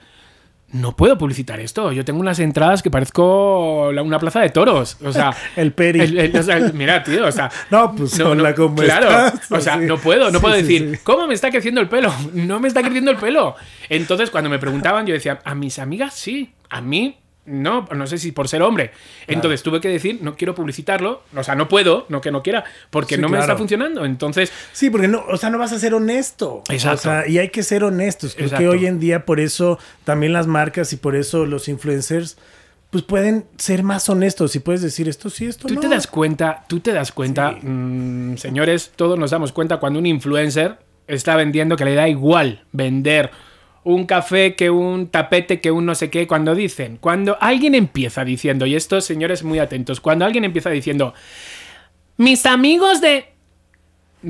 No 0.70 0.96
puedo 0.96 1.18
publicitar 1.18 1.60
esto. 1.62 1.92
Yo 1.94 2.04
tengo 2.06 2.20
unas 2.20 2.38
entradas 2.40 2.84
que 2.84 2.92
parezco 2.92 3.90
la- 3.94 4.04
una 4.04 4.20
plaza 4.20 4.42
de 4.42 4.50
toros. 4.50 4.98
O 5.04 5.12
sea, 5.12 5.34
El 5.56 5.72
peri. 5.72 6.02
el- 6.02 6.18
el- 6.20 6.38
o 6.38 6.44
sea, 6.44 6.60
mira, 6.76 7.02
tío, 7.04 7.26
o 7.26 7.32
sea. 7.32 7.50
No, 7.72 7.96
pues 7.96 8.20
hola, 8.20 8.54
¿cómo 8.54 8.76
claro, 8.76 9.10
estás? 9.10 9.52
o 9.52 9.60
sea, 9.60 9.80
Sí. 9.80 9.86
no 9.86 9.98
puedo, 9.98 10.26
no 10.30 10.38
Sí, 10.38 10.42
puedo 10.44 10.56
sí, 10.58 10.62
decir, 10.62 10.92
sí. 10.98 11.00
¿cómo 11.04 11.26
me 11.26 11.34
está 11.34 11.50
creciendo 11.50 11.82
el 11.82 11.88
pelo? 11.90 12.14
No 12.34 12.60
me 12.60 12.68
está 12.68 12.82
creciendo 12.84 13.10
el 13.10 13.18
pelo. 13.18 13.56
Entonces, 13.90 14.30
cuando 14.30 14.50
me 14.52 14.60
preguntaban, 14.60 15.08
yo 15.08 15.14
decía, 15.16 15.40
a 15.44 15.56
mis 15.56 15.80
amigas 15.80 16.14
sí, 16.14 16.54
a 16.70 16.82
mí 16.82 17.18
no, 17.48 17.88
no 17.96 18.08
sé 18.08 18.18
si 18.18 18.32
por 18.32 18.48
ser 18.48 18.62
hombre. 18.62 18.92
Entonces 19.26 19.64
tuve 19.64 19.82
que 19.82 19.88
decir, 19.88 20.20
no 20.22 20.36
quiero 20.36 20.54
publicitarlo, 20.54 21.24
o 21.36 21.44
sea, 21.44 21.56
no 21.56 21.68
puedo, 21.68 22.06
no 22.10 22.22
que 22.22 22.30
no 22.30 22.44
quiera, 22.44 22.66
porque 22.90 23.16
Sí, 23.16 23.22
no 23.22 23.30
me 23.30 23.40
está 23.40 23.56
funcionando. 23.56 24.06
Entonces, 24.06 24.52
Sí, 24.74 24.90
porque 24.90 25.08
no, 25.08 25.24
o 25.28 25.38
sea, 25.38 25.50
no 25.50 25.58
vas 25.58 25.72
a 25.72 25.80
ser 25.80 25.94
honesto. 25.94 26.64
Exacto. 26.70 27.10
O 27.10 27.12
sea, 27.12 27.28
y 27.28 27.40
hay 27.40 27.50
que 27.50 27.64
ser 27.64 27.84
honestos. 27.84 28.36
Creo 28.36 28.50
que 28.52 28.68
hoy 28.68 28.86
en 28.86 29.00
día, 29.00 29.26
por 29.26 29.40
eso 29.40 29.80
también 30.04 30.34
las 30.34 30.46
marcas 30.46 30.92
y 30.94 30.98
por 30.98 31.16
eso 31.16 31.46
los 31.46 31.68
influencers, 31.70 32.38
pues 32.90 33.04
pueden 33.04 33.46
ser 33.58 33.84
más 33.84 34.08
honestos 34.10 34.56
y 34.56 34.60
puedes 34.60 34.82
decir 34.82 35.10
esto 35.10 35.30
sí, 35.30 35.46
esto 35.46 35.68
tú 35.68 35.76
no. 35.76 35.82
te 35.82 35.90
das 35.90 36.08
cuenta, 36.08 36.64
tú 36.68 36.80
te 36.80 36.94
das 36.94 37.12
cuenta, 37.12 37.52
mm, 37.52 38.38
señores, 38.38 38.92
todos 38.96 39.20
nos 39.20 39.32
damos 39.32 39.52
cuenta 39.52 39.78
cuando 39.78 40.00
un 40.00 40.06
influencer 40.06 40.80
está 41.08 41.36
vendiendo 41.36 41.76
que 41.76 41.86
le 41.86 41.96
da 41.96 42.08
igual 42.08 42.66
vender 42.72 43.32
un 43.88 44.06
café 44.06 44.56
que 44.56 44.70
un 44.70 45.08
tapete 45.08 45.62
que 45.62 45.72
un 45.72 45.86
no 45.86 45.96
sé 45.96 46.10
qué 46.10 46.28
cuando 46.28 46.56
dicen, 46.56 46.98
cuando 46.98 47.38
alguien 47.40 47.74
empieza 47.74 48.26
diciendo, 48.26 48.66
y 48.66 48.76
estos 48.76 49.06
señores 49.06 49.44
muy 49.44 49.60
atentos, 49.60 50.02
cuando 50.02 50.26
alguien 50.26 50.44
empieza 50.44 50.70
diciendo, 50.70 51.14
mis 52.18 52.46
amigos 52.46 53.00
de... 53.00 53.34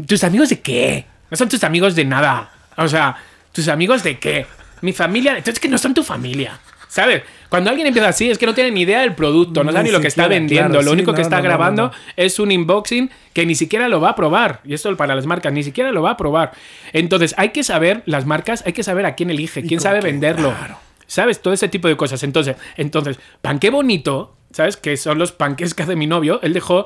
¿Tus 0.06 0.24
amigos 0.24 0.50
de 0.50 0.60
qué? 0.60 1.06
No 1.32 1.38
son 1.38 1.50
tus 1.50 1.64
amigos 1.64 1.96
de 1.96 2.06
nada. 2.06 2.52
O 2.76 2.88
sea, 2.88 3.18
¿tus 3.52 3.68
amigos 3.68 4.04
de 4.04 4.20
qué? 4.20 4.46
Mi 4.82 4.94
familia... 4.94 5.36
Entonces 5.36 5.60
que 5.60 5.70
no 5.70 5.80
son 5.80 5.96
tu 5.96 6.04
familia. 6.04 6.60
¿Sabes? 6.88 7.24
Cuando 7.50 7.70
alguien 7.70 7.88
empieza 7.88 8.10
así 8.10 8.30
es 8.30 8.38
que 8.38 8.46
no 8.46 8.54
tiene 8.54 8.72
ni 8.72 8.82
idea 8.82 9.02
del 9.02 9.14
producto, 9.14 9.64
no 9.64 9.72
sabe 9.72 9.86
ni 9.86 9.92
lo 9.92 10.02
que 10.02 10.08
está 10.08 10.28
vendiendo. 10.28 10.70
claro, 10.70 10.84
lo 10.84 10.92
sí, 10.92 10.94
único 10.94 11.14
que 11.14 11.22
está 11.22 11.38
no, 11.38 11.44
grabando 11.44 11.92
es 12.16 12.40
un 12.40 12.52
unboxing 12.52 13.10
que 13.34 13.46
ni 13.46 13.56
siquiera 13.56 13.88
lo 13.88 14.02
va 14.02 14.10
a 14.10 14.16
probar. 14.16 14.62
Y 14.66 14.74
esto 14.74 14.96
para 14.98 15.16
las 15.16 15.26
marcas, 15.26 15.54
ni 15.54 15.64
siquiera 15.64 15.92
lo 15.92 16.02
va 16.02 16.12
a 16.12 16.18
probar. 16.18 16.52
Entonces, 16.94 17.34
hay 17.38 17.50
que 17.50 17.64
saber, 17.64 18.04
las 18.06 18.26
marcas, 18.26 18.64
hay 18.66 18.74
que 18.74 18.84
saber 18.84 19.06
a 19.06 19.16
quién 19.16 19.30
elige, 19.30 19.64
quién 19.64 19.80
sabe 19.80 20.02
venderlo. 20.02 20.54
claro. 20.58 20.78
¿Sabes? 21.10 21.42
Todo 21.42 21.54
ese 21.54 21.70
tipo 21.70 21.88
de 21.88 21.96
cosas. 21.96 22.22
Entonces, 22.24 22.58
entonces, 22.76 23.18
panqué 23.42 23.70
bonito, 23.70 24.36
¿sabes? 24.52 24.76
Que 24.76 24.98
son 24.98 25.18
los 25.18 25.32
panqués 25.32 25.74
que 25.74 25.84
hace 25.84 25.96
mi 25.96 26.06
novio. 26.06 26.42
Él 26.44 26.54
dejó 26.54 26.86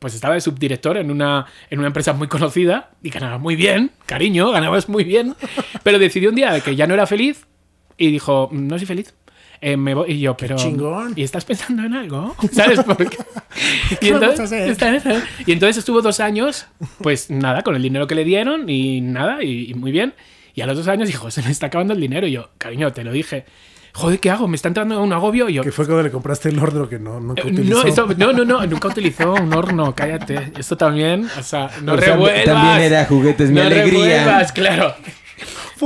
pues 0.00 0.14
estaba 0.16 0.34
de 0.34 0.40
subdirector 0.40 0.96
en 0.96 1.12
una, 1.12 1.46
en 1.70 1.78
una 1.78 1.86
empresa 1.86 2.12
muy 2.12 2.26
conocida 2.26 2.90
y 3.04 3.10
ganaba 3.10 3.38
muy 3.38 3.54
bien, 3.54 3.92
cariño, 4.04 4.50
ganabas 4.50 4.88
muy 4.88 5.04
bien, 5.04 5.36
pero 5.84 6.00
decidió 6.00 6.30
un 6.30 6.34
día 6.34 6.60
que 6.60 6.74
ya 6.74 6.88
no 6.88 6.94
era 6.94 7.06
feliz 7.06 7.46
y 8.06 8.10
dijo, 8.10 8.48
no 8.52 8.76
soy 8.78 8.86
feliz. 8.86 9.14
Eh, 9.60 9.76
me 9.76 9.94
voy. 9.94 10.10
Y 10.12 10.18
yo, 10.20 10.36
pero. 10.36 10.56
chingón. 10.56 11.12
¿Y 11.14 11.22
estás 11.22 11.44
pensando 11.44 11.84
en 11.84 11.94
algo? 11.94 12.34
¿Sabes? 12.52 12.80
Y, 13.90 13.96
¿Qué 13.96 14.12
vamos 14.12 14.30
entonces, 14.30 14.52
a 14.82 14.86
hacer? 14.88 14.94
está- 14.96 15.22
y 15.46 15.52
entonces 15.52 15.76
estuvo 15.76 16.00
dos 16.02 16.18
años, 16.20 16.66
pues 16.98 17.30
nada, 17.30 17.62
con 17.62 17.76
el 17.76 17.82
dinero 17.82 18.06
que 18.06 18.14
le 18.14 18.24
dieron 18.24 18.68
y 18.68 19.00
nada, 19.02 19.42
y, 19.44 19.70
y 19.70 19.74
muy 19.74 19.92
bien. 19.92 20.14
Y 20.54 20.62
a 20.62 20.66
los 20.66 20.76
dos 20.76 20.88
años 20.88 21.06
dijo, 21.08 21.30
se 21.30 21.42
me 21.42 21.50
está 21.50 21.66
acabando 21.66 21.92
el 21.94 22.00
dinero. 22.00 22.26
Y 22.26 22.32
yo, 22.32 22.48
cariño, 22.58 22.92
te 22.92 23.04
lo 23.04 23.12
dije. 23.12 23.44
Joder, 23.94 24.18
¿qué 24.20 24.30
hago? 24.30 24.48
Me 24.48 24.56
está 24.56 24.68
entrando 24.68 25.00
un 25.02 25.12
agobio. 25.12 25.48
Y 25.50 25.54
yo, 25.54 25.62
Que 25.62 25.70
fue 25.70 25.84
cuando 25.84 26.02
le 26.02 26.10
compraste 26.10 26.48
el 26.48 26.58
horno 26.58 26.88
que 26.88 26.98
no, 26.98 27.20
nunca 27.20 27.42
eh, 27.42 27.46
utilizó. 27.52 27.82
no, 27.82 27.86
esto- 27.88 28.06
no, 28.16 28.32
no, 28.32 28.44
no, 28.44 28.66
nunca 28.66 28.88
utilizó 28.88 29.34
un 29.34 29.52
horno, 29.54 29.94
cállate. 29.94 30.50
Esto 30.58 30.76
también, 30.76 31.28
o 31.38 31.42
sea, 31.42 31.70
no 31.82 31.92
O 31.94 31.98
sea, 31.98 32.14
revuelvas. 32.14 32.44
también 32.44 32.80
era 32.92 33.04
juguetes, 33.04 33.50
mi 33.50 33.56
no 33.56 33.62
alegría. 33.62 34.22
revuelvas, 34.24 34.52
claro. 34.52 34.94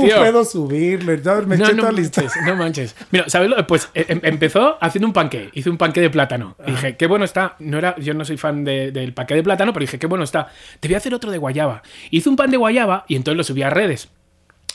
Puedo 0.01 0.45
subirle. 0.45 1.21
ya 1.21 1.35
Me 1.41 1.57
No, 1.57 1.65
eché 1.65 1.73
no 1.73 1.81
toda 1.83 1.91
manches, 1.93 2.31
no 2.45 2.55
manches. 2.55 2.95
Mira, 3.11 3.29
¿sabes? 3.29 3.49
lo? 3.49 3.67
Pues 3.67 3.89
eh, 3.93 4.05
em- 4.09 4.21
empezó 4.23 4.77
haciendo 4.81 5.07
un 5.07 5.13
panqué. 5.13 5.49
Hice 5.53 5.69
un 5.69 5.77
panqué 5.77 6.01
de 6.01 6.09
plátano. 6.09 6.55
Y 6.65 6.71
dije, 6.71 6.95
qué 6.97 7.07
bueno 7.07 7.25
está. 7.25 7.55
No 7.59 7.77
era, 7.77 7.95
yo 7.97 8.13
no 8.13 8.25
soy 8.25 8.37
fan 8.37 8.63
de- 8.63 8.91
del 8.91 9.13
panqué 9.13 9.33
de 9.35 9.43
plátano, 9.43 9.73
pero 9.73 9.81
dije, 9.81 9.99
qué 9.99 10.07
bueno 10.07 10.23
está. 10.23 10.47
Te 10.79 10.87
voy 10.87 10.95
a 10.95 10.97
hacer 10.97 11.13
otro 11.13 11.31
de 11.31 11.37
guayaba. 11.37 11.81
Hice 12.11 12.29
un 12.29 12.35
pan 12.35 12.51
de 12.51 12.57
guayaba 12.57 13.05
y 13.07 13.15
entonces 13.15 13.37
lo 13.37 13.43
subí 13.43 13.63
a 13.63 13.69
redes. 13.69 14.09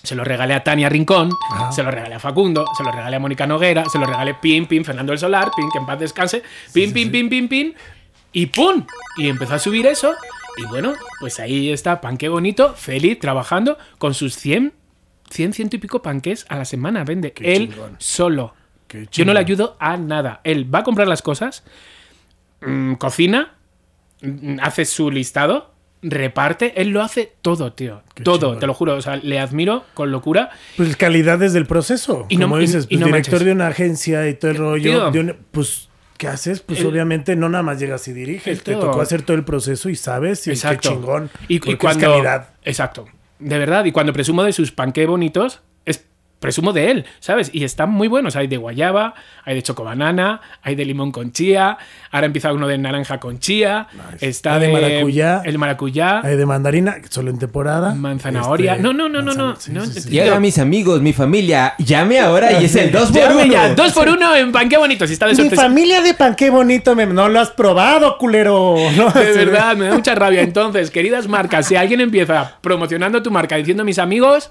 Se 0.03 0.17
lo 0.17 0.25
regalé 0.25 0.55
a 0.55 0.65
Tania 0.65 0.89
Rincón, 0.89 1.31
se 1.71 1.85
lo 1.85 1.93
regalé 1.93 2.17
a 2.17 2.19
Facundo, 2.19 2.65
se 2.77 2.83
lo 2.83 2.91
regalé 2.91 3.15
a 3.15 3.21
Mónica 3.21 3.47
Noguera, 3.47 3.85
se 3.85 4.01
lo 4.01 4.07
regalé 4.07 4.35
Pim, 4.35 4.67
Pim, 4.67 4.83
Fernando 4.83 5.13
del 5.13 5.19
Solar, 5.21 5.53
Pim, 5.55 5.71
que 5.71 5.79
en 5.79 5.87
paz 5.87 6.01
descanse, 6.01 6.43
Pim, 6.75 6.93
Pim, 6.93 7.13
Pim, 7.13 7.29
Pim, 7.29 7.49
Pim, 7.49 7.73
y 8.33 8.47
¡pum! 8.47 8.85
Y 9.17 9.29
empezó 9.29 9.55
a 9.55 9.59
subir 9.61 9.87
eso, 9.87 10.13
y 10.57 10.65
bueno, 10.67 10.95
pues 11.21 11.39
ahí 11.39 11.71
está, 11.71 12.01
panqué 12.01 12.29
bonito, 12.29 12.75
feliz, 12.75 13.21
trabajando 13.21 13.79
con 13.99 14.13
sus 14.15 14.35
100, 14.35 14.73
100, 15.33 15.53
ciento 15.55 15.77
y 15.77 15.79
pico 15.79 16.03
panqués 16.03 16.47
a 16.49 16.57
la 16.57 16.65
semana, 16.65 17.05
vende 17.05 17.33
Qué 17.33 17.55
él 17.57 17.71
chingón. 17.71 17.97
solo. 17.99 18.55
Qué 18.87 19.09
Yo 19.11 19.25
no 19.25 19.33
le 19.33 19.41
ayudo 19.41 19.77
a 19.81 19.97
nada. 19.97 20.41
Él 20.45 20.73
va 20.73 20.81
a 20.81 20.83
comprar 20.85 21.09
las 21.09 21.23
cosas, 21.23 21.65
mm, 22.61 22.95
cocina, 22.95 23.55
mm, 24.23 24.59
hace 24.63 24.85
su 24.85 25.11
listado, 25.11 25.73
reparte, 26.03 26.81
él 26.81 26.89
lo 26.89 27.01
hace 27.03 27.33
todo, 27.43 27.73
tío. 27.73 28.03
Qué 28.15 28.23
todo, 28.25 28.39
chingón. 28.49 28.59
te 28.59 28.67
lo 28.67 28.75
juro. 28.75 28.95
O 28.97 29.01
sea, 29.03 29.17
le 29.17 29.39
admiro 29.39 29.85
con 29.95 30.11
locura. 30.11 30.51
Pues 30.77 30.97
calidad 30.97 31.39
desde 31.39 31.59
el 31.59 31.67
proceso. 31.67 32.27
Y 32.29 32.37
no- 32.37 32.47
Como 32.47 32.59
dices, 32.59 32.85
y 32.85 32.97
pues, 32.97 33.01
no 33.01 33.07
director 33.07 33.33
manches. 33.35 33.47
de 33.47 33.53
una 33.53 33.67
agencia 33.69 34.29
y 34.29 34.35
todo 34.35 34.51
el 34.51 34.57
rollo. 34.59 35.11
De 35.11 35.35
pues, 35.53 35.89
¿qué 36.19 36.27
haces? 36.29 36.61
Pues 36.61 36.81
El- 36.81 36.87
obviamente 36.89 37.37
no 37.37 37.49
nada 37.49 37.63
más 37.63 37.79
llegas 37.79 38.07
y 38.09 38.13
diriges. 38.13 38.63
Te 38.63 38.75
tocó 38.75 39.01
hacer 39.01 39.23
todo 39.23 39.37
el 39.37 39.45
proceso 39.45 39.89
y 39.89 39.97
sabes. 39.97 40.47
Y 40.49 40.51
Exacto. 40.51 40.89
qué 40.91 40.95
chingón. 40.97 41.31
Y, 41.49 41.55
y 41.69 41.73
es 41.73 41.79
calidad. 41.97 42.51
Exacto. 42.65 43.07
De 43.43 43.59
verdad. 43.59 43.85
Y 43.85 43.93
cuando 43.93 44.13
presumo 44.13 44.45
de 44.45 44.53
sus 44.53 44.73
panqué 44.73 45.07
bonitos. 45.07 45.63
Presumo 46.43 46.75
de 46.75 46.91
él, 46.91 47.05
¿sabes? 47.21 47.51
Y 47.55 47.65
están 47.65 47.89
muy 47.91 48.09
buenos. 48.09 48.37
Hay 48.37 48.49
de 48.49 48.57
guayaba, 48.59 49.15
hay 49.45 49.55
de 49.55 49.63
chocobanana, 49.63 50.41
hay 50.63 50.75
de 50.75 50.85
limón 50.85 51.13
con 51.13 51.33
chía. 51.33 51.79
Ahora 52.11 52.27
empieza 52.27 52.53
uno 52.53 52.67
de 52.69 52.77
naranja 52.77 53.19
con 53.21 53.39
chía. 53.39 53.87
Nice. 54.13 54.29
Está 54.29 54.55
Hay 54.57 54.61
de 54.61 54.67
de, 54.67 54.73
maracuyá. 54.73 55.41
El 55.45 55.57
maracuyá. 55.57 56.21
Hay 56.23 56.37
de 56.37 56.45
mandarina, 56.45 56.97
solo 57.09 57.31
en 57.31 57.39
temporada. 57.39 57.95
Manzanahoria. 57.95 58.73
Este, 58.73 58.83
No, 58.83 58.93
no, 58.93 59.09
no, 59.09 59.23
no, 59.23 59.33
no. 59.33 59.57
sí, 59.57 59.71
No, 59.73 59.87
sí, 59.87 60.01
sí. 60.01 60.21
mis 60.41 60.59
amigos, 60.59 61.01
mi 61.01 61.13
familia. 61.13 61.75
Llame 61.79 62.19
ahora 62.19 62.61
y 62.61 62.65
es 62.65 62.75
el 62.75 62.91
2 62.91 63.13
por 63.13 63.21
Llame 63.21 63.43
1 63.45 63.53
ya, 63.53 63.75
dos 63.75 63.93
por 63.93 64.09
uno 64.09 64.35
en 64.35 64.51
panqué 64.53 64.77
bonito. 64.77 65.07
Si 65.07 65.13
está 65.13 65.27
de 65.29 65.35
Mi 65.41 65.49
familia 65.49 66.03
de 66.03 66.15
pan, 66.15 66.35
qué 66.35 66.51
bonito. 66.51 66.97
me- 66.97 67.07
no 67.07 67.29
lo 67.29 67.39
has 67.41 67.51
probado, 67.51 68.19
culero. 68.19 68.77
No, 68.97 69.11
De 69.11 69.33
sí, 69.33 69.39
verdad, 69.39 69.77
me 69.77 69.87
da 69.87 69.95
mucha 69.95 70.15
rabia. 70.17 70.43
Entonces, 70.43 70.91
queridas 70.91 71.29
marcas, 71.29 71.67
si 71.67 71.77
alguien 71.77 72.01
empieza 72.01 72.57
promocionando 72.61 73.23
tu 73.23 73.31
marca 73.31 73.55
diciendo 73.57 73.85
mis 73.85 73.99
amigos, 74.01 74.51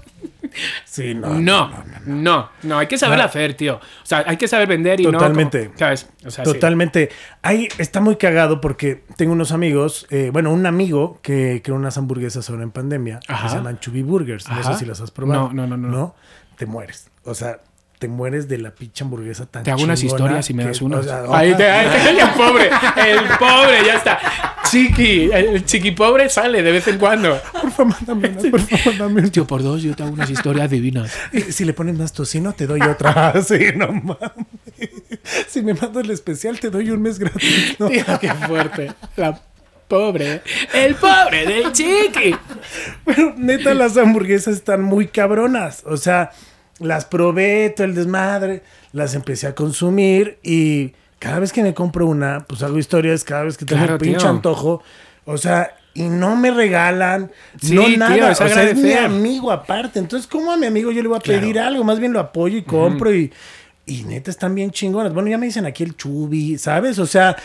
Sí, 0.84 1.14
no. 1.14 1.28
no, 1.40 1.70
no, 2.06 2.50
no, 2.62 2.78
hay 2.78 2.86
que 2.86 2.98
saber 2.98 3.20
hacer, 3.20 3.54
tío. 3.54 3.76
O 3.76 3.80
sea, 4.06 4.24
hay 4.26 4.36
que 4.36 4.46
saber 4.48 4.68
vender 4.68 5.00
y 5.00 5.04
Totalmente. 5.04 5.58
no. 5.60 5.66
como- 5.68 5.78
¿Sabes? 5.78 6.08
O 6.26 6.30
sea, 6.30 6.44
sí. 6.44 6.52
Totalmente. 6.52 7.08
Ahí 7.40 7.68
está 7.78 8.00
muy 8.00 8.16
cagado 8.16 8.60
porque 8.60 9.04
tengo 9.16 9.32
unos 9.32 9.52
amigos, 9.52 10.06
eh, 10.10 10.30
bueno, 10.32 10.50
un 10.52 10.66
amigo 10.66 11.18
que 11.22 11.62
creó 11.64 11.76
unas 11.76 11.96
hamburguesas 11.96 12.48
ahora 12.50 12.62
en 12.64 12.70
pandemia 12.72 13.20
Ajá. 13.28 13.44
que 13.44 13.48
se 13.50 13.56
llaman 13.56 13.80
Chubby 13.80 14.02
Burgers. 14.02 14.48
No 14.48 14.62
sé 14.62 14.74
si 14.78 14.84
las 14.84 15.00
has 15.00 15.10
probado. 15.10 15.50
No, 15.52 15.66
no, 15.66 15.76
no, 15.76 15.88
no. 15.88 16.14
te 16.56 16.66
mueres. 16.66 17.08
O 17.24 17.34
sea, 17.34 17.60
te 17.98 18.08
mueres 18.08 18.48
de 18.48 18.58
la 18.58 18.72
pinche 18.74 19.04
hamburguesa 19.04 19.46
tan 19.46 19.62
Te 19.62 19.70
hago 19.70 19.82
unas 19.84 20.02
historias 20.02 20.50
y 20.50 20.54
me 20.54 20.64
das 20.64 20.82
unas. 20.82 21.00
o 21.00 21.02
sea, 21.04 21.22
ahí 21.38 21.54
te, 21.54 21.70
ahí 21.70 21.88
te- 21.88 22.20
el 22.20 22.28
pobre, 22.30 22.66
el 22.66 23.24
pobre, 23.38 23.84
ya 23.86 23.94
está. 23.94 24.18
Chiqui, 24.72 25.30
el 25.30 25.66
chiqui 25.66 25.90
pobre 25.90 26.30
sale 26.30 26.62
de 26.62 26.72
vez 26.72 26.88
en 26.88 26.96
cuando. 26.96 27.38
Por 27.60 27.70
favor, 27.70 27.92
mándame 27.92 28.30
unas, 28.30 28.46
por 28.46 28.60
favor, 28.60 28.96
dame. 28.96 29.28
Tío, 29.28 29.46
por 29.46 29.62
dos 29.62 29.82
yo 29.82 29.94
te 29.94 30.02
hago 30.02 30.12
unas 30.12 30.30
historias 30.30 30.70
divinas. 30.70 31.12
Y 31.30 31.40
Si 31.42 31.66
le 31.66 31.74
pones 31.74 31.98
más 31.98 32.14
tocino, 32.14 32.54
te 32.54 32.66
doy 32.66 32.80
otra. 32.80 33.34
sí, 33.46 33.58
no 33.76 33.88
mames. 33.92 34.30
Si 35.46 35.60
me 35.60 35.74
mandas 35.74 36.04
el 36.04 36.10
especial, 36.10 36.58
te 36.58 36.70
doy 36.70 36.90
un 36.90 37.02
mes 37.02 37.18
gratis. 37.18 37.76
¿no? 37.78 37.90
Tío, 37.90 38.02
qué 38.18 38.32
fuerte. 38.32 38.92
La 39.16 39.38
pobre. 39.88 40.40
El 40.72 40.94
pobre 40.94 41.44
del 41.44 41.70
chiqui. 41.72 42.34
Pero 43.04 43.34
neta, 43.36 43.74
las 43.74 43.98
hamburguesas 43.98 44.54
están 44.54 44.82
muy 44.82 45.08
cabronas. 45.08 45.82
O 45.84 45.98
sea, 45.98 46.30
las 46.78 47.04
probé, 47.04 47.74
todo 47.76 47.86
el 47.86 47.94
desmadre, 47.94 48.62
las 48.92 49.14
empecé 49.14 49.48
a 49.48 49.54
consumir 49.54 50.38
y 50.42 50.94
cada 51.22 51.38
vez 51.38 51.52
que 51.52 51.62
me 51.62 51.72
compro 51.72 52.06
una, 52.06 52.44
pues 52.48 52.64
hago 52.64 52.78
historias, 52.78 53.22
cada 53.22 53.44
vez 53.44 53.56
que 53.56 53.64
tengo 53.64 53.78
Claro, 53.82 53.94
un 53.94 54.00
pinche 54.00 54.18
tío. 54.18 54.28
antojo. 54.28 54.82
O 55.24 55.38
sea, 55.38 55.76
y 55.94 56.02
no 56.08 56.34
me 56.34 56.50
regalan, 56.50 57.30
Sí, 57.60 57.74
no 57.76 57.84
tío, 57.84 57.96
nada. 57.98 58.32
es 58.32 58.40
o 58.40 58.48
sea, 58.48 58.64
es 58.64 58.76
mi 58.76 58.92
amigo 58.92 59.52
aparte. 59.52 60.00
Entonces, 60.00 60.26
¿cómo 60.26 60.50
a 60.50 60.56
mi 60.56 60.66
amigo 60.66 60.90
yo 60.90 61.00
le 61.00 61.06
voy 61.08 61.18
a 61.18 61.20
pedir 61.20 61.60
algo? 61.60 61.84
Más 61.84 62.00
bien 62.00 62.12
lo 62.12 62.18
apoyo 62.18 62.58
y 62.58 62.62
compro 62.62 63.14
y, 63.14 63.32
y 63.86 64.02
neta 64.02 64.32
están 64.32 64.52
bien 64.56 64.72
chingonas. 64.72 65.14
Bueno, 65.14 65.28
ya 65.28 65.38
me 65.38 65.46
dicen 65.46 65.64
aquí 65.64 65.84
el 65.84 65.96
chubi, 65.96 66.58
¿sabes? 66.58 66.98
O 66.98 67.06
sea, 67.06 67.36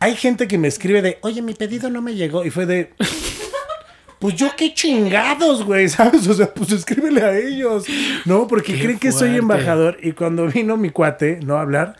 hay 0.00 0.16
gente 0.16 0.48
que 0.48 0.56
me 0.56 0.68
escribe 0.68 1.02
de, 1.02 1.18
oye, 1.20 1.42
mi 1.42 1.52
pedido 1.52 1.90
no 1.90 2.00
me 2.00 2.14
llegó. 2.14 2.42
Y 2.42 2.48
fue 2.48 2.64
de, 2.64 2.94
pues 4.18 4.34
yo 4.34 4.48
qué 4.56 4.72
chingados, 4.72 5.62
güey, 5.64 5.88
¿sabes? 5.90 6.26
O 6.26 6.32
sea, 6.32 6.52
pues 6.54 6.72
escríbele 6.72 7.22
a 7.22 7.36
ellos. 7.36 7.84
No, 8.24 8.46
porque 8.46 8.72
Qué 8.74 8.80
creen 8.82 8.98
que 8.98 9.12
soy 9.12 9.36
embajador. 9.36 9.98
Y 10.02 10.12
cuando 10.12 10.46
vino 10.46 10.78
mi 10.78 10.88
cuate, 10.90 11.38
¿no? 11.44 11.56
A 11.58 11.60
hablar, 11.62 11.96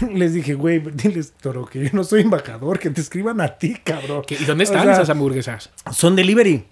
les 0.14 0.34
dije, 0.34 0.54
güey, 0.54 0.80
diles, 0.80 1.32
Toro, 1.40 1.66
que 1.66 1.84
yo 1.84 1.90
no 1.92 2.04
soy 2.04 2.22
embajador, 2.22 2.78
que 2.78 2.90
te 2.90 3.00
escriban 3.00 3.40
a 3.40 3.48
ti, 3.58 3.76
cabrón. 3.82 4.22
¿Qué- 4.26 4.36
¿Y 4.40 4.44
dónde 4.44 4.64
O 4.64 4.66
están 4.66 4.82
sea, 4.84 4.92
esas 4.92 5.10
hamburguesas? 5.10 5.70
Son 5.92 6.14
delivery. 6.16 6.64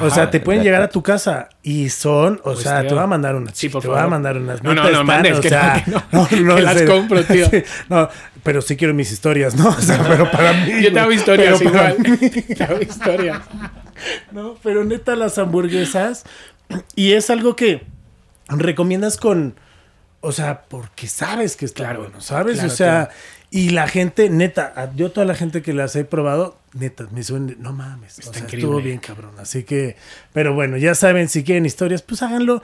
o 0.00 0.10
sea, 0.10 0.30
te 0.30 0.40
pueden 0.40 0.62
llegar 0.64 0.82
a 0.82 0.88
tu 0.88 1.00
casa 1.02 1.48
y 1.62 1.88
son, 1.90 2.40
o 2.44 2.52
Pues, 2.54 2.60
sea, 2.60 2.80
tío. 2.80 2.88
te 2.88 2.94
voy 2.94 3.04
a 3.04 3.06
mandar 3.06 3.36
unas. 3.36 3.56
Sí, 3.56 3.68
por 3.68 3.80
te 3.82 3.88
voy 3.88 3.94
a 3.96 4.00
favor. 4.00 4.10
mandar 4.10 4.36
unas. 4.36 4.62
No, 4.62 4.74
no, 4.74 4.90
no, 4.90 5.04
mandes, 5.04 5.38
o 5.38 5.40
que 5.40 5.48
sea, 5.48 5.84
no, 6.12 6.26
que 6.28 6.40
no. 6.40 6.58
Las 6.58 6.82
compro, 6.82 7.22
tío. 7.24 7.46
Sí, 7.50 7.62
no, 7.88 8.08
pero 8.42 8.60
sí 8.62 8.76
quiero 8.76 8.94
mis 8.94 9.10
historias, 9.12 9.54
¿no? 9.54 9.68
O 9.68 9.80
sea, 9.80 10.02
pero 10.06 10.30
para 10.30 10.52
mí. 10.52 10.82
Yo 10.82 10.92
te 10.92 10.98
hago 11.00 11.12
historias 11.12 11.60
igual. 11.62 11.96
Te 12.56 12.64
hago 12.64 12.80
historias. 12.80 13.40
No, 14.32 14.56
pero 14.62 14.84
neta, 14.84 15.14
las 15.16 15.38
hamburguesas. 15.38 16.24
Y 16.96 17.12
es 17.12 17.30
algo 17.30 17.54
que 17.56 17.82
recomiendas 18.48 19.16
con. 19.16 19.54
O 20.26 20.32
sea, 20.32 20.62
porque 20.62 21.06
sabes 21.06 21.56
que 21.56 21.64
está 21.64 21.84
Claro, 21.84 22.00
bueno, 22.00 22.20
¿sabes? 22.20 22.54
claro, 22.54 22.72
o 22.72 22.76
sea, 22.76 23.10
y 23.50 23.70
la 23.70 23.86
gente, 23.86 24.28
neta, 24.28 24.92
yo 24.96 25.12
toda 25.12 25.24
la 25.24 25.36
gente 25.36 25.62
que 25.62 25.72
las 25.72 25.94
he 25.94 26.04
probado, 26.04 26.58
neta, 26.72 27.06
me 27.12 27.22
suena, 27.22 27.54
no 27.58 27.72
mames. 27.72 28.18
Está 28.18 28.30
o 28.30 28.34
sea, 28.34 28.46
estuvo 28.46 28.80
bien 28.80 28.98
cabrón. 28.98 29.34
Así 29.38 29.62
que, 29.62 29.96
pero 30.32 30.52
bueno, 30.52 30.76
ya 30.78 30.96
saben, 30.96 31.28
si 31.28 31.44
quieren 31.44 31.64
historias, 31.64 32.02
pues 32.02 32.22
háganlo 32.22 32.60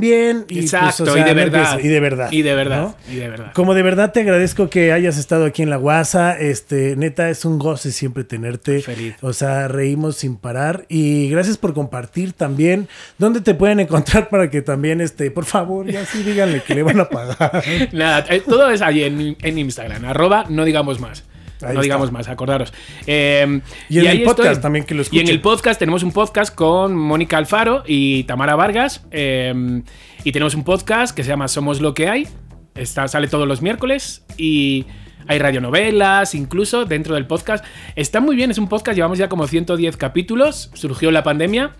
bien. 0.00 0.44
Y, 0.48 0.54
pues, 0.54 0.64
Exacto, 0.66 1.04
o 1.04 1.06
sea, 1.06 1.16
y 1.16 1.24
de 1.24 1.30
no 1.30 1.36
verdad. 1.36 1.78
Y 1.78 1.88
de 1.88 2.00
verdad. 2.00 2.32
Y 2.32 2.42
de 2.42 2.54
verdad. 2.54 2.82
¿no? 2.82 2.96
Y 3.10 3.16
de 3.16 3.28
verdad. 3.28 3.52
Como 3.54 3.74
de 3.74 3.82
verdad 3.82 4.12
te 4.12 4.20
agradezco 4.20 4.68
que 4.70 4.92
hayas 4.92 5.18
estado 5.18 5.44
aquí 5.44 5.62
en 5.62 5.70
la 5.70 5.76
guasa. 5.76 6.38
Este, 6.38 6.96
neta, 6.96 7.30
es 7.30 7.44
un 7.44 7.58
goce 7.58 7.92
siempre 7.92 8.24
tenerte. 8.24 8.80
Feliz. 8.80 9.14
O 9.20 9.32
sea, 9.32 9.68
reímos 9.68 10.16
sin 10.16 10.36
parar. 10.36 10.86
Y 10.88 11.28
gracias 11.28 11.58
por 11.58 11.74
compartir 11.74 12.32
también. 12.32 12.88
¿Dónde 13.18 13.40
te 13.40 13.54
pueden 13.54 13.80
encontrar 13.80 14.28
para 14.28 14.50
que 14.50 14.62
también, 14.62 15.00
este, 15.00 15.30
por 15.30 15.44
favor, 15.44 15.86
ya 15.86 16.04
sí 16.04 16.22
díganle 16.22 16.62
que 16.62 16.74
le 16.74 16.82
van 16.82 17.00
a 17.00 17.08
pagar? 17.08 17.62
Nada, 17.92 18.24
eh, 18.28 18.42
todo 18.46 18.70
es 18.70 18.82
ahí 18.82 19.04
en, 19.04 19.36
en 19.40 19.58
Instagram, 19.58 20.04
arroba 20.04 20.46
no 20.48 20.64
digamos 20.64 21.00
más. 21.00 21.24
Ahí 21.62 21.68
no 21.74 21.80
está. 21.80 21.82
digamos 21.82 22.12
más, 22.12 22.28
acordaros. 22.28 22.72
Eh, 23.06 23.60
Y 23.88 23.98
en 23.98 24.06
el 24.06 24.22
podcast 24.22 24.62
también, 24.62 24.84
que 24.84 24.94
lo 24.94 25.02
Y 25.10 25.18
en 25.20 25.28
el 25.28 25.40
podcast 25.40 25.78
tenemos 25.78 26.02
un 26.02 26.12
podcast 26.12 26.54
con 26.54 26.96
Mónica 26.96 27.36
Alfaro 27.38 27.82
y 27.86 28.24
Tamara 28.24 28.56
Vargas. 28.56 29.04
eh, 29.10 29.82
y 30.24 30.32
tenemos 30.32 30.54
un 30.54 30.64
podcast 30.64 31.14
que 31.16 31.22
se 31.24 31.30
llama 31.30 31.48
Somos 31.48 31.80
lo 31.80 31.94
que 31.94 32.08
hay. 32.08 32.28
Está, 32.74 33.08
sale 33.08 33.26
todos 33.26 33.48
los 33.48 33.62
miércoles 33.62 34.24
y 34.36 34.86
hay 35.26 35.38
radionovelas, 35.38 36.34
incluso 36.34 36.84
dentro 36.84 37.14
del 37.14 37.26
podcast. 37.26 37.64
Está 37.96 38.20
muy 38.20 38.36
bien, 38.36 38.50
es 38.50 38.58
un 38.58 38.68
podcast, 38.68 38.96
llevamos 38.96 39.18
ya 39.18 39.28
como 39.28 39.46
110 39.46 39.96
capítulos, 39.96 40.70
surgió 40.74 41.10
la 41.10 41.22
pandemia, 41.22 41.72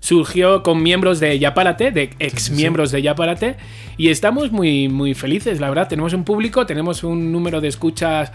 surgió 0.00 0.62
con 0.62 0.82
miembros 0.82 1.20
de 1.20 1.38
Yapárate, 1.38 1.90
de 1.90 2.10
ex 2.18 2.50
miembros 2.50 2.90
de 2.92 3.02
Yapárate, 3.02 3.56
y 3.96 4.08
estamos 4.08 4.52
muy, 4.52 4.88
muy 4.88 5.14
felices, 5.14 5.60
la 5.60 5.68
verdad. 5.68 5.88
Tenemos 5.88 6.12
un 6.12 6.24
público, 6.24 6.66
tenemos 6.66 7.02
un 7.04 7.32
número 7.32 7.60
de 7.60 7.68
escuchas, 7.68 8.32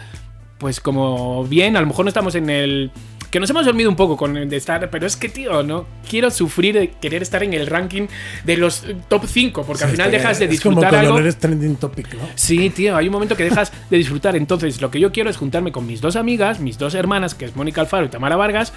pues 0.63 0.79
como 0.79 1.43
bien, 1.43 1.75
a 1.75 1.81
lo 1.81 1.87
mejor 1.87 2.05
no 2.05 2.09
estamos 2.09 2.35
en 2.35 2.49
el... 2.49 2.89
Que 3.29 3.41
nos 3.41 3.49
hemos 3.49 3.65
dormido 3.65 3.89
un 3.89 3.97
poco 3.97 4.15
con 4.15 4.37
el 4.37 4.47
de 4.47 4.55
estar, 4.55 4.89
pero 4.89 5.05
es 5.05 5.17
que, 5.17 5.27
tío, 5.27 5.61
no 5.61 5.85
quiero 6.09 6.31
sufrir 6.31 6.73
de 6.73 6.91
querer 6.91 7.21
estar 7.21 7.43
en 7.43 7.53
el 7.53 7.67
ranking 7.67 8.07
de 8.45 8.55
los 8.55 8.85
eh, 8.85 8.95
top 9.09 9.25
5, 9.27 9.65
porque 9.65 9.83
al 9.83 9.89
final 9.89 10.09
dejas 10.09 10.39
de 10.39 10.45
es 10.45 10.61
como 10.61 10.79
disfrutar 10.79 11.03
algo. 11.03 11.19
eres 11.19 11.37
trending 11.37 11.75
topic, 11.75 12.13
¿no? 12.13 12.21
Sí, 12.35 12.69
tío, 12.69 12.95
hay 12.95 13.07
un 13.07 13.11
momento 13.11 13.35
que 13.35 13.43
dejas 13.43 13.73
de 13.89 13.97
disfrutar. 13.97 14.37
Entonces, 14.37 14.79
lo 14.79 14.89
que 14.89 15.01
yo 15.01 15.11
quiero 15.11 15.29
es 15.29 15.35
juntarme 15.35 15.73
con 15.73 15.85
mis 15.85 15.99
dos 15.99 16.15
amigas, 16.15 16.61
mis 16.61 16.77
dos 16.77 16.95
hermanas, 16.95 17.35
que 17.35 17.43
es 17.43 17.57
Mónica 17.57 17.81
Alfaro 17.81 18.05
y 18.05 18.09
Tamara 18.09 18.37
Vargas, 18.37 18.71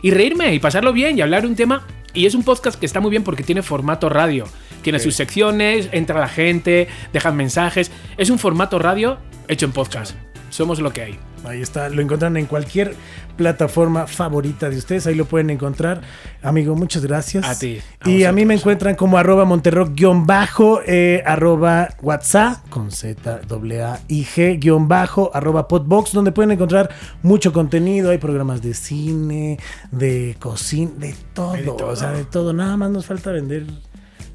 y 0.00 0.10
reírme 0.10 0.54
y 0.54 0.58
pasarlo 0.58 0.94
bien 0.94 1.18
y 1.18 1.20
hablar 1.20 1.42
de 1.42 1.48
un 1.48 1.56
tema. 1.56 1.86
Y 2.14 2.24
es 2.24 2.34
un 2.34 2.44
podcast 2.44 2.80
que 2.80 2.86
está 2.86 3.00
muy 3.00 3.10
bien 3.10 3.24
porque 3.24 3.42
tiene 3.42 3.60
formato 3.60 4.08
radio. 4.08 4.46
Tiene 4.80 5.00
sus 5.00 5.14
secciones, 5.14 5.90
entra 5.92 6.18
la 6.18 6.28
gente, 6.28 6.88
dejan 7.12 7.36
mensajes. 7.36 7.90
Es 8.16 8.30
un 8.30 8.38
formato 8.38 8.78
radio 8.78 9.18
hecho 9.48 9.66
en 9.66 9.72
podcast. 9.72 10.14
Somos 10.50 10.80
lo 10.80 10.92
que 10.92 11.02
hay. 11.02 11.18
Ahí 11.44 11.62
está, 11.62 11.88
lo 11.88 12.02
encuentran 12.02 12.36
en 12.36 12.46
cualquier 12.46 12.94
plataforma 13.36 14.06
favorita 14.06 14.68
de 14.70 14.78
ustedes, 14.78 15.06
ahí 15.06 15.14
lo 15.14 15.26
pueden 15.26 15.50
encontrar. 15.50 16.00
Amigo, 16.42 16.74
muchas 16.74 17.04
gracias. 17.04 17.46
A 17.46 17.58
ti, 17.58 17.80
a 18.00 18.10
y 18.10 18.24
a 18.24 18.32
mí 18.32 18.44
me 18.44 18.54
encuentran 18.54 18.96
como 18.96 19.18
arroba 19.18 19.44
monterrock-bajo, 19.44 20.80
eh, 20.86 21.22
arroba 21.24 21.90
WhatsApp, 22.02 22.68
con 22.68 22.90
Z, 22.90 23.42
A, 23.42 24.00
I, 24.08 24.24
G, 24.24 24.58
guion 24.58 24.88
bajo, 24.88 25.30
arroba 25.34 25.68
podbox, 25.68 26.12
donde 26.12 26.32
pueden 26.32 26.50
encontrar 26.52 26.90
mucho 27.22 27.52
contenido. 27.52 28.10
Hay 28.10 28.18
programas 28.18 28.62
de 28.62 28.74
cine, 28.74 29.58
de 29.92 30.36
cocina, 30.40 30.92
de 30.96 31.14
todo, 31.34 31.52
de 31.52 31.62
todo. 31.62 31.88
o 31.88 31.96
sea, 31.96 32.10
de 32.10 32.24
todo. 32.24 32.52
Nada 32.52 32.76
más 32.76 32.90
nos 32.90 33.06
falta 33.06 33.30
vender. 33.30 33.66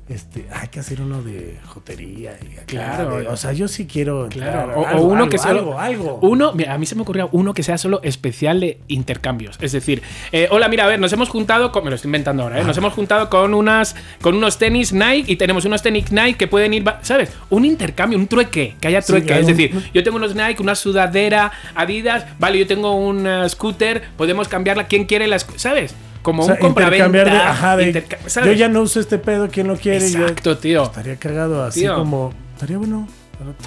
Este, 0.10 0.45
hay 0.52 0.68
que 0.68 0.82
hacer 0.82 0.99
uno 0.99 1.22
de 1.22 1.58
jotería. 1.68 2.38
Y 2.41 2.66
Claro. 2.66 3.18
de- 3.20 3.28
o 3.30 3.38
sea, 3.38 3.54
yo 3.54 3.70
sí 3.70 3.86
quiero. 3.88 4.28
Claro, 4.30 4.74
o, 4.76 4.82
o 4.82 4.86
algo, 4.86 5.04
uno 5.06 5.14
algo, 5.20 5.30
que 5.30 5.38
solo. 5.38 5.60
algo, 5.60 5.80
algo. 5.80 6.20
Uno, 6.22 6.52
mira, 6.54 6.74
a 6.74 6.78
mí 6.78 6.86
se 6.86 6.95
me 6.95 7.04
ocurrió 7.04 7.30
uno 7.32 7.54
que 7.54 7.64
sea 7.64 7.78
solo 7.78 8.02
especial 8.04 8.60
de 8.60 8.80
intercambios. 8.89 9.58
Es 9.62 9.72
decir, 9.72 10.02
eh, 10.34 10.49
hola, 10.52 10.68
mira, 10.68 10.84
a 10.84 10.88
ver, 10.88 10.99
nos 10.99 11.14
hemos 11.14 11.30
juntado 11.30 11.72
con. 11.72 11.86
Me 11.86 11.91
lo 11.91 11.95
estoy 11.95 12.10
inventando 12.10 12.43
ahora, 12.43 12.60
¿eh? 12.60 12.64
Nos 12.66 12.78
hemos 12.78 12.93
juntado 12.93 13.30
con 13.30 13.54
unas. 13.54 13.95
con 14.22 14.36
unos 14.36 14.58
tenis 14.58 14.91
Nike 14.91 15.32
y 15.32 15.36
tenemos 15.38 15.64
unos 15.64 15.82
tenis 15.82 16.12
Nike 16.12 16.36
que 16.36 16.47
pueden 16.47 16.74
ir. 16.74 16.84
¿Sabes? 17.04 17.32
Un 17.49 17.64
intercambio, 17.64 18.18
un 18.20 18.28
trueque, 18.28 18.76
que 18.82 18.88
haya 18.89 19.02
trueque. 19.02 19.32
es 19.34 19.41
un- 19.41 19.47
decir, 19.47 19.91
yo 19.93 20.04
tengo 20.04 20.18
unos 20.18 20.36
Nike, 20.36 20.62
una 20.62 20.76
sudadera, 20.76 21.52
Adidas, 21.76 22.26
vale, 22.38 22.60
yo 22.60 22.68
tengo 22.68 22.95
un 22.95 23.26
eh, 23.26 23.47
scooter, 23.47 24.02
podemos 24.18 24.49
cambiarla. 24.49 24.88
¿Quién 24.88 25.06
quiere 25.06 25.28
la 25.28 25.38
sc- 25.38 25.56
¿Sabes? 25.58 25.95
Como 26.22 26.43
O 26.43 26.45
sea, 26.45 26.57
un 26.61 26.67
intercambiar 26.67 27.30
de, 27.32 27.38
ajá, 27.38 27.78
de, 27.78 27.88
interca- 27.88 28.17
yo 28.45 28.51
ya 28.53 28.67
no 28.67 28.82
uso 28.82 28.99
este 28.99 29.17
pedo, 29.17 29.49
¿quién 29.51 29.67
lo 29.67 29.76
quiere? 29.76 30.09
Yo- 30.11 30.19
Exacto, 30.22 30.57
tío. 30.57 30.84
estaría 30.84 31.15
cagado 31.15 31.63
así 31.63 31.82
Tío. 31.82 31.95
como, 31.95 32.34
estaría 32.53 32.78
bueno. 32.78 33.07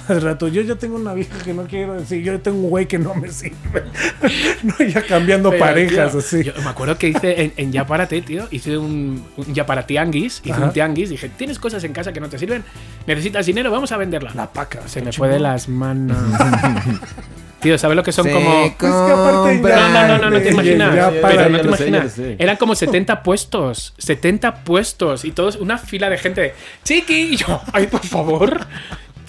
Al 0.07 0.21
rato, 0.21 0.47
yo 0.47 0.61
ya 0.61 0.75
tengo 0.77 0.95
una 0.95 1.13
vieja 1.13 1.37
que 1.43 1.53
no 1.53 1.63
quiero 1.63 1.95
decir, 1.95 2.23
yo 2.23 2.39
tengo 2.39 2.59
un 2.59 2.69
güey 2.69 2.85
que 2.87 2.97
no 2.97 3.13
me 3.13 3.29
sirve. 3.29 3.83
no, 4.63 4.85
ya 4.85 5.01
cambiando 5.01 5.49
Pero, 5.49 5.65
parejas 5.65 6.11
tío, 6.11 6.19
así. 6.21 6.43
Yo 6.45 6.53
me 6.63 6.69
acuerdo 6.69 6.97
que 6.97 7.09
hice 7.09 7.41
en, 7.43 7.53
en 7.57 7.73
Ya 7.73 7.85
para 7.85 8.07
Ti, 8.07 8.21
tío, 8.21 8.47
hice 8.51 8.77
un, 8.77 9.21
un 9.35 9.53
Ya 9.53 9.65
para 9.65 9.85
Tianguis, 9.85 10.39
hice 10.45 10.53
Ajá. 10.53 10.63
un 10.67 10.71
tianguis, 10.71 11.09
dije, 11.09 11.27
¿tienes 11.27 11.59
cosas 11.59 11.83
en 11.83 11.91
casa 11.91 12.13
que 12.13 12.21
no 12.21 12.29
te 12.29 12.39
sirven? 12.39 12.63
¿Necesitas 13.05 13.45
dinero? 13.47 13.69
Vamos 13.69 13.91
a 13.91 13.97
venderla. 13.97 14.31
La 14.33 14.47
paca. 14.53 14.87
Se 14.87 15.01
me 15.01 15.09
chingón. 15.11 15.27
fue 15.27 15.35
de 15.35 15.39
las 15.41 15.67
manos. 15.67 16.17
tío, 17.59 17.77
¿sabes 17.77 17.95
lo 17.95 18.03
que 18.03 18.11
son 18.11 18.25
Se 18.25 18.31
como... 18.31 18.77
Que 18.77 18.85
aparte 18.87 19.59
compra- 19.61 19.75
No, 19.75 19.89
no, 19.89 20.07
no, 20.07 20.17
no, 20.17 20.29
no 20.31 20.41
te 20.41 20.49
imaginas. 20.51 20.95
ya, 20.95 21.09
Pero 21.21 21.49
no 21.49 21.57
te 21.57 21.63
lo 21.63 21.75
sé, 21.75 21.83
ya 21.83 21.87
imaginas. 21.89 22.17
lo 22.17 22.23
sé. 22.23 22.35
Eran 22.39 22.57
como 22.57 22.75
70 22.75 23.23
puestos. 23.23 23.93
70 23.97 24.63
puestos. 24.63 25.25
Y 25.25 25.31
todos, 25.31 25.55
una 25.57 25.77
fila 25.77 26.09
de 26.09 26.17
gente 26.17 26.53
Chiqui. 26.83 27.33
Y 27.33 27.35
yo, 27.37 27.61
ay, 27.73 27.87
por 27.87 28.05
favor. 28.05 28.65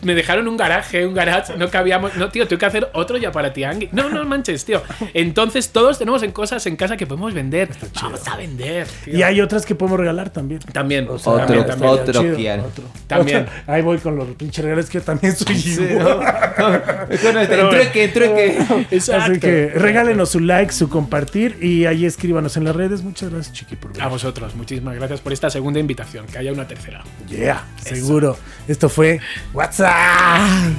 Me 0.07 0.15
dejaron 0.15 0.47
un 0.47 0.57
garaje, 0.57 1.05
un 1.05 1.15
garage. 1.15 1.57
No 1.57 1.69
cabíamos. 1.69 2.15
No, 2.17 2.29
tío, 2.29 2.47
tengo 2.47 2.61
que 2.61 2.67
hacer 2.67 2.89
otro 2.93 3.17
ya 3.19 3.33
para 3.33 3.53
Tianguis. 3.53 3.93
No, 3.93 4.09
no 4.09 4.25
manches, 4.25 4.65
tío. 4.65 4.81
Entonces, 5.15 5.71
todos 5.71 5.99
tenemos 5.99 6.23
en 6.23 6.31
cosas 6.31 6.65
en 6.67 6.77
casa 6.77 6.97
que 6.97 7.09
podemos 7.09 7.35
vender. 7.35 7.71
Vamos 8.01 8.27
a 8.29 8.37
vender. 8.37 8.87
tío. 9.05 9.17
Y 9.19 9.23
hay 9.25 9.41
otras 9.41 9.67
que 9.67 9.75
podemos 9.75 9.99
regalar 9.99 10.31
también. 10.31 10.61
También. 10.61 11.09
O 11.11 11.19
sea, 11.19 11.33
Otro, 11.33 11.47
también, 11.47 11.67
también. 11.67 11.91
otro. 12.61 12.69
otro. 12.69 12.85
También. 13.09 13.47
Ahí 13.67 13.83
voy 13.83 13.99
con 13.99 14.15
los 14.15 14.29
pinches 14.37 14.65
regalos 14.65 14.89
que 14.89 14.99
yo 14.99 15.05
también 15.05 15.35
soy 15.35 15.57
igual. 15.57 16.21
Con 16.57 17.39
este, 17.39 17.57
trueque, 17.57 18.09
trueque. 18.09 18.59
Exacto. 18.93 19.33
Así 19.33 19.41
que 19.41 19.73
regálenos 19.75 20.31
su 20.31 20.39
like, 20.41 20.73
su 20.73 20.89
compartir 20.89 21.59
y 21.61 21.85
ahí 21.87 22.07
escríbanos 22.07 22.57
en 22.57 22.65
las 22.65 22.77
redes. 22.77 23.03
Muchas 23.03 23.31
gracias, 23.31 23.53
Chiqui, 23.57 23.75
por 23.75 23.91
A 23.91 23.95
venir. 23.95 24.09
vosotros, 24.11 24.55
muchísimas 24.55 24.95
gracias 24.95 25.21
por 25.21 25.33
esta 25.33 25.51
segunda 25.51 25.81
invitación. 25.81 26.27
Que 26.27 26.39
haya 26.39 26.53
una 26.53 26.69
tercera. 26.69 27.03
Yeah, 27.29 27.65
seguro. 27.83 28.39
Esto 28.69 28.89
fue 28.89 29.21
WhatsApp. 29.53 29.96
Bye. 29.97 30.77